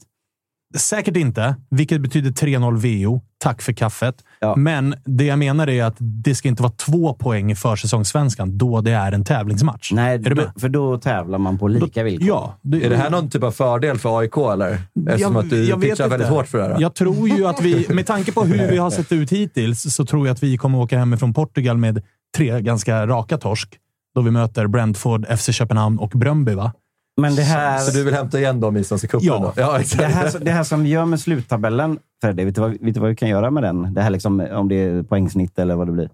Säkert 0.74 1.16
inte, 1.16 1.56
vilket 1.70 2.00
betyder 2.00 2.30
3-0 2.30 3.04
VO. 3.04 3.20
Tack 3.38 3.62
för 3.62 3.72
kaffet. 3.72 4.14
Ja. 4.40 4.56
Men 4.56 4.94
det 5.04 5.24
jag 5.24 5.38
menar 5.38 5.68
är 5.68 5.84
att 5.84 5.96
det 5.98 6.34
ska 6.34 6.48
inte 6.48 6.62
vara 6.62 6.72
två 6.72 7.14
poäng 7.14 7.52
i 7.52 7.56
försäsongssvenskan 7.56 8.58
då 8.58 8.80
det 8.80 8.92
är 8.92 9.12
en 9.12 9.24
tävlingsmatch. 9.24 9.92
Nej, 9.92 10.18
då, 10.18 10.52
för 10.60 10.68
då 10.68 10.98
tävlar 10.98 11.38
man 11.38 11.58
på 11.58 11.68
lika 11.68 12.02
villkor. 12.02 12.28
Ja. 12.28 12.58
Är 12.82 12.90
det 12.90 12.96
här 12.96 13.10
någon 13.10 13.30
typ 13.30 13.42
av 13.42 13.50
fördel 13.50 13.98
för 13.98 14.18
AIK, 14.18 14.36
eller? 14.36 14.78
Eftersom 15.08 15.36
att 15.36 15.50
du 15.50 15.80
pitchar 15.80 16.08
väldigt 16.08 16.28
hårt 16.28 16.48
för 16.48 16.58
det 16.58 16.64
här. 16.64 16.80
Jag 16.80 16.94
tror 16.94 17.28
ju 17.28 17.46
att 17.46 17.60
vi, 17.60 17.86
med 17.94 18.06
tanke 18.06 18.32
på 18.32 18.44
hur 18.44 18.70
vi 18.70 18.78
har 18.78 18.90
sett 18.90 19.12
ut 19.12 19.32
hittills, 19.32 19.94
så 19.94 20.04
tror 20.04 20.26
jag 20.26 20.34
att 20.34 20.42
vi 20.42 20.56
kommer 20.56 20.78
åka 20.78 20.98
hem 20.98 21.18
från 21.18 21.34
Portugal 21.34 21.78
med 21.78 22.02
tre 22.36 22.60
ganska 22.60 23.06
raka 23.06 23.38
torsk. 23.38 23.78
Då 24.14 24.20
vi 24.20 24.30
möter 24.30 24.66
Brentford, 24.66 25.26
FC 25.38 25.52
Köpenhamn 25.52 25.98
och 25.98 26.10
Bröndby, 26.10 26.54
va? 26.54 26.72
Men 27.20 27.34
det 27.36 27.42
här, 27.42 27.78
Så 27.78 27.90
du 27.98 28.04
vill 28.04 28.14
hämta 28.14 28.38
igen 28.38 28.60
dem 28.60 28.76
i 28.76 28.84
Svenska 28.84 29.08
cupen 29.08 29.26
Ja. 29.26 29.52
Ja, 29.56 29.78
det, 29.98 30.04
här, 30.04 30.38
det 30.40 30.50
här 30.50 30.64
som 30.64 30.82
vi 30.82 30.88
gör 30.88 31.04
med 31.04 31.20
sluttabellen, 31.20 31.98
Fredde, 32.22 32.44
vet 32.44 32.54
du, 32.54 32.60
vad, 32.60 32.70
vet 32.70 32.94
du 32.94 33.00
vad 33.00 33.10
vi 33.10 33.16
kan 33.16 33.28
göra 33.28 33.50
med 33.50 33.62
den? 33.62 33.94
Det 33.94 34.02
här 34.02 34.10
liksom, 34.10 34.40
om 34.52 34.68
det 34.68 34.74
är 34.76 35.02
poängsnitt 35.02 35.58
eller 35.58 35.74
vad 35.76 35.88
det 35.88 35.92
blir. 35.92 36.10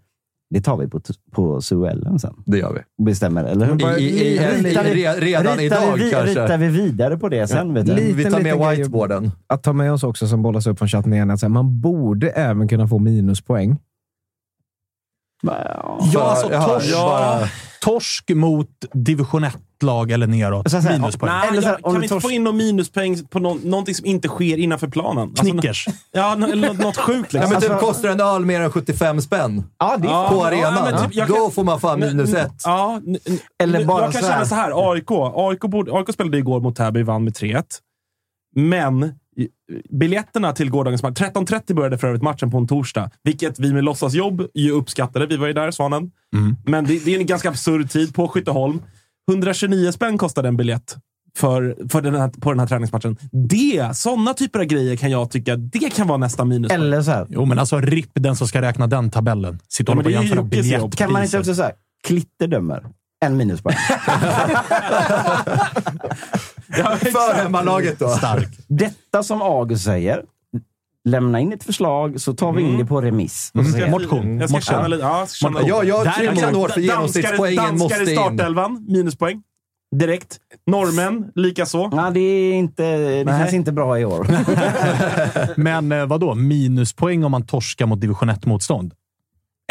Det 0.50 0.60
tar 0.60 0.76
vi 0.76 0.88
på, 0.88 1.00
på 1.32 1.60
SUL 1.60 2.18
sen. 2.20 2.34
Det 2.46 2.58
gör 2.58 2.72
vi. 2.72 3.04
Bestämmer, 3.04 3.44
eller 3.44 3.66
hur? 3.66 3.98
I, 3.98 4.02
i, 4.04 4.34
i, 4.34 4.38
Ritar 4.38 4.84
vi- 4.84 5.04
re- 5.06 5.20
redan 5.20 5.56
ritar 5.56 5.82
idag 5.82 5.96
vi, 5.96 6.10
kanske. 6.10 6.30
Ritar 6.44 6.58
vi 6.58 6.68
vidare 6.68 7.16
på 7.18 7.28
det 7.28 7.48
sen? 7.48 7.74
Vet 7.74 7.86
du? 7.86 7.94
Liten, 7.94 8.16
vi 8.16 8.24
tar 8.24 8.40
med 8.40 8.68
whiteboarden. 8.76 9.30
Att 9.46 9.62
ta 9.62 9.72
med 9.72 9.92
oss 9.92 10.02
också, 10.04 10.26
som 10.28 10.42
bollas 10.42 10.66
upp 10.66 10.78
från 10.78 10.88
chatten 10.88 11.12
igen, 11.12 11.30
att 11.30 11.42
här, 11.42 11.48
man 11.48 11.80
borde 11.80 12.30
även 12.30 12.68
kunna 12.68 12.88
få 12.88 12.98
minuspoäng. 12.98 13.78
Ja, 15.42 15.98
alltså 16.30 16.48
torsk, 16.48 16.94
bara- 16.94 17.48
torsk 17.82 18.30
mot 18.34 18.68
division 18.92 19.44
1-lag 19.82 20.10
eller 20.10 20.26
neråt. 20.26 20.70
Så 20.70 20.82
säga, 20.82 20.98
Minuspoäng. 20.98 21.32
Nej, 21.32 21.48
Eller 21.48 21.60
så 21.60 21.66
här, 21.68 21.78
jag, 21.82 21.92
kan 21.92 22.00
vi 22.00 22.06
inte 22.06 22.20
få 22.20 22.30
in 22.30 22.44
någon 22.44 22.56
minuspoäng 22.56 23.26
på 23.26 23.38
nå- 23.38 23.58
någonting 23.64 23.94
som 23.94 24.06
inte 24.06 24.28
sker 24.28 24.56
innanför 24.58 24.88
planen? 24.88 25.28
Alltså, 25.28 25.44
Knickers. 25.44 25.86
ja, 26.12 26.32
eller 26.32 26.74
något, 26.84 26.96
sjukt 26.96 27.34
Ja, 27.34 27.40
liksom. 27.40 27.52
men 27.52 27.60
typ 27.62 27.70
Alltså- 27.70 27.86
kostar 27.86 28.08
en 28.08 28.20
öl 28.20 28.44
mer 28.44 28.60
än 28.60 28.70
75 28.70 29.20
spänn 29.20 29.64
Ja, 29.78 29.96
det 29.96 30.08
är 30.08 30.10
Ja, 30.12 30.28
på 30.30 30.36
ja, 30.36 30.46
arenan, 30.46 30.74
men 30.92 31.04
typ, 31.04 31.14
jag 31.16 31.28
då 31.28 31.50
får 31.50 31.64
man 31.64 31.80
fan 31.80 32.00
minus 32.00 32.34
ett. 32.34 32.52
Ja, 32.64 33.00
Eller 33.62 33.84
bara 33.84 34.02
jag 34.02 34.12
kan 34.12 34.22
så 34.22 34.26
här. 34.28 34.34
känna 34.34 34.46
så 34.46 34.54
här. 34.54 34.92
AIK, 34.92 35.10
AIK, 35.34 35.60
borde, 35.60 35.92
AIK 35.92 36.12
spelade 36.14 36.38
igår 36.38 36.60
mot 36.60 36.76
Täby, 36.76 37.02
vann 37.02 37.24
med 37.24 37.32
3-1. 37.36 37.64
Men 38.56 39.12
biljetterna 39.90 40.52
till 40.52 40.70
gårdagens 40.70 41.02
match... 41.02 41.18
13.30 41.20 41.74
började 41.74 41.98
för 41.98 42.06
övrigt 42.06 42.22
matchen 42.22 42.50
på 42.50 42.58
en 42.58 42.66
torsdag, 42.66 43.10
vilket 43.22 43.58
vi 43.58 43.72
med 43.72 43.84
låtsasjobb 43.84 44.42
ju 44.54 44.70
uppskattade. 44.70 45.26
Vi 45.26 45.36
var 45.36 45.46
ju 45.46 45.52
där, 45.52 45.70
Svanen. 45.70 46.10
Men 46.66 46.84
det, 46.84 47.04
det 47.04 47.14
är 47.14 47.18
en 47.18 47.26
ganska 47.26 47.48
absurd 47.48 47.90
tid 47.90 48.14
på 48.14 48.28
Skytteholm. 48.28 48.82
129 49.28 49.92
spänn 49.92 50.18
kostade 50.18 50.48
en 50.48 50.56
biljett 50.56 50.96
för, 51.36 51.76
för 51.90 52.00
den 52.00 52.14
här, 52.14 52.28
på 52.28 52.50
den 52.50 52.60
här 52.60 52.66
träningsmatchen. 52.66 53.16
Det, 53.32 53.90
sådana 53.96 54.34
typer 54.34 54.58
av 54.58 54.64
grejer 54.64 54.96
kan 54.96 55.10
jag 55.10 55.30
tycka, 55.30 55.56
det 55.56 55.90
kan 55.90 56.06
vara 56.06 56.18
nästan 56.18 56.48
minus. 56.48 56.72
Eller 56.72 57.02
så 57.02 57.10
här, 57.10 57.26
Jo, 57.30 57.44
men 57.44 57.58
alltså 57.58 57.80
RIP 57.80 58.10
den 58.14 58.36
som 58.36 58.48
ska 58.48 58.62
räkna 58.62 58.86
den 58.86 59.10
tabellen. 59.10 59.58
Sitter 59.68 59.92
Ja, 59.92 60.02
och 60.04 60.10
jämföra 60.10 60.42
biljettpriser. 60.42 60.96
kan 60.96 61.12
man 61.12 61.24
inte 61.24 61.38
också 61.38 61.54
säga 61.54 61.72
Klitte 62.06 62.46
dömer. 62.46 62.86
En 63.20 63.36
minuspoäng. 63.36 63.76
För 66.98 67.34
hemmalaget 67.34 67.98
då. 67.98 68.08
Stark. 68.08 68.48
Detta 68.68 69.22
som 69.22 69.42
August 69.42 69.84
säger. 69.84 70.22
Lämna 71.10 71.40
in 71.40 71.52
ett 71.52 71.64
förslag 71.64 72.20
så 72.20 72.34
tar 72.34 72.52
vi 72.52 72.62
in 72.62 72.78
det 72.78 72.84
på 72.84 73.00
remiss. 73.00 73.50
Jag- 73.54 73.90
Motion. 73.90 74.38
Jag 74.38 74.48
ska 74.48 74.56
Motion. 74.58 74.60
känna 74.60 74.88
lite. 74.88 75.02
Ja, 75.02 75.18
jag 75.18 75.28
ska 75.28 75.46
känna 75.46 75.60
Ja, 75.68 75.84
jag 75.84 75.96
har 76.04 76.04
tre 76.04 76.46
man- 76.46 76.56
år 76.56 76.68
för 76.68 76.80
genomsnittspoängen 76.80 77.56
danskar 77.56 77.78
måste 77.78 77.98
i 77.98 78.14
in. 78.14 78.18
startelvan, 78.18 78.86
minuspoäng. 78.88 79.42
Direkt. 79.96 80.38
Norrmän, 80.66 81.30
likaså. 81.34 81.88
Ja, 81.92 82.10
det 82.14 82.20
är 82.20 82.52
inte, 82.54 82.82
det 83.24 83.38
känns 83.38 83.52
inte 83.52 83.72
bra 83.72 83.98
i 84.00 84.04
år. 84.04 84.26
Men 85.60 85.92
eh, 85.92 86.06
vadå? 86.06 86.34
Minuspoäng 86.34 87.24
om 87.24 87.30
man 87.30 87.46
torskar 87.46 87.86
mot 87.86 88.00
division 88.00 88.30
1-motstånd? 88.30 88.92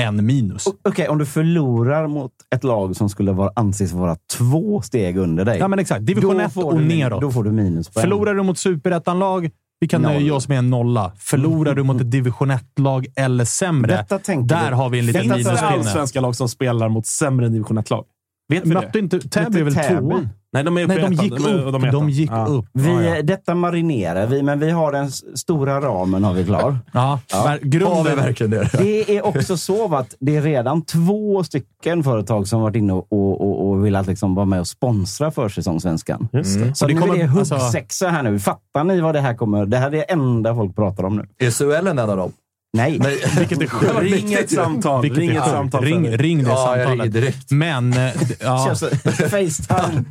En 0.01 0.25
minus. 0.25 0.67
Okej, 0.83 1.07
om 1.09 1.17
du 1.17 1.25
förlorar 1.25 2.07
mot 2.07 2.31
ett 2.55 2.63
lag 2.63 2.95
som 2.95 3.09
skulle 3.09 3.31
vara, 3.31 3.51
anses 3.55 3.91
vara 3.91 4.15
två 4.37 4.81
steg 4.81 5.17
under 5.17 5.45
dig. 5.45 5.59
Ja, 5.59 5.67
men 5.67 5.79
exakt. 5.79 6.05
Division 6.05 6.35
då 6.37 6.41
1 6.41 6.53
får 6.53 6.63
och 6.63 6.79
du, 6.79 6.85
neråt. 6.85 7.21
Då 7.21 7.31
får 7.31 7.43
du 7.43 7.51
minuspoäng. 7.51 8.01
Förlorar 8.01 8.33
du 8.35 8.43
mot 8.43 8.57
superettan-lag, 8.57 9.49
vi 9.79 9.87
kan 9.87 10.01
Noll. 10.01 10.13
nöja 10.13 10.33
oss 10.35 10.47
med 10.47 10.57
en 10.59 10.69
nolla. 10.69 11.11
Förlorar 11.19 11.75
du 11.75 11.83
mot 11.83 12.01
ett 12.01 12.11
division 12.11 12.51
1-lag 12.51 13.07
eller 13.15 13.45
sämre, 13.45 13.97
Detta 13.97 14.17
där 14.43 14.69
du- 14.69 14.75
har 14.75 14.89
vi 14.89 14.99
en 14.99 15.05
liten 15.05 15.21
Detta 15.21 15.35
Finns 15.35 15.45
det 15.47 15.51
minuspinne. 15.53 15.73
allsvenska 15.79 16.21
lag 16.21 16.35
som 16.35 16.49
spelar 16.49 16.89
mot 16.89 17.05
sämre 17.05 17.49
division 17.49 17.77
1-lag? 17.77 18.05
Vet 18.49 18.65
vi 18.65 18.69
det? 18.69 18.73
Mötte 18.75 18.99
inte... 18.99 19.19
Täby 19.29 19.59
är 19.59 19.63
väl 19.63 19.75
tvåan? 19.75 20.29
Nej, 20.57 20.63
de 20.63 20.77
är 20.77 20.83
uppe 20.83 20.93
Nej, 20.93 21.03
de 21.17 21.23
gick 21.23 21.33
upp. 21.39 21.71
de 21.73 21.83
ettan. 21.83 21.91
De 21.93 22.09
gick 22.09 22.31
Ja. 22.31 22.45
upp. 22.45 22.65
Vi, 22.73 22.89
Ja, 22.93 23.01
ja. 23.15 23.21
Detta 23.21 23.55
marinerar 23.55 24.25
vi, 24.27 24.43
men 24.43 24.59
vi 24.59 24.69
har 24.71 24.91
den 24.91 25.11
stora 25.11 25.81
ramen 25.81 26.23
har 26.23 26.33
vi 26.33 26.43
klar. 26.45 26.77
Ja, 26.93 27.19
Har 27.31 27.59
vi 27.61 27.69
grunden. 27.69 28.15
verkligen 28.15 28.51
det? 28.51 28.69
Det 28.77 29.17
är 29.17 29.25
också 29.25 29.57
så 29.57 29.95
att 29.95 30.15
det 30.19 30.35
är 30.35 30.41
redan 30.41 30.81
två 30.85 31.43
stycken 31.43 32.03
företag 32.03 32.47
som 32.47 32.61
varit 32.61 32.75
inne 32.75 32.93
och, 32.93 33.11
och, 33.11 33.69
och 33.69 33.85
velat 33.85 34.07
liksom 34.07 34.35
vara 34.35 34.45
med 34.45 34.59
och 34.59 34.67
sponsra 34.67 35.31
försäsongssvenskan. 35.31 36.27
Just 36.33 36.59
det. 36.59 36.75
Så 36.75 36.85
Och 36.85 36.89
det 36.89 36.95
nu 36.95 37.01
kommer- 37.01 37.15
är 37.15 37.27
det 37.27 37.39
alltså- 37.39 37.55
huggsexa 37.55 38.09
här 38.09 38.23
nu. 38.23 38.39
Fattar 38.39 38.83
ni 38.83 39.01
vad 39.01 39.15
det 39.15 39.21
här 39.21 39.33
kommer... 39.33 39.65
Det 39.65 39.77
här 39.77 39.87
är 39.87 39.91
det 39.91 40.03
enda 40.03 40.55
folk 40.55 40.75
pratar 40.75 41.03
om 41.03 41.15
nu. 41.15 41.25
Är 41.47 41.51
SHL 41.51 41.87
en 41.87 41.99
av 41.99 42.17
dem? 42.17 42.31
Nej. 42.77 42.99
Vilket 43.37 43.61
är 43.61 43.67
sjukt. 43.67 43.99
Ring 43.99 44.33
ett 44.33 44.51
samtal. 44.51 45.01
Vilket 45.01 45.19
Ring 45.19 45.29
är 45.29 45.39
ett 45.39 45.49
samtal. 45.49 45.83
Ring, 45.83 46.17
ring 46.17 46.43
det 46.43 46.49
Ja, 46.49 46.77
jag 46.77 46.85
ringer 46.85 46.87
samtalet. 46.87 47.13
direkt. 47.13 47.51
Men, 47.51 47.93
eh, 47.93 47.99
ja, 48.39 48.75
Facetime. 49.03 50.03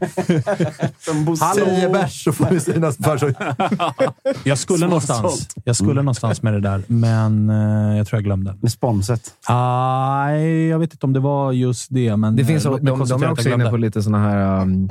som 0.99 1.25
Bosse. 1.25 1.55
Tio 1.55 1.89
bärs 1.89 2.25
så 2.25 2.33
får 2.33 2.47
vi 2.51 2.61
sina 2.61 2.93
försök. 2.93 3.37
jag 4.45 4.59
skulle 4.59 4.87
någonstans, 4.87 5.49
jag 5.65 5.77
skulle 5.77 6.03
någonstans 6.03 6.43
med 6.43 6.53
det 6.53 6.61
där, 6.61 6.83
men 6.87 7.51
eh, 7.51 7.97
jag 7.97 8.07
tror 8.07 8.17
jag 8.17 8.25
glömde. 8.25 8.59
Med 8.61 8.73
sponset. 8.73 9.31
Nej, 9.49 10.67
jag 10.67 10.79
vet 10.79 10.93
inte 10.93 11.07
om 11.07 11.13
det 11.13 11.21
var 11.21 11.53
just 11.53 11.87
det, 11.91 12.17
men 12.17 12.37
Det 12.37 12.45
finns, 12.45 12.67
eh, 12.67 12.73
de, 12.73 12.85
de, 12.85 12.99
konstatera 12.99 13.29
är 13.29 13.33
också 13.33 13.49
inne 13.49 13.71
på 13.71 13.77
lite 13.77 14.03
såna 14.03 14.19
här... 14.19 14.63
Um, 14.63 14.91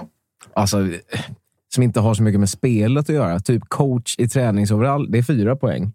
alltså, 0.53 0.87
som 1.73 1.83
inte 1.83 1.99
har 1.99 2.13
så 2.13 2.23
mycket 2.23 2.39
med 2.39 2.49
spelet 2.49 3.09
att 3.09 3.15
göra. 3.15 3.39
Typ 3.39 3.63
coach 3.67 4.15
i 4.17 4.27
träningsoverall. 4.27 5.11
Det 5.11 5.17
är 5.17 5.23
fyra 5.23 5.55
poäng. 5.55 5.93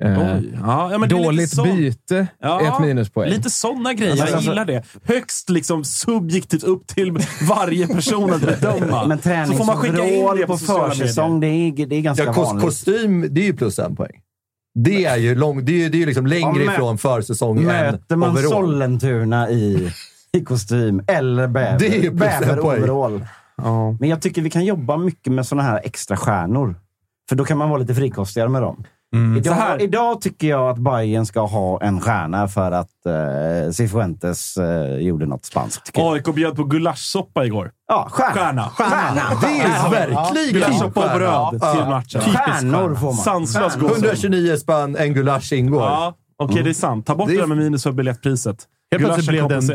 Eh, 0.00 0.36
Oj. 0.36 0.52
Ja, 0.62 0.92
ja, 0.92 1.06
dåligt 1.06 1.50
så. 1.50 1.62
byte 1.64 2.26
Ja, 2.40 2.60
är 2.60 2.68
ett 2.74 2.80
minuspoäng. 2.80 3.30
Lite 3.30 3.50
sådana 3.50 3.94
grejer. 3.94 4.10
Alltså, 4.10 4.26
Jag 4.26 4.34
alltså- 4.34 4.50
gillar 4.50 4.64
det. 4.64 4.82
Högst 5.04 5.50
liksom 5.50 5.84
subjektivt 5.84 6.62
upp 6.64 6.86
till 6.86 7.18
varje 7.48 7.86
person 7.86 8.32
att 8.32 8.40
bedöma. 8.40 9.06
Men 9.06 9.18
så 9.18 9.52
får 9.54 9.64
man 9.64 9.76
skicka 9.76 10.04
in 10.06 10.26
det 10.36 10.46
på, 10.46 10.52
på 10.52 10.58
försäsong, 10.58 11.40
det 11.40 11.46
är, 11.46 11.86
det 11.86 11.96
är 11.96 12.00
ganska 12.00 12.24
Ja, 12.24 12.32
kos- 12.32 12.44
vanligt. 12.44 12.64
kostym, 12.64 13.26
det 13.34 13.40
är 13.40 13.44
ju 13.44 13.56
plus 13.56 13.78
en 13.78 13.96
poäng. 13.96 14.20
Det 14.74 15.04
är 15.04 15.16
ju, 15.16 15.34
lång, 15.34 15.64
det 15.64 15.84
är, 15.84 15.90
det 15.90 15.96
är 15.96 16.00
ju 16.00 16.06
liksom 16.06 16.26
längre 16.26 16.64
Ja, 16.64 16.72
ifrån 16.72 16.98
försäsong 16.98 17.58
än 17.58 17.64
Möter 17.64 18.16
man 18.16 18.30
overall. 18.30 18.50
Sollentuna 18.50 19.50
i, 19.50 19.92
i 20.32 20.40
kostym 20.44 21.02
eller 21.06 21.48
bäver, 21.48 21.78
Det 21.78 21.86
är 21.88 22.02
ju 22.02 22.10
plus 22.10 22.30
en 22.42 22.62
bäver. 22.62 23.26
Men 24.00 24.08
jag 24.08 24.22
tycker 24.22 24.42
vi 24.42 24.50
kan 24.50 24.64
jobba 24.64 24.96
mycket 24.96 25.32
med 25.32 25.46
såna 25.46 25.62
här 25.62 25.80
extra 25.84 26.16
stjärnor. 26.16 26.74
För 27.28 27.36
då 27.36 27.44
kan 27.44 27.58
man 27.58 27.68
vara 27.68 27.78
lite 27.80 27.94
frikostigare 27.94 28.48
med 28.48 28.62
dem. 28.62 28.84
Så 29.12 29.38
Idag, 29.38 29.54
här. 29.54 29.82
idag 29.82 30.20
tycker 30.20 30.48
jag 30.48 30.70
att 30.70 30.78
Bayern 30.78 31.26
ska 31.26 31.40
ha 31.46 31.82
en 31.82 32.00
stjärna 32.00 32.48
för 32.48 32.72
att 32.72 32.88
uh, 33.66 33.70
Cifuentes 33.72 34.56
eh, 34.56 34.96
gjorde 34.96 35.26
något 35.26 35.44
spanskt. 35.44 35.90
AIK 35.94 36.34
bjöd 36.34 36.56
på 36.56 36.64
gulaschsoppa 36.64 37.44
igår. 37.44 37.70
Ja, 37.88 38.08
stjärna. 38.10 38.68
Stjärna. 38.68 39.22
Det 39.40 39.46
är 39.46 39.90
verkligen 39.90 40.52
Gulaschsoppa 40.52 41.00
och 41.00 41.06
stjärna. 41.10 41.18
bröd 41.50 41.58
Ja. 41.62 41.72
till 41.74 41.84
matchen. 41.88 42.20
Stjärnor 42.20 42.94
får 42.94 43.06
man. 43.06 43.14
Sanslös 43.16 43.76
gåshud. 43.76 43.96
129 44.04 44.56
spänn, 44.56 44.96
en 44.96 45.14
gulasch 45.14 45.52
ingår. 45.52 45.82
Ja, 45.82 46.14
okej 46.42 46.62
det 46.62 46.70
är 46.70 46.74
sant. 46.74 47.06
Ta 47.06 47.14
bort 47.14 47.26
Det 47.28 47.32
det, 47.32 47.36
är- 47.36 47.40
där 47.40 47.46
med 47.46 47.58
minus 47.58 47.82
för 47.82 47.92
biljettpriset. 47.92 48.56
Helt 48.90 49.04
plötsligt 49.04 49.28
blev 49.28 49.48
det 49.48 49.54
en- 49.54 49.66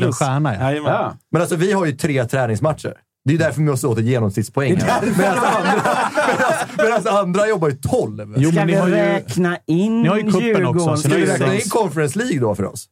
det 0.00 0.12
stjärna. 0.12 0.74
Ja. 0.74 1.12
Men 1.32 1.40
alltså, 1.42 1.56
vi 1.56 1.72
har 1.72 1.86
ju 1.86 1.92
tre 1.92 2.24
träningsmatcher. 2.24 2.94
Det 3.26 3.34
är 3.34 3.38
därför 3.38 3.60
vi 3.60 3.66
måste 3.70 3.86
åt 3.86 3.98
ett 3.98 4.04
genomsnittspoäng. 4.04 4.78
Medan 5.18 5.38
andra, 6.96 7.10
andra 7.20 7.48
jobbar 7.48 7.68
ju 7.68 7.74
12. 7.76 8.34
Jo, 8.36 8.52
Ska 8.52 8.64
vi 8.64 8.74
har 8.74 8.88
ju- 8.88 8.94
räkna 8.94 9.58
in 9.66 10.02
Ni 10.02 10.08
har 10.08 10.16
ju 10.16 10.22
kuppen 10.22 10.40
Djurgården? 10.40 10.66
också, 10.68 10.96
så 10.96 11.08
Ska 11.08 11.18
vi 11.18 11.26
räkna 11.26 11.54
in. 11.54 11.60
Conference 11.70 12.18
League 12.18 12.40
då 12.40 12.54
för 12.54 12.64
oss? 12.64 12.86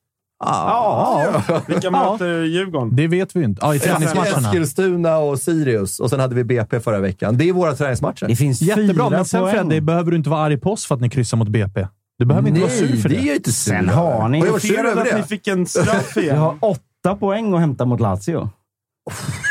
Ja. 0.45 1.43
Vilka 1.67 1.91
möter 1.91 2.43
Djurgården? 2.43 2.97
Det 2.97 3.07
vet 3.07 3.37
vi 3.37 3.45
inte. 3.45 3.61
Ja, 3.67 3.75
i 3.75 3.79
träningsmatcherna. 3.79 4.49
Eskilstuna 4.49 5.17
och 5.19 5.39
Sirius. 5.41 6.01
Och 6.01 6.11
sen 6.11 6.21
hade 6.21 6.35
vi 6.35 6.45
BP 6.45 6.81
förra 6.81 7.01
veckan. 7.01 7.37
Det 7.37 7.49
är 7.49 7.53
våra 7.53 7.75
träningsmatcher. 7.75 8.27
Det 8.29 8.37
finns 8.37 8.63
Jättebra, 8.63 9.11
men 9.11 9.25
sen. 9.25 9.51
Fredde, 9.51 9.81
behöver 9.81 10.11
du 10.11 10.17
inte 10.17 10.31
vara 10.31 10.41
arg 10.41 10.57
på 10.61 10.73
oss 10.73 10.87
för 10.87 10.95
att 10.95 11.01
ni 11.01 11.11
kryssar 11.11 11.37
mot 11.37 11.49
BP. 11.49 11.87
Du 12.19 12.25
behöver 12.25 12.49
inte 12.49 12.61
vara 12.61 12.71
sur 12.71 12.97
för 12.97 13.09
det 13.09 13.15
det. 13.15 13.21
är 13.23 13.27
jag 13.27 13.37
inte 13.37 13.53
sur 13.53 13.73
Sen 13.73 13.89
har 13.89 14.29
ni- 14.29 14.39
Har 14.39 14.47
jag 14.47 14.53
varit 14.53 14.63
sur 14.63 14.79
över 14.87 15.03
att 15.03 15.15
ni 15.15 15.21
det? 15.21 15.27
fick 15.27 15.47
en 15.49 15.67
straff 15.67 16.13
Vi 16.17 16.23
igen? 16.23 16.37
har 16.39 16.57
åtta 16.61 17.17
poäng 17.21 17.55
att 17.55 17.61
hämta 17.61 17.85
mot 17.85 18.01
Lazio. 18.01 18.51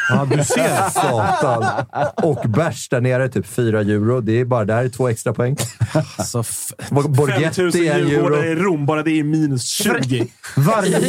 Ja, 0.09 0.27
du 0.37 0.43
ser. 0.43 0.89
Satan. 0.89 1.85
Och 2.23 2.49
bärs 2.49 2.89
där 2.89 3.01
nere, 3.01 3.29
typ 3.29 3.47
4 3.47 3.79
euro. 3.79 4.21
Det 4.21 4.39
är 4.39 4.45
bara 4.45 4.65
där 4.65 4.89
två 4.89 5.07
extra 5.09 5.33
poäng. 5.33 5.55
Alltså, 6.17 6.43
Borghetti 6.91 7.43
5000 7.43 7.81
är 7.85 7.99
en 7.99 8.07
djurgårdare 8.09 8.45
i 8.47 8.51
euro. 8.51 8.63
Rom, 8.63 8.85
bara 8.85 9.03
det 9.03 9.19
är 9.19 9.23
minus 9.23 9.63
20. 9.67 10.27
Varje, 10.57 10.99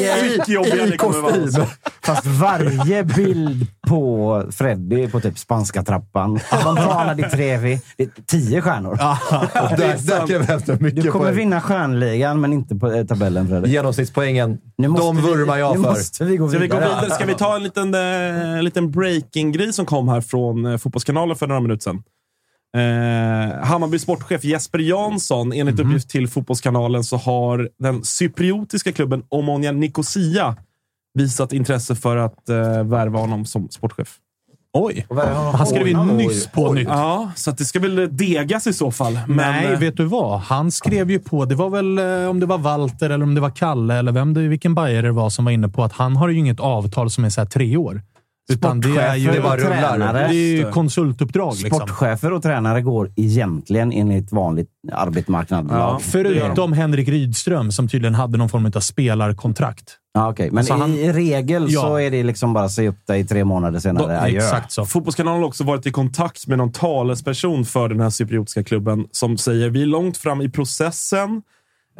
I 0.47 0.57
vara. 0.57 0.97
kostym. 0.97 1.65
fast 2.05 2.27
varje 2.27 3.05
bild 3.05 3.67
på 3.89 4.43
Freddy 4.53 5.09
på 5.09 5.21
typ 5.21 5.39
spanska 5.39 5.83
trappan, 5.83 6.41
Fontana 6.63 7.15
di 7.15 7.23
Trevi, 7.23 7.81
det 7.97 8.03
är 8.03 8.09
tio 8.27 8.61
stjärnor. 8.63 8.97
Där, 9.77 10.07
där 10.07 10.19
kan 10.27 10.27
vi 10.41 10.45
hämta 10.45 10.75
Du 10.77 10.85
mycket 10.85 11.13
kommer 11.13 11.25
poäng. 11.25 11.37
vinna 11.37 11.61
stjärnligan, 11.61 12.41
men 12.41 12.53
inte 12.53 12.75
på 12.77 12.93
eh, 12.93 13.05
tabellen 13.07 13.49
Fredrik. 13.49 13.73
Genomsnittspoängen, 13.73 14.59
Nu 14.79 14.89
de 14.89 15.17
vurmar 15.23 15.57
jag 15.59 15.77
nu 15.77 15.83
för. 15.83 15.91
måste 15.91 16.25
vi 16.25 16.37
gå 16.37 16.49
Ska 16.49 16.59
vi 16.59 16.69
gå 16.69 16.77
vidare. 16.77 16.95
vidare? 16.95 17.11
Ska 17.15 17.25
vi 17.25 17.35
ta 17.35 17.57
en 17.57 17.63
liten, 17.63 17.95
eh, 18.57 18.63
liten 18.63 18.84
breaking-grej 18.91 19.73
som 19.73 19.87
kom 19.87 20.09
här 20.09 20.21
från 20.21 20.67
eh, 20.67 20.77
Fotbollskanalen 20.77 21.37
för 21.37 21.47
några 21.47 21.61
minuter 21.61 21.83
sedan? 21.83 22.03
Eh, 22.77 23.65
Hammarby 23.65 23.99
sportchef 23.99 24.45
Jesper 24.45 24.79
Jansson, 24.79 25.53
enligt 25.53 25.79
Mhm. 25.79 25.87
uppgift 25.89 26.11
till 26.11 26.29
Fotbollskanalen 26.29 27.05
så 27.05 27.17
har 27.17 27.69
den 27.79 28.05
cypriotiska 28.05 28.93
klubben 28.93 29.23
Omonia 29.29 29.73
Nicosia 29.73 30.57
visat 31.15 31.53
intresse 31.53 31.95
för 31.95 32.17
att 32.17 32.49
eh, 32.49 32.85
värva 32.85 33.19
honom 33.19 33.45
som 33.45 33.69
sportchef. 33.71 34.17
Oj! 34.77 35.07
Han 35.53 35.67
skrev 35.67 35.89
ju 35.89 36.05
nyss 36.05 36.47
på 36.47 36.73
nytt. 36.73 36.89
Ja, 36.89 37.31
så 37.37 37.51
att 37.51 37.59
det 37.59 37.65
ska 37.65 37.81
väl 37.81 38.17
degas 38.17 38.67
i 38.67 38.73
så 38.73 38.91
fall. 38.91 39.19
Men, 39.27 39.37
Nej, 39.37 39.73
eh, 39.73 39.79
vet 39.79 39.97
du 39.97 40.05
vad? 40.05 40.41
Han 40.41 40.71
skrev 40.73 41.11
ju 41.11 41.19
på, 41.19 41.45
det 41.45 41.55
var 41.55 41.71
väl 41.71 41.99
eh, 41.99 42.31
om 42.31 42.41
det 42.41 42.47
var 42.47 42.59
Walter 42.59 43.11
eller 43.11 43.23
om 43.25 43.35
det 43.35 43.41
var 43.41 43.51
Kalle 43.51 43.95
eller 43.95 44.13
vem 44.13 44.35
det, 44.35 44.41
vilken 44.41 44.75
bajare 44.75 45.07
det 45.07 45.13
var 45.13 45.31
som 45.31 45.45
var 45.45 45.53
inne 45.53 45.69
på 45.69 45.85
att 45.85 45.93
han 45.93 46.17
har 46.17 46.29
ju 46.29 46.39
inget 46.39 46.61
avtal 46.61 47.11
som 47.11 47.25
är 47.25 47.31
så 47.31 47.41
här 47.41 47.49
tre 47.49 47.77
år. 47.77 48.03
Utan 48.53 48.81
det 48.81 48.89
är 48.89 49.15
ju, 49.17 49.23
Sportchefer 49.25 49.37
det 49.37 49.43
bara 49.43 49.61
tränare. 49.81 50.29
det 50.29 50.35
är 50.35 50.57
ju 50.57 50.71
konsultuppdrag. 50.71 51.55
Liksom. 51.57 51.71
Sportchefer 51.81 52.33
och 52.33 52.43
tränare 52.43 52.81
går 52.83 53.11
egentligen 53.17 53.93
enligt 53.93 54.33
vanligt 54.33 54.69
arbetsmarknadslag. 54.93 55.79
Ja. 55.81 55.99
Förutom 56.03 56.73
Henrik 56.73 57.09
Rydström 57.09 57.73
som 57.73 57.89
tydligen 57.89 58.15
hade 58.15 58.39
någon 58.39 58.49
form 58.49 58.67
av 58.77 58.81
spelarkontrakt. 58.81 59.85
Ja, 60.15 60.31
okej. 60.31 60.51
Men 60.51 60.65
Så 60.65 60.75
han- 60.75 60.95
i 60.95 61.13
regel 61.13 61.67
Ja. 61.71 61.81
så 61.81 61.97
är 61.97 62.11
det 62.11 62.23
liksom 62.23 62.53
bara 62.53 62.69
säga 62.69 62.89
upp 62.89 63.07
dig 63.07 63.27
tre 63.27 63.45
månader 63.45 63.79
senare. 63.79 64.21
Då, 64.21 64.27
exakt 64.37 64.73
så. 64.73 64.87
Fotbollskanalen 64.87 65.41
har 65.41 65.49
också 65.49 65.65
varit 65.65 65.87
i 65.87 65.91
kontakt 65.91 66.47
med 66.47 66.59
någon 66.59 66.73
talesperson 66.73 67.65
för 67.65 67.89
den 67.89 68.01
här 68.01 68.11
cypriotiska 68.11 68.65
klubben 68.65 69.07
som 69.11 69.39
säger 69.39 69.71
vi 69.71 69.83
är 69.83 69.87
långt 69.87 70.17
fram 70.17 70.41
i 70.41 70.49
processen. 70.49 71.43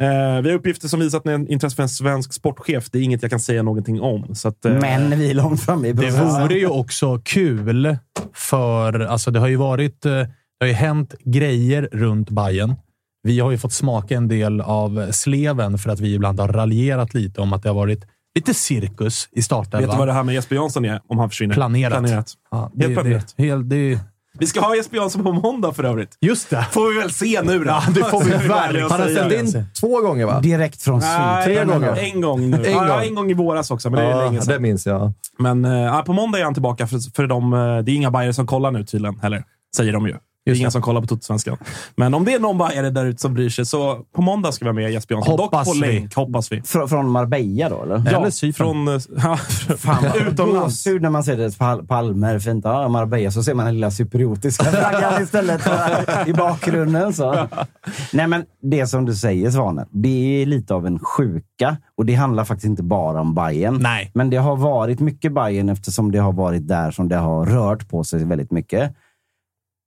Eh, 0.01 0.41
vi 0.41 0.49
har 0.49 0.57
uppgifter 0.57 0.87
som 0.87 0.99
visar 0.99 1.17
att 1.17 1.25
ni 1.25 1.31
har 1.31 1.51
intresse 1.51 1.75
för 1.75 1.83
en 1.83 1.89
svensk 1.89 2.33
sportchef. 2.33 2.89
Det 2.91 2.99
är 2.99 3.03
inget 3.03 3.21
jag 3.21 3.31
kan 3.31 3.39
säga 3.39 3.63
någonting 3.63 4.01
om. 4.01 4.35
Så 4.35 4.47
att, 4.47 4.65
eh, 4.65 4.71
Men 4.81 5.19
vi 5.19 5.29
är 5.29 5.33
långt 5.33 5.61
fram 5.61 5.85
i 5.85 5.93
Det 5.93 6.01
processen. 6.01 6.41
vore 6.41 6.55
ju 6.55 6.67
också 6.67 7.19
kul 7.23 7.97
för... 8.33 8.99
Alltså 8.99 9.31
det 9.31 9.39
har 9.39 9.47
ju 9.47 9.55
varit... 9.55 10.05
eh, 10.05 10.11
Det 10.11 10.27
har 10.59 10.67
ju 10.67 10.73
hänt 10.73 11.15
grejer 11.23 11.89
runt 11.91 12.29
Bayern. 12.29 12.75
Vi 13.23 13.39
har 13.39 13.51
ju 13.51 13.57
fått 13.57 13.73
smaka 13.73 14.15
en 14.17 14.27
del 14.27 14.61
av 14.61 15.11
sleven 15.11 15.77
för 15.77 15.89
att 15.89 15.99
vi 15.99 16.13
ibland 16.13 16.39
har 16.39 16.47
raljerat 16.47 17.13
lite 17.13 17.41
om 17.41 17.53
att 17.53 17.63
det 17.63 17.69
har 17.69 17.73
varit 17.75 18.03
lite 18.35 18.53
cirkus 18.53 19.29
i 19.31 19.35
vet 19.35 19.45
startelvan. 19.45 19.89
du 19.89 19.97
vad 19.97 20.07
det 20.07 20.13
här 20.13 20.23
med 20.23 20.35
Jesper 20.35 20.55
Jansson 20.55 20.85
är 20.85 21.01
om 21.07 21.17
han 21.19 21.29
försvinner? 21.29 21.53
Planerat. 21.55 22.33
Ja, 22.51 22.71
det, 22.73 22.83
Helt 22.83 22.95
planerat. 22.95 23.33
Det, 23.37 23.43
helt, 23.43 23.69
det, 23.69 23.99
Vi 24.39 24.47
ska 24.47 24.59
ha 24.61 24.75
Jesper 24.75 24.97
Jansson 24.97 25.23
på 25.23 25.31
måndag 25.31 25.73
för 25.73 25.83
övrigt. 25.83 26.17
just 26.21 26.49
det! 26.49 26.67
Får 26.71 26.93
vi 26.93 26.99
väl 26.99 27.11
se 27.11 27.41
nu 27.41 27.59
då. 27.59 27.65
Ja, 27.65 27.83
det 27.95 28.03
får 28.03 28.23
vi 28.23 28.29
verkligen 28.47 28.91
Han 28.91 29.01
har 29.01 29.07
ställt 29.09 29.55
in 29.55 29.65
två 29.79 30.01
gånger 30.01 30.25
va? 30.25 30.39
Direkt 30.39 30.81
från 30.81 30.99
Nej, 30.99 31.45
syd. 31.45 31.55
Tre 31.55 31.65
gånger. 31.65 31.95
En 32.13 32.21
gång 32.21 32.49
nu. 32.49 32.57
En 32.65 32.71
ja, 32.71 32.87
gång. 32.87 33.03
en 33.07 33.15
gång 33.15 33.31
i 33.31 33.33
våras 33.33 33.71
också, 33.71 33.89
men 33.89 33.99
det 33.99 34.05
är 34.05 34.09
Ja, 34.11 34.23
länge 34.25 34.39
det 34.39 34.45
sedan. 34.45 34.61
minns 34.61 34.85
jag. 34.85 35.11
Men 35.39 35.65
eh, 35.65 36.01
på 36.01 36.13
måndag 36.13 36.39
är 36.39 36.43
han 36.43 36.53
tillbaka, 36.53 36.87
för, 36.87 37.15
för 37.15 37.27
de, 37.27 37.53
eh, 37.53 37.59
det 37.77 37.91
är 37.91 37.95
inga 37.95 38.11
bajare 38.11 38.33
som 38.33 38.47
kollar 38.47 38.71
nu 38.71 38.83
tydligen 38.83 39.19
heller. 39.19 39.43
Säger 39.77 39.93
de 39.93 40.07
ju. 40.07 40.15
Det 40.45 40.51
är 40.51 40.65
det. 40.65 40.71
som 40.71 40.81
kollar 40.81 41.01
på 41.01 41.07
Totosvenskan. 41.07 41.57
Men 41.95 42.13
om 42.13 42.25
det 42.25 42.33
är 42.33 42.39
någon 42.39 42.57
bajare 42.57 42.89
där 42.89 43.05
ute 43.05 43.21
som 43.21 43.33
bryr 43.33 43.49
sig, 43.49 43.65
så 43.65 43.99
på 44.15 44.21
måndag 44.21 44.51
ska 44.51 44.65
vi 44.65 44.69
ha 44.69 44.73
med 44.73 44.91
Jesper 44.91 45.15
Jansson. 45.15 45.39
Hoppas 45.39 45.67
Dock 45.67 45.79
på 45.81 45.85
vi. 45.87 45.93
länk, 45.99 46.15
hoppas 46.15 46.51
vi. 46.51 46.59
Fr- 46.61 46.87
från 46.87 47.09
Marbella 47.09 47.69
då, 47.69 47.83
eller? 47.83 47.95
Eller 48.15 48.29
Cypern. 48.29 48.53
Från... 48.53 48.87
eh, 48.87 49.01
Ja, 49.23 49.37
Fan, 49.77 50.05
utomlands. 50.27 50.85
gåshud 50.85 51.01
när 51.01 51.09
man 51.09 51.23
ser 51.23 51.37
det 51.37 51.57
pal 51.57 51.85
palmer, 51.87 52.39
fint. 52.39 52.65
Ja, 52.65 52.87
Marbella, 52.87 53.31
så 53.31 53.43
ser 53.43 53.53
man 53.53 53.65
den 53.65 53.75
lilla 53.75 53.91
cypriotiska 53.91 54.63
flaggan 54.65 55.23
istället 55.23 55.61
för, 55.61 56.27
i 56.29 56.33
bakgrunden. 56.33 57.13
Så. 57.13 57.47
Nej, 58.13 58.27
men 58.27 58.45
det 58.61 58.87
som 58.87 59.05
du 59.05 59.15
säger, 59.15 59.51
Svanen, 59.51 59.87
det 59.91 60.41
är 60.41 60.45
lite 60.45 60.73
av 60.73 60.87
en 60.87 60.99
sjuka. 60.99 61.77
Och 61.97 62.05
det 62.05 62.13
handlar 62.15 62.43
faktiskt 62.45 62.65
inte 62.65 62.83
bara 62.83 63.21
om 63.21 63.35
Bayern. 63.35 63.77
Nej. 63.81 64.11
Men 64.13 64.29
det 64.29 64.37
har 64.37 64.55
varit 64.55 64.99
mycket 64.99 65.33
Bayern 65.33 65.69
eftersom 65.69 66.11
det 66.11 66.19
har 66.19 66.33
varit 66.33 66.67
där 66.67 66.91
som 66.91 67.09
det 67.09 67.15
har 67.15 67.45
rört 67.45 67.89
på 67.89 68.03
sig 68.03 68.25
väldigt 68.25 68.51
mycket. 68.51 68.91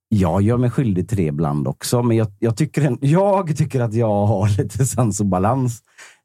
Jag 0.08 0.42
gör 0.42 0.56
mig 0.56 0.70
skyldig 0.70 1.08
till 1.08 1.16
det 1.16 1.22
ibland 1.26 1.68
också, 1.68 2.02
men 2.02 2.16
jag, 2.16 2.28
jag, 2.38 2.56
tycker, 2.56 2.82
en, 2.82 2.98
jag 3.00 3.56
tycker 3.56 3.80
att 3.80 3.94
jag 3.94 4.26
har 4.26 4.48
lite 4.62 4.84
sans 4.84 5.20
och 5.20 5.26
balans 5.26 5.80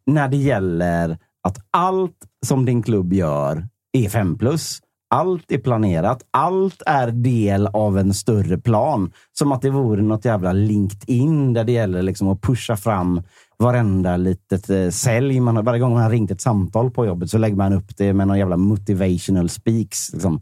när 0.05 0.27
det 0.27 0.37
gäller 0.37 1.17
att 1.47 1.57
allt 1.71 2.17
som 2.45 2.65
din 2.65 2.83
klubb 2.83 3.13
gör 3.13 3.67
är 3.97 4.09
5 4.09 4.37
plus. 4.37 4.79
Allt 5.09 5.51
är 5.51 5.57
planerat. 5.57 6.21
Allt 6.31 6.81
är 6.85 7.11
del 7.11 7.67
av 7.67 7.97
en 7.97 8.13
större 8.13 8.57
plan. 8.57 9.11
Som 9.31 9.51
att 9.51 9.61
det 9.61 9.69
vore 9.69 10.01
något 10.01 10.25
jävla 10.25 10.53
LinkedIn 10.53 11.53
där 11.53 11.63
det 11.63 11.71
gäller 11.71 12.01
liksom 12.01 12.27
att 12.27 12.41
pusha 12.41 12.75
fram 12.77 13.21
varenda 13.57 14.17
litet 14.17 14.69
eh, 14.69 14.89
sälj. 14.89 15.39
Man, 15.39 15.55
har- 15.55 15.63
varje 15.63 15.79
gång 15.79 15.93
man 15.93 16.03
har 16.03 16.09
ringt 16.09 16.31
ett 16.31 16.41
samtal 16.41 16.91
på 16.91 17.05
jobbet 17.05 17.29
så 17.29 17.37
lägger 17.37 17.55
man 17.55 17.73
upp 17.73 17.97
det 17.97 18.13
med 18.13 18.27
någon 18.27 18.39
jävla 18.39 18.57
motivational 18.57 19.49
speaks. 19.49 20.13
Liksom. 20.13 20.41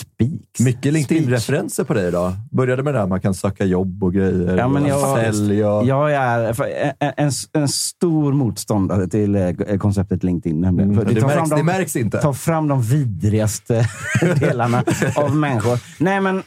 Speaks? 0.00 0.60
Mycket 0.60 0.92
LinkedIn-referenser 0.92 1.84
på 1.84 1.94
dig 1.94 2.08
idag. 2.08 2.32
Började 2.50 2.82
med 2.82 2.94
det 2.94 3.00
här 3.00 3.06
man 3.06 3.20
kan 3.20 3.34
söka 3.34 3.64
jobb 3.64 4.04
och 4.04 4.12
grejer. 4.14 4.56
Ja, 4.56 4.68
men 4.68 4.82
och 4.82 4.88
jag, 4.88 5.16
sälj 5.34 5.64
och... 5.64 5.86
jag 5.86 6.12
är 6.14 6.60
en, 7.00 7.12
en, 7.16 7.30
en 7.52 7.68
stor 7.68 8.32
motståndare 8.32 9.08
till 9.08 9.34
eh, 9.36 9.52
konceptet 9.78 10.22
LinkedIn. 10.24 10.60
nämligen. 10.60 10.90
Mm, 10.90 11.04
För 11.06 11.14
det 11.14 11.20
tar 11.20 11.28
märks- 11.28 11.34
fram 11.34 11.48
de- 11.48 11.56
det 11.56 11.62
märks 11.62 11.96
inte. 11.96 12.18
tar 12.18 12.32
fram 12.32 12.68
de 12.68 12.82
vidrigaste 12.82 13.88
delarna 14.40 14.84
av 15.16 15.36
människor. 15.36 15.78
Nej, 15.98 16.20
men 16.20 16.42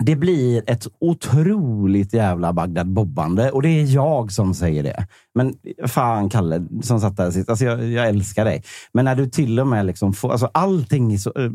det 0.00 0.16
blir 0.16 0.62
ett 0.66 0.86
otroligt 1.00 2.12
jävla 2.12 2.52
Bagdad-bobbande 2.52 3.50
och 3.50 3.62
det 3.62 3.68
är 3.68 3.94
jag 3.94 4.32
som 4.32 4.54
säger 4.54 4.82
det. 4.82 5.06
Men 5.34 5.54
fan 5.86 6.28
Kalle 6.28 6.66
som 6.82 7.00
satt 7.00 7.16
där 7.16 7.30
sist, 7.30 7.48
alltså 7.48 7.64
jag, 7.64 7.84
jag 7.84 8.08
älskar 8.08 8.44
dig. 8.44 8.62
Men 8.92 9.04
när 9.04 9.14
du 9.14 9.26
till 9.26 9.60
och 9.60 9.66
med 9.66 9.86
liksom 9.86 10.12
får, 10.12 10.32
alltså 10.32 10.50
allting 10.54 11.12
är 11.12 11.18
så, 11.18 11.32
eh, 11.36 11.50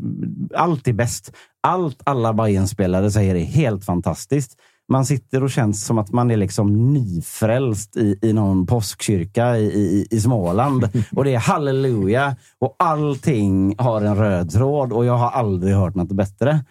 allt 0.54 0.88
är 0.88 0.92
bäst. 0.92 1.32
Allt 1.62 2.00
alla 2.04 2.32
Bayern-spelare 2.32 3.10
säger 3.10 3.34
är 3.34 3.44
helt 3.44 3.84
fantastiskt. 3.84 4.56
Man 4.88 5.06
sitter 5.06 5.42
och 5.42 5.50
känns 5.50 5.86
som 5.86 5.98
att 5.98 6.12
man 6.12 6.30
är 6.30 6.36
liksom 6.36 6.92
nyfrälst 6.92 7.96
i, 7.96 8.18
i 8.22 8.32
någon 8.32 8.66
påskkyrka 8.66 9.56
i, 9.56 9.64
i, 9.64 10.06
i 10.10 10.20
Småland. 10.20 10.88
Och 11.12 11.24
det 11.24 11.34
är 11.34 11.38
halleluja 11.38 12.36
och 12.58 12.76
allting 12.78 13.74
har 13.78 14.00
en 14.00 14.16
röd 14.16 14.50
tråd 14.50 14.92
och 14.92 15.04
jag 15.04 15.16
har 15.16 15.30
aldrig 15.30 15.74
hört 15.74 15.94
något 15.94 16.12
bättre 16.12 16.64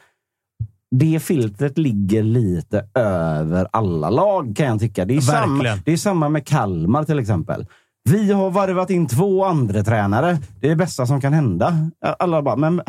det 0.98 1.20
filtret 1.20 1.78
ligger 1.78 2.24
lite 2.24 2.86
över 2.94 3.68
alla 3.72 4.10
lag 4.10 4.56
kan 4.58 4.66
jag 4.66 4.80
tycka. 4.80 5.06
Det 5.06 5.16
är, 5.16 5.22
samma, 5.22 5.64
det 5.86 5.94
är 5.94 5.98
samma 5.98 6.30
med 6.30 6.48
Kalmar 6.48 7.04
till 7.04 7.20
exempel. 7.20 7.66
Vi 8.10 8.32
har 8.32 8.50
varvat 8.50 8.90
in 8.90 9.08
två 9.08 9.46
andra 9.46 9.84
tränare. 9.84 10.38
Det 10.60 10.68
är 10.68 10.70
det 10.70 10.76
bästa 10.76 11.06
som 11.06 11.22
kan 11.22 11.34
hända. 11.34 11.90
Alla 12.20 12.42
bara, 12.42 12.56
men 12.56 12.82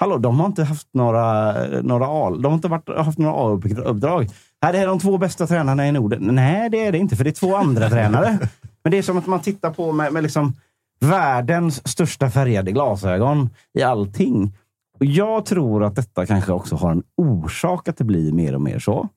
hallå, 0.00 0.18
de 0.18 0.40
har 0.40 0.46
inte 0.46 0.64
haft 0.64 0.88
några, 0.94 1.54
några 1.82 2.06
A, 2.08 2.30
de 2.30 2.44
har 2.44 2.54
inte 2.54 2.68
varit, 2.68 2.88
haft 2.96 3.18
några 3.18 3.34
A-uppdrag. 3.34 4.28
Det 4.60 4.78
är 4.78 4.86
de 4.86 4.98
två 4.98 5.18
bästa 5.18 5.46
tränarna 5.46 5.88
i 5.88 5.92
Norden. 5.92 6.20
Nej, 6.22 6.70
det 6.70 6.86
är 6.86 6.92
det 6.92 6.98
inte, 6.98 7.16
för 7.16 7.24
det 7.24 7.30
är 7.30 7.32
två 7.32 7.56
andra 7.56 7.90
tränare. 7.90 8.38
Men 8.84 8.90
det 8.90 8.98
är 8.98 9.02
som 9.02 9.18
att 9.18 9.26
man 9.26 9.40
tittar 9.40 9.70
på 9.70 9.92
med, 9.92 10.12
med 10.12 10.22
liksom 10.22 10.54
världens 11.00 11.88
största 11.88 12.30
färgade 12.30 12.72
glasögon 12.72 13.50
i 13.78 13.82
allting. 13.82 14.52
Och 14.98 15.04
jag 15.06 15.46
tror 15.46 15.84
att 15.84 15.96
detta 15.96 16.26
kanske 16.26 16.52
också 16.52 16.76
har 16.76 16.90
en 16.90 17.02
orsak 17.16 17.88
att 17.88 17.96
det 17.96 18.04
blir 18.04 18.32
mer 18.32 18.54
och 18.54 18.60
mer 18.60 18.78
så. 18.78 19.08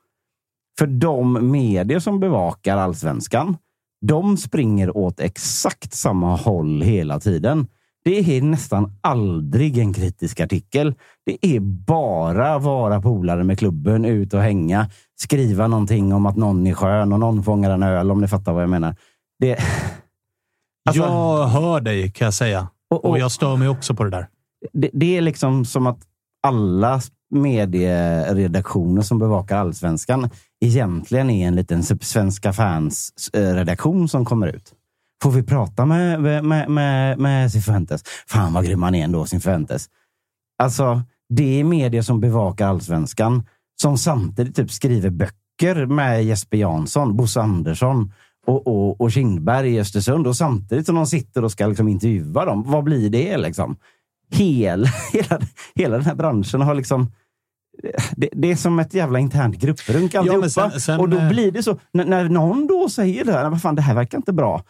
För 0.80 0.88
de 0.88 1.52
medier 1.52 2.00
som 2.00 2.20
bevakar 2.20 2.78
allsvenskan, 2.78 3.58
de 4.02 4.38
springer 4.38 4.98
åt 4.98 5.20
exakt 5.20 5.94
samma 5.94 6.36
håll 6.36 6.82
hela 6.82 7.20
tiden. 7.20 7.68
Det 8.04 8.38
är 8.38 8.42
nästan 8.42 8.92
aldrig 9.02 9.78
en 9.78 9.94
kritisk 9.94 10.40
artikel. 10.40 10.94
Det 11.26 11.46
är 11.56 11.60
bara 11.60 12.60
vara 12.60 13.02
polare 13.02 13.44
med 13.44 13.60
klubben, 13.60 14.06
ut 14.06 14.34
och 14.34 14.42
hänga, 14.42 14.90
skriva 15.16 15.68
någonting 15.68 16.14
om 16.14 16.26
att 16.26 16.36
någon 16.38 16.68
är 16.68 16.74
skön 16.74 17.14
och 17.14 17.20
någon 17.20 17.44
fångar 17.44 17.72
en 17.72 17.84
öl, 17.84 18.12
om 18.12 18.22
ni 18.22 18.28
fattar 18.28 18.54
vad 18.54 18.64
jag 18.64 18.70
menar. 18.70 18.96
Det... 19.40 19.58
Alltså- 20.90 21.04
jag 21.04 21.48
hör 21.48 21.82
dig, 21.82 22.12
kan 22.12 22.26
jag 22.26 22.34
säga. 22.34 22.68
Och- 22.90 23.06
Och, 23.06 23.12
och- 23.12 23.20
jag 23.20 23.32
stör 23.32 23.56
mig 23.56 23.68
också 23.70 23.96
på 23.96 24.04
det 24.04 24.10
där 24.10 24.28
det, 24.74 24.90
det 24.94 25.18
är 25.18 25.22
liksom 25.22 25.66
som 25.66 25.88
att 25.88 26.00
alla 26.44 27.02
medieredaktioner 27.32 29.02
som 29.02 29.20
bevakar 29.20 29.58
allsvenskan 29.58 30.30
egentligen 30.66 31.30
är 31.30 31.48
en 31.48 31.56
liten 31.56 31.84
Svenska 31.84 32.54
fans-redaktion 32.54 34.02
eh, 34.02 34.08
som 34.08 34.26
kommer 34.26 34.48
ut. 34.48 34.74
Får 35.24 35.32
vi 35.32 35.44
prata 35.44 35.86
med, 35.86 36.22
med, 36.22 36.70
med, 36.70 37.20
med 37.20 37.52
Cifuentes? 37.52 38.04
Fan 38.28 38.54
vad 38.54 38.66
grym 38.66 38.84
han 38.84 38.96
är 38.96 39.04
ändå, 39.04 39.26
Cifuentes. 39.26 39.90
Alltså, 40.64 41.02
det 41.30 41.60
är 41.60 41.64
medier 41.64 42.02
som 42.02 42.20
bevakar 42.20 42.68
allsvenskan 42.68 43.44
som 43.82 43.98
samtidigt 43.98 44.56
typ 44.56 44.72
skriver 44.72 45.10
böcker 45.10 45.86
med 45.86 46.26
Jesper 46.26 46.58
Jansson, 46.58 47.18
Bosse 47.18 47.42
Andersson 47.42 48.14
och, 48.46 48.68
och, 48.68 49.02
och 49.02 49.12
Kindberg 49.12 49.76
i 49.76 49.80
Östersund. 49.80 50.28
Och 50.28 50.36
samtidigt 50.36 50.86
som 50.86 50.96
de 50.96 51.08
sitter 51.08 51.44
och 51.44 51.52
ska 51.52 51.68
liksom 51.68 51.88
intervjua 51.88 52.46
dem. 52.46 52.64
Vad 52.68 52.84
blir 52.84 53.10
det 53.10 53.38
liksom? 53.38 53.78
Hela, 54.32 54.88
hela, 55.14 55.40
hela 55.76 55.96
den 55.98 56.06
här 56.06 56.16
branschen 56.16 56.62
har 56.62 56.76
liksom 56.76 57.12
det, 58.16 58.30
det 58.34 58.52
är 58.52 58.56
som 58.56 58.80
ett 58.80 58.94
jävla 58.94 59.20
internt 59.20 59.56
grupprunk 59.60 60.16
alltihopa. 60.16 60.50
sen- 60.50 60.82
sen, 60.82 61.00
och 61.00 61.10
då 61.10 61.18
eh, 61.18 61.30
blir 61.30 61.52
det 61.52 61.64
så. 61.64 61.80
När, 61.94 62.06
när 62.06 62.30
någon 62.30 62.68
då 62.68 62.90
säger 62.90 63.26
det 63.26 63.32
här, 63.34 63.50
vad 63.50 63.62
fan 63.62 63.76
det 63.76 63.82
här 63.82 63.96
verkar 63.96 64.18
inte 64.18 64.34
bra. 64.34 64.64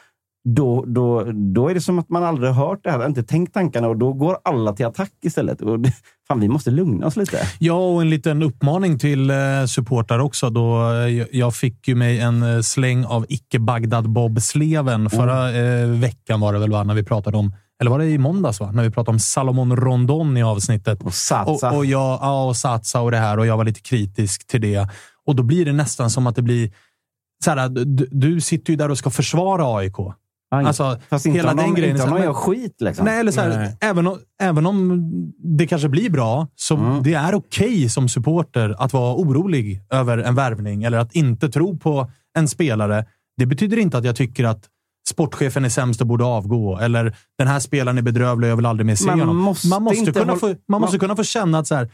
Då, 0.50 0.84
då, 0.88 1.24
då 1.32 1.68
är 1.70 1.74
det 1.74 1.82
som 1.82 2.00
att 2.00 2.10
man 2.10 2.24
aldrig 2.24 2.52
hört 2.52 2.80
det 2.84 2.92
här, 2.92 3.06
inte 3.06 3.24
tänkt 3.24 3.54
tankarna 3.54 3.88
och 3.88 3.98
då 3.98 4.14
går 4.14 4.38
alla 4.44 4.74
till 4.74 4.86
attack 4.86 5.12
istället. 5.24 5.62
Och 5.62 5.80
det, 5.80 5.94
fan, 6.28 6.40
vi 6.40 6.48
måste 6.48 6.72
lugna 6.72 7.06
oss 7.08 7.16
lite. 7.18 7.38
Ja, 7.60 7.74
och 7.94 8.02
en 8.02 8.10
liten 8.10 8.44
uppmaning 8.44 9.00
till 9.00 9.30
eh, 9.30 9.36
supportrar 9.68 10.20
också. 10.20 10.50
Då, 10.50 10.92
eh, 10.92 10.96
jag- 11.18 11.28
jag 11.32 11.56
fick 11.56 11.88
ju 11.88 11.96
mig 11.96 12.20
en 12.20 12.44
eh, 12.44 12.62
släng 12.62 13.06
av 13.06 13.26
icke-Bagdad-Bob-sleven. 13.30 15.10
Förra 15.10 15.52
eh, 15.58 15.88
veckan 15.88 16.40
var 16.40 16.54
det 16.54 16.60
väl, 16.60 16.72
va, 16.72 16.84
när 16.84 16.94
vi 16.94 17.04
pratade 17.04 17.38
om 17.38 17.54
eller 17.82 17.92
var 17.92 18.00
det 18.00 18.06
i 18.06 18.18
måndags, 18.18 18.60
va? 18.60 18.72
när 18.72 18.84
vi 18.84 18.90
pratade 18.90 19.16
om 19.16 19.20
Salomon 19.20 19.76
Rondon 19.76 20.38
i 20.38 20.44
avsnittet? 20.44 21.04
Och 21.04 21.14
Satsa. 21.14 21.72
Och, 21.72 21.78
och, 21.78 21.86
jag, 21.86 22.20
ja, 22.22 22.46
och 22.46 22.56
Satsa 22.56 23.02
och 23.02 23.12
det 23.12 23.18
här 23.18 23.38
och 23.40 23.46
jag 23.46 23.58
var 23.58 23.64
lite 23.66 23.82
kritisk 23.82 24.48
till 24.48 24.62
det. 24.62 24.88
Och 25.26 25.36
då 25.36 25.44
blir 25.44 25.66
det 25.66 25.74
nästan 25.74 26.10
som 26.10 26.28
att 26.28 26.36
det 26.36 26.42
blir... 26.42 26.72
Så 27.46 27.52
här, 27.52 27.70
du, 27.70 28.08
du 28.12 28.42
sitter 28.42 28.74
ju 28.74 28.78
där 28.78 28.90
och 28.92 28.98
ska 28.98 29.10
försvara 29.10 29.78
AIK. 29.78 29.96
Alltså, 30.52 30.98
Fast 31.10 31.26
inte 31.26 31.38
hela 31.40 31.52
om 31.52 31.58
den 31.58 31.66
de, 31.66 31.76
grejen. 31.82 31.96
inte 31.96 32.02
så 32.02 32.08
om 32.08 32.14
men- 32.14 32.24
gör 32.24 32.34
skit 32.34 32.76
liksom. 32.80 33.06
Nej, 33.06 33.20
eller 33.20 33.32
så 33.32 33.42
här, 33.42 33.58
Nej. 33.58 33.78
Även, 33.82 34.08
om, 34.08 34.20
även 34.42 34.66
om 34.66 35.02
det 35.58 35.68
kanske 35.68 35.90
blir 35.90 36.10
bra, 36.10 36.48
så 36.56 36.76
Mm. 36.76 37.04
det 37.04 37.14
är 37.14 37.36
okej 37.36 37.90
som 37.90 38.10
supporter 38.10 38.76
att 38.80 38.94
vara 38.94 39.16
orolig 39.16 39.82
över 39.90 40.18
en 40.18 40.36
värvning 40.36 40.84
eller 40.84 40.98
att 40.98 41.16
inte 41.16 41.50
tro 41.50 41.78
på 41.78 42.12
en 42.38 42.48
spelare. 42.48 43.06
Det 43.38 43.46
betyder 43.46 43.78
inte 43.78 43.98
att 43.98 44.06
jag 44.06 44.16
tycker 44.16 44.44
att 44.44 44.64
sportchefen 45.10 45.66
är 45.66 45.70
sämst 45.70 46.02
och 46.02 46.08
borde 46.08 46.24
avgå. 46.26 46.78
Eller 46.80 47.16
den 47.38 47.48
här 47.48 47.60
spelaren 47.60 47.98
är 47.98 48.02
bedrövlig 48.02 48.48
och 48.48 48.52
jag 48.52 48.56
vill 48.56 48.66
aldrig 48.66 48.86
mer 48.86 48.96
se 48.96 49.06
Man 49.06 49.20
honom. 49.20 49.38
måste 49.38 49.68
man 49.68 49.84
måste, 49.84 50.12
kunna, 50.12 50.36
få, 50.36 50.48
man 50.48 50.56
man- 50.68 50.82
måste 50.82 50.98
kunna 51.00 51.16
få 51.16 51.24
känna 51.24 51.60
att 51.60 51.68
så 51.68 51.76
här, 51.76 51.90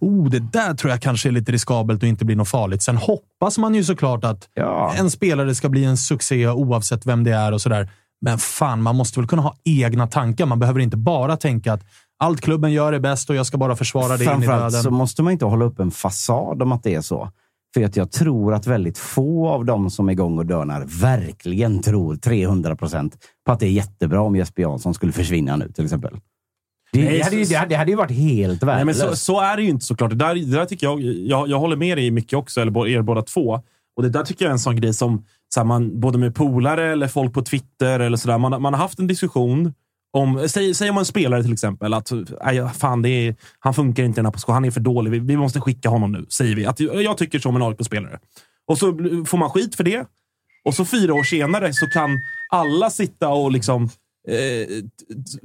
oh, 0.00 0.30
det 0.30 0.38
där 0.52 0.74
tror 0.74 0.90
jag 0.90 1.02
kanske 1.02 1.28
är 1.28 1.30
lite 1.32 1.52
riskabelt 1.52 2.02
och 2.02 2.08
inte 2.08 2.24
blir 2.24 2.36
något 2.36 2.48
farligt. 2.48 2.82
Sen 2.82 2.96
hoppas 2.96 3.58
man 3.58 3.74
ju 3.74 3.84
såklart 3.84 4.24
att 4.24 4.48
Ja. 4.54 4.92
en 4.96 5.10
spelare 5.10 5.54
ska 5.54 5.68
bli 5.68 5.84
en 5.84 5.96
succé 5.96 6.48
oavsett 6.48 7.06
vem 7.06 7.24
det 7.24 7.32
är 7.32 7.52
och 7.52 7.60
sådär. 7.60 7.90
Men 8.20 8.38
fan, 8.38 8.82
man 8.82 8.96
måste 8.96 9.20
väl 9.20 9.28
kunna 9.28 9.42
ha 9.42 9.54
egna 9.64 10.06
tankar. 10.06 10.46
Man 10.46 10.58
behöver 10.58 10.80
inte 10.80 10.96
bara 10.96 11.36
tänka 11.36 11.72
att 11.72 11.80
allt 12.18 12.40
klubben 12.40 12.72
gör 12.72 12.92
är 12.92 12.98
bäst 13.00 13.30
och 13.30 13.36
jag 13.36 13.46
ska 13.46 13.58
bara 13.58 13.76
försvara 13.76 14.16
det 14.16 14.24
in 14.24 14.42
i 14.42 14.46
döden. 14.46 14.70
så 14.70 14.90
måste 14.90 15.22
man 15.22 15.32
inte 15.32 15.44
hålla 15.44 15.64
upp 15.64 15.80
en 15.80 15.90
fasad 15.90 16.62
om 16.62 16.72
att 16.72 16.82
det 16.82 16.94
är 16.94 17.00
så. 17.00 17.30
För 17.74 17.84
att 17.84 17.96
jag 17.96 18.12
tror 18.12 18.54
att 18.54 18.66
väldigt 18.66 18.98
få 18.98 19.48
av 19.48 19.64
de 19.64 19.90
som 19.90 20.08
är 20.08 20.12
igång 20.12 20.38
och 20.38 20.46
dörnar 20.46 20.84
verkligen 21.00 21.82
tror 21.82 22.16
300 22.16 22.76
procent 22.76 23.18
på 23.46 23.52
att 23.52 23.60
det 23.60 23.66
är 23.66 23.70
jättebra 23.70 24.20
om 24.20 24.36
Jesper 24.36 24.62
Jansson 24.62 24.94
skulle 24.94 25.12
försvinna 25.12 25.56
nu 25.56 25.72
till 25.72 25.84
exempel. 25.84 26.16
Det, 26.92 27.04
Nej, 27.04 27.18
det, 27.18 27.24
hade, 27.24 27.36
ju, 27.36 27.44
det, 27.44 27.54
hade, 27.54 27.68
det 27.68 27.76
hade 27.76 27.90
ju 27.90 27.96
varit 27.96 28.10
helt 28.10 28.62
värdelöst. 28.62 29.00
så, 29.00 29.16
så 29.16 29.40
är 29.40 29.56
det 29.56 29.62
ju 29.62 29.68
inte 29.68 29.84
såklart. 29.84 30.10
Det 30.10 30.16
där, 30.16 30.34
det 30.34 30.56
där 30.56 30.64
tycker 30.64 30.86
jag, 30.86 31.00
jag, 31.02 31.48
jag 31.48 31.58
håller 31.58 31.76
med 31.76 31.98
dig 31.98 32.10
mycket 32.10 32.38
också, 32.38 32.60
eller 32.60 32.88
er 32.88 33.02
båda 33.02 33.22
två. 33.22 33.62
Och 33.96 34.02
Det 34.02 34.08
där 34.08 34.22
tycker 34.22 34.44
jag 34.44 34.50
är 34.50 34.52
en 34.52 34.58
sån 34.58 34.76
grej 34.76 34.94
som 34.94 35.24
så 35.54 35.60
här, 35.60 35.64
man, 35.64 36.00
både 36.00 36.18
med 36.18 36.34
polare 36.34 36.92
eller 36.92 37.08
folk 37.08 37.34
på 37.34 37.42
Twitter, 37.42 38.00
eller 38.00 38.16
så 38.16 38.28
där, 38.28 38.38
man, 38.38 38.62
man 38.62 38.74
har 38.74 38.80
haft 38.80 38.98
en 38.98 39.06
diskussion 39.06 39.74
om, 40.12 40.48
säg, 40.48 40.74
säg 40.74 40.90
om 40.90 40.98
en 40.98 41.04
spelare 41.04 41.42
till 41.42 41.52
exempel, 41.52 41.94
att 41.94 42.12
"Aj, 42.40 42.68
fan, 42.74 43.02
det 43.02 43.08
är, 43.08 43.34
han 43.58 43.74
funkar 43.74 44.02
inte 44.04 44.16
i 44.16 44.18
den 44.18 44.26
här 44.26 44.32
positionen, 44.32 44.54
han 44.54 44.64
är 44.64 44.70
för 44.70 44.80
dålig, 44.80 45.10
vi, 45.10 45.18
vi 45.18 45.36
måste 45.36 45.60
skicka 45.60 45.88
honom 45.88 46.12
nu, 46.12 46.26
säger 46.28 46.56
vi. 46.56 46.66
Att, 46.66 46.80
jag 46.80 47.18
tycker 47.18 47.38
som 47.38 47.56
en 47.56 47.62
AIK-spelare. 47.62 48.18
Och 48.66 48.78
så 48.78 48.86
får 49.26 49.36
man 49.38 49.50
skit 49.50 49.74
för 49.74 49.84
det. 49.84 50.06
Och 50.64 50.74
så 50.74 50.84
fyra 50.84 51.14
år 51.14 51.22
senare 51.22 51.72
så 51.72 51.86
kan 51.86 52.18
alla 52.50 52.90
sitta 52.90 53.28
och 53.28 53.52
liksom 53.52 53.84
eh, 54.28 54.68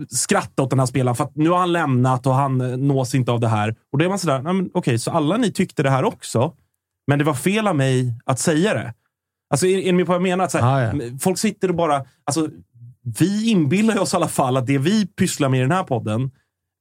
skratta 0.09 0.63
åt 0.63 0.69
den 0.69 0.79
här 0.79 0.85
spelaren 0.85 1.15
för 1.15 1.23
att 1.23 1.35
nu 1.35 1.49
har 1.49 1.57
han 1.59 1.71
lämnat 1.71 2.27
och 2.27 2.33
han 2.33 2.61
eh, 2.61 2.77
nås 2.77 3.15
inte 3.15 3.31
av 3.31 3.39
det 3.39 3.47
här. 3.47 3.75
Och 3.91 3.99
då 3.99 4.05
är 4.05 4.09
man 4.09 4.19
sådär, 4.19 4.41
"Nej, 4.41 4.53
men 4.53 4.69
okej, 4.73 4.99
så 4.99 5.11
alla 5.11 5.37
ni 5.37 5.51
tyckte 5.51 5.83
det 5.83 5.89
här 5.89 6.03
också, 6.03 6.53
men 7.07 7.19
det 7.19 7.25
var 7.25 7.33
fel 7.33 7.67
av 7.67 7.75
mig 7.75 8.13
att 8.25 8.39
säga 8.39 8.73
det. 8.73 8.93
Alltså, 9.49 9.67
är, 9.67 9.77
är 9.77 9.85
ni 9.85 9.93
med 9.93 10.05
på 10.05 10.09
vad 10.11 10.15
jag 10.15 10.23
menar? 10.23 10.45
Att 10.45 10.51
så 10.51 10.57
här, 10.57 10.91
Ah, 10.91 10.93
ja. 11.03 11.09
Folk 11.19 11.37
sitter 11.37 11.69
och 11.69 11.75
bara... 11.75 12.05
Alltså, 12.23 12.49
vi 13.03 13.49
inbillar 13.49 13.99
oss 13.99 14.13
i 14.13 14.15
alla 14.15 14.27
fall 14.27 14.57
att 14.57 14.67
det 14.67 14.77
vi 14.77 15.05
pysslar 15.05 15.49
med 15.49 15.57
i 15.57 15.61
den 15.61 15.71
här 15.71 15.83
podden 15.83 16.31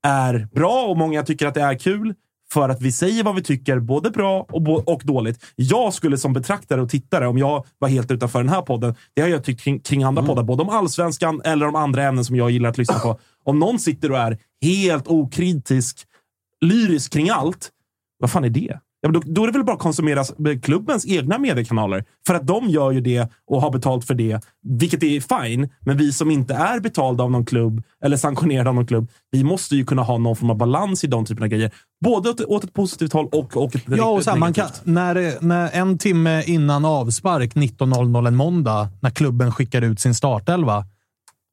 är 0.07 0.49
bra 0.55 0.87
och 0.87 0.97
många 0.97 1.23
tycker 1.23 1.47
att 1.47 1.55
det 1.55 1.63
är 1.63 1.79
kul 1.79 2.15
för 2.53 2.69
att 2.69 2.83
vi 2.83 2.93
säger 2.93 3.25
vad 3.25 3.35
vi 3.35 3.43
tycker, 3.43 3.79
både 3.79 4.11
bra 4.11 4.47
och, 4.51 4.89
och 4.89 5.03
dåligt. 5.05 5.45
Jag 5.57 5.95
skulle 5.95 6.19
som 6.19 6.33
betraktare 6.33 6.83
och 6.83 6.89
tittare, 6.89 7.27
om 7.27 7.39
jag 7.39 7.67
var 7.79 7.89
helt 7.89 8.11
utanför 8.11 8.39
den 8.39 8.49
här 8.49 8.63
podden, 8.63 8.95
det 9.15 9.23
har 9.23 9.29
jag 9.29 9.45
tyckt 9.45 9.61
kring, 9.61 9.81
kring 9.81 10.03
andra 10.03 10.23
poddar, 10.23 10.43
både 10.43 10.63
om 10.63 10.69
allsvenskan 10.69 11.41
eller 11.45 11.67
om 11.67 11.75
andra 11.75 12.03
ämnen 12.03 12.25
som 12.25 12.37
jag 12.37 12.51
gillar 12.51 12.69
att 12.69 12.79
lyssna 12.79 12.99
på. 12.99 13.19
Om 13.45 13.59
någon 13.59 13.79
sitter 13.79 14.13
och 14.13 14.19
är 14.19 14.39
helt 14.63 15.09
okritisk 15.09 16.07
lyrisk 16.61 17.13
kring 17.13 17.31
allt, 17.31 17.71
vad 18.19 18.31
fan 18.31 18.45
är 18.45 18.51
det? 18.51 18.81
Ja, 19.02 19.09
men 19.09 19.20
då, 19.20 19.22
då 19.27 19.43
är 19.43 19.47
det 19.47 19.52
väl 19.52 19.64
bara 19.64 19.77
att 19.77 19.82
konsumera 19.82 20.24
klubbens 20.62 21.06
egna 21.06 21.39
mediekanaler. 21.39 22.05
För 22.27 22.35
att 22.35 22.47
de 22.47 22.68
gör 22.68 22.90
ju 22.90 23.01
det 23.01 23.28
och 23.47 23.62
har 23.62 23.70
betalt 23.70 24.05
för 24.05 24.14
det, 24.14 24.40
vilket 24.62 25.02
är 25.02 25.43
fine. 25.43 25.68
Men 25.81 25.97
vi 25.97 26.12
som 26.12 26.31
inte 26.31 26.55
är 26.55 26.81
betalda 26.81 27.24
av 27.24 27.31
någon 27.31 27.44
klubb 27.44 27.82
eller 28.05 28.16
sanktionerade 28.16 28.68
av 28.68 28.74
någon 28.74 28.86
klubb, 28.86 29.10
vi 29.31 29.44
måste 29.44 29.77
ju 29.77 29.85
kunna 29.85 30.02
ha 30.02 30.18
någon 30.18 30.36
form 30.36 30.51
av 30.51 30.56
balans 30.56 31.05
i 31.05 31.06
de 31.06 31.24
typerna 31.24 31.44
av 31.44 31.51
grejer. 31.51 31.70
Både 32.05 32.31
åt, 32.31 32.40
åt 32.40 32.64
ett 32.64 32.72
positivt 32.72 33.12
håll 33.12 33.28
och, 33.32 33.56
och 33.56 33.74
ett, 33.74 33.82
Ja, 33.86 34.10
och 34.10 34.24
så 34.24 34.31
här, 34.31 34.39
man 34.39 34.52
kan, 34.52 34.68
när, 34.85 35.44
när 35.44 35.70
en 35.70 35.98
timme 35.98 36.43
innan 36.47 36.85
avspark, 36.85 37.55
19.00 37.55 38.28
en 38.28 38.36
måndag, 38.36 38.89
när 39.01 39.10
klubben 39.10 39.52
skickar 39.52 39.82
ut 39.82 40.01
sin 40.01 40.14
startelva, 40.14 40.85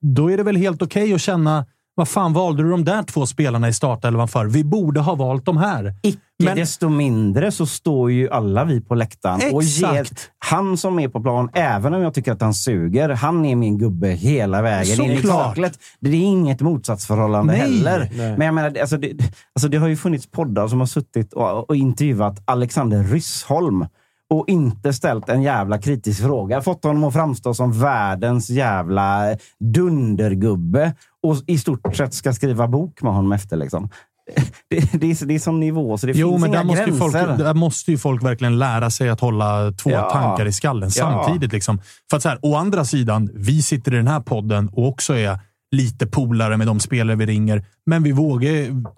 då 0.01 0.31
är 0.31 0.37
det 0.37 0.43
väl 0.43 0.55
helt 0.55 0.81
okej 0.81 1.13
att 1.13 1.21
känna 1.21 1.65
vad 1.97 2.07
fan 2.07 2.33
valde 2.33 2.63
du 2.63 2.69
de 2.69 2.83
där 2.83 3.03
två 3.03 3.25
spelarna 3.25 3.69
i 3.69 3.73
startelvan 3.73 4.27
för? 4.27 4.45
Vi 4.45 4.63
borde 4.63 4.99
ha 4.99 5.15
valt 5.15 5.45
de 5.45 5.57
här. 5.57 5.93
Icke 6.03 6.19
Men- 6.43 6.55
desto 6.57 6.89
mindre 6.89 7.51
så 7.51 7.65
står 7.65 8.11
ju 8.11 8.29
alla 8.29 8.63
vi 8.65 8.81
på 8.81 8.95
läktaren 8.95 9.53
och 9.55 9.63
ger 9.63 9.93
Exakt. 10.01 10.29
han 10.39 10.77
som 10.77 10.99
är 10.99 11.07
på 11.07 11.21
plan, 11.21 11.49
även 11.53 11.93
om 11.93 12.01
jag 12.01 12.13
tycker 12.13 12.31
att 12.31 12.41
han 12.41 12.53
suger, 12.53 13.09
han 13.09 13.45
är 13.45 13.55
min 13.55 13.77
gubbe 13.77 14.07
hela 14.07 14.61
vägen 14.61 15.01
in 15.01 15.11
i 15.11 15.21
kaklet. 15.21 15.73
Det 15.99 16.09
är 16.09 16.13
inget 16.13 16.61
motsatsförhållande 16.61 17.53
Nej. 17.53 17.61
heller. 17.61 17.99
Nej. 18.17 18.37
Men 18.37 18.45
jag 18.45 18.55
menar, 18.55 18.77
alltså 18.81 18.97
det, 18.97 19.11
alltså 19.55 19.67
det 19.69 19.77
har 19.77 19.87
ju 19.87 19.95
funnits 19.95 20.27
poddar 20.31 20.67
som 20.67 20.79
har 20.79 20.87
suttit 20.87 21.33
och, 21.33 21.69
och 21.69 21.75
intervjuat 21.75 22.41
Alexander 22.45 23.03
Ryssholm 23.03 23.85
och 24.29 24.49
inte 24.49 24.93
ställt 24.93 25.29
en 25.29 25.41
jävla 25.41 25.77
kritisk 25.77 26.21
fråga. 26.21 26.61
Fått 26.61 26.83
honom 26.83 27.03
att 27.03 27.13
framstå 27.13 27.53
som 27.53 27.71
världens 27.79 28.49
jävla 28.49 29.35
dundergubbe 29.73 30.93
och 31.27 31.35
i 31.47 31.57
stort 31.57 31.95
sett 31.95 32.13
ska 32.13 32.33
skriva 32.33 32.67
bok 32.67 33.01
med 33.01 33.13
honom 33.13 33.31
efter. 33.31 33.57
Liksom. 33.57 33.89
Det, 34.69 34.91
det, 34.93 35.11
är, 35.11 35.25
det 35.25 35.35
är 35.35 35.39
sån 35.39 35.59
nivå 35.59 35.97
så 35.97 36.07
det 36.07 36.13
Jo, 36.15 36.29
finns 36.29 36.41
men 36.41 36.49
inga 36.49 36.57
där 36.57 36.65
måste, 36.65 36.81
ju 36.81 36.87
gränser. 36.97 37.25
folk, 37.25 37.37
där 37.39 37.53
måste 37.53 37.91
ju 37.91 37.97
folk 37.97 38.23
verkligen 38.23 38.59
lära 38.59 38.89
sig 38.89 39.09
att 39.09 39.19
hålla 39.19 39.71
två 39.71 39.89
Ja. 39.89 40.09
tankar 40.09 40.45
i 40.45 40.51
skallen 40.53 40.89
Ja. 40.95 41.23
samtidigt. 41.25 41.53
Liksom. 41.53 41.79
För 42.09 42.17
att 42.17 42.23
så 42.23 42.29
här, 42.29 42.39
å 42.41 42.55
andra 42.55 42.85
sidan, 42.85 43.29
vi 43.35 43.61
sitter 43.61 43.93
i 43.93 43.97
den 43.97 44.07
här 44.07 44.19
podden 44.19 44.69
och 44.73 44.87
också 44.87 45.13
är 45.17 45.39
lite 45.71 46.07
polare 46.07 46.57
med 46.57 46.67
de 46.67 46.79
spelare 46.79 47.15
vi 47.15 47.25
ringer. 47.25 47.65
Men 47.85 48.03
vi 48.03 48.11
vågar, 48.11 48.49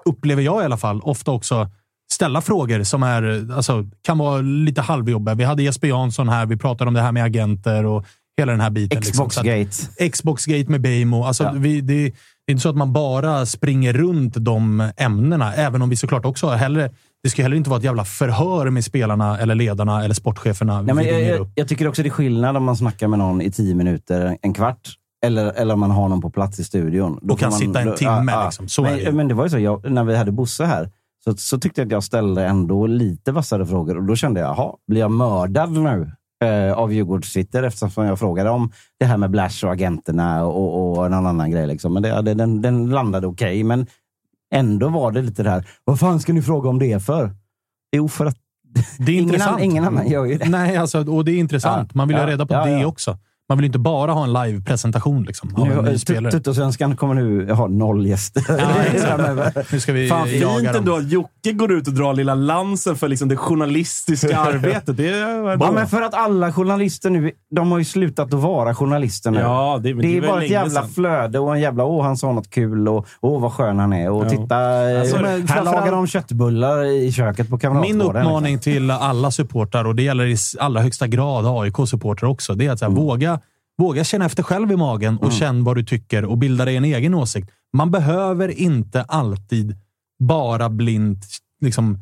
upplever 0.06 0.42
jag 0.44 0.62
i 0.62 0.66
alla 0.66 0.78
fall, 0.78 1.02
ofta 1.02 1.32
också 1.32 1.70
ställa 2.14 2.42
frågor 2.42 2.84
som 2.84 3.04
är, 3.04 3.48
alltså, 3.56 3.86
kan 4.02 4.18
vara 4.18 4.42
lite 4.42 4.82
halvjobbiga. 4.82 5.36
Vi 5.36 5.44
hade 5.44 5.64
Jesper 5.64 5.88
Jansson 5.88 6.30
här. 6.30 6.46
Vi 6.46 6.58
pratade 6.58 6.88
om 6.88 6.94
det 6.94 7.02
här 7.02 7.12
med 7.12 7.24
agenter 7.24 7.86
och 7.86 8.06
hela 8.40 8.52
den 8.52 8.62
här 8.62 8.70
biten. 8.70 9.00
liksom. 9.00 9.16
Så 9.16 9.24
att- 9.24 9.46
Xboxgate. 9.46 10.10
Xboxgate 10.10 10.72
med 10.72 10.82
Bejmo. 10.82 11.24
Alltså, 11.24 11.44
Ja. 11.44 11.52
vi, 11.56 11.82
det, 11.82 11.94
det 12.04 12.06
är 12.48 12.52
inte 12.52 12.62
så 12.62 12.70
att 12.70 12.76
man 12.76 12.94
bara 12.94 13.46
springer 13.46 13.94
runt 13.94 14.34
de 14.38 14.92
ämnena, 14.98 15.54
även 15.54 15.82
om 15.82 15.90
vi 15.90 15.96
såklart 15.96 16.26
också 16.26 16.48
har 16.48 16.56
hellre... 16.56 16.90
Det 17.24 17.30
ska 17.30 17.42
heller 17.42 17.56
inte 17.58 17.70
vara 17.70 17.78
ett 17.78 17.84
jävla 17.84 18.06
förhör 18.06 18.70
med 18.70 18.86
spelarna, 18.86 19.40
eller 19.40 19.56
ledarna 19.56 20.04
eller 20.04 20.14
sportcheferna. 20.16 20.82
Nej, 20.82 20.96
men 20.96 21.06
jag, 21.08 21.50
jag, 21.56 21.68
tycker 21.68 21.88
också 21.88 22.02
det 22.04 22.08
är 22.08 22.12
skillnad 22.12 22.58
om 22.58 22.64
man 22.64 22.78
snackar 22.78 23.08
med 23.08 23.20
någon 23.20 23.42
i 23.42 23.52
tio 23.52 23.76
minuter, 23.76 24.38
en 24.42 24.54
kvart. 24.54 24.90
Eller, 25.26 25.46
eller 25.52 25.74
om 25.74 25.80
man 25.80 25.92
har 25.92 26.10
någon 26.10 26.22
på 26.22 26.30
plats 26.30 26.60
i 26.60 26.64
studion. 26.64 27.20
Då 27.22 27.34
Och 27.34 27.40
kan 27.40 27.50
man, 27.50 27.60
sitta 27.60 27.82
en 27.82 27.88
då- 27.88 27.96
timme, 27.96 28.44
liksom. 28.46 28.68
Så 28.68 28.82
men, 28.82 28.94
är 29.00 29.06
det 29.06 29.12
men 29.12 29.28
det 29.28 29.34
var 29.34 29.44
ju 29.44 29.50
så, 29.50 29.60
jag, 29.60 29.92
när 29.92 30.04
vi 30.04 30.16
hade 30.16 30.32
Bosse 30.32 30.66
här, 30.66 30.90
så, 31.24 31.38
så 31.38 31.60
tyckte 31.60 31.82
jag 31.82 31.86
att 31.86 31.92
jag 31.92 32.04
ställde 32.04 32.46
ändå 32.46 32.88
lite 32.88 33.32
vassare 33.32 33.66
frågor. 33.66 33.98
Och 33.98 34.04
då 34.04 34.16
kände 34.16 34.40
jag, 34.40 34.50
jaha, 34.50 34.74
blir 34.88 35.02
jag 35.02 35.12
mördad 35.12 35.72
nu? 35.72 36.12
Eh, 36.44 36.74
av 36.74 36.94
Djurgårdssitter 36.94 37.64
eftersom 37.64 38.06
jag 38.06 38.20
frågade 38.20 38.50
om 38.50 38.72
det 39.00 39.06
här 39.06 39.18
med 39.18 39.32
Blash 39.32 39.66
och 39.66 39.72
agenterna 39.72 40.46
och, 40.46 41.00
och 41.00 41.12
någon 41.12 41.26
annan 41.26 41.52
grej. 41.52 41.68
Liksom. 41.68 41.94
Men 41.94 42.04
det, 42.04 42.22
den, 42.22 42.62
den 42.62 42.90
landade 42.90 43.28
okej, 43.28 43.64
men 43.64 43.88
ändå 44.56 44.90
var 44.90 45.12
det 45.12 45.22
lite 45.22 45.44
det 45.44 45.50
här, 45.50 45.68
vad 45.84 46.00
fan 46.00 46.20
ska 46.20 46.34
ni 46.34 46.42
fråga 46.42 46.70
om 46.70 46.80
det 46.80 47.04
för? 47.04 47.36
Jo, 47.96 48.08
för 48.08 48.26
att 48.26 48.38
Det 48.98 49.04
är 49.04 49.10
ingen, 49.16 49.24
intressant. 49.24 49.50
annan, 49.50 49.64
ingen 49.64 49.84
annan 49.84 50.08
gör 50.08 50.26
ju 50.26 50.38
det. 50.38 50.50
Nej, 50.50 50.78
alltså, 50.78 51.12
och 51.12 51.26
det 51.26 51.32
är 51.32 51.38
intressant. 51.40 51.94
Man 51.94 52.08
vill 52.08 52.18
ja, 52.18 52.24
ha 52.24 52.30
reda 52.30 52.46
på 52.46 52.54
ja, 52.54 52.66
det 52.66 52.80
ja. 52.80 52.88
också. 52.88 53.18
Man 53.50 53.58
vill 53.58 53.66
inte 53.66 53.80
bara 53.80 54.12
ha 54.12 54.24
en 54.24 54.34
live-presentation 54.34 55.24
liksom. 55.24 55.50
Tuttosvenskan 56.32 56.96
kommer 56.96 57.14
nu 57.14 57.52
ha 57.52 57.68
noll 57.68 58.06
gäster. 58.08 58.44
Nu 59.72 59.80
ska 59.80 59.94
vi 59.94 60.08
Fan 60.10 60.28
jaga 60.40 60.54
fint 60.60 60.66
dem. 60.68 60.76
ändå 60.76 60.96
att 60.96 61.12
Jocke 61.12 61.52
går 61.54 61.72
ut 61.72 61.88
och 61.88 61.94
drar 61.94 62.14
lilla 62.14 62.36
lansen 62.36 62.96
för 62.96 63.08
liksom 63.08 63.28
det 63.30 63.36
journalistiska 63.38 64.38
arbetet. 64.40 64.98
Det 64.98 65.10
är, 65.10 65.50
Ja, 65.62 65.72
men 65.72 65.88
för 65.88 66.02
att 66.02 66.14
alla 66.14 66.52
journalister 66.52 67.10
nu, 67.10 67.32
de 67.56 67.72
har 67.72 67.80
ju 67.80 67.86
slutat 67.86 68.34
att 68.34 68.40
vara 68.40 68.76
journalister 68.76 69.32
nu. 69.32 69.40
Ja, 69.40 69.80
det- 69.84 69.94
det 69.94 70.02
det 70.02 70.18
är 70.18 70.22
bara 70.22 70.44
ett 70.44 70.50
jävla 70.52 70.82
sedan. 70.82 70.90
flöde 70.90 71.40
och 71.40 71.56
en 71.56 71.62
jävla 71.62 71.84
åh, 71.86 72.04
han 72.04 72.18
sa 72.18 72.32
något 72.32 72.50
kul 72.50 72.88
och 72.88 73.08
åh, 73.22 73.42
vad 73.42 73.54
skön 73.54 73.80
han 73.80 73.94
är. 73.94 74.10
Och 74.10 74.26
Ja. 74.26 74.30
titta, 74.30 74.92
eh, 74.92 75.00
Alltså, 75.02 75.22
men 75.22 75.48
här 75.48 75.64
lagar 75.64 75.92
de 75.92 76.08
köttbullar 76.08 76.84
i 76.86 77.12
köket 77.12 77.50
på 77.50 77.56
Min 77.56 77.60
Kamratgården. 77.60 78.22
uppmaning 78.26 78.60
till 78.60 78.92
alla 78.92 79.32
supportrar, 79.32 79.86
och 79.86 79.96
det 79.96 80.04
gäller 80.04 80.26
i 80.26 80.36
allra 80.60 80.82
högsta 80.82 81.08
grad 81.08 81.46
AIK-supportrar 81.46 82.30
också, 82.30 82.54
det 82.54 82.66
är 82.66 82.72
att 82.72 82.80
så 82.80 82.86
här, 82.86 82.92
Mm. 82.92 83.04
våga, 83.04 83.39
våga 83.80 84.04
känna 84.04 84.26
efter 84.26 84.44
själv 84.44 84.72
i 84.72 84.76
magen 84.76 85.18
och 85.18 85.32
känn 85.32 85.64
vad 85.64 85.76
du 85.76 85.84
tycker 85.84 86.26
och 86.26 86.38
bilda 86.38 86.66
dig 86.66 86.76
en 86.76 86.86
egen 86.86 87.14
åsikt. 87.14 87.50
Man 87.74 87.92
behöver 87.92 88.60
inte 88.60 89.04
alltid 89.04 89.76
bara 90.20 90.70
blint 90.70 91.26
liksom, 91.62 92.00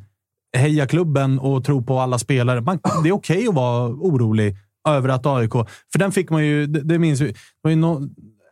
heja 0.57 0.87
klubben 0.87 1.39
och 1.39 1.63
tro 1.63 1.83
på 1.83 1.99
alla 1.99 2.19
spelare. 2.19 2.61
Man, 2.61 2.79
det 3.03 3.09
är 3.09 3.13
okej 3.13 3.47
att 3.47 3.53
vara 3.53 3.89
orolig 3.89 4.55
över 4.89 5.09
att 5.09 5.25
AIK... 5.25 5.53
För 5.91 5.99
den 5.99 6.11
fick 6.11 6.29
man 6.29 6.45
ju... 6.45 6.67
Det, 6.67 6.81
det 6.81 6.99
minns 6.99 7.21
vi. 7.21 7.35
Det 7.63 7.75
nå- 7.75 8.01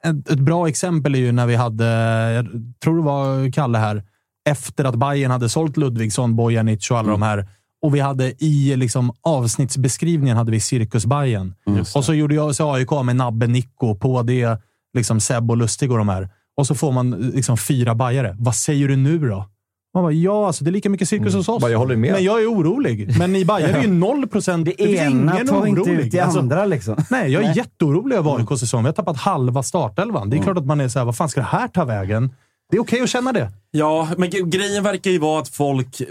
ett, 0.03 0.30
ett 0.30 0.39
bra 0.39 0.68
exempel 0.68 1.15
är 1.15 1.19
ju 1.19 1.31
när 1.31 1.45
vi 1.45 1.56
hade, 1.56 1.85
jag 2.34 2.45
tror 2.84 2.97
det 2.97 3.03
var 3.03 3.52
Kalle 3.52 3.77
här, 3.77 4.03
efter 4.49 4.85
att 4.85 4.95
Bayern 4.95 5.31
hade 5.31 5.49
sålt 5.49 5.77
Ludvigsson, 5.77 6.35
Bojanic 6.35 6.91
och 6.91 6.97
alla 6.97 7.11
de 7.11 7.22
här. 7.22 7.47
Och 7.86 7.95
vi 7.95 7.99
hade 7.99 8.44
i 8.44 8.76
liksom, 8.76 9.12
avsnittsbeskrivningen 9.22 10.38
hade 10.38 10.52
vi 10.52 10.60
Cirkus 10.60 11.06
Bayern. 11.06 11.53
Och 11.95 12.06
så 12.06 12.14
gjorde 12.14 12.36
jag 12.36 12.56
så 12.56 12.74
AIK 12.74 12.91
med 13.06 13.16
Nabbe, 13.16 13.48
Nico, 13.48 13.95
på 13.95 14.22
det 14.24 14.57
liksom 14.94 15.20
Seb 15.20 15.52
och 15.52 15.57
Lustig 15.57 15.91
och 15.91 15.98
de 15.98 16.10
här. 16.10 16.30
Och 16.57 16.68
så 16.68 16.76
får 16.76 16.91
man 16.91 17.12
liksom 17.12 17.57
fyra 17.57 17.95
bajare. 17.95 18.36
Vad 18.40 18.56
säger 18.56 18.88
du 18.88 18.95
nu 18.95 19.20
då? 19.20 19.45
Man 19.94 20.03
bara, 20.03 20.12
ja, 20.12 20.48
alltså 20.48 20.64
det 20.64 20.70
är 20.70 20.72
lika 20.72 20.90
mycket 20.90 21.10
cirkus 21.10 21.34
hos 21.34 21.49
oss. 21.49 21.64
Jag 21.70 21.78
håller 21.80 21.95
med. 21.95 22.12
Men 22.12 22.24
jag 22.24 22.41
är 22.44 22.48
orolig. 22.53 23.18
Men 23.20 23.34
ni 23.34 23.45
Bajare 23.45 23.72
är 23.72 23.82
ju 23.82 23.88
noll 23.91 24.28
procent. 24.28 24.66
Det 24.66 24.72
finns 24.86 24.99
ena 24.99 25.34
ingen 25.34 25.48
tar 25.48 25.66
inte 25.66 25.82
orolig. 25.82 25.99
ut 26.06 26.12
det 26.12 26.20
Alltså, 26.20 26.40
andra. 26.40 26.66
Liksom. 26.66 26.95
Nej, 27.10 27.32
jag 27.32 27.41
är 27.44 27.48
Nej. 27.48 27.57
jätteorolig 27.57 28.16
över 28.16 28.36
AIKs 28.38 28.60
säsong. 28.60 28.84
Vi 28.84 28.88
har 28.88 28.94
tappat 28.94 29.18
halva 29.18 29.64
startelvan. 29.64 30.30
Det 30.30 30.38
är 30.38 30.41
klart 30.44 30.57
att 30.57 30.66
man 30.66 30.82
är 30.82 30.88
såhär, 30.88 31.06
vad 31.06 31.18
fan 31.18 31.30
ska 31.30 31.40
det 31.41 31.48
här 31.48 31.68
ta 31.68 31.86
vägen? 31.86 32.30
Det 32.72 32.78
är 32.78 32.82
okej 32.82 33.02
att 33.02 33.10
känna 33.10 33.32
det. 33.32 33.52
Ja, 33.72 34.10
men 34.18 34.30
grejen 34.30 34.84
verkar 34.84 35.12
ju 35.12 35.20
vara 35.20 35.42
att 35.42 35.50
folk... 35.50 36.02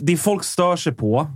Det 0.00 0.16
folk 0.16 0.44
stör 0.44 0.76
sig 0.76 0.94
på... 0.94 1.26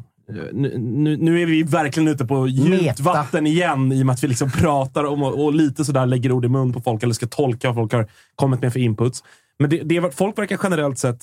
Nu, 0.53 0.79
nu, 0.79 1.17
nu 1.17 1.43
är 1.43 1.47
vi 1.47 1.63
verkligen 1.63 2.09
ute 2.09 2.25
på 2.25 2.49
djupt 2.49 2.83
Meta. 2.83 3.03
vatten 3.03 3.47
igen 3.47 3.93
i 3.93 4.03
och 4.03 4.07
med 4.07 4.13
att 4.13 4.25
vi 4.25 4.29
liksom 4.29 4.51
pratar 4.59 5.05
om 5.05 5.23
och, 5.23 5.45
och 5.45 5.55
lite 5.55 5.85
sådär 5.85 6.07
lägger 6.07 6.33
ord 6.33 6.45
i 6.45 6.49
mun 6.49 6.73
på 6.73 6.81
folk 6.81 7.03
eller 7.03 7.15
ska 7.15 7.27
tolka 7.27 7.69
vad 7.69 7.75
folk 7.75 7.93
har 7.93 8.07
kommit 8.35 8.63
med 8.63 8.73
för 8.73 8.81
inputs. 8.81 9.25
Men 9.59 9.71
det, 9.71 9.83
det 9.83 10.17
folk 10.17 10.39
verkar 10.39 10.59
generellt 10.63 10.99
sett 10.99 11.19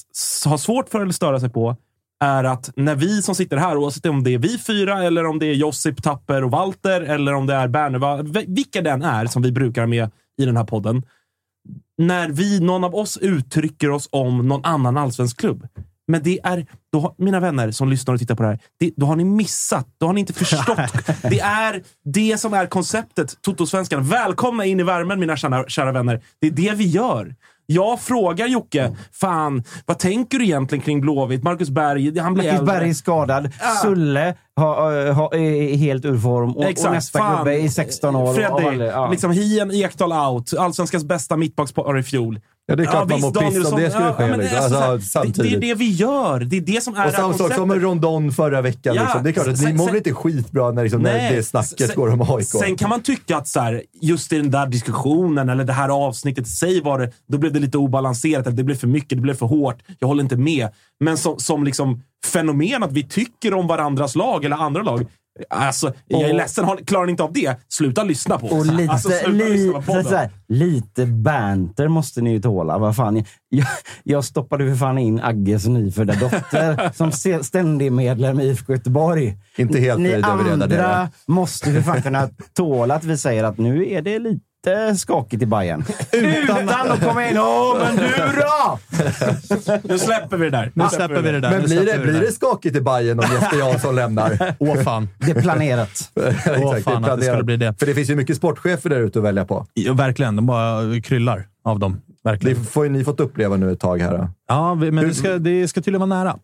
ha 0.46 0.58
svårt 0.58 0.90
för 0.90 1.02
eller 1.02 1.12
störa 1.12 1.40
sig 1.40 1.50
på 1.50 1.76
är 2.24 2.44
att 2.44 2.70
när 2.76 2.96
vi 2.96 3.22
som 3.22 3.36
sitter 3.36 3.58
här, 3.58 3.78
oavsett 3.78 4.06
om 4.06 4.24
det 4.24 4.34
är 4.34 4.38
vi 4.38 4.58
fyra 4.58 5.04
eller 5.04 5.26
om 5.26 5.40
det 5.40 5.46
är 5.46 5.54
Josip, 5.54 6.04
Tapper 6.04 6.44
och 6.44 6.52
Walter 6.52 7.02
eller 7.02 7.34
om 7.34 7.48
det 7.48 7.54
är 7.54 7.68
Berneva, 7.68 8.22
vilka 8.48 8.82
den 8.82 9.04
är 9.04 9.26
som 9.26 9.42
vi 9.42 9.52
brukar 9.52 9.86
med 9.86 10.10
i 10.38 10.46
den 10.46 10.58
här 10.58 10.64
podden, 10.64 11.04
när 11.98 12.30
vi, 12.30 12.60
någon 12.60 12.84
av 12.84 12.96
oss 12.96 13.18
uttrycker 13.18 13.90
oss 13.90 14.10
om 14.12 14.48
någon 14.48 14.66
annan 14.66 14.98
allsvensk 14.98 15.40
klubb. 15.40 15.68
Men 16.08 16.24
det 16.24 16.40
är, 16.44 16.66
då, 16.92 17.16
mina 17.18 17.40
vänner 17.40 17.72
som 17.72 17.90
lyssnar 17.90 18.14
och 18.14 18.20
tittar 18.20 18.36
på 18.36 18.44
det 18.44 18.50
här, 18.50 18.60
det, 18.80 18.92
då 18.98 19.06
har 19.06 19.16
ni 19.16 19.24
missat. 19.24 19.88
Då 19.98 20.06
har 20.06 20.14
ni 20.14 20.20
inte 20.20 20.34
förstått. 20.34 20.78
det 21.22 21.40
är 21.40 21.84
det 22.04 22.38
som 22.38 22.54
är 22.54 22.66
konceptet 22.66 23.42
Totosvenskan. 23.42 24.08
Välkomna 24.08 24.66
in 24.66 24.80
i 24.80 24.84
värmen 24.84 25.20
mina 25.20 25.38
kära, 25.38 25.68
kära 25.68 25.92
vänner. 25.92 26.22
Det 26.42 26.48
är 26.48 26.52
det 26.52 26.74
vi 26.76 26.86
gör. 26.86 27.36
Jag 27.66 28.02
frågar 28.02 28.48
Jocke, 28.48 28.96
fan, 29.12 29.64
vad 29.86 30.00
tänker 30.00 30.40
du 30.40 30.46
egentligen 30.46 30.82
kring 30.82 31.02
Blåvitt? 31.02 31.44
Marcus 31.44 31.70
Berg, 31.70 32.20
han 32.20 32.34
blir 32.34 32.44
Marcus 32.44 32.60
äldre. 32.60 32.76
Berg 32.76 32.90
är 32.90 32.94
skadad. 32.94 33.52
Sulle 33.82 34.36
har, 34.56 35.12
har, 35.12 35.36
är 35.36 35.76
helt 35.78 36.06
ur 36.06 36.18
form. 36.18 36.58
Och, 36.58 36.66
och 36.66 36.92
nästa 36.92 37.20
fan. 37.20 37.38
gubbe 37.38 37.60
är 37.60 37.70
16 37.70 38.16
år. 38.16 38.34
Freddy, 38.34 38.84
ja. 38.86 39.10
liksom 39.12 39.32
Hien 39.32 39.72
Ekdal 39.72 40.12
out. 40.12 40.54
Allsvenskans 40.54 41.04
bästa 41.04 41.38
mittbackspar 41.38 41.98
i 41.98 42.04
fjol. 42.04 42.40
Ja, 42.68 42.76
det 42.76 42.84
är 42.84 42.88
klart 42.88 43.10
man 43.10 43.18
visst, 43.18 43.36
mår 43.36 43.42
piss 43.42 43.72
om 43.72 43.80
det 43.82 43.92
skulle 43.92 44.14
ske, 44.14 44.28
men 44.28 44.40
liksom. 44.40 44.60
alltså, 44.60 44.78
Alltså, 44.78 45.22
det, 45.22 45.44
det 45.44 45.56
är 45.56 45.60
det 45.60 45.74
vi 45.74 45.92
gör. 45.92 46.40
Det 46.40 46.58
är 46.58 46.62
det 46.62 46.84
som 46.84 46.96
är 46.96 47.08
Och 47.08 47.14
samma 47.14 47.34
sak 47.34 47.54
som 47.54 47.68
med 47.68 47.82
Rondon 47.82 48.32
förra 48.32 48.62
veckan. 48.62 48.96
Ja, 48.96 49.02
liksom. 49.04 49.24
Det 49.24 49.30
är 49.30 49.32
klart 49.32 49.48
att 49.48 49.58
sen- 49.58 49.72
ni 49.72 49.78
mår 49.78 49.88
sen- 49.88 49.96
inte 49.96 50.14
skitbra 50.14 50.72
när, 50.72 50.84
liksom, 50.84 51.02
när 51.02 51.32
det 51.36 51.44
snacket 51.44 51.88
sen- 51.88 51.96
går 51.96 52.10
om 52.10 52.22
AIK. 52.22 52.46
Sen 52.46 52.76
kan 52.76 52.90
man 52.90 53.02
tycka 53.02 53.38
att 53.38 53.48
så 53.48 53.60
här, 53.60 53.84
just 54.02 54.34
i 54.34 54.38
den 54.38 54.52
där 54.52 54.68
diskussionen, 54.68 55.50
eller 55.50 55.64
det 55.64 55.74
här 55.74 55.90
avsnittet 55.90 56.48
i 56.48 56.50
sig, 56.50 56.82
var 56.82 57.00
det, 57.00 57.12
då 57.28 57.38
blev 57.38 57.54
det 57.54 57.60
lite 57.60 57.78
obalanserat. 57.78 58.48
Eller 58.48 58.58
det 58.58 58.64
blev 58.64 58.76
för 58.76 58.88
mycket, 58.88 59.10
det 59.10 59.22
blev 59.22 59.34
för 59.34 59.46
hårt. 59.46 59.78
Jag 60.00 60.08
håller 60.08 60.24
inte 60.24 60.38
med. 60.38 60.70
Men 61.00 61.18
som, 61.18 61.40
som 61.40 61.64
liksom 61.64 62.02
fenomen 62.26 62.84
att 62.84 62.92
vi 62.92 63.04
tycker 63.04 63.54
om 63.54 63.68
varandras 63.68 64.16
lag, 64.16 64.46
eller 64.46 64.56
andra 64.56 64.82
lag. 64.82 65.06
Alltså, 65.50 65.94
jag 66.08 66.22
är 66.22 66.30
Och- 66.30 66.36
ledsen. 66.36 66.66
Har- 66.66 66.78
Klarar 66.78 67.06
ni 67.06 67.12
inte 67.12 67.24
av 67.24 67.34
det, 67.34 67.60
sluta 67.68 68.04
lyssna 68.04 68.40
på 68.40 68.46
oss. 68.48 68.52
Och 68.70 68.74
lite, 68.76 68.92
alltså, 68.92 69.10
sluta 69.10 69.28
lyssna 69.46 69.72
på 69.74 69.80
lite, 69.80 69.86
podden. 69.88 70.04
så 70.06 70.16
här, 70.16 70.30
lite 70.48 71.06
banter 71.06 71.88
måste 71.88 72.22
ni 72.22 72.32
ju 72.32 72.42
tåla. 72.42 72.78
Vad 72.78 72.96
fan, 72.96 73.24
jag, 73.50 73.68
jag 74.04 74.26
stoppade 74.26 74.70
för 74.70 74.76
fan 74.76 74.98
in 74.98 75.20
Agges 75.20 75.68
nyfödda 75.68 76.14
dotter 76.14 76.92
som 76.96 77.12
ständig 77.44 77.92
medlem 77.92 78.40
i 78.40 78.44
IFK 78.46 78.74
Göteborg. 78.74 79.38
Inte 79.58 79.80
helt 79.80 80.00
Ni 80.00 80.10
det 80.10 80.24
andra 80.26 80.56
nere. 80.56 81.10
måste 81.28 81.74
för 81.74 81.82
fan 81.82 82.02
kunna 82.02 82.30
tåla 82.54 82.96
att 82.96 83.04
vi 83.04 83.18
säger 83.18 83.44
att 83.44 83.58
nu 83.58 83.90
är 83.92 84.02
det 84.02 84.20
lite 84.20 84.46
skakigt 84.98 85.44
i 85.44 85.46
Bayern. 85.46 85.84
Utan, 86.12 86.70
att 86.70 87.04
komma 87.04 87.30
in. 87.30 87.38
Åh, 87.38 87.78
men 87.80 87.96
du 87.96 88.42
då! 88.42 88.80
Nu 89.84 90.00
släpper 90.00 90.38
vi 90.38 90.46
det 90.50 90.58
där. 90.58 90.72
Nu 90.74 90.84
släpper 90.90 91.22
vi 91.22 91.32
det 91.32 91.40
där. 91.40 91.52
Men 91.52 91.64
blir 91.64 91.86
det, 91.86 92.00
blir 92.00 92.20
det 92.22 92.32
skakigt 92.32 92.76
i 92.76 92.82
Bayern 92.82 93.20
om 93.20 93.26
Jesper 93.34 93.58
Jansson 93.58 93.96
lämnar? 93.96 94.56
Åh 94.60 94.76
fan. 94.84 95.08
Det 95.20 95.32
är 95.32 95.42
planerat. 95.42 96.12
Åh 96.16 96.24
det 96.24 96.30
är 96.30 96.32
fan 96.34 96.66
att 96.66 96.82
det 96.82 96.82
skulle 96.82 97.16
planerat. 97.18 97.46
bli 97.46 97.58
det. 97.58 97.80
För 97.80 97.86
det 97.86 97.94
finns 97.94 98.10
ju 98.10 98.16
mycket 98.16 98.38
sportchefer 98.38 98.90
där 98.90 99.00
ute 99.00 99.20
att 99.20 99.26
välja 99.26 99.46
på. 99.46 99.66
Ja, 99.74 99.94
verkligen. 99.94 100.36
De 100.36 100.46
bara 100.46 101.02
kryllar 101.02 101.48
av 101.66 101.80
dem. 101.80 102.02
Det 102.24 102.30
Verkligen. 102.30 102.64
får 102.64 102.84
ju 102.86 102.92
ni 102.92 103.04
fått 103.04 103.20
uppleva 103.20 103.58
nu 103.58 103.72
ett 103.72 103.80
tag 103.80 104.02
här. 104.02 104.18
då. 104.18 104.30
Ja, 104.48 104.76
men 104.76 104.96
det 104.96 105.14
ska, 105.14 105.38
det 105.38 105.68
ska 105.68 105.82
tydligen 105.82 106.10
vara 106.10 106.24
nära. 106.24 106.38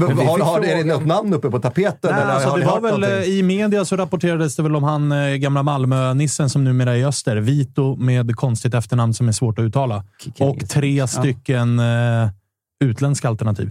Har, 0.00 0.38
har, 0.38 0.60
det 0.60 0.84
något 0.84 1.06
namn 1.06 1.34
uppe 1.34 1.50
på 1.50 1.58
tapeten? 1.58 2.10
Nej, 2.12 2.22
eller 2.22 2.32
alltså, 2.32 2.48
har 2.48 2.58
det 2.58 2.66
var 2.66 2.80
väl, 2.80 3.00
någonting? 3.00 3.32
eh, 3.32 3.38
I 3.38 3.42
media 3.42 3.84
så 3.84 3.96
rapporterades 3.96 4.56
det 4.56 4.62
väl 4.62 4.76
om 4.76 4.84
han 4.84 5.12
eh, 5.12 5.34
gamla 5.34 5.62
Malmö-nissen 5.62 6.50
som 6.50 6.64
numera 6.64 6.92
är 6.92 6.96
i 6.96 7.04
öster. 7.04 7.36
Vito 7.36 7.96
med 7.96 8.36
konstigt 8.36 8.74
efternamn 8.74 9.14
som 9.14 9.28
är 9.28 9.32
svårt 9.32 9.58
att 9.58 9.62
uttala. 9.62 10.04
Och 10.40 10.68
tre 10.68 11.06
stycken 11.06 11.78
eh, 11.78 12.28
utländska 12.84 13.28
alternativ. 13.28 13.70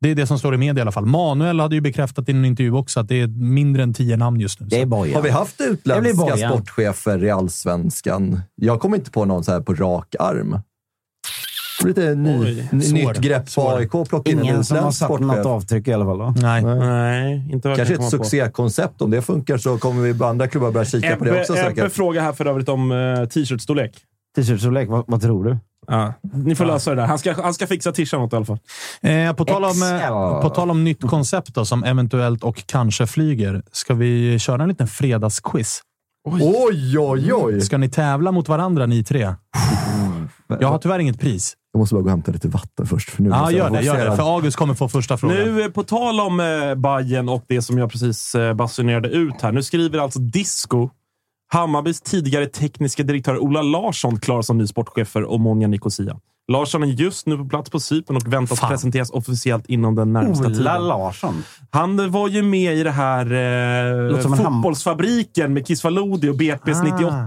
Det 0.00 0.10
är 0.10 0.14
det 0.14 0.26
som 0.26 0.38
står 0.38 0.54
i 0.54 0.58
media 0.58 0.80
i 0.80 0.82
alla 0.82 0.92
fall. 0.92 1.06
Manuel 1.06 1.60
hade 1.60 1.74
ju 1.74 1.80
bekräftat 1.80 2.28
i 2.28 2.32
en 2.32 2.44
intervju 2.44 2.72
också 2.72 3.00
att 3.00 3.08
det 3.08 3.20
är 3.20 3.26
mindre 3.26 3.82
än 3.82 3.94
tio 3.94 4.16
namn 4.16 4.40
just 4.40 4.60
nu. 4.60 4.66
Det 4.66 4.80
är 4.80 4.86
Bojan. 4.86 5.14
Har 5.14 5.22
vi 5.22 5.30
haft 5.30 5.60
utländska 5.60 6.36
sportchefer 6.36 7.24
i 7.24 7.30
allsvenskan? 7.30 8.40
Jag 8.54 8.80
kommer 8.80 8.96
inte 8.96 9.10
på 9.10 9.24
någon 9.24 9.44
så 9.44 9.52
här 9.52 9.60
på 9.60 9.74
rak 9.74 10.14
arm. 10.18 10.58
Lite 11.84 12.14
ny, 12.14 12.38
Oj, 12.40 12.68
nytt 12.72 13.18
grepp 13.18 13.54
på. 13.54 13.68
AIK. 13.68 13.90
Plocka 13.90 14.30
in 14.30 14.38
en 14.38 14.44
Ingen 14.44 14.64
som 14.64 14.78
har 14.78 14.90
satt 14.90 15.20
något 15.20 15.46
avtryck 15.46 15.88
i 15.88 15.92
alla 15.92 16.04
fall. 16.04 16.18
Va? 16.18 16.34
Nej. 16.36 16.62
Nej, 16.62 17.48
inte 17.52 17.74
Kanske 17.76 17.96
kan 17.96 18.04
ett 18.04 18.10
succékoncept. 18.10 19.02
Om 19.02 19.10
det 19.10 19.22
funkar 19.22 19.56
så 19.56 19.78
kommer 19.78 20.02
vi 20.02 20.18
på 20.18 20.24
andra 20.24 20.48
klubbar 20.48 20.70
börja 20.70 20.84
kika 20.84 21.16
på 21.16 21.24
det 21.24 21.40
också 21.40 21.56
Ebbe, 21.56 21.90
frågar 21.90 22.22
här 22.22 22.32
för 22.32 22.46
övrigt 22.46 22.68
om 22.68 22.90
uh, 22.90 23.28
t-shirt-storlek. 23.28 23.92
T-shirtstorlek, 24.36 24.88
vad, 24.88 25.04
vad 25.06 25.22
tror 25.22 25.44
du? 25.44 25.58
Ja. 25.86 26.14
Ni 26.22 26.54
får 26.54 26.64
lösa 26.64 26.90
det 26.90 26.96
där. 26.96 27.06
Han 27.06 27.18
ska, 27.18 27.42
han 27.42 27.54
ska 27.54 27.66
fixa 27.66 27.92
t-shirten 27.92 28.20
åt 28.20 28.32
i 28.32 28.36
alla 28.36 28.44
fall. 28.44 28.58
Eh, 29.02 29.32
på, 29.32 29.44
tal 29.44 29.64
om, 29.64 29.82
eh, 29.82 30.42
på 30.42 30.50
tal 30.50 30.70
om 30.70 30.84
nytt 30.84 31.00
koncept 31.00 31.54
då, 31.54 31.64
som 31.64 31.84
eventuellt 31.84 32.44
och 32.44 32.66
kanske 32.66 33.06
flyger. 33.06 33.62
Ska 33.72 33.94
vi 33.94 34.38
köra 34.38 34.62
en 34.62 34.68
liten 34.68 34.88
fredagsquiz? 34.88 35.82
Oj, 36.24 36.98
oj, 36.98 37.32
oj! 37.34 37.60
Ska 37.60 37.78
ni 37.78 37.88
tävla 37.88 38.32
mot 38.32 38.48
varandra 38.48 38.86
ni 38.86 39.04
tre? 39.04 39.34
Jag 40.60 40.68
har 40.68 40.78
tyvärr 40.78 40.98
inget 40.98 41.20
pris. 41.20 41.56
Jag 41.72 41.78
måste 41.78 41.94
bara 41.94 42.02
gå 42.02 42.06
och 42.06 42.10
hämta 42.10 42.32
lite 42.32 42.48
vatten 42.48 42.86
först. 42.86 43.10
För 43.10 43.22
nu 43.22 43.30
Ja, 43.30 43.50
gör 43.50 43.70
det. 43.70 43.82
Gör 43.82 44.10
det. 44.10 44.16
För 44.16 44.34
August 44.36 44.56
kommer 44.56 44.74
få 44.74 44.88
första 44.88 45.16
frågan. 45.16 45.36
Nu, 45.36 45.62
eh, 45.62 45.68
på 45.68 45.82
tal 45.82 46.20
om 46.20 46.40
eh, 46.40 46.74
Bayern 46.74 47.28
och 47.28 47.44
det 47.48 47.62
som 47.62 47.78
jag 47.78 47.90
precis 47.90 48.34
eh, 48.34 48.54
basunerade 48.54 49.08
ut 49.08 49.40
här. 49.42 49.52
Nu 49.52 49.62
skriver 49.62 49.98
alltså 49.98 50.18
Disco 50.18 50.90
Hammarbys 51.52 52.00
tidigare 52.00 52.46
tekniska 52.46 53.02
direktör 53.02 53.38
Ola 53.38 53.62
Larsson 53.62 54.20
klar 54.20 54.42
som 54.42 54.58
ny 54.58 54.66
sportchef 54.66 55.08
för 55.08 55.32
Omonia 55.32 55.68
Nicosia. 55.68 56.16
Larsson 56.52 56.82
är 56.82 56.86
just 56.86 57.26
nu 57.26 57.36
på 57.36 57.44
plats 57.44 57.70
på 57.70 57.80
Cypern 57.80 58.16
och 58.16 58.32
väntas 58.32 58.60
Fan. 58.60 58.70
presenteras 58.70 59.10
officiellt 59.10 59.66
inom 59.66 59.94
den 59.94 60.12
närmsta 60.12 60.46
Ola 60.46 60.54
tiden. 60.56 60.86
Larsson. 60.86 61.42
Han 61.70 62.10
var 62.10 62.28
ju 62.28 62.42
med 62.42 62.74
i 62.76 62.82
det 62.82 62.90
här 62.90 63.32
eh, 64.12 64.18
fotbollsfabriken 64.20 65.54
med 65.54 65.66
Kisvalodi 65.66 66.28
och 66.28 66.34
BP's 66.34 66.80
Ah. 66.80 66.82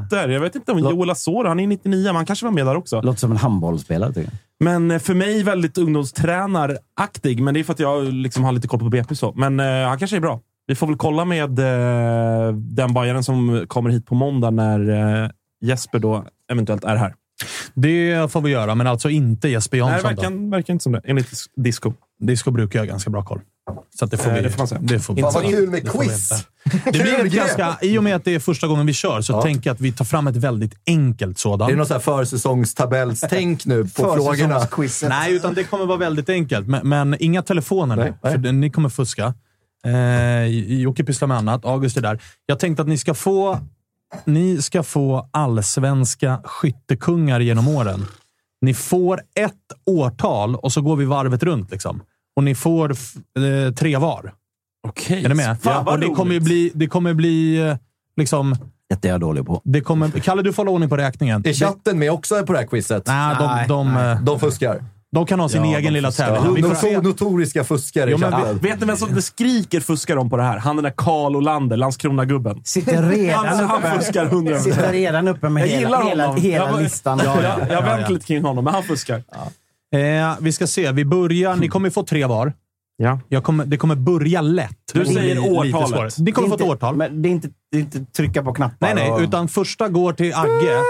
98. 0.10 0.32
Jag 0.32 0.40
vet 0.40 0.56
inte 0.56 0.72
om 0.72 0.80
Joel 0.80 1.10
Asoro, 1.10 1.48
han 1.48 1.60
är 1.60 1.68
99, 1.68 2.06
men 2.06 2.16
han 2.16 2.26
kanske 2.26 2.46
var 2.46 2.52
med 2.54 2.66
där 2.66 2.76
också. 2.76 3.02
Låter 3.02 3.20
som 3.20 3.32
en 3.32 3.38
handbollsspelare 3.38 4.14
tycker 4.14 4.22
jag. 4.32 4.34
Men 4.60 4.92
eh, 4.92 5.00
för 5.00 5.14
mig 5.14 5.44
väldigt 5.44 5.78
ungdomstränaraktig, 5.78 7.42
men 7.42 7.54
det 7.54 7.60
är 7.60 7.64
för 7.64 7.74
att 7.74 7.80
jag 7.80 8.14
liksom 8.14 8.44
har 8.44 8.52
lite 8.52 8.68
koll 8.68 8.80
på 8.80 8.90
BP. 8.90 9.16
Så. 9.16 9.34
Men 9.36 9.60
eh, 9.60 9.88
han 9.88 10.00
kanske 10.00 10.18
är 10.18 10.22
bra. 10.22 10.42
Vi 10.68 10.76
får 10.76 10.88
väl 10.88 10.96
kolla 10.98 11.26
med 11.26 11.60
eh, 11.60 12.54
den 12.54 12.94
Bajaren 12.94 13.24
som 13.24 13.66
kommer 13.68 13.90
hit 13.90 14.06
på 14.06 14.16
måndag 14.16 14.50
när 14.50 14.90
eh, 15.24 15.30
Jesper 15.62 16.00
då 16.00 16.26
eventuellt 16.52 16.84
är 16.84 16.96
här. 16.96 17.14
Det 17.74 18.32
får 18.32 18.42
vi 18.42 18.52
göra, 18.52 18.76
men 18.76 18.88
alltså 18.88 19.10
inte 19.10 19.50
Jesper 19.50 19.78
Nej, 19.78 19.90
Jansson. 19.92 20.10
det 20.16 20.22
verkar, 20.22 20.50
verkar 20.50 20.74
inte 20.74 20.84
som 20.84 20.92
det, 20.92 21.02
enligt 21.06 21.28
dis- 21.32 21.50
Disco. 21.56 21.94
Disco 22.20 22.52
brukar 22.52 22.80
jag 22.80 22.86
ha 22.86 22.90
ganska 22.92 23.10
bra 23.10 23.24
koll. 23.26 23.42
Så 24.00 24.06
att 24.06 24.12
det 24.12 24.18
får 24.18 24.32
vi. 24.32 24.42
det 24.42 24.50
får 24.50 24.58
man 24.58 24.68
säga. 24.68 24.82
Det 24.84 25.00
får 25.00 25.14
vi. 25.14 25.22
Fan 25.22 25.34
vad 25.34 25.44
Inte- 25.46 25.58
kul 25.58 25.70
med 25.70 25.84
det 25.84 25.90
quiz! 25.90 26.30
Det 26.86 26.92
blir 26.92 27.26
ett 27.26 27.32
ganska, 27.34 27.78
I 27.82 27.98
och 27.98 28.04
med 28.04 28.16
att 28.16 28.26
det 28.26 28.36
är 28.36 28.40
första 28.40 28.68
gången 28.68 28.86
vi 28.86 28.94
kör 28.94 29.22
så 29.22 29.34
Ja. 29.34 29.42
tänker 29.42 29.70
jag 29.70 29.74
att 29.74 29.82
vi 29.82 29.92
tar 29.92 30.06
fram 30.06 30.28
ett 30.28 30.36
väldigt 30.36 30.74
enkelt 30.88 31.30
Är 31.30 31.34
det 31.34 31.40
sådant. 31.40 31.78
något 31.78 31.88
så 31.88 31.94
här 31.94 32.02
försäsongstabellstänk 32.02 33.66
nu 33.66 33.84
på 33.84 33.90
frågorna? 34.16 34.68
Nej, 35.10 35.34
utan 35.34 35.54
det 35.54 35.64
kommer 35.64 35.86
vara 35.86 35.98
väldigt 35.98 36.30
enkelt. 36.30 36.68
Men, 36.68 36.90
men 36.90 37.16
inga 37.20 37.42
telefoner 37.42 37.96
nu, 37.96 38.02
Nej, 38.04 38.14
nej. 38.24 38.32
för 38.34 38.52
ni 38.52 38.70
kommer 38.70 38.90
fuska. 38.90 39.34
Eh, 39.86 40.46
Jocke 40.82 41.04
pysslar 41.04 41.28
med 41.28 41.38
annat. 41.38 41.66
August 41.66 41.98
är 41.98 42.02
där. 42.02 42.20
Jag 42.46 42.60
tänkte 42.60 42.82
att 42.82 42.88
ni 42.88 42.98
ska 42.98 43.14
få, 43.14 43.60
ni 44.26 44.62
ska 44.62 44.84
få 44.84 45.30
allsvenska 45.32 46.42
skyttekungar 46.44 47.40
genom 47.40 47.68
åren. 47.68 48.06
Ni 48.62 48.74
får 48.74 49.22
ett 49.36 49.54
årtal 49.86 50.56
och 50.56 50.74
så 50.74 50.82
går 50.82 50.96
vi 50.96 51.06
varvet 51.06 51.44
runt. 51.44 51.72
Liksom. 51.72 52.02
Och 52.36 52.44
ni 52.44 52.56
får 52.56 52.92
eh, 52.92 53.74
tre 53.74 53.98
var. 53.98 54.34
Okej. 54.88 55.26
Är 55.26 55.30
ni 55.30 55.36
med? 55.36 55.62
Fan 55.62 55.86
vad 55.86 55.94
och 55.94 56.00
det 56.00 56.08
kommer 56.08 56.34
ju 56.34 56.40
bli, 56.40 56.72
det 56.74 56.88
kommer 56.88 57.14
bli 57.14 57.68
eh, 57.68 57.78
liksom... 58.18 58.56
Är 59.02 59.10
jag 59.10 59.20
dålig 59.20 59.46
på. 59.46 59.62
Det 59.64 59.82
kommer, 59.82 60.10
Kalle, 60.10 60.42
du 60.42 60.54
får 60.54 60.64
hålla 60.64 60.72
ordning 60.72 60.90
på 60.90 60.98
räkningen. 60.98 61.44
Är 61.48 61.54
chatten 61.54 62.00
med 62.00 62.12
också 62.12 62.46
på 62.46 62.54
det 62.54 62.60
här 62.60 62.66
quizet? 62.66 63.08
Nej, 63.08 63.36
de, 63.40 63.68
de, 63.68 63.98
eh, 63.98 64.22
De 64.22 64.40
fuskar. 64.40 64.84
De 65.18 65.26
kan 65.26 65.40
ha 65.40 65.50
sin 65.50 65.66
Ja, 65.66 65.78
egen 65.78 65.94
lilla 65.94 66.12
tävling. 66.12 66.54
Vi 66.56 66.64
får 66.64 66.76
se. 66.76 66.98
Noto- 66.98 67.04
Notoriska 67.04 67.64
fuskare 67.64 68.10
i 68.10 68.12
Jo, 68.12 68.18
men. 68.18 68.58
Vet 68.58 68.80
ni 68.80 68.86
vem 68.86 68.98
som 68.98 69.16
det 69.16 69.22
skriker 69.22 69.80
fuskar 69.80 70.18
om 70.18 70.30
på 70.30 70.38
det 70.38 70.44
här? 70.44 70.58
Han 70.58 70.76
den 70.76 70.84
där 70.84 70.94
Karl 70.98 71.36
Olander, 71.36 71.78
Landskrona-gubben. 71.78 72.62
Sitter 72.64 73.04
redan 73.10 73.46
Han, 73.48 73.66
han 73.82 74.00
fuskar 74.00 74.26
hundra 74.26 74.60
sitter 74.60 74.92
redan 74.92 75.28
uppe 75.28 75.50
med 75.50 75.64
Jag 75.68 75.68
hela, 75.80 76.02
hela, 76.04 76.34
hela 76.34 76.70
Jag 76.72 76.82
listan. 76.82 77.22
Ja, 77.26 77.42
jag, 77.44 77.60
jag 77.60 77.72
Ja, 77.72 77.82
vänt 77.82 78.02
ja. 78.02 78.14
lite 78.14 78.26
kring 78.26 78.44
honom, 78.44 78.64
men 78.64 78.74
han 78.74 78.84
fuskar. 78.84 79.24
Eh, 79.96 80.36
vi 80.40 80.52
ska 80.52 80.68
se. 80.68 80.92
Vi 80.92 81.06
börjar. 81.06 81.56
Ni 81.56 81.68
kommer 81.68 81.90
få 81.90 82.04
tre 82.04 82.26
var. 82.26 82.54
Ja. 82.98 83.20
Jag 83.30 83.44
kommer, 83.44 83.66
det 83.66 83.78
kommer 83.78 83.96
börja 83.96 84.42
lätt. 84.42 84.78
Du 84.94 85.06
säger 85.06 85.40
årtalet. 85.52 86.18
Ni 86.18 86.32
kommer 86.32 86.48
få 86.50 86.56
ett 86.56 86.62
årtal. 86.62 86.96
Men 86.96 87.22
det 87.22 87.30
är 87.30 87.32
inte, 87.32 87.50
det 87.72 87.78
är 87.78 87.82
inte 87.82 88.06
trycka 88.06 88.44
på 88.44 88.54
knappar. 88.54 88.76
nej, 88.80 88.96
nej. 88.96 89.12
och- 89.12 89.20
Utan 89.22 89.48
första 89.48 89.88
går 89.88 90.14
till 90.14 90.34
Agge. 90.34 90.82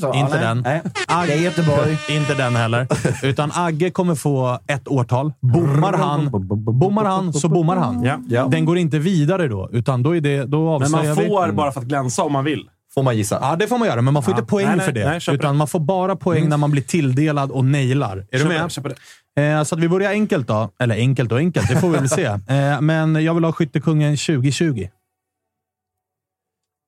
Så, 0.00 0.14
inte 0.14 0.38
den. 0.40 0.60
Nej. 0.60 0.82
Agge, 1.08 1.26
Det 1.26 1.32
är 1.38 1.42
Göteborg. 1.42 1.98
Inte 2.16 2.34
den 2.34 2.56
heller. 2.56 2.86
Utan 3.22 3.50
Agge 3.54 3.90
kommer 3.90 4.14
få 4.14 4.58
ett 4.66 4.88
årtal. 4.88 5.32
Bommar 5.40 5.92
han, 5.92 6.30
bommar 6.78 7.04
han 7.04 7.32
så 7.32 7.48
bommar 7.48 7.76
han. 7.76 8.02
Ja. 8.02 8.18
Ja. 8.28 8.46
Den 8.50 8.64
går 8.64 8.78
inte 8.78 8.98
vidare 8.98 9.48
då, 9.48 9.68
utan 9.72 10.02
då, 10.02 10.16
är 10.16 10.20
det, 10.20 10.44
då 10.44 10.58
Men 10.78 10.82
avslöjar 10.82 11.14
man 11.14 11.24
vi. 11.24 11.28
får 11.28 11.52
bara 11.52 11.72
för 11.72 11.80
att 11.80 11.86
glänsa 11.86 12.22
om 12.22 12.32
man 12.32 12.44
vill. 12.44 12.68
Får 12.94 13.02
man 13.02 13.16
gissa. 13.16 13.38
Ja, 13.42 13.56
det 13.56 13.66
får 13.66 13.78
man 13.78 13.88
göra, 13.88 14.02
men 14.02 14.14
man 14.14 14.22
får 14.22 14.32
Ja. 14.34 14.38
inte 14.38 14.50
poäng 14.50 14.66
Nej, 14.66 14.76
nej, 14.76 14.84
för 14.86 14.92
det. 14.92 15.08
nej, 15.08 15.20
utan 15.30 15.54
det. 15.54 15.58
man 15.58 15.68
får 15.68 15.80
bara 15.80 16.16
poäng 16.16 16.48
när 16.48 16.56
man 16.56 16.70
blir 16.70 16.82
tilldelad 16.82 17.50
och 17.50 17.64
nailar. 17.64 18.16
Är 18.16 18.26
du 18.30 18.38
Köper 18.38 18.48
med? 18.54 18.64
det, 18.64 18.70
köper 18.70 18.94
det. 19.36 19.42
Eh, 19.42 19.62
så 19.62 19.74
att 19.74 19.80
vi 19.80 19.88
börjar 19.88 20.10
enkelt 20.10 20.46
då. 20.48 20.70
Eller 20.80 20.94
enkelt 20.94 21.32
och 21.32 21.38
enkelt, 21.38 21.68
det 21.68 21.76
får 21.80 21.88
vi 21.90 21.98
väl 21.98 22.08
se. 22.08 22.24
Eh, 22.48 22.80
men 22.80 23.24
jag 23.24 23.34
vill 23.34 23.44
ha 23.44 23.52
Skyttekungen 23.52 24.16
2020. 24.16 24.88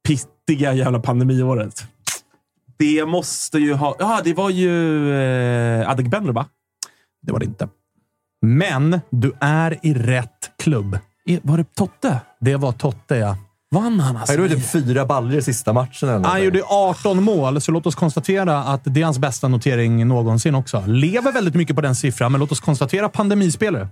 Pittiga 0.09 0.73
jävla 0.75 0.99
pandemiåret. 1.01 1.85
Det 2.79 3.07
måste 3.07 3.59
ju 3.59 3.75
ha... 3.75 3.97
Ja, 3.99 4.21
det 4.25 4.35
var 4.35 4.51
ju 4.51 5.13
eh, 5.81 5.91
Adegbenro, 5.91 6.33
va? 6.33 6.47
Det 7.23 7.33
var 7.33 7.39
det 7.39 7.45
inte. 7.47 7.69
Men 8.47 9.01
du 9.11 9.33
är 9.41 9.79
i 9.83 9.95
rätt 9.95 10.51
klubb. 10.59 10.99
E- 11.29 11.41
Var 11.43 11.57
det 11.59 11.75
Totte? 11.75 12.21
Det 12.41 12.57
var 12.57 12.73
Totte, 12.73 13.17
ja. 13.17 13.37
Vann 13.71 14.01
han 14.01 14.17
alltså? 14.17 14.33
Han 14.33 14.43
gjorde 14.43 14.55
typ 14.55 14.71
fyra 14.71 15.07
baller 15.07 15.37
i 15.39 15.43
sista 15.43 15.73
matchen. 15.73 16.09
Eller 16.09 16.29
Han 16.29 16.45
gjorde 16.45 16.63
18 16.65 17.23
mål, 17.23 17.61
så 17.61 17.73
låt 17.73 17.87
oss 17.87 17.95
konstatera 17.95 18.59
att 18.59 18.81
det 18.85 19.01
är 19.01 19.05
hans 19.05 19.19
bästa 19.19 19.49
notering 19.49 20.09
någonsin 20.09 20.55
också. 20.55 20.85
Lever 20.87 21.33
väldigt 21.33 21.55
mycket 21.55 21.77
på 21.77 21.83
den 21.83 21.95
siffran, 21.97 22.33
men 22.33 22.41
låt 22.41 22.53
oss 22.53 22.61
konstatera 22.61 23.09
pandemispelare. 23.09 23.89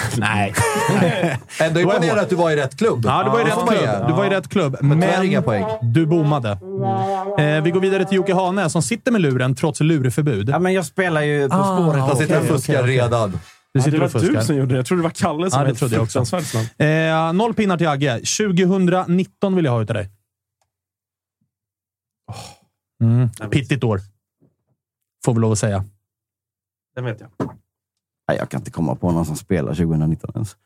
Nej. 0.18 0.54
Ändå 1.60 1.80
Då 1.80 1.90
är 1.90 1.94
imponerad 1.94 2.04
jag 2.04 2.18
att 2.18 2.30
du 2.30 2.36
var 2.36 2.50
i 2.50 2.56
rätt 2.56 2.76
klubb. 2.76 3.02
Ja, 3.04 3.22
du 3.24 3.30
var 3.30 3.40
i 3.40 3.44
rätt 3.44 3.68
klubb. 3.68 4.06
Du 4.06 4.12
var 4.12 4.26
i 4.26 4.30
rätt 4.30 4.48
klubb. 4.48 4.76
Men 4.80 5.42
poäng. 5.42 5.64
du 5.82 6.06
bommade. 6.06 6.50
Eh, 7.38 7.62
vi 7.62 7.70
går 7.70 7.80
vidare 7.80 8.04
till 8.04 8.16
Jocke 8.16 8.34
Hane 8.34 8.70
som 8.70 8.82
sitter 8.82 9.12
med 9.12 9.20
luren 9.20 9.54
trots 9.54 9.80
lureförbud. 9.80 10.48
Ja, 10.48 10.58
men 10.58 10.72
jag 10.72 10.86
spelar 10.86 11.22
ju 11.22 11.48
På 11.48 11.54
Ah, 11.54 11.78
spåret. 11.78 12.00
Han 12.00 12.16
sitter 12.16 12.40
och 12.40 12.46
fuskar 12.46 12.82
redan. 12.82 13.38
Du 13.74 13.80
Ja, 13.80 13.90
det 13.90 13.98
var 13.98 14.20
du 14.20 14.42
som 14.42 14.56
gjorde 14.56 14.74
det. 14.74 14.76
Jag 14.76 14.86
trodde 14.86 15.02
det 15.02 15.04
var 15.04 15.10
Kalle 15.10 15.50
som 15.50 15.60
Ja, 15.60 15.66
det 15.66 15.74
trodde 15.74 15.94
jag 15.94 16.02
också. 16.02 16.36
Eh, 16.84 17.32
noll 17.32 17.54
pinnar 17.54 17.76
till 17.76 17.88
Agge. 17.88 18.20
2019 18.38 19.56
vill 19.56 19.64
jag 19.64 19.72
ha 19.72 19.82
utav 19.82 19.94
dig. 19.94 20.10
Mm. 23.02 23.30
Pittigt 23.50 23.84
år. 23.84 24.00
Får 25.24 25.34
vi 25.34 25.40
lov 25.40 25.52
att 25.52 25.58
säga. 25.58 25.84
Den 26.94 27.04
vet 27.04 27.20
jag. 27.20 27.50
Nej, 28.28 28.38
jag 28.38 28.48
kan 28.48 28.60
inte 28.60 28.70
komma 28.70 28.94
på 28.94 29.12
någon 29.12 29.26
som 29.26 29.36
spelar 29.36 29.74
2019 29.74 30.30
ens. 30.34 30.56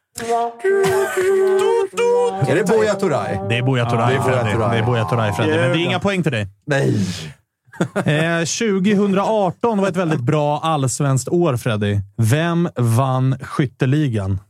Är 2.49 2.55
det 2.55 2.65
Buya 2.65 2.95
Turay? 2.95 3.39
Det 3.49 3.57
är 3.59 3.63
Buya 3.63 3.91
Turay, 3.91 4.15
det 4.15 4.21
är 4.21 4.23
Buya. 4.23 4.51
Turay. 4.55 4.71
Det 4.71 4.79
är 4.79 4.87
Buya 4.87 5.05
Turay, 5.05 5.33
Freddy. 5.33 5.51
Men 5.51 5.71
det 5.71 5.79
är 5.79 5.85
inga 5.85 6.01
poäng 6.01 6.23
till 6.23 6.33
dig. 6.33 6.49
Nej. 6.67 7.07
Eh, 7.95 8.39
2018 8.39 9.79
var 9.79 9.89
ett 9.89 9.97
väldigt 9.97 10.21
bra 10.21 10.59
allsvenskt 10.59 11.29
år, 11.29 11.57
Freddy. 11.57 11.99
Vem 12.17 12.69
vann 12.77 13.39
skytteligan? 13.41 14.41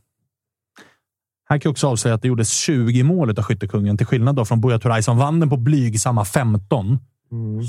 Här 1.49 1.57
kan 1.57 1.69
jag 1.69 1.71
också 1.71 1.87
avslöja 1.87 2.15
att 2.15 2.21
det 2.21 2.27
gjordes 2.27 2.49
20 2.53 3.03
mål 3.03 3.29
av 3.29 3.43
skyttekungen, 3.43 3.97
till 3.97 4.05
skillnad 4.05 4.35
då 4.35 4.45
från 4.45 4.61
Buya 4.61 4.79
Turay 4.79 5.03
som 5.03 5.17
vann 5.17 5.39
den 5.39 5.49
på 5.49 5.57
blygsamma 5.57 6.25
15 6.25 6.99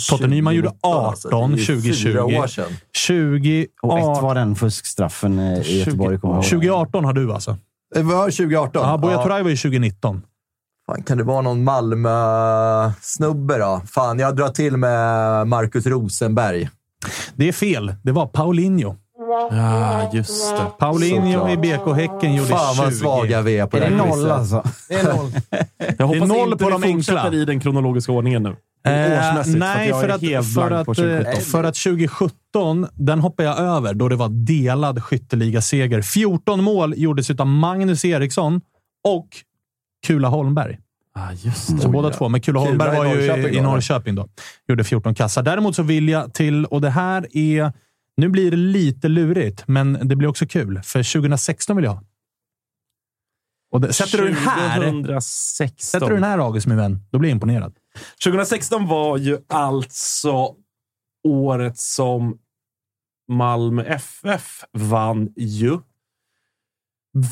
Totte 0.08 0.26
Nyman 0.26 0.54
gjorde 0.54 0.72
18 0.82 1.04
Alltså, 1.06 1.28
det 1.28 1.36
är 1.36 1.56
ju 1.56 1.64
2020. 1.66 1.92
fyra 2.04 2.24
år 2.24 2.46
sedan. 2.46 2.66
20, 2.96 3.66
Och 3.82 3.98
ett 3.98 4.04
var 4.04 4.34
den 4.34 4.54
fuskstraffen 4.56 5.38
eh, 5.38 5.60
i 5.60 5.78
Göteborg. 5.78 6.18
kommer 6.18 6.34
jag 6.34 6.44
ihåg. 6.44 6.50
2018 6.50 7.04
har 7.04 7.12
du 7.12 7.32
alltså? 7.32 7.56
Det 7.94 8.02
var 8.02 8.24
2018? 8.24 8.88
Ja, 8.88 8.98
Buya 8.98 9.12
Ja. 9.12 9.22
Turay 9.22 9.42
var 9.42 9.50
ju 9.50 9.56
2019. 9.56 10.22
Fan, 10.86 11.02
kan 11.02 11.18
det 11.18 11.24
vara 11.24 11.40
någon 11.42 11.64
Malmö-snubbe 11.64 13.58
då? 13.58 13.82
Fan, 13.86 14.18
jag 14.18 14.36
drar 14.36 14.48
till 14.48 14.76
med 14.76 15.46
Marcus 15.48 15.86
Rosenberg. 15.86 16.68
Det 17.34 17.48
är 17.48 17.52
fel. 17.52 17.94
Det 18.02 18.12
var 18.12 18.26
Paulinho. 18.26 18.96
Ja, 19.50 20.10
just 20.12 20.56
det. 20.56 20.66
Paulinho 20.78 21.48
i 21.48 21.56
BK 21.56 21.94
Häcken 21.96 22.34
gjorde 22.34 22.48
Fan 22.48 22.74
20. 22.74 22.82
vad 22.82 22.94
svaga 22.94 23.42
vi 23.42 23.58
är 23.58 23.66
på 23.66 23.76
Är 23.76 23.80
det 23.80 23.86
det 23.86 23.96
här 23.96 24.06
noll 24.06 24.12
quizet. 24.18 24.32
alltså? 24.32 24.64
Det 24.88 24.94
är 24.94 25.16
noll. 25.16 25.32
Jag 25.98 26.06
hoppas 26.06 26.28
noll 26.28 26.52
inte 26.52 26.64
på 26.64 26.70
vi 26.70 26.82
de 26.86 26.92
fortsätter 26.92 27.18
enkla. 27.24 27.38
i 27.38 27.44
den 27.44 27.60
kronologiska 27.60 28.12
ordningen 28.12 28.42
nu. 28.42 28.48
Eh, 28.48 28.92
nej, 29.46 29.92
för 29.92 30.00
för 30.00 30.08
att 30.08 30.14
att, 30.14 30.22
jag 30.22 30.32
är 30.32 30.36
helt 30.36 30.54
för, 30.54 30.70
att, 30.70 30.86
på 30.86 30.94
2017. 30.94 31.32
eh, 31.32 31.40
för 31.40 31.64
att 31.64 31.74
2017, 31.74 32.86
den 32.94 33.20
hoppar 33.20 33.44
jag 33.44 33.58
över, 33.58 33.94
då 33.94 34.08
det 34.08 34.16
var 34.16 34.28
delad 34.28 35.02
skytteligaseger. 35.02 36.02
14 36.02 36.64
mål 36.64 36.94
gjordes 36.96 37.30
av 37.30 37.46
Magnus 37.46 38.04
Eriksson 38.04 38.60
och 39.08 39.28
Kula 40.06 40.28
Holmberg. 40.28 40.78
Ah, 41.14 41.32
just 41.32 41.80
Så 41.82 41.88
båda 41.88 42.10
två. 42.10 42.28
Men 42.28 42.40
Kula 42.40 42.60
Kula 42.60 42.68
Holmberg 42.70 43.24
i 43.24 43.28
var 43.28 43.36
ju 43.36 43.58
i 43.58 43.60
Norrköping 43.60 44.14
då. 44.14 44.28
Gjorde 44.68 44.84
14 44.84 45.14
kassar. 45.14 45.42
Däremot 45.42 45.76
så 45.76 45.82
vill 45.82 46.08
jag 46.08 46.34
till, 46.34 46.64
och 46.64 46.80
det 46.80 46.90
här 46.90 47.36
är... 47.36 47.72
Nu 48.16 48.28
blir 48.28 48.50
det 48.50 48.56
lite 48.56 49.08
lurigt, 49.08 49.64
men 49.66 50.08
det 50.08 50.16
blir 50.16 50.28
också 50.28 50.46
kul. 50.46 50.80
För 50.84 51.12
2016 51.12 51.76
vill 51.76 51.84
jag 51.84 51.92
ha. 51.92 52.02
Och 53.72 53.80
det, 53.80 53.92
sätter 53.92 54.18
du 54.18 54.24
den 54.24 54.34
här, 54.36 54.80
2016. 54.80 55.76
sätter 55.78 56.08
du 56.08 56.14
den 56.14 56.24
här 56.24 56.38
August, 56.38 56.66
min 56.66 56.76
vän, 56.76 57.00
då 57.10 57.18
blir 57.18 57.30
jag 57.30 57.36
imponerad. 57.36 57.74
2016 58.24 58.86
var 58.86 59.18
ju 59.18 59.38
alltså 59.48 60.54
året 61.28 61.78
som 61.78 62.38
Malmö 63.28 63.82
FF 63.84 64.64
vann 64.72 65.28
ju. 65.36 65.78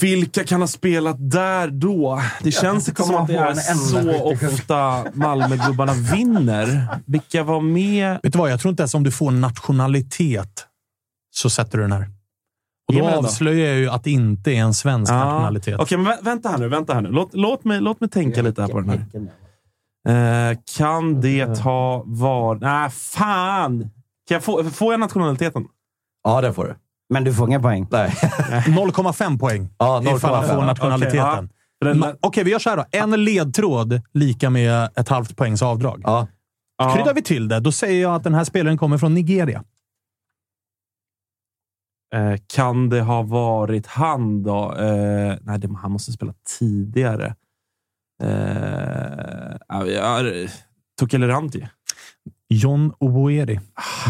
Vilka 0.01 0.45
kan 0.45 0.61
ha 0.61 0.69
spelat 0.69 1.31
där 1.31 1.69
då? 1.69 2.23
Det 2.43 2.53
känns 2.53 2.89
inte 2.89 3.03
som 3.03 3.15
att 3.15 3.27
det 3.27 3.37
är 3.37 3.55
så 3.75 4.23
ofta 4.23 5.05
Malmögubbarna 5.15 5.93
vinner. 5.93 6.87
Vilka 7.07 7.43
var 7.43 7.61
med? 7.61 8.21
Vet 8.23 8.33
du 8.33 8.39
vad? 8.39 8.51
Jag 8.51 8.61
tror 8.61 8.71
inte 8.71 8.83
ens 8.83 8.95
om 8.95 9.03
du 9.03 9.11
får 9.11 9.31
nationalitet 9.31 10.67
så 11.31 11.51
sätter 11.51 11.79
du 11.79 11.85
den 11.85 11.93
här. 11.93 12.11
Och 12.89 12.95
då 12.95 13.09
avslöjar 13.09 13.69
jag 13.69 13.79
ju 13.79 13.89
att 13.91 14.05
det 14.05 14.11
inte 14.11 14.51
är 14.51 14.61
en 14.61 14.75
svensk 14.75 15.13
Ja. 15.13 15.17
nationalitet. 15.25 15.81
Okej, 15.81 15.99
men 15.99 16.13
vä- 16.13 16.25
vänta 16.25 16.49
här 16.49 16.59
nu. 16.59 16.69
Vänta 16.69 16.95
här 16.95 17.01
nu. 17.01 17.09
Låt, 17.11 17.35
låt, 17.35 17.65
mig, 17.65 17.81
låt 17.81 18.01
mig 18.01 18.11
tänka 18.11 18.43
lite 18.43 18.63
här 18.63 18.69
på 18.69 18.81
den 18.81 18.89
här. 18.91 20.51
Eh, 20.51 20.59
kan 20.77 21.21
det 21.21 21.59
ha 21.59 22.03
varit... 22.07 22.63
Nej, 22.63 22.91
fan! 22.91 23.81
Kan 24.29 24.35
jag 24.35 24.45
få, 24.45 24.65
får 24.65 24.93
jag 24.93 25.01
nationaliteten? 25.01 25.65
Ja, 26.25 26.41
det 26.41 26.53
får 26.53 26.65
du. 26.65 26.75
Men 27.13 27.25
du 27.25 27.35
får 27.35 27.49
inga 27.49 27.61
poäng. 27.61 27.87
Nej. 27.91 28.09
0,5 28.67 29.39
poäng 29.39 29.69
Ja, 29.79 30.03
ifall 30.17 30.35
han 30.35 30.45
0,5. 30.45 30.55
får 30.55 30.63
nationaliteten. 30.63 31.21
Okej, 31.21 31.49
ja. 31.81 31.87
Den- 31.87 32.05
Ma- 32.05 32.17
Okej, 32.21 32.45
vi 32.45 32.51
gör 32.51 32.59
så 32.59 32.71
här 32.71 32.77
då. 32.77 32.85
En 32.91 33.25
ledtråd 33.25 34.01
lika 34.15 34.51
med 34.51 34.89
ett 34.97 35.09
halvt 35.09 35.37
poängs 35.37 35.63
avdrag. 35.63 36.01
Ja. 36.05 36.27
Ja. 36.79 36.95
Kryddar 36.95 37.15
vi 37.15 37.23
till 37.23 37.49
det, 37.49 37.61
då 37.61 37.73
säger 37.73 38.03
jag 38.03 38.15
att 38.15 38.25
den 38.25 38.35
här 38.35 38.45
spelaren 38.45 38.79
kommer 38.79 38.99
från 38.99 39.15
Nigeria. 39.15 39.65
Eh, 42.15 42.35
kan 42.47 42.89
det 42.89 43.01
ha 43.01 43.23
varit 43.23 43.87
han 43.87 44.43
då? 44.43 44.75
Eh, 44.79 45.37
nej, 45.41 45.59
det, 45.59 45.69
han 45.83 45.93
måste 45.93 46.13
spela 46.13 46.35
tidigare. 46.59 47.35
Eh, 48.23 49.57
Tukeleranti. 51.01 51.69
John 52.49 52.93
Oboeri. 52.99 53.61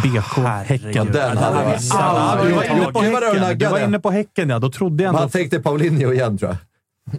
BK 0.03 0.37
herregud. 0.37 0.87
Häcken. 0.87 1.07
Den 1.13 1.37
hade 1.37 1.63
jag 1.63 1.79
Ja, 1.91 1.99
aldrig 1.99 2.51
du 2.51 2.55
var 2.55 2.93
tagit. 2.93 3.59
Du 3.59 3.85
inne 3.85 3.99
på 3.99 4.11
Häcken, 4.11 4.49
ja. 4.49 4.59
Då 4.59 4.71
trodde 4.71 5.03
jag 5.03 5.09
ändå... 5.09 5.21
Man 5.21 5.31
tänkte 5.31 5.61
Paulinho 5.61 6.13
igen, 6.13 6.39
tror 6.39 6.51
jag. 6.51 6.59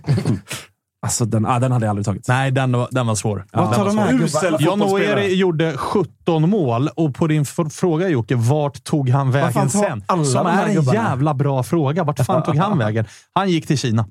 Alltså, 1.03 1.25
den, 1.25 1.45
ah, 1.45 1.59
den 1.59 1.71
hade 1.71 1.85
jag 1.85 1.89
aldrig 1.89 2.05
tagit. 2.05 2.27
Nej, 2.27 2.51
den 2.51 2.71
var, 2.71 2.87
den 2.91 3.07
var 3.07 3.15
svår. 3.15 3.45
Vad 3.51 3.63
Den 3.65 3.73
tar 3.73 3.77
var 3.79 3.85
de 3.85 3.91
svår. 3.91 4.01
här 4.01 4.13
Usel 4.13 4.41
gubbarna? 4.57 4.65
John. 4.65 4.81
Oeri 4.81 5.35
gjorde 5.35 5.77
17 5.77 6.49
mål 6.49 6.89
och 6.95 7.15
på 7.15 7.27
din 7.27 7.45
fråga 7.71 8.09
Jocke, 8.09 8.35
vart 8.35 8.83
tog 8.83 9.09
han 9.09 9.31
vägen 9.31 9.69
sen? 9.69 10.03
Som 10.25 10.47
är 10.47 10.65
en 10.67 10.73
gubbarna? 10.75 10.93
jävla 10.99 11.33
bra 11.33 11.63
fråga. 11.63 12.03
Vart 12.03 12.25
fan 12.25 12.43
tog 12.43 12.55
han 12.57 12.77
vägen? 12.85 13.05
Han 13.33 13.49
gick 13.49 13.67
till 13.67 13.77
Kina. 13.77 14.05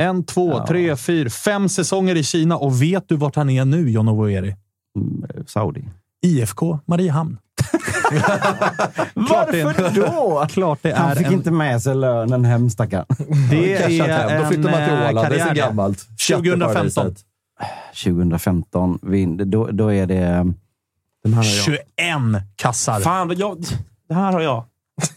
En, 0.00 0.24
två, 0.24 0.66
tre, 0.66 0.96
fyra, 0.96 1.30
fem 1.30 1.68
säsonger 1.68 2.14
i 2.16 2.22
Kina 2.24 2.56
och 2.56 2.82
vet 2.82 3.08
du 3.08 3.16
vart 3.16 3.36
han 3.36 3.50
är 3.50 3.64
nu, 3.64 3.90
John 3.90 4.08
Oeri? 4.08 4.56
Mm, 4.98 5.24
Saudi. 5.46 5.88
IFK 6.26 6.78
Mariehamn. 6.86 7.36
Varför 9.14 9.94
då? 9.94 10.46
Klart 10.48 10.78
det 10.82 10.94
Han 10.94 11.10
är 11.10 11.14
fick 11.14 11.26
en, 11.26 11.32
inte 11.32 11.50
med 11.50 11.82
sig 11.82 11.94
lönen 11.94 12.44
hem, 12.44 12.70
stackarn. 12.70 13.06
det 13.50 13.74
är 13.74 14.28
hem. 14.28 14.42
Då 14.42 14.48
flyttar 14.48 14.70
man 14.70 14.84
till 14.84 14.94
en, 14.94 15.02
eh, 15.02 15.08
Åland. 15.08 15.28
Det 15.28 15.34
är 15.34 15.38
så 15.38 15.48
karriär. 15.48 15.66
gammalt. 15.66 15.98
2015. 16.28 16.70
Skatteparadiset. 16.70 17.24
2015, 18.04 18.98
vin, 19.02 19.50
då, 19.50 19.66
då 19.66 19.92
är 19.92 20.06
det... 20.06 20.52
Den 21.24 21.34
här 21.34 21.42
har 21.42 21.44
jag. 21.44 21.64
21 21.64 22.42
kassar. 22.56 23.00
Fan, 23.00 23.34
jag, 23.36 23.64
det 24.08 24.14
här 24.14 24.32
har 24.32 24.40
jag. 24.40 24.64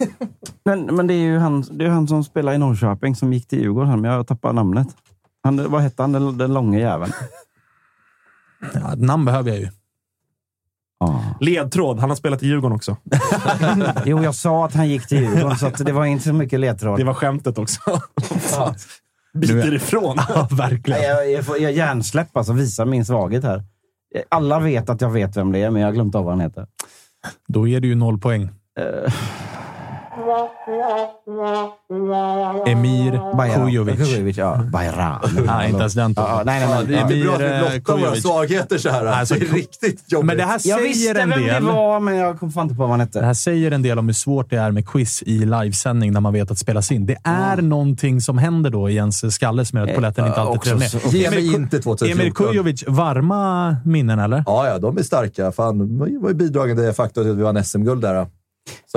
Men, 0.65 0.95
men 0.95 1.07
det 1.07 1.13
är 1.13 1.17
ju 1.17 1.37
han, 1.37 1.65
det 1.71 1.85
är 1.85 1.89
han 1.89 2.07
som 2.07 2.23
spelar 2.23 2.53
i 2.53 2.57
Norrköping 2.57 3.15
som 3.15 3.33
gick 3.33 3.47
till 3.47 3.59
Djurgården, 3.59 4.01
men 4.01 4.11
jag 4.11 4.27
tappar 4.27 4.53
namnet. 4.53 4.87
Han, 5.43 5.71
vad 5.71 5.81
hette 5.81 6.03
han, 6.03 6.11
den, 6.11 6.37
den 6.37 6.53
långa 6.53 6.79
jäveln? 6.79 7.11
Ja, 8.73 8.95
namn 8.95 9.25
behöver 9.25 9.49
jag 9.49 9.59
ju. 9.59 9.69
Ah. 10.99 11.19
Ledtråd. 11.39 11.99
Han 11.99 12.09
har 12.09 12.15
spelat 12.17 12.43
i 12.43 12.47
Djurgården 12.47 12.75
också. 12.75 12.97
Jo, 14.05 14.23
jag 14.23 14.35
sa 14.35 14.65
att 14.65 14.73
han 14.73 14.89
gick 14.89 15.07
till 15.07 15.17
Djurgården, 15.23 15.57
så 15.57 15.67
att 15.67 15.85
det 15.85 15.91
var 15.91 16.05
inte 16.05 16.23
så 16.23 16.33
mycket 16.33 16.59
ledtråd. 16.59 16.99
Det 16.99 17.03
var 17.03 17.13
skämtet 17.13 17.57
också. 17.57 17.79
Biter 19.33 19.73
ifrån. 19.73 20.17
Ja, 20.29 20.47
verkligen. 20.51 21.01
Jag, 21.03 21.31
jag, 21.31 21.45
får- 21.45 21.57
jag 21.57 21.71
hjärnsläpp 21.71 22.37
alltså, 22.37 22.53
visar 22.53 22.85
min 22.85 23.05
svaghet 23.05 23.43
här. 23.43 23.63
Alla 24.29 24.59
vet 24.59 24.89
att 24.89 25.01
jag 25.01 25.09
vet 25.09 25.37
vem 25.37 25.51
det 25.51 25.59
är, 25.59 25.69
men 25.69 25.81
jag 25.81 25.87
har 25.87 25.93
glömt 25.93 26.15
av 26.15 26.23
vad 26.23 26.33
han 26.33 26.41
heter. 26.41 26.67
Då 27.47 27.67
är 27.67 27.79
det 27.79 27.87
ju 27.87 27.95
noll 27.95 28.19
poäng. 28.19 28.49
Eh, 32.65 32.71
Emir. 32.71 33.19
Kujovic. 33.55 33.95
Kujovic, 33.97 34.37
ja. 34.37 34.61
Bayram. 34.73 35.21
Nej, 35.45 35.69
inte 35.69 35.79
ens 35.79 35.93
den 35.93 36.13
ja, 36.17 36.41
nej, 36.45 36.67
nej, 36.67 36.85
nej. 36.87 37.05
det 37.07 37.21
är 37.21 37.23
bra 37.25 37.35
att 37.35 37.41
vi 37.41 37.45
eh, 37.45 37.71
blottar 37.71 37.97
våra 37.97 38.15
svagheter 38.15 38.77
så 38.77 38.89
här. 38.89 39.05
Alltså, 39.05 39.33
det 39.35 39.49
är 39.49 39.53
riktigt 39.53 40.11
jobbigt. 40.11 40.25
Men 40.27 40.37
det 40.37 40.43
här 40.43 40.51
Jag 40.53 40.61
säger 40.61 40.81
visste 40.87 41.21
en 41.21 41.29
vem 41.29 41.41
det 41.41 41.45
del. 41.53 41.63
var, 41.63 41.99
men 41.99 42.15
jag 42.15 42.39
kom 42.39 42.51
fan 42.51 42.63
inte 42.63 42.75
på 42.75 42.81
vad 42.81 42.89
han 42.89 42.99
Det 42.99 43.05
hette. 43.05 43.21
här 43.25 43.33
säger 43.33 43.71
en 43.71 43.81
del 43.81 43.99
om 43.99 44.05
hur 44.05 44.13
svårt 44.13 44.49
det 44.49 44.57
är 44.57 44.71
med 44.71 44.87
quiz 44.87 45.23
i 45.23 45.45
livesändning 45.45 46.11
när 46.11 46.19
man 46.21 46.33
vet 46.33 46.51
att 46.51 46.57
spelas 46.59 46.91
in. 46.91 47.05
Det 47.05 47.17
är 47.23 47.61
någonting 47.61 48.21
som 48.21 48.37
händer 48.37 48.69
då 48.69 48.89
i 48.89 48.95
ens 48.95 49.33
skalle 49.35 49.65
som 49.65 49.79
gör 49.79 49.87
att 49.87 49.95
polletten 49.95 50.27
inte 50.27 50.41
alltid 50.41 50.61
trillar 50.61 50.79
ner. 50.79 51.15
Ge 51.17 51.29
mig 51.29 51.55
inte 51.55 51.79
2014. 51.79 52.07
Emir 52.21 52.31
Kujovic, 52.31 52.83
varma 52.87 53.75
minnen 53.85 54.19
eller? 54.19 54.43
Ja, 54.45 54.67
ja, 54.67 54.79
de 54.79 54.97
är 54.97 55.03
starka. 55.03 55.51
Fan, 55.51 55.77
de 55.77 55.99
var 56.21 56.29
ju 56.29 56.33
bidragande 56.33 56.93
faktor 56.93 57.21
till 57.21 57.31
att 57.31 57.37
vi 57.37 57.43
vann 57.43 57.63
SM-guld 57.63 58.01
där. 58.01 58.27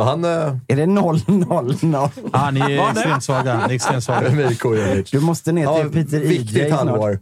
Så 0.01 0.05
han... 0.05 0.25
Äh, 0.25 0.31
Är 0.69 0.77
det 0.77 0.87
0-0-0? 0.87 2.21
Ah, 2.33 2.51
ni 2.51 2.61
är 2.61 2.91
extremt 2.91 3.29
är 3.29 3.71
extremt 3.71 4.59
Kujovic. 4.61 5.11
Du 5.11 5.21
måste 5.21 5.53
ner 5.53 5.63
Ja, 5.63 5.83
till 5.83 5.91
Peter 5.91 6.21
viktigt 6.21 6.57
EJ 6.57 6.69
snart. 6.69 6.79
halvår. 6.79 7.19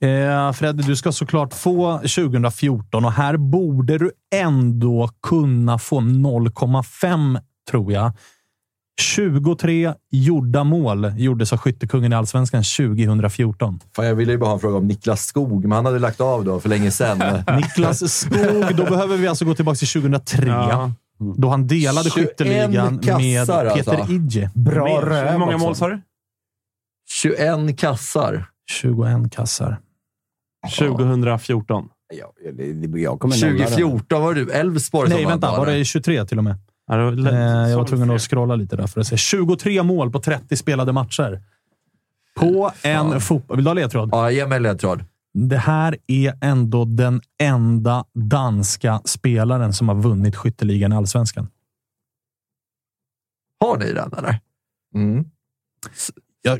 Eh, 0.00 0.52
Fred, 0.52 0.76
du 0.76 0.96
ska 0.96 1.12
såklart 1.12 1.54
få 1.54 1.98
2014 1.98 3.04
och 3.04 3.12
här 3.12 3.36
borde 3.36 3.98
du 3.98 4.10
ändå 4.34 5.10
kunna 5.22 5.78
få 5.78 6.00
0,5 6.00 7.40
tror 7.70 7.92
jag. 7.92 8.12
23 9.00 9.94
gjorda 10.10 10.64
mål 10.64 11.12
gjordes 11.16 11.52
av 11.52 11.58
skyttekungen 11.58 12.12
i 12.12 12.16
Allsvenskan 12.16 12.62
2014. 12.76 13.80
Fan, 13.96 14.06
jag 14.06 14.14
ville 14.14 14.32
ju 14.32 14.38
bara 14.38 14.46
ha 14.46 14.54
en 14.54 14.60
fråga 14.60 14.76
om 14.76 14.86
Niklas 14.86 15.26
Skog, 15.26 15.64
men 15.64 15.72
han 15.72 15.84
hade 15.86 15.98
lagt 15.98 16.20
av 16.20 16.44
då 16.44 16.60
för 16.60 16.68
länge 16.68 16.90
sedan. 16.90 17.18
Niklas 17.56 18.12
Skog, 18.12 18.76
då 18.76 18.84
behöver 18.84 19.16
vi 19.16 19.26
alltså 19.28 19.44
gå 19.44 19.54
tillbaka 19.54 19.76
till 19.76 19.88
2003. 19.88 20.46
Ja. 20.46 20.90
Då 21.18 21.48
han 21.48 21.66
delade 21.66 22.10
21 22.10 22.28
skytteligan 22.28 22.94
med 22.94 23.04
kassar, 23.04 23.74
Peter 23.74 23.96
alltså. 23.96 24.12
Idje. 24.12 24.50
Bra 24.54 25.00
röv 25.00 25.28
Hur 25.28 25.38
många 25.38 25.58
mål 25.58 25.76
sa 25.76 25.88
du? 25.88 26.00
21 27.08 27.78
kassar. 27.78 28.46
21 28.70 29.32
kassar. 29.32 29.80
2014. 30.78 31.88
Ja, 32.14 32.32
jag 32.44 32.56
det. 32.56 32.72
2014 32.72 34.22
var 34.22 34.34
du 34.34 34.50
Elfsborg 34.50 35.10
Nej, 35.10 35.26
vänta. 35.26 35.50
Var 35.58 35.66
det 35.66 35.84
23 35.84 36.26
till 36.26 36.38
och 36.38 36.44
med? 36.44 36.56
Ja. 36.86 37.12
Eh, 37.12 37.70
jag 37.70 37.78
var 37.78 37.84
tvungen 37.84 38.10
att 38.10 38.22
scrolla 38.22 38.56
lite 38.56 38.76
där 38.76 38.86
för 38.86 39.00
att 39.00 39.06
se. 39.06 39.16
23 39.16 39.82
mål 39.82 40.10
på 40.10 40.20
30 40.20 40.56
spelade 40.56 40.92
matcher. 40.92 41.42
På 42.36 42.72
en 42.82 43.20
fotboll... 43.20 43.56
Vill 43.56 43.64
du 43.64 43.70
ha 43.70 43.74
ledtråd? 43.74 44.08
Ja, 44.12 44.30
ge 44.30 44.46
mig 44.46 44.60
ledtråd. 44.60 45.04
Det 45.34 45.56
här 45.58 45.96
är 46.06 46.38
ändå 46.40 46.84
den 46.84 47.20
enda 47.42 48.04
danska 48.14 49.00
spelaren 49.04 49.72
som 49.72 49.88
har 49.88 49.94
vunnit 49.94 50.36
skytteligan 50.36 50.92
i 50.92 50.96
Allsvenskan. 50.96 51.48
Har 53.60 53.76
ni 53.78 53.92
den 53.92 54.12
eller? 54.18 54.40
Mm. 54.94 55.24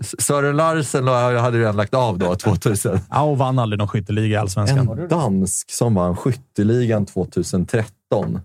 S- 0.00 0.14
Sören 0.22 0.56
Larsen 0.56 1.04
la- 1.04 1.38
hade 1.40 1.58
redan 1.58 1.76
lagt 1.76 1.94
av 1.94 2.18
då, 2.18 2.34
2000. 2.36 2.98
Ja, 3.10 3.22
och 3.22 3.38
vann 3.38 3.58
aldrig 3.58 3.78
någon 3.78 3.88
skytteliga 3.88 4.26
i 4.34 4.36
Allsvenskan. 4.36 4.98
En 4.98 5.08
dansk 5.08 5.70
som 5.70 5.94
vann 5.94 6.16
skytteligan 6.16 7.06
2013. 7.06 8.40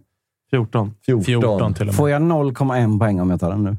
14. 0.50 0.94
14. 1.06 1.24
14 1.26 1.74
till 1.74 1.82
och 1.82 1.86
med. 1.88 1.96
Får 1.96 2.10
jag 2.10 2.22
0,1 2.22 3.00
poäng 3.00 3.20
om 3.22 3.30
jag 3.30 3.40
tar 3.40 3.50
den 3.50 3.64
nu? 3.64 3.78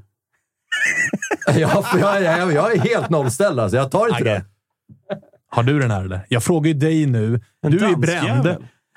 Ja, 1.61 1.83
för 1.83 1.99
jag, 1.99 2.23
jag, 2.23 2.53
jag 2.53 2.73
är 2.75 2.79
helt 2.81 3.11
nollställd 3.11 3.61
alltså. 3.61 3.77
Jag 3.77 3.91
tar 3.91 4.07
inte 4.09 4.17
Agge. 4.17 4.25
det. 5.09 5.21
Har 5.51 5.63
du 5.63 5.79
den 5.79 5.91
här 5.91 6.05
eller? 6.05 6.21
Jag 6.29 6.43
frågar 6.45 6.69
ju 6.69 6.75
dig 6.75 7.07
nu. 7.07 7.41
En 7.65 7.71
du 7.71 7.85
är 7.85 7.89
ju 7.89 7.97
bränd. 7.97 8.57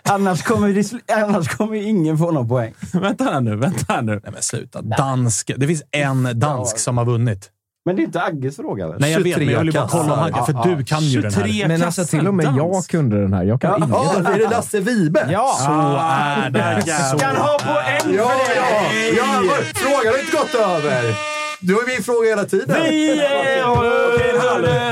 Annars 0.10 0.44
kommer, 0.44 0.70
det, 0.70 1.14
annars 1.24 1.48
kommer 1.48 1.76
ingen 1.76 2.18
få 2.18 2.32
någon 2.32 2.50
poäng. 2.50 2.74
vänta 2.94 3.24
här 3.24 3.42
nu, 3.42 3.56
vänta 3.56 3.94
här 3.94 4.02
nu. 4.02 4.12
Nej 4.24 4.34
men 4.34 4.42
sluta. 4.42 4.82
Dansk. 4.82 5.52
Det 5.58 5.68
finns 5.68 5.84
en 5.92 6.40
dansk 6.40 6.78
som 6.80 6.98
har 6.98 7.06
vunnit. 7.06 7.50
Men 7.86 7.96
det 7.96 8.02
är 8.02 8.04
inte 8.04 8.22
Agges 8.22 8.56
fråga 8.56 8.88
väl? 8.88 9.00
Nej, 9.00 9.12
jag 9.12 9.20
vet, 9.20 9.38
men 9.38 9.50
jag 9.50 9.60
vill 9.60 9.74
bara 9.74 9.88
kolla 9.88 10.14
om. 10.14 10.20
Agge, 10.20 10.46
för 10.46 10.76
du 10.76 10.84
kan 10.84 11.02
ju 11.02 11.22
den 11.22 11.34
här. 11.34 11.42
23 11.48 11.68
Men 11.68 11.84
alltså 11.84 12.06
till 12.06 12.28
och 12.28 12.34
med 12.34 12.46
kassar 12.46 12.58
jag 12.58 12.72
dans. 12.72 12.88
kunde 12.88 13.22
den 13.22 13.34
här. 13.34 13.44
Jag 13.44 13.62
kan 13.62 13.78
inget. 13.78 13.90
Ja, 13.90 14.16
är 14.34 14.40
det 14.40 14.50
Lasse 14.50 14.80
Vibe? 14.80 15.28
Ja! 15.32 15.56
Så 15.60 15.72
är 15.72 16.50
det. 16.50 16.82
Så 17.12 17.18
Ska 17.18 17.28
han 17.28 17.36
ha 17.36 17.58
poäng 17.60 18.16
Ja, 18.18 18.30
för 18.30 18.54
det? 18.56 19.16
ja, 19.18 19.42
ja, 19.44 19.54
frågan 19.76 20.14
har 20.14 20.20
inte 20.20 20.38
gått 20.38 20.56
över. 20.56 21.04
Du 21.60 21.74
har 21.74 21.88
min 21.96 22.04
fråga 22.04 22.30
hela 22.30 22.46
tiden. 22.46 22.78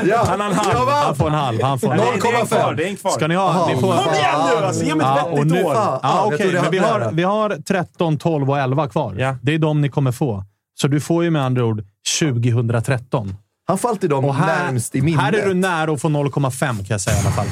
Ja. 0.10 0.24
Han 0.28 0.40
har 0.40 0.48
en 0.48 0.54
halv. 0.56 0.88
Han 0.90 1.16
får 1.16 1.28
en 1.28 1.34
halv. 1.34 1.62
Han 1.64 1.80
får 1.80 1.94
en 1.94 2.00
halv. 2.00 2.12
det 2.12 2.14
är 2.14 2.32
en 2.38 2.46
kvar. 2.48 2.70
0,5. 2.72 2.76
Det 2.76 2.84
är 2.84 2.88
en 2.88 2.96
kvar. 2.96 3.12
Ska 3.12 3.28
ni 3.28 3.36
ha? 3.36 3.68
Ni 3.68 3.74
får... 3.74 3.82
Kom 3.82 4.14
igen 4.14 4.30
nu 4.60 4.66
alltså! 4.66 4.84
Ge 4.84 4.96
mig 4.96 5.06
ett 5.08 5.14
Ja, 5.26 5.36
vettigt 5.36 5.66
år. 5.66 5.74
Ja, 5.74 6.32
jag 6.40 6.54
Men 6.62 6.72
vi 6.72 6.78
har, 6.78 7.12
vi 7.12 7.24
har 7.24 7.50
13, 7.68 8.18
12 8.18 8.50
och 8.50 8.60
11 8.60 8.88
kvar. 8.90 9.16
Ja. 9.18 9.36
Det 9.42 9.54
är 9.54 9.60
de 9.60 9.82
ni 9.82 9.90
kommer 9.90 10.12
få. 10.12 10.44
Så 10.82 10.88
du 10.88 11.00
får 11.02 11.24
ju 11.24 11.30
med 11.30 11.46
andra 11.46 11.66
ord 11.66 11.84
2013. 12.20 13.36
Han 13.68 13.78
får 13.78 13.90
alltid 13.90 14.10
dem 14.10 14.26
Och 14.26 14.36
här, 14.36 14.64
närmst 14.66 14.96
i 14.96 15.02
minnet. 15.02 15.22
här 15.22 15.34
är 15.34 15.48
du 15.48 15.54
nära 15.54 15.92
att 15.92 16.02
få 16.02 16.08
0,5 16.10 16.60
kan 16.60 16.86
jag 16.88 17.02
säga 17.02 17.18
i 17.18 17.20
alla 17.20 17.30
fall. 17.32 17.48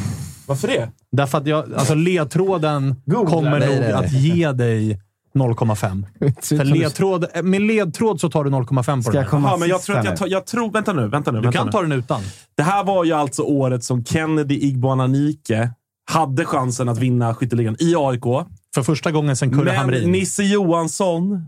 Varför 0.47 0.67
det? 0.67 0.89
Därför 1.11 1.37
att 1.37 1.47
jag, 1.47 1.73
alltså 1.73 1.93
ledtråden 1.95 2.95
kommer 3.11 3.59
Nej, 3.59 3.69
nog 3.69 3.79
nej, 3.79 3.79
nej. 3.79 3.93
att 3.93 4.11
ge 4.11 4.51
dig 4.51 5.01
0,5. 5.33 6.05
För 6.57 6.65
ledtråd, 6.65 7.25
med 7.43 7.61
ledtråd 7.61 8.19
så 8.19 8.29
tar 8.29 8.43
du 8.43 8.49
0,5 8.49 9.03
på 9.03 9.11
den 9.11 9.21
jag 9.21 9.39
här. 9.39 9.49
Ja, 9.49 9.57
men 9.57 9.69
jag 9.69 9.81
tror 9.81 9.97
att 9.97 10.05
jag 10.05 10.17
tar... 10.17 10.27
Jag 10.27 10.45
tror, 10.45 10.71
vänta 10.71 10.93
nu, 10.93 11.07
vänta 11.07 11.31
nu. 11.31 11.37
Du 11.37 11.43
vänta 11.43 11.57
kan 11.57 11.65
nu. 11.65 11.71
ta 11.71 11.81
den 11.81 11.91
utan. 11.91 12.21
Det 12.55 12.63
här 12.63 12.83
var 12.83 13.03
ju 13.03 13.13
alltså 13.13 13.41
året 13.41 13.83
som 13.83 14.05
Kennedy 14.05 14.59
Igboananike 14.59 15.69
hade 16.11 16.45
chansen 16.45 16.89
att 16.89 16.97
vinna 16.97 17.35
skytteligan 17.35 17.75
i 17.79 17.95
AIK. 17.97 18.23
För 18.75 18.83
första 18.83 19.11
gången 19.11 19.35
sen 19.35 19.49
Kurre 19.49 19.63
Men 19.63 19.75
Hamrin. 19.75 20.11
Nisse 20.11 20.43
Johansson 20.43 21.45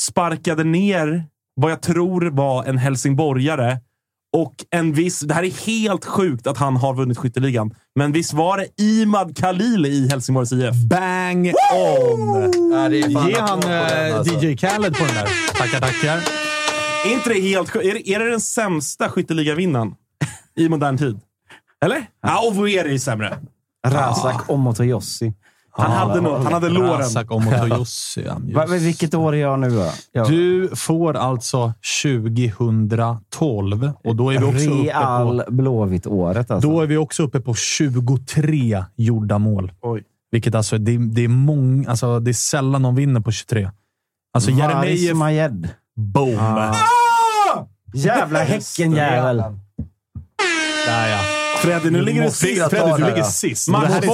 sparkade 0.00 0.64
ner 0.64 1.24
vad 1.54 1.70
jag 1.70 1.82
tror 1.82 2.30
var 2.30 2.64
en 2.64 2.78
helsingborgare. 2.78 3.78
Och 4.32 4.54
en 4.70 4.92
viss... 4.92 5.20
Det 5.20 5.34
här 5.34 5.42
är 5.42 5.66
helt 5.66 6.04
sjukt 6.04 6.46
att 6.46 6.58
han 6.58 6.76
har 6.76 6.94
vunnit 6.94 7.18
skytteligan. 7.18 7.74
Men 7.94 8.12
visst 8.12 8.32
var 8.32 8.58
det 8.58 8.82
Imad 8.82 9.36
Khalili 9.38 9.88
i 9.88 10.08
Helsingborgs 10.08 10.52
IF? 10.52 10.74
Bang 10.74 11.46
on! 11.74 12.70
Ja, 12.72 12.88
det 12.88 12.96
Ge 12.98 13.38
han 13.38 13.60
på 13.60 13.68
den, 13.68 14.08
eh, 14.10 14.18
alltså. 14.18 14.34
DJ 14.44 14.56
Khaled 14.56 14.96
på 14.96 15.04
den 15.04 15.14
där. 15.14 15.28
Tackar, 15.54 15.80
tackar. 15.80 16.16
Är 17.06 17.12
inte 17.12 17.28
det 17.28 17.40
helt 17.40 17.70
sjukt? 17.70 17.84
Är, 17.86 17.92
det- 17.94 18.08
är 18.08 18.18
det 18.18 18.30
den 18.30 18.40
sämsta 18.40 19.08
skytteligavinnaren 19.08 19.94
i 20.56 20.68
modern 20.68 20.98
tid? 20.98 21.20
Eller? 21.84 22.06
Ja, 22.22 22.48
Ovueri 22.48 22.94
är 22.94 22.98
sämre. 22.98 23.38
Razak 23.86 24.50
Omotoyossi. 24.50 25.32
Han 25.74 25.90
hade 25.90 26.20
något. 26.20 26.44
Han 26.44 26.52
hade 26.52 26.68
låren. 26.68 27.08
Va, 28.54 28.66
vilket 28.66 29.14
år 29.14 29.34
är 29.34 29.40
jag 29.40 29.58
nu 29.58 29.70
då? 29.70 29.90
Jag, 30.12 30.28
Du 30.28 30.70
får 30.76 31.16
alltså 31.16 31.72
2012 32.02 33.92
och 34.04 34.16
då 34.16 34.30
är 34.30 34.38
vi 34.38 34.44
också 34.44 34.70
uppe 34.70 34.88
Real 34.88 35.42
på, 35.46 35.52
Blåvitt-året 35.52 36.50
alltså. 36.50 36.70
då 36.70 36.80
är 36.80 36.86
vi 36.86 36.96
också 36.96 37.22
uppe 37.22 37.40
på 37.40 37.54
23 37.54 38.84
gjorda 38.96 39.38
mål. 39.38 39.72
Oj. 39.80 40.02
Vilket 40.30 40.54
alltså, 40.54 40.78
det, 40.78 40.98
det 40.98 41.24
är 41.24 41.28
många, 41.28 41.90
alltså, 41.90 42.20
det 42.20 42.30
är 42.30 42.32
sällan 42.32 42.82
någon 42.82 42.94
vinner 42.94 43.20
på 43.20 43.32
23. 43.32 43.70
Alltså 44.34 44.50
Jeremejeff... 44.50 45.16
Majed. 45.16 45.68
Boom! 45.96 46.38
Ah. 46.38 46.74
Jävla 47.94 48.38
Häckenjävel. 48.38 49.36
Där 50.86 51.08
ja. 51.08 51.41
Freddy, 51.62 51.90
nu 51.90 52.02
ligger 52.02 52.22
du 52.22 52.30
sist. 52.30 52.70
Freddy, 52.70 52.90
du 52.90 52.96
det 53.04 53.10
ligger 53.10 53.22
sist. 53.22 53.68
Det 53.72 53.76
här 53.76 54.02
är- 54.02 54.06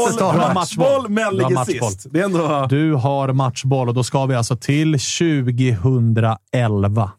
Matchboll, 0.54 0.54
matchboll, 0.54 1.08
men 1.08 1.34
ligger 1.36 1.50
matchboll. 1.54 1.90
sist. 1.90 2.06
Det 2.10 2.20
är 2.20 2.24
ändå... 2.24 2.66
Du 2.70 2.92
har 2.94 3.32
matchboll 3.32 3.88
och 3.88 3.94
då 3.94 4.04
ska 4.04 4.26
vi 4.26 4.34
alltså 4.34 4.56
till 4.56 4.98
2011. 4.98 7.10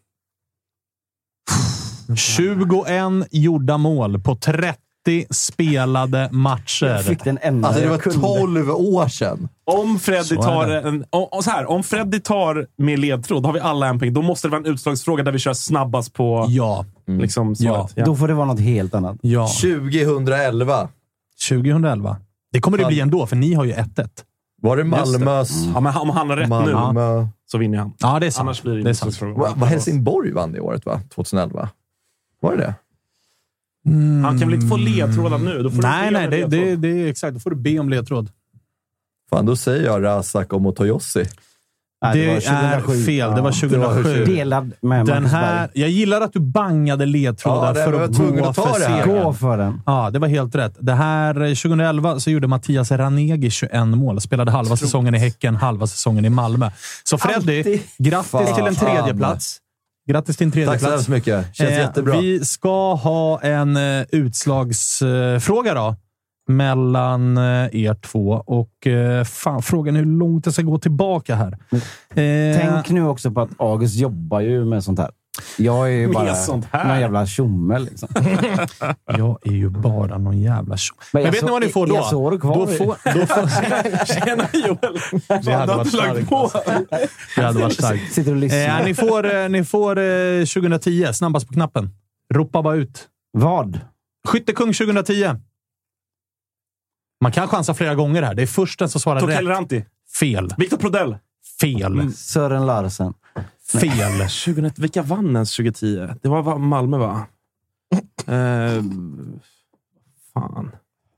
21 2.16 3.28
gjorda 3.32 3.78
mål 3.78 4.20
på 4.20 4.36
30 4.36 4.78
spelade 5.30 6.30
matcher. 6.32 6.86
Jag 6.86 7.04
fick 7.06 7.24
den 7.24 7.40
enda 7.42 7.68
Alltså 7.68 7.82
det 7.84 7.88
var 7.90 7.96
jag 7.96 8.04
kunde. 8.04 8.20
12 8.28 8.70
år 8.72 9.08
sedan. 9.08 9.50
Om 9.66 10.00
Freddy 10.00 10.36
tar 10.36 10.68
en... 10.70 11.06
Om, 11.10 11.44
så 11.44 11.50
här, 11.50 11.70
om 11.70 11.84
Freddy 11.84 12.20
tar 12.20 12.68
med 12.78 13.00
ledtråd, 13.00 13.44
då 13.44 13.48
har 13.50 13.54
vi 13.54 13.60
alla 13.60 13.88
en 13.88 14.00
poäng. 14.00 14.14
Då 14.14 14.22
måste 14.22 14.48
det 14.48 14.52
vara 14.52 14.60
en 14.62 14.66
utslagsfråga 14.74 15.24
där 15.24 15.32
vi 15.32 15.40
kör 15.40 15.54
snabbast 15.54 16.14
på 16.14 16.46
Ja. 16.50 16.86
Liksom, 17.18 17.56
svaret. 17.56 17.92
Ja. 17.96 18.06
Då 18.06 18.16
får 18.16 18.28
det 18.28 18.34
vara 18.34 18.46
något 18.46 18.60
helt 18.60 18.94
annat. 18.96 19.18
ja. 19.22 19.48
2011. 19.48 20.90
2011. 21.50 22.18
Det 22.52 22.62
kommer 22.62 22.78
det 22.78 22.86
bli 22.86 23.00
ändå, 23.00 23.26
för 23.26 23.36
ni 23.36 23.54
har 23.54 23.66
ju 23.66 23.74
1-1. 23.74 24.10
Var 24.62 24.78
det 24.78 24.84
Just 24.84 25.14
det. 25.14 25.26
Malmös... 25.26 25.52
Ja, 25.74 25.80
men 25.80 25.98
om 25.98 26.10
han 26.10 26.30
har 26.30 26.38
rätt 26.38 26.50
nu 26.50 26.74
Malmö... 26.74 27.28
så 27.46 27.58
vinner 27.58 27.78
han. 27.78 27.94
Ja, 28.00 28.20
det 28.20 28.26
är 28.26 28.32
sant. 28.32 28.42
Annars 28.42 28.62
blir 28.62 28.76
det, 28.76 28.84
det 28.84 28.90
är 28.90 28.94
sant. 28.94 29.22
Va, 29.22 29.54
va, 29.56 29.66
Helsingborg 29.66 30.32
vann 30.32 30.52
det 30.52 30.60
året, 30.60 30.86
va? 30.86 31.02
2011? 31.16 31.70
Var 32.42 32.56
det 32.56 32.58
det? 32.58 32.76
Han 34.24 34.40
kan 34.40 34.50
väl 34.50 34.54
inte 34.54 34.68
få 34.68 34.78
ledtrådar 34.78 35.38
nu? 35.38 35.64
Då 35.64 35.70
får 35.70 35.82
Nej, 35.82 36.08
du 36.08 36.14
nej. 36.14 36.28
Det, 36.28 36.46
det, 36.46 36.76
det 36.76 36.88
är 36.88 37.08
exakt. 37.08 37.34
Då 37.34 37.40
får 37.40 37.50
du 37.50 37.56
be 37.56 37.80
om 37.80 37.90
ledtråd. 37.90 38.32
Fan, 39.30 39.46
då 39.46 39.56
säger 39.56 39.86
jag 39.86 40.04
Razak 40.04 40.54
och 40.54 40.62
Motoyossi. 40.62 41.26
Nej, 42.02 42.18
det 42.20 42.28
var 42.28 42.36
är 42.36 42.80
2007. 42.80 43.04
fel. 43.06 43.18
Det 43.36 43.42
var 43.42 43.70
det 43.70 43.78
var 43.78 43.94
2007. 43.94 44.26
Delad 44.26 44.74
med 44.82 45.06
Den 45.06 45.26
här, 45.26 45.70
jag 45.74 45.90
gillar 45.90 46.22
att 46.22 46.34
du 46.34 46.40
bangade 46.40 47.06
ledtrådar 47.06 47.68
Ja, 47.68 47.74
det 47.74 47.84
för 47.84 48.04
att 48.04 48.18
gå 48.18 48.54
för 48.54 48.80
det 48.80 48.86
segern. 48.86 49.24
Gå 49.24 49.34
för 49.34 49.58
den. 49.58 49.82
Ja, 49.86 50.10
det 50.10 50.20
var 50.20 50.28
helt 50.28 50.56
rätt. 50.56 50.76
Det 50.80 50.94
här, 50.94 51.36
eh, 51.42 51.48
2011 51.48 52.20
så 52.20 52.30
gjorde 52.32 52.48
Mattias 52.48 52.92
Ranegi 52.92 53.50
21 53.52 53.88
mål. 53.88 54.22
Spelade 54.22 54.52
halva 54.52 54.78
säsongen 54.78 55.16
i 55.16 55.18
Häcken, 55.18 55.56
halva 55.56 55.88
säsongen 55.88 56.26
i 56.26 56.30
Malmö. 56.30 56.72
Så 57.04 57.18
Freddy, 57.18 57.58
Alltid. 57.60 57.82
grattis 57.98 58.32
Fan. 58.32 58.56
till 58.56 58.66
en 58.66 58.76
tredje 58.76 59.16
plats. 59.16 59.58
Grattis 60.10 60.38
till 60.38 60.46
en 60.48 60.52
tredje 60.52 60.72
Tack 60.72 60.82
så 60.82 60.90
hemskt 60.90 61.08
mycket. 61.10 61.56
Känns 61.56 61.70
Eh, 61.70 61.78
jättebra. 61.78 62.20
Vi 62.20 62.46
ska 62.46 62.94
ha 62.94 63.42
en 63.42 63.78
eh, 63.78 64.06
utslagsfråga 64.12 65.74
då. 65.74 65.96
Mellan 66.50 67.38
eh, 67.38 67.44
er 67.86 67.94
två. 68.02 68.44
Och 68.46 68.88
eh, 68.88 69.24
fan, 69.24 69.62
frågan 69.62 69.96
är 69.96 70.00
hur 70.00 70.06
långt 70.06 70.46
jag 70.46 70.54
ska 70.54 70.64
gå 70.64 70.78
tillbaka 70.80 71.36
här. 71.36 71.58
Eh, 72.16 72.58
Tänk 72.62 72.90
nu 72.90 73.08
också 73.08 73.32
på 73.32 73.42
att 73.42 73.50
August 73.58 73.96
jobbar 73.96 74.40
ju 74.40 74.66
med 74.66 74.84
sånt 74.84 75.00
här. 75.00 75.10
Jag 75.58 75.88
är 75.88 75.92
ju 75.92 76.08
bara 76.08 76.36
sånt 76.36 76.66
här? 76.72 76.88
någon 76.88 77.00
jävla 77.00 77.26
tjomme. 77.26 77.80
Liksom. 77.80 78.10
Jag 79.18 79.38
är 79.48 79.52
ju 79.52 79.70
bara 79.70 80.18
någon 80.18 80.40
jävla 80.40 80.78
tjo. 80.78 80.96
Men, 81.14 81.24
jag 81.24 81.32
vet 81.32 81.40
så- 81.40 81.46
ni 81.46 81.52
vad 81.52 81.62
ni 81.62 81.70
får 81.70 81.88
då? 81.88 81.96
jag 81.96 82.32
det 82.32 82.38
kvar 82.38 82.56
Då 82.56 82.68
får, 82.68 82.86
då 83.20 83.26
får, 83.26 84.06
Tjena 84.06 84.48
Joel! 84.54 85.00
det 85.46 85.52
hade 85.54 85.76
varit 85.76 85.88
starkt. 85.88 86.32
alltså. 86.32 86.62
Det 87.36 87.42
hade 87.42 87.60
varit 87.62 87.74
starkt. 87.74 88.14
Sitter 88.14 88.32
och 88.32 88.38
lyssnar. 88.38 88.80
Eh, 88.80 88.86
ni 88.86 88.94
får, 88.96 89.50
ni 89.50 89.64
får 89.66 89.98
eh, 90.00 90.46
2010. 90.46 91.08
Snabbast 91.14 91.48
på 91.48 91.54
knappen. 91.54 91.90
Ropa 92.34 92.62
bara 92.62 92.76
ut. 92.76 93.08
Vad? 93.32 93.80
Skyttekung 94.28 94.74
2010. 94.74 95.30
Man 97.22 97.32
kan 97.32 97.48
chansa 97.48 97.74
flera 97.74 97.96
gånger 97.96 98.22
här. 98.24 98.34
Det 98.34 98.42
är 98.42 98.48
först 98.48 98.80
den 98.80 98.90
som 98.90 99.02
svarar 99.02 99.20
Torkel 99.20 99.48
rätt. 99.48 99.58
Ranti. 99.58 99.86
Fel. 100.20 100.54
Viktor 100.58 100.78
Prodell. 100.78 101.18
Fel. 101.62 102.14
Sören 102.14 102.66
Larsen. 102.66 103.14
Fel. 103.72 103.82
2001. 104.46 104.80
Vilka 104.80 105.02
vann 105.02 105.36
ens 105.36 105.56
2010? 105.56 106.08
Det 106.22 106.30
var 106.30 106.42
va- 106.42 106.58
Malmö, 106.58 106.98
va? 106.98 107.26
Eh, 108.28 108.84
fan. 110.34 110.72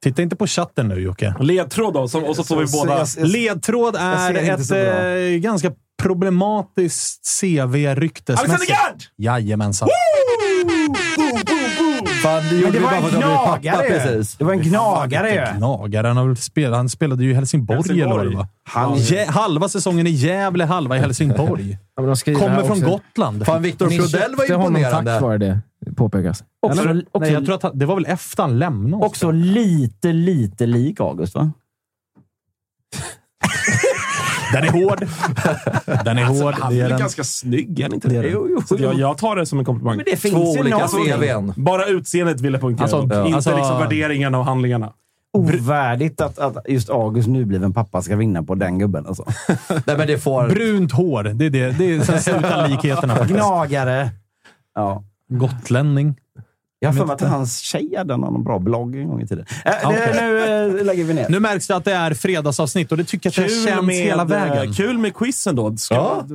Titta 0.03 0.21
inte 0.21 0.35
på 0.35 0.47
chatten 0.47 0.87
nu, 0.87 0.95
Jocke. 1.01 1.35
Ledtråd 1.39 1.93
då, 1.93 2.07
som, 2.07 2.23
och 2.23 2.35
så 2.35 2.43
får 2.43 2.55
vi 2.59 2.65
båda... 2.71 2.97
jag- 2.97 3.07
jag- 3.17 3.27
Ledtråd 3.27 3.95
är 3.99 4.33
ett 4.33 4.71
eh, 4.71 5.39
ganska 5.39 5.71
problematiskt 6.01 7.41
CV-ryktesmässigt. 7.41 8.39
Alexander 8.49 8.67
Gard! 8.67 9.03
Jajamensan. 9.15 9.89
Fan, 12.23 12.43
det 12.49 12.55
gjorde 12.55 12.71
det 12.71 12.77
vi 12.77 12.83
var 12.83 12.91
bara 12.91 12.95
en 12.97 13.03
för 13.03 13.17
att 13.17 13.61
blev 13.61 13.71
pappa 13.71 13.83
precis. 13.87 14.35
Det 14.37 14.43
var 14.43 14.53
en 14.53 14.61
gnagare 14.61 15.29
ju. 15.29 15.57
Gnagare. 15.57 16.07
Han, 16.07 16.17
har 16.17 16.27
väl 16.27 16.37
spelat, 16.37 16.77
han 16.77 16.89
spelade 16.89 17.23
ju 17.23 17.31
i 17.31 17.33
Helsingborg, 17.33 17.77
Helsingborg. 17.77 18.01
eller 18.01 18.15
vad 18.17 18.31
det 18.31 18.37
var. 18.37 18.47
Han- 18.63 18.95
Jä- 18.95 19.29
halva 19.31 19.69
säsongen 19.69 20.07
i 20.07 20.09
Gävle, 20.09 20.65
halva 20.65 20.97
i 20.97 20.99
Helsingborg. 20.99 21.77
Ja, 21.95 22.15
Kommer 22.39 22.63
från. 22.63 22.81
Gotland. 22.81 23.45
Fan, 23.45 23.61
Victor 23.61 23.87
Ni 23.87 23.97
Prodell 23.99 24.35
var 24.35 24.51
imponerande. 24.51 25.11
tack 25.13 25.21
vare 25.21 25.37
det. 25.37 25.59
påpekas. 25.95 26.43
Också, 26.61 26.81
Eller? 26.81 27.03
också, 27.11 27.19
Nej, 27.19 27.31
jag 27.33 27.45
tror 27.45 27.55
att 27.55 27.63
han, 27.63 27.77
det 27.79 27.85
var 27.85 27.95
väl 27.95 28.05
efter 28.05 28.43
han 28.43 28.59
lämnade 28.59 29.03
oss. 29.05 29.09
också 29.09 29.31
lite, 29.31 30.07
lite 30.13 30.65
lik 30.65 30.99
August, 30.99 31.35
va? 31.35 31.51
Den 34.53 34.63
är 34.63 34.71
hård. 34.71 35.07
Den 36.05 36.17
är 36.17 36.23
hård. 36.23 36.53
Han 36.53 36.73
Det 36.73 36.81
är 36.81 36.89
är 36.89 36.97
ganska 36.99 37.23
snygg, 37.23 37.79
är 37.79 37.83
han 37.83 37.93
inte 37.93 38.07
det? 38.07 38.27
Jo, 38.29 38.47
jo, 38.49 38.61
Så 38.67 38.75
att 38.75 38.81
jag, 38.81 38.93
jo. 38.93 38.99
jag 38.99 39.17
tar 39.17 39.35
det 39.35 39.45
som 39.45 39.59
en 39.59 39.65
komplimang. 39.65 39.95
Men 39.95 40.05
det 40.05 40.17
finns 40.17 40.33
Två 40.33 40.51
olika 40.59 40.87
CVn. 40.87 41.53
Bara 41.55 41.85
utseendet 41.85 42.41
vill 42.41 42.53
jag 42.53 42.61
poängtera. 42.61 42.83
Alltså, 42.83 42.97
ja. 43.15 43.25
Inte 43.25 43.35
alltså- 43.35 43.55
liksom 43.57 43.77
värderingarna 43.79 44.39
och 44.39 44.45
handlingarna. 44.45 44.93
ovärdigt 45.33 46.21
att, 46.21 46.39
att 46.39 46.57
just 46.69 46.89
August 46.89 47.27
nybliven 47.27 47.73
pappa 47.73 48.01
ska 48.01 48.15
vinna 48.15 48.43
på 48.43 48.55
den 48.55 48.79
gubben. 48.79 49.05
Alltså. 49.07 49.25
Nej, 49.85 49.97
men 49.97 50.07
det 50.07 50.17
får... 50.17 50.49
Brunt 50.49 50.91
hår. 50.91 51.23
Det 51.23 51.45
är 51.45 51.49
det. 51.49 51.71
det 51.71 51.95
är, 51.95 52.01
sen 52.01 52.21
slutar 52.21 52.67
likheterna. 52.69 53.25
Gnagare. 53.25 54.09
Ja. 54.75 55.03
Gotlänning. 55.29 56.15
Jag 56.83 56.89
har 56.89 56.93
för 56.97 57.05
mig 57.05 57.13
att 57.13 57.21
hans 57.21 57.59
tjej 57.59 57.93
hade 57.97 58.17
någon 58.17 58.43
bra 58.43 58.59
blogg 58.59 58.95
en 58.95 59.07
gång 59.07 59.21
i 59.21 59.27
tiden. 59.27 59.45
Äh, 59.65 59.71
det, 59.71 59.85
Okej. 59.85 60.13
Nu 60.21 60.79
äh, 60.79 60.85
lägger 60.85 61.03
vi 61.03 61.13
ner. 61.13 61.25
Nu 61.29 61.39
märks 61.39 61.67
det 61.67 61.75
att 61.75 61.85
det 61.85 61.93
är 61.93 62.13
fredagsavsnitt 62.13 62.91
och 62.91 62.97
det 62.97 63.03
tycker 63.03 63.29
jag 63.37 63.43
att 63.45 63.49
det 63.49 63.55
känns 63.71 63.89
hela 63.91 64.25
vägen. 64.25 64.67
eh, 64.69 64.73
Kul 64.73 64.97
med 64.97 65.15
quizen 65.15 65.55
då. 65.55 65.77
Ska, 65.77 65.95
Ja. 65.95 66.25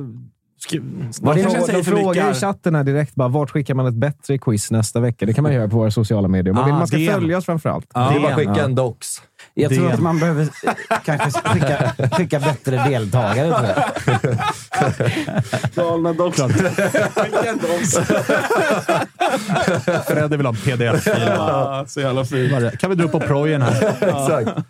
ska, 0.59 0.77
De, 0.77 1.35
det 1.35 1.49
säger 1.49 1.73
de 1.73 1.83
frågar 1.83 2.31
i 2.31 2.33
chatten 2.33 2.75
här 2.75 2.83
direkt 2.83 3.15
bara, 3.15 3.27
vart 3.27 3.49
skickar 3.51 3.73
man 3.73 3.85
ett 3.87 3.93
bättre 3.95 4.37
quiz 4.37 4.71
nästa 4.71 4.99
vecka? 4.99 5.25
Det 5.25 5.33
kan 5.33 5.43
man 5.43 5.53
göra 5.53 5.67
på 5.69 5.77
våra 5.77 5.91
sociala 5.91 6.27
medier. 6.27 6.53
Man 6.53 6.65
vill 6.65 6.73
Ah, 6.73 6.77
man 6.77 6.87
ska 6.87 6.97
det. 6.97 7.11
följa 7.11 7.37
oss 7.37 7.45
framförallt. 7.45 7.89
Det 7.93 7.99
är 7.99 8.19
bara 8.19 8.29
att 8.29 8.35
skicka 8.35 8.53
Ja. 8.57 8.63
en 8.63 8.75
dox. 8.75 9.07
Jag 9.59 9.75
tror 9.75 9.91
att 9.91 9.99
man 9.99 10.19
behöver 10.19 10.41
eh, 10.63 10.73
kanske 11.05 11.41
skicka, 11.41 11.93
skicka 12.11 12.39
bättre 12.39 12.89
deltagare. 12.89 13.47
Tror 13.47 13.67
jag. 14.23 14.37
Galna 15.75 16.13
doktorn. 16.13 16.49
Fredde 20.07 20.37
vill 20.37 20.45
ha 20.45 20.53
en 20.53 20.59
pdf-fil. 20.59 21.23
Ja, 21.27 21.85
så 21.87 22.01
jävla 22.01 22.25
fint. 22.25 22.79
Kan 22.79 22.89
vi 22.89 22.95
dra 22.95 23.03
upp 23.03 23.11
på 23.11 23.19
projen 23.19 23.61
här? 23.61 23.87
Exakt. 24.01 24.67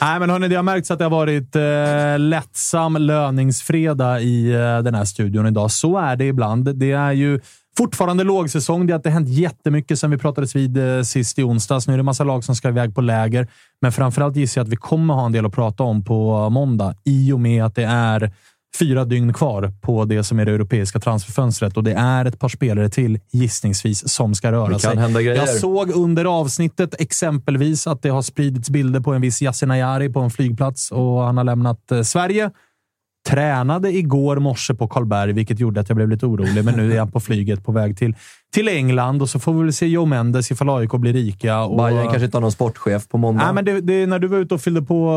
Nej, 0.00 0.20
men 0.20 0.30
hörni, 0.30 0.48
det 0.48 0.56
har 0.56 0.62
märkts 0.62 0.90
att 0.90 0.98
det 0.98 1.04
har 1.04 1.10
varit 1.10 1.56
eh, 1.56 2.18
lättsam 2.18 2.96
löningsfredag 2.96 4.22
i 4.22 4.52
eh, 4.52 4.78
den 4.78 4.94
här 4.94 5.04
studion 5.04 5.46
idag. 5.46 5.70
Så 5.70 5.98
är 5.98 6.16
det 6.16 6.24
ibland. 6.24 6.78
Det 6.78 6.92
är 6.92 7.12
ju 7.12 7.40
fortfarande 7.78 8.24
lågsäsong. 8.24 8.86
Det 8.86 8.92
har 8.92 8.98
inte 8.98 9.10
hänt 9.10 9.28
jättemycket 9.28 9.98
sen 9.98 10.10
vi 10.10 10.18
pratades 10.18 10.56
vid 10.56 10.76
eh, 10.76 11.02
sist 11.02 11.38
i 11.38 11.42
onsdags. 11.42 11.86
Nu 11.86 11.92
är 11.92 11.96
det 11.96 12.02
massa 12.02 12.24
lag 12.24 12.44
som 12.44 12.56
ska 12.56 12.68
iväg 12.68 12.94
på 12.94 13.00
läger, 13.00 13.48
men 13.82 13.92
framförallt 13.92 14.36
gissar 14.36 14.60
jag 14.60 14.64
att 14.64 14.72
vi 14.72 14.76
kommer 14.76 15.14
ha 15.14 15.26
en 15.26 15.32
del 15.32 15.46
att 15.46 15.52
prata 15.52 15.82
om 15.82 16.04
på 16.04 16.50
måndag 16.50 16.94
i 17.04 17.32
och 17.32 17.40
med 17.40 17.64
att 17.64 17.74
det 17.74 17.84
är 17.84 18.32
fyra 18.78 19.04
dygn 19.04 19.32
kvar 19.32 19.72
på 19.82 20.04
det 20.04 20.24
som 20.24 20.38
är 20.38 20.44
det 20.44 20.52
europeiska 20.52 21.00
transferfönstret 21.00 21.76
och 21.76 21.84
det 21.84 21.92
är 21.92 22.24
ett 22.24 22.38
par 22.38 22.48
spelare 22.48 22.88
till 22.88 23.18
gissningsvis 23.32 24.08
som 24.08 24.34
ska 24.34 24.52
röra 24.52 24.66
Det 24.66 24.78
kan 24.78 24.80
sig. 24.92 25.24
Jag 25.24 25.48
såg 25.48 25.90
under 25.90 26.24
avsnittet 26.24 27.00
exempelvis 27.00 27.86
att 27.86 28.02
det 28.02 28.08
har 28.08 28.22
spridits 28.22 28.70
bilder 28.70 29.00
på 29.00 29.14
en 29.14 29.20
viss 29.20 29.42
Yasin 29.42 29.70
Ayari 29.70 30.12
på 30.12 30.20
en 30.20 30.30
flygplats 30.30 30.90
och 30.90 31.22
han 31.22 31.36
har 31.36 31.44
lämnat 31.44 31.92
eh, 31.92 32.02
Sverige. 32.02 32.50
Tränade 33.26 33.92
igår 33.92 34.36
morse 34.36 34.74
på 34.74 34.88
Karlberg, 34.88 35.32
vilket 35.32 35.60
gjorde 35.60 35.80
att 35.80 35.88
jag 35.88 35.96
blev 35.96 36.08
lite 36.08 36.26
orolig, 36.26 36.64
men 36.64 36.74
nu 36.74 36.92
är 36.92 36.98
han 36.98 37.10
på 37.10 37.20
flyget 37.20 37.64
på 37.64 37.72
väg 37.72 37.96
till, 37.96 38.14
till 38.54 38.68
England 38.68 39.22
och 39.22 39.30
så 39.30 39.38
får 39.38 39.52
vi 39.54 39.62
väl 39.62 39.72
se 39.72 39.86
Joe 39.86 40.04
Mendes 40.04 40.50
ifall 40.50 40.70
AIK 40.70 40.92
blir 40.92 41.12
rika. 41.12 41.60
Och, 41.60 41.76
Bayern 41.76 42.02
kanske 42.04 42.24
inte 42.24 42.36
har 42.36 42.40
någon 42.42 42.52
sportchef 42.52 43.08
på 43.08 43.18
måndag. 43.18 43.44
Nej, 43.44 43.54
men 43.54 43.64
det, 43.64 43.80
det, 43.80 44.06
när 44.06 44.18
du 44.18 44.26
var 44.26 44.38
ute 44.38 44.54
och 44.54 44.60
fyllde 44.60 44.82
på 44.82 45.10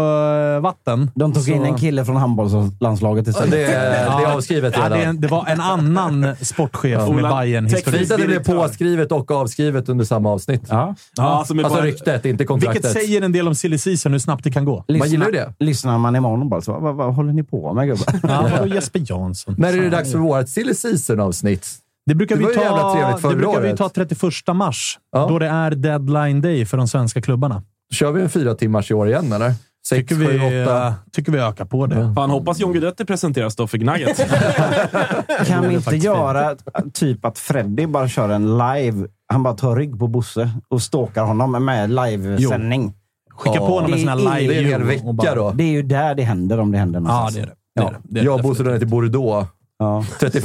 eh, 0.56 0.62
vatten. 0.62 1.12
De 1.16 1.34
tog 1.34 1.44
så- 1.44 1.52
in 1.52 1.64
en 1.64 1.78
kille 1.78 2.06
från 2.06 2.16
handbollslandslaget 2.16 3.28
istället. 3.28 3.52
det, 3.52 3.64
är, 3.66 4.18
det 4.20 4.26
är 4.26 4.34
avskrivet 4.36 4.74
Ja, 4.78 4.90
det, 4.90 5.12
det 5.18 5.28
var 5.28 5.46
en 5.48 5.62
annan 5.62 6.36
sportchef 6.42 7.10
med 7.10 7.24
bayern 7.24 7.70
Fint 7.70 7.78
historik 7.88 8.12
att 8.12 8.18
det 8.18 8.26
blev 8.28 8.44
påskrivet 8.44 9.12
och 9.12 9.32
avskrivet 9.32 9.90
under 9.90 10.06
samma 10.06 10.30
avsnitt. 10.32 10.64
Ja. 10.70 10.96
Ja, 11.16 11.24
alltså 11.24 11.54
Alltså 11.54 11.76
bara, 11.76 11.86
ryktet, 11.86 12.26
inte 12.26 12.46
kontraktet. 12.46 12.86
Vilket 12.86 13.02
säger 13.02 13.22
en 13.22 13.32
del 13.32 13.48
om 13.48 13.56
silly 13.56 13.78
season, 13.78 14.12
hur 14.12 14.20
snabbt 14.20 14.44
det 14.44 14.52
kan 14.52 14.66
gå. 14.66 14.86
Man 15.00 15.10
gillar 15.10 15.26
ju 15.26 15.32
det. 15.32 15.54
Lyssnar 15.60 15.98
man 15.98 16.16
imorgon 16.16 16.50
bara 16.50 16.62
så, 16.62 16.80
vad, 16.80 16.96
vad 16.96 17.16
håller 17.16 17.34
ni 17.34 17.44
på 17.44 17.74
med 17.74 17.88
gubbar? 17.88 18.06
Ja, 18.24 18.66
Jesper 18.66 19.02
Jansson? 19.06 19.56
När 19.58 19.78
är 19.78 19.82
det 19.82 19.90
dags 19.90 20.12
för 20.12 20.20
vårt 20.20 20.50
silly 20.50 20.74
season-avsnitt? 20.74 21.68
Det 22.10 22.16
brukar, 22.16 22.36
Det 22.36 22.48
vi 22.48 22.54
ta, 22.54 22.94
trevligt 22.94 23.22
det 23.30 23.36
brukar 23.36 23.62
vi 23.62 23.78
ta 23.78 23.90
31 23.90 24.54
mars, 24.54 25.00
Ja. 25.12 25.26
då 25.30 25.40
det 25.40 25.48
är 25.48 25.72
deadline 25.72 26.42
day 26.42 26.66
för 26.66 26.78
de 26.78 26.88
svenska 26.88 27.22
klubbarna. 27.22 27.64
Kör 27.94 28.12
vi 28.12 28.22
en 28.22 28.30
fyra 28.30 28.56
timmars 28.56 28.92
i 28.92 28.94
år 28.94 29.08
igen, 29.08 29.32
eller? 29.34 29.54
Sex, 29.90 30.10
Tycker 30.10 30.16
sju, 30.16 30.38
vi, 30.38 30.64
åtta? 30.66 30.88
eh, 30.88 30.94
tycker 31.12 31.32
vi 31.32 31.38
ökar 31.40 31.66
på 31.66 31.86
det. 31.86 32.14
Fan, 32.16 32.30
hoppas 32.30 32.60
John 32.60 32.72
Guidetti 32.74 33.06
presenteras 33.06 33.56
då 33.56 33.68
för 33.68 33.78
Gnaget. 33.78 34.18
Kan 35.48 35.68
vi 35.70 35.76
inte 35.76 35.96
göra 35.96 36.56
typ 36.94 37.26
att 37.26 37.38
Freddy 37.40 37.86
bara 37.88 38.08
kör 38.08 38.30
en 38.30 38.58
live, 38.58 39.08
han 39.28 39.44
bara 39.44 39.54
tar 39.54 39.76
rygg 39.76 40.00
på 40.00 40.08
Bosse 40.08 40.50
och 40.68 40.82
stalkar 40.82 41.24
honom 41.24 41.66
med 41.66 41.90
livesändning. 41.90 42.94
Skicka 43.32 43.56
Ja. 43.56 43.68
på 43.68 43.74
honom 43.74 43.94
en 43.94 44.00
sån 44.00 44.08
här 44.08 44.16
live 44.40 44.54
Det 44.62 44.72
är 44.72 44.76
en 44.80 44.88
vecka 44.88 45.14
bara- 45.14 45.36
då. 45.36 45.52
Det 45.52 45.64
är 45.64 45.72
ju 45.72 45.82
där 45.82 46.16
det 46.16 46.24
händer 46.24 46.60
om 46.60 46.72
det 46.72 46.78
händer 46.78 47.00
Ja, 47.00 47.04
någonstans. 47.08 47.36
det 47.36 47.42
är 47.42 47.46
det. 47.46 47.54
det, 47.76 47.82
är 47.82 47.92
det. 47.92 47.98
det, 48.04 48.20
är 48.20 48.24
Jag 48.24 48.36
och 48.36 48.42
Bosse 48.44 48.64
drar 48.64 48.72
ner 48.72 48.80
till 48.80 48.88
Bordeaux. 48.88 49.50
Ja. 49.80 50.06
31. 50.20 50.44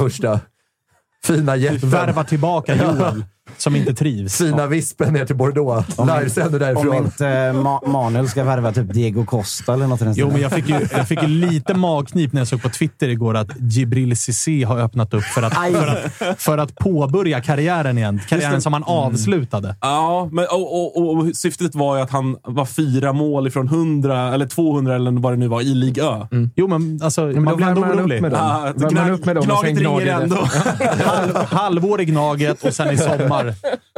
Fina 1.25 1.55
jeppen. 1.55 1.89
Värva 1.89 2.23
tillbaka 2.23 2.75
Joel, 2.81 3.23
som 3.57 3.75
inte 3.75 3.93
trivs. 3.93 4.37
Fina 4.37 4.67
vispen 4.67 5.13
ner 5.13 5.25
till 5.25 5.35
Bordeaux. 5.35 5.87
Livesänder 5.97 6.53
Om 6.53 6.59
därifrån. 6.59 6.95
inte 7.05 7.23
Ma- 7.51 7.87
Manuel 7.89 8.29
ska 8.29 8.43
värva 8.43 8.71
typ 8.71 8.93
Diego 8.93 9.25
Costa 9.25 9.73
eller 9.73 9.87
något 9.87 10.01
i 10.01 10.03
den 10.05 10.13
Jo, 10.17 10.29
men 10.31 10.41
jag 10.41 10.51
fick, 10.51 10.69
ju, 10.69 10.75
jag 10.91 11.07
fick 11.07 11.21
ju 11.21 11.27
lite 11.27 11.73
magknip 11.73 12.33
när 12.33 12.41
jag 12.41 12.47
såg 12.47 12.61
på 12.61 12.69
Twitter 12.69 13.09
igår 13.09 13.35
att 13.37 13.47
Gibril 13.59 14.17
Cissé 14.17 14.63
har 14.63 14.77
öppnat 14.79 15.13
upp 15.13 15.23
för 15.23 15.41
att, 15.41 15.53
för 15.53 15.87
att, 15.87 16.41
för 16.41 16.57
att 16.57 16.75
påbörja 16.75 17.41
karriären 17.41 17.97
igen. 17.97 18.21
Karriären 18.29 18.61
som 18.61 18.73
han 18.73 18.83
avslutade. 18.83 19.75
ja, 19.81 20.29
men, 20.31 20.45
och, 20.51 20.97
och, 20.97 21.15
och 21.17 21.35
syftet 21.35 21.75
var 21.75 21.95
ju 21.97 22.01
att 22.03 22.11
han 22.11 22.37
var 22.43 22.65
fyra 22.65 23.13
mål 23.13 23.47
ifrån 23.47 23.67
100, 23.67 24.33
eller 24.33 24.45
200 24.47 24.95
eller 24.95 25.11
vad 25.11 25.33
det 25.33 25.37
nu 25.37 25.47
var, 25.47 25.61
i 25.61 25.65
Ligue 25.75 26.03
Ö. 26.03 26.27
Jo, 26.55 26.67
men 26.67 26.99
alltså, 27.03 27.21
Men 27.25 27.43
man 27.43 27.55
blir 27.55 27.67
ändå 27.67 27.81
man 27.81 27.91
upp 27.91 27.99
orolig. 27.99 28.21
med 28.21 28.31
dem. 28.31 28.39
Ah, 28.43 28.69
upp 28.69 29.25
med 29.25 29.35
dem 29.35 29.45
Gnaget 29.45 29.77
ringer 29.79 30.05
ändå. 30.21 30.35
Halv, 31.05 31.35
halvår 31.35 32.01
i 32.01 32.05
Gnaget 32.05 32.63
och 32.63 32.73
sen 32.73 32.93
i 32.93 32.97
sommar 32.97 33.44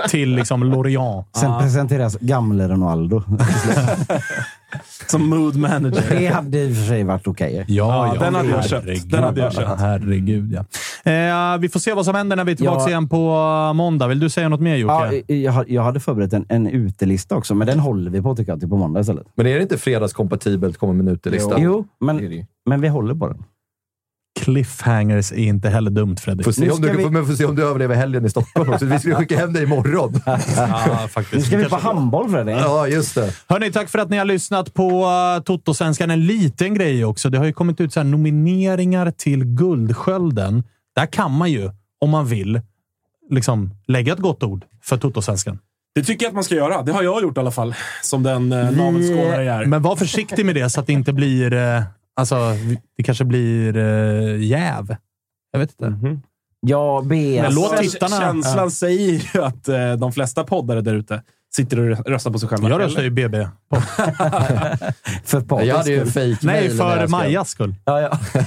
till 0.10 0.36
liksom 0.36 0.64
Lorient. 0.64 1.28
Sen 1.36 1.60
presenteras 1.60 2.18
gamle 2.19 2.68
Ronaldo. 2.68 3.24
Som 5.07 5.30
mood 5.30 5.56
manager. 5.56 6.03
det 6.19 6.28
hade 6.28 6.57
i 6.64 6.72
och 6.72 6.76
för 6.76 6.84
sig 6.84 7.03
varit 7.03 7.28
okej. 7.28 7.65
Ja, 7.68 8.14
Ja, 8.15 8.19
den 8.19 8.36
hade 8.36 8.49
jag 8.49 8.65
köpt. 8.65 9.11
Den 9.11 9.24
hade 9.24 9.41
jag 9.41 9.53
köpt. 9.53 9.80
Herregud, 9.80 10.53
ja. 10.53 10.60
Eh, 11.11 11.57
vi 11.60 11.69
får 11.69 11.80
se 11.80 11.94
vad 11.94 12.06
som 12.06 12.15
händer 12.15 12.36
när 12.36 12.44
vi 12.44 12.52
är 12.52 12.56
tillbaka 12.56 12.82
Ja. 12.82 12.90
igen 12.90 13.10
på 13.10 13.18
måndag. 13.76 14.07
Vill 14.07 14.19
du 14.19 14.30
säga 14.30 14.49
något 14.49 14.60
mer 14.60 14.76
Jocke? 14.76 15.34
Ja, 15.34 15.64
jag, 15.68 15.84
hade 15.84 15.99
förberett 15.99 16.34
en, 16.34 16.45
en 16.49 16.68
utelista 16.68 17.36
också, 17.36 17.56
men 17.56 17.68
den 17.68 17.80
håller 17.80 18.11
vi 18.11 18.22
på 18.22 18.36
tycker 18.36 18.52
jag 18.52 18.60
till 18.60 18.69
på 18.69 18.78
måndag 18.78 18.99
istället. 18.99 19.28
Men 19.36 19.48
är 19.48 19.56
det 19.56 19.61
inte 19.61 19.78
fredagskompatibelt 19.78 20.74
att 20.76 20.80
komma 20.80 20.94
med 20.94 21.07
en 21.07 21.14
utelista? 21.14 21.56
Jo, 21.57 21.80
är 22.02 22.06
men, 22.06 22.45
men 22.65 22.82
vi 22.82 22.88
håller 22.88 23.15
på 23.15 23.28
den. 23.28 23.44
Cliffhangers 24.38 25.31
är 25.31 25.35
inte 25.38 25.69
heller 25.69 25.91
dumt, 25.91 26.15
Fredrik. 26.22 26.45
Får 26.45 26.51
se, 26.51 26.69
om 26.69 26.81
du, 26.81 26.91
vi- 26.97 27.09
men 27.09 27.26
får 27.26 27.34
se 27.34 27.45
om 27.45 27.55
du 27.55 27.64
överlever 27.64 27.95
helgen 27.95 28.26
i 28.26 28.30
Stockholm 28.30 28.73
också. 28.73 28.85
Vi 28.85 28.99
skulle 28.99 29.15
skicka 29.15 29.38
hem 29.38 29.53
dig 29.53 29.64
imorgon. 29.64 30.22
Ja, 30.55 31.07
faktiskt. 31.11 31.34
Nu 31.34 31.41
ska 31.41 31.57
vi 31.57 31.65
på 31.65 31.76
handboll 31.76 32.30
Fredrik. 32.30 32.55
Ja, 32.55 32.88
just 32.88 33.15
det. 33.15 33.34
Hörni, 33.49 33.72
tack 33.72 33.89
för 33.89 33.99
att 33.99 34.09
ni 34.09 34.18
har 34.18 34.26
lyssnat 34.26 34.73
på 34.73 35.05
uh, 35.05 35.43
Toto-svenskan. 35.43 36.11
En 36.11 36.26
liten 36.26 36.73
grej 36.73 37.05
också. 37.05 37.30
Det 37.30 37.38
har 37.38 37.45
ju 37.45 37.53
kommit 37.53 37.81
ut 37.81 37.93
så 37.93 37.99
här 37.99 38.07
nomineringar 38.07 39.11
till 39.11 39.43
Guldskölden. 39.45 40.64
Där 40.95 41.05
kan 41.05 41.31
man 41.31 41.51
ju, 41.51 41.69
om 42.01 42.09
man 42.09 42.26
vill, 42.27 42.61
liksom 43.30 43.72
lägga 43.88 44.14
ett 44.14 44.19
gott 44.19 44.43
ord 44.43 44.65
för 44.84 44.97
Toto-svenskan. 44.97 45.59
Det 45.95 46.03
tycker 46.03 46.26
jag 46.26 46.30
att 46.30 46.35
man 46.35 46.43
ska 46.43 46.55
göra. 46.55 46.81
Det 46.81 46.91
har 46.91 47.03
jag 47.03 47.22
gjort 47.22 47.38
i 47.38 47.39
alla 47.39 47.51
fall. 47.51 47.76
Som 48.03 48.23
den 48.23 48.51
eh, 48.51 48.72
navelskådare 48.72 49.43
jag 49.43 49.55
är. 49.61 49.65
Men 49.65 49.81
var 49.81 49.95
försiktig 49.95 50.45
med 50.45 50.55
det 50.55 50.69
så 50.69 50.80
att 50.80 50.88
det 50.88 50.93
inte 50.93 51.14
blir... 51.14 51.53
Eh, 51.53 51.81
alltså, 52.18 52.35
det 52.98 53.03
kanske 53.03 53.26
blir 53.26 53.77
eh, 53.77 54.44
jäv. 54.44 54.95
Jag 55.52 55.60
vet 55.60 55.69
inte. 55.72 55.89
Mhm. 55.89 56.22
Jag 56.60 57.07
ber... 57.07 57.41
Men 57.41 57.56
låt 57.56 57.72
Alltså, 57.73 57.91
tittarna- 57.91 58.19
Känslan 58.19 58.57
Ja. 58.64 58.69
säger 58.69 59.35
ju 59.35 59.41
att 59.44 59.68
eh, 59.68 59.94
de 59.94 60.11
flesta 60.11 60.44
poddare 60.44 60.81
där 60.81 60.94
ute 60.95 61.22
sitter 61.56 61.80
och 61.80 62.06
röstar 62.07 62.31
på 62.31 62.39
sig 62.39 62.49
själva. 62.49 62.69
Jag 62.69 62.80
röstar 62.81 63.03
ju 63.03 63.10
BB. 63.10 63.38
För 65.23 65.41
Patriks 65.41 65.68
Jag 65.68 65.77
hade 65.77 65.91
ju 65.91 66.06
fake 66.06 66.38
Nej, 66.41 66.69
för. 66.69 67.07
Majas 67.07 67.49
skull. 67.49 67.76
Ja, 67.85 68.02
ja. 68.02 68.19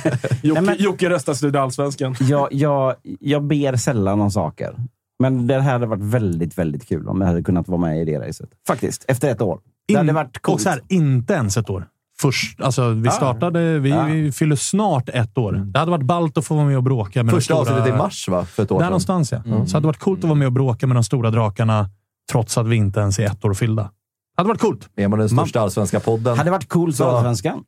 Jocke, 0.43 0.61
Nej, 0.61 0.63
men- 0.63 0.77
Jocke 0.85 1.11
röstar 1.11 1.35
Studieallsvenskan. 1.35 2.17
jag, 2.21 2.49
jag, 2.53 2.95
jag 3.21 3.43
ber 3.45 3.77
sällan 3.77 4.21
om 4.21 4.31
saker. 4.31 4.75
Men 5.23 5.47
det 5.47 5.61
här 5.61 5.73
hade 5.73 5.87
varit 5.87 6.03
väldigt, 6.03 6.59
väldigt 6.59 6.89
kul 6.89 7.09
om 7.09 7.21
jag 7.21 7.29
hade 7.29 7.43
kunnat 7.43 7.69
vara 7.69 7.81
med 7.81 8.03
i 8.03 8.05
det 8.05 8.19
racet. 8.29 8.51
Faktiskt, 8.67 9.05
efter 9.09 9.31
ett 9.31 9.41
år. 9.41 9.61
Det 9.89 9.95
hade 9.97 10.09
In- 10.09 10.15
varit 10.15 10.37
och 10.37 10.43
coolt. 10.43 10.63
så 10.63 10.69
här, 10.69 10.81
inte 10.89 11.33
ens 11.35 11.57
ett 11.57 11.71
år. 11.71 11.87
Först, 12.23 12.61
alltså, 12.61 12.89
vi 12.91 13.05
Ja. 13.07 13.11
startade, 13.13 13.79
vi, 13.79 13.91
Ja. 13.91 14.03
vi 14.05 14.33
fyller 14.33 14.57
snart 14.57 15.09
ett 15.09 15.39
år. 15.39 15.53
Det 15.53 15.79
hade 15.79 15.91
varit 15.91 16.05
ballt 16.05 16.39
att 16.39 16.45
få 16.47 16.55
vara 16.55 16.67
med 16.67 16.77
och 16.77 16.83
bråka 16.83 17.23
med 17.23 17.35
Första 17.35 17.55
de 17.55 17.65
stora... 17.65 17.77
avsnittet 17.79 17.95
i 17.95 17.99
mars, 17.99 18.29
va? 18.29 18.45
För 18.45 18.63
ett 18.63 18.71
år 18.71 18.77
Där 18.79 18.85
sedan. 18.85 18.91
någonstans, 18.91 19.33
ja. 19.33 19.43
Så 19.45 19.51
det 19.65 19.73
hade 19.73 19.87
varit 19.87 19.99
coolt 19.99 20.19
att 20.19 20.25
vara 20.25 20.35
med 20.35 20.47
och 20.47 20.53
bråka 20.53 20.87
med 20.87 20.97
de 20.97 21.05
stora 21.05 21.31
drakarna, 21.31 21.91
trots 22.33 22.59
att 22.59 22.67
vi 22.67 22.77
inte 22.77 23.01
ens 23.01 23.19
är 23.19 23.25
ett 23.27 23.45
år 23.45 23.55
fyllda. 23.55 23.83
Det 23.83 23.89
hade 24.37 24.49
varit 24.49 24.61
coolt. 24.61 24.89
Är 24.97 25.09
man 25.09 25.19
den 25.19 25.29
största 25.29 25.61
allsvenska 25.61 26.01
podden? 26.01 26.39
hade 26.39 26.51
varit 26.51 26.69
coolt 26.69 26.97
för 26.97 27.17
Allsvenskan. 27.17 27.61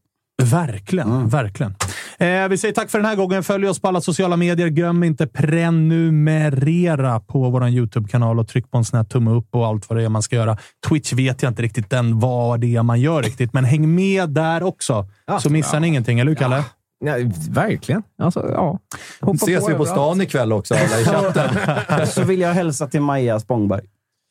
Verkligen, 0.43 1.11
Mm. 1.11 1.29
verkligen. 1.29 1.75
Eh, 2.23 2.49
vi 2.49 2.59
säger 2.59 2.75
tack 2.75 2.91
för 2.91 2.99
den 2.99 3.07
här 3.07 3.17
gången. 3.17 3.43
Följ 3.43 3.69
oss 3.69 3.81
på 3.81 3.89
alla 3.89 4.01
sociala 4.01 4.37
medier. 4.37 4.69
Glöm 4.69 5.03
inte 5.05 5.27
prenumerera 5.27 7.21
på 7.21 7.51
vår 7.51 7.69
YouTube-kanal 7.69 8.39
och 8.39 8.49
tryck 8.49 8.71
på 8.71 8.79
en 8.79 8.85
sån 8.85 8.97
här 8.97 9.05
tumme 9.05 9.31
upp 9.31 9.55
och 9.55 9.67
allt 9.67 9.89
vad 9.89 9.99
det 9.99 10.05
är 10.05 10.09
man 10.09 10.23
ska 10.23 10.37
göra. 10.37 10.57
Twitch 10.89 11.13
vet 11.13 11.43
jag 11.43 11.51
inte 11.51 11.63
riktigt 11.63 11.91
den 11.91 12.19
vad 12.21 12.61
det 12.61 12.77
är 12.77 12.83
man 12.83 13.01
gör 13.01 13.23
riktigt, 13.23 13.53
men 13.53 13.65
häng 13.65 13.95
med 13.95 14.31
där 14.31 14.63
också 14.63 15.07
Ja. 15.27 15.41
så 15.41 15.51
missar 15.51 15.81
ni 15.81 15.89
ingenting. 15.89 16.21
Eller 16.21 16.29
hur, 16.31 16.37
Kalle? 16.37 16.65
Ja, 17.05 17.15
verkligen. 17.51 18.03
Alltså, 18.23 18.51
ja. 18.53 18.79
Hoppa 19.21 19.37
Ses 19.37 19.69
vi 19.69 19.75
på 19.75 19.85
stan 19.85 20.21
ikväll 20.21 20.53
också, 20.53 20.75
alla 20.75 21.01
i 21.01 21.05
chatten. 21.05 22.07
Så 22.07 22.23
vill 22.25 22.41
jag 22.41 22.53
hälsa 22.55 22.87
till 22.87 23.01
Maja 23.01 23.41
Spångberg. 23.41 23.83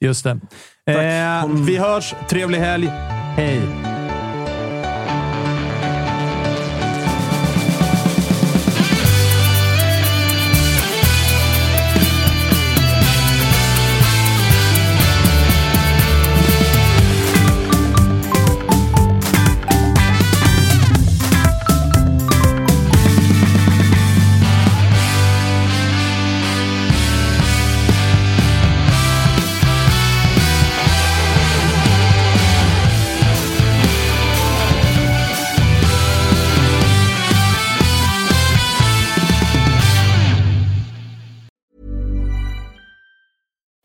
Just 0.06 0.24
det. 0.24 0.40
Eh, 0.92 1.48
vi 1.68 1.78
hörs. 1.78 2.16
Trevlig 2.30 2.60
helg. 2.60 2.88
Hej! 3.36 3.62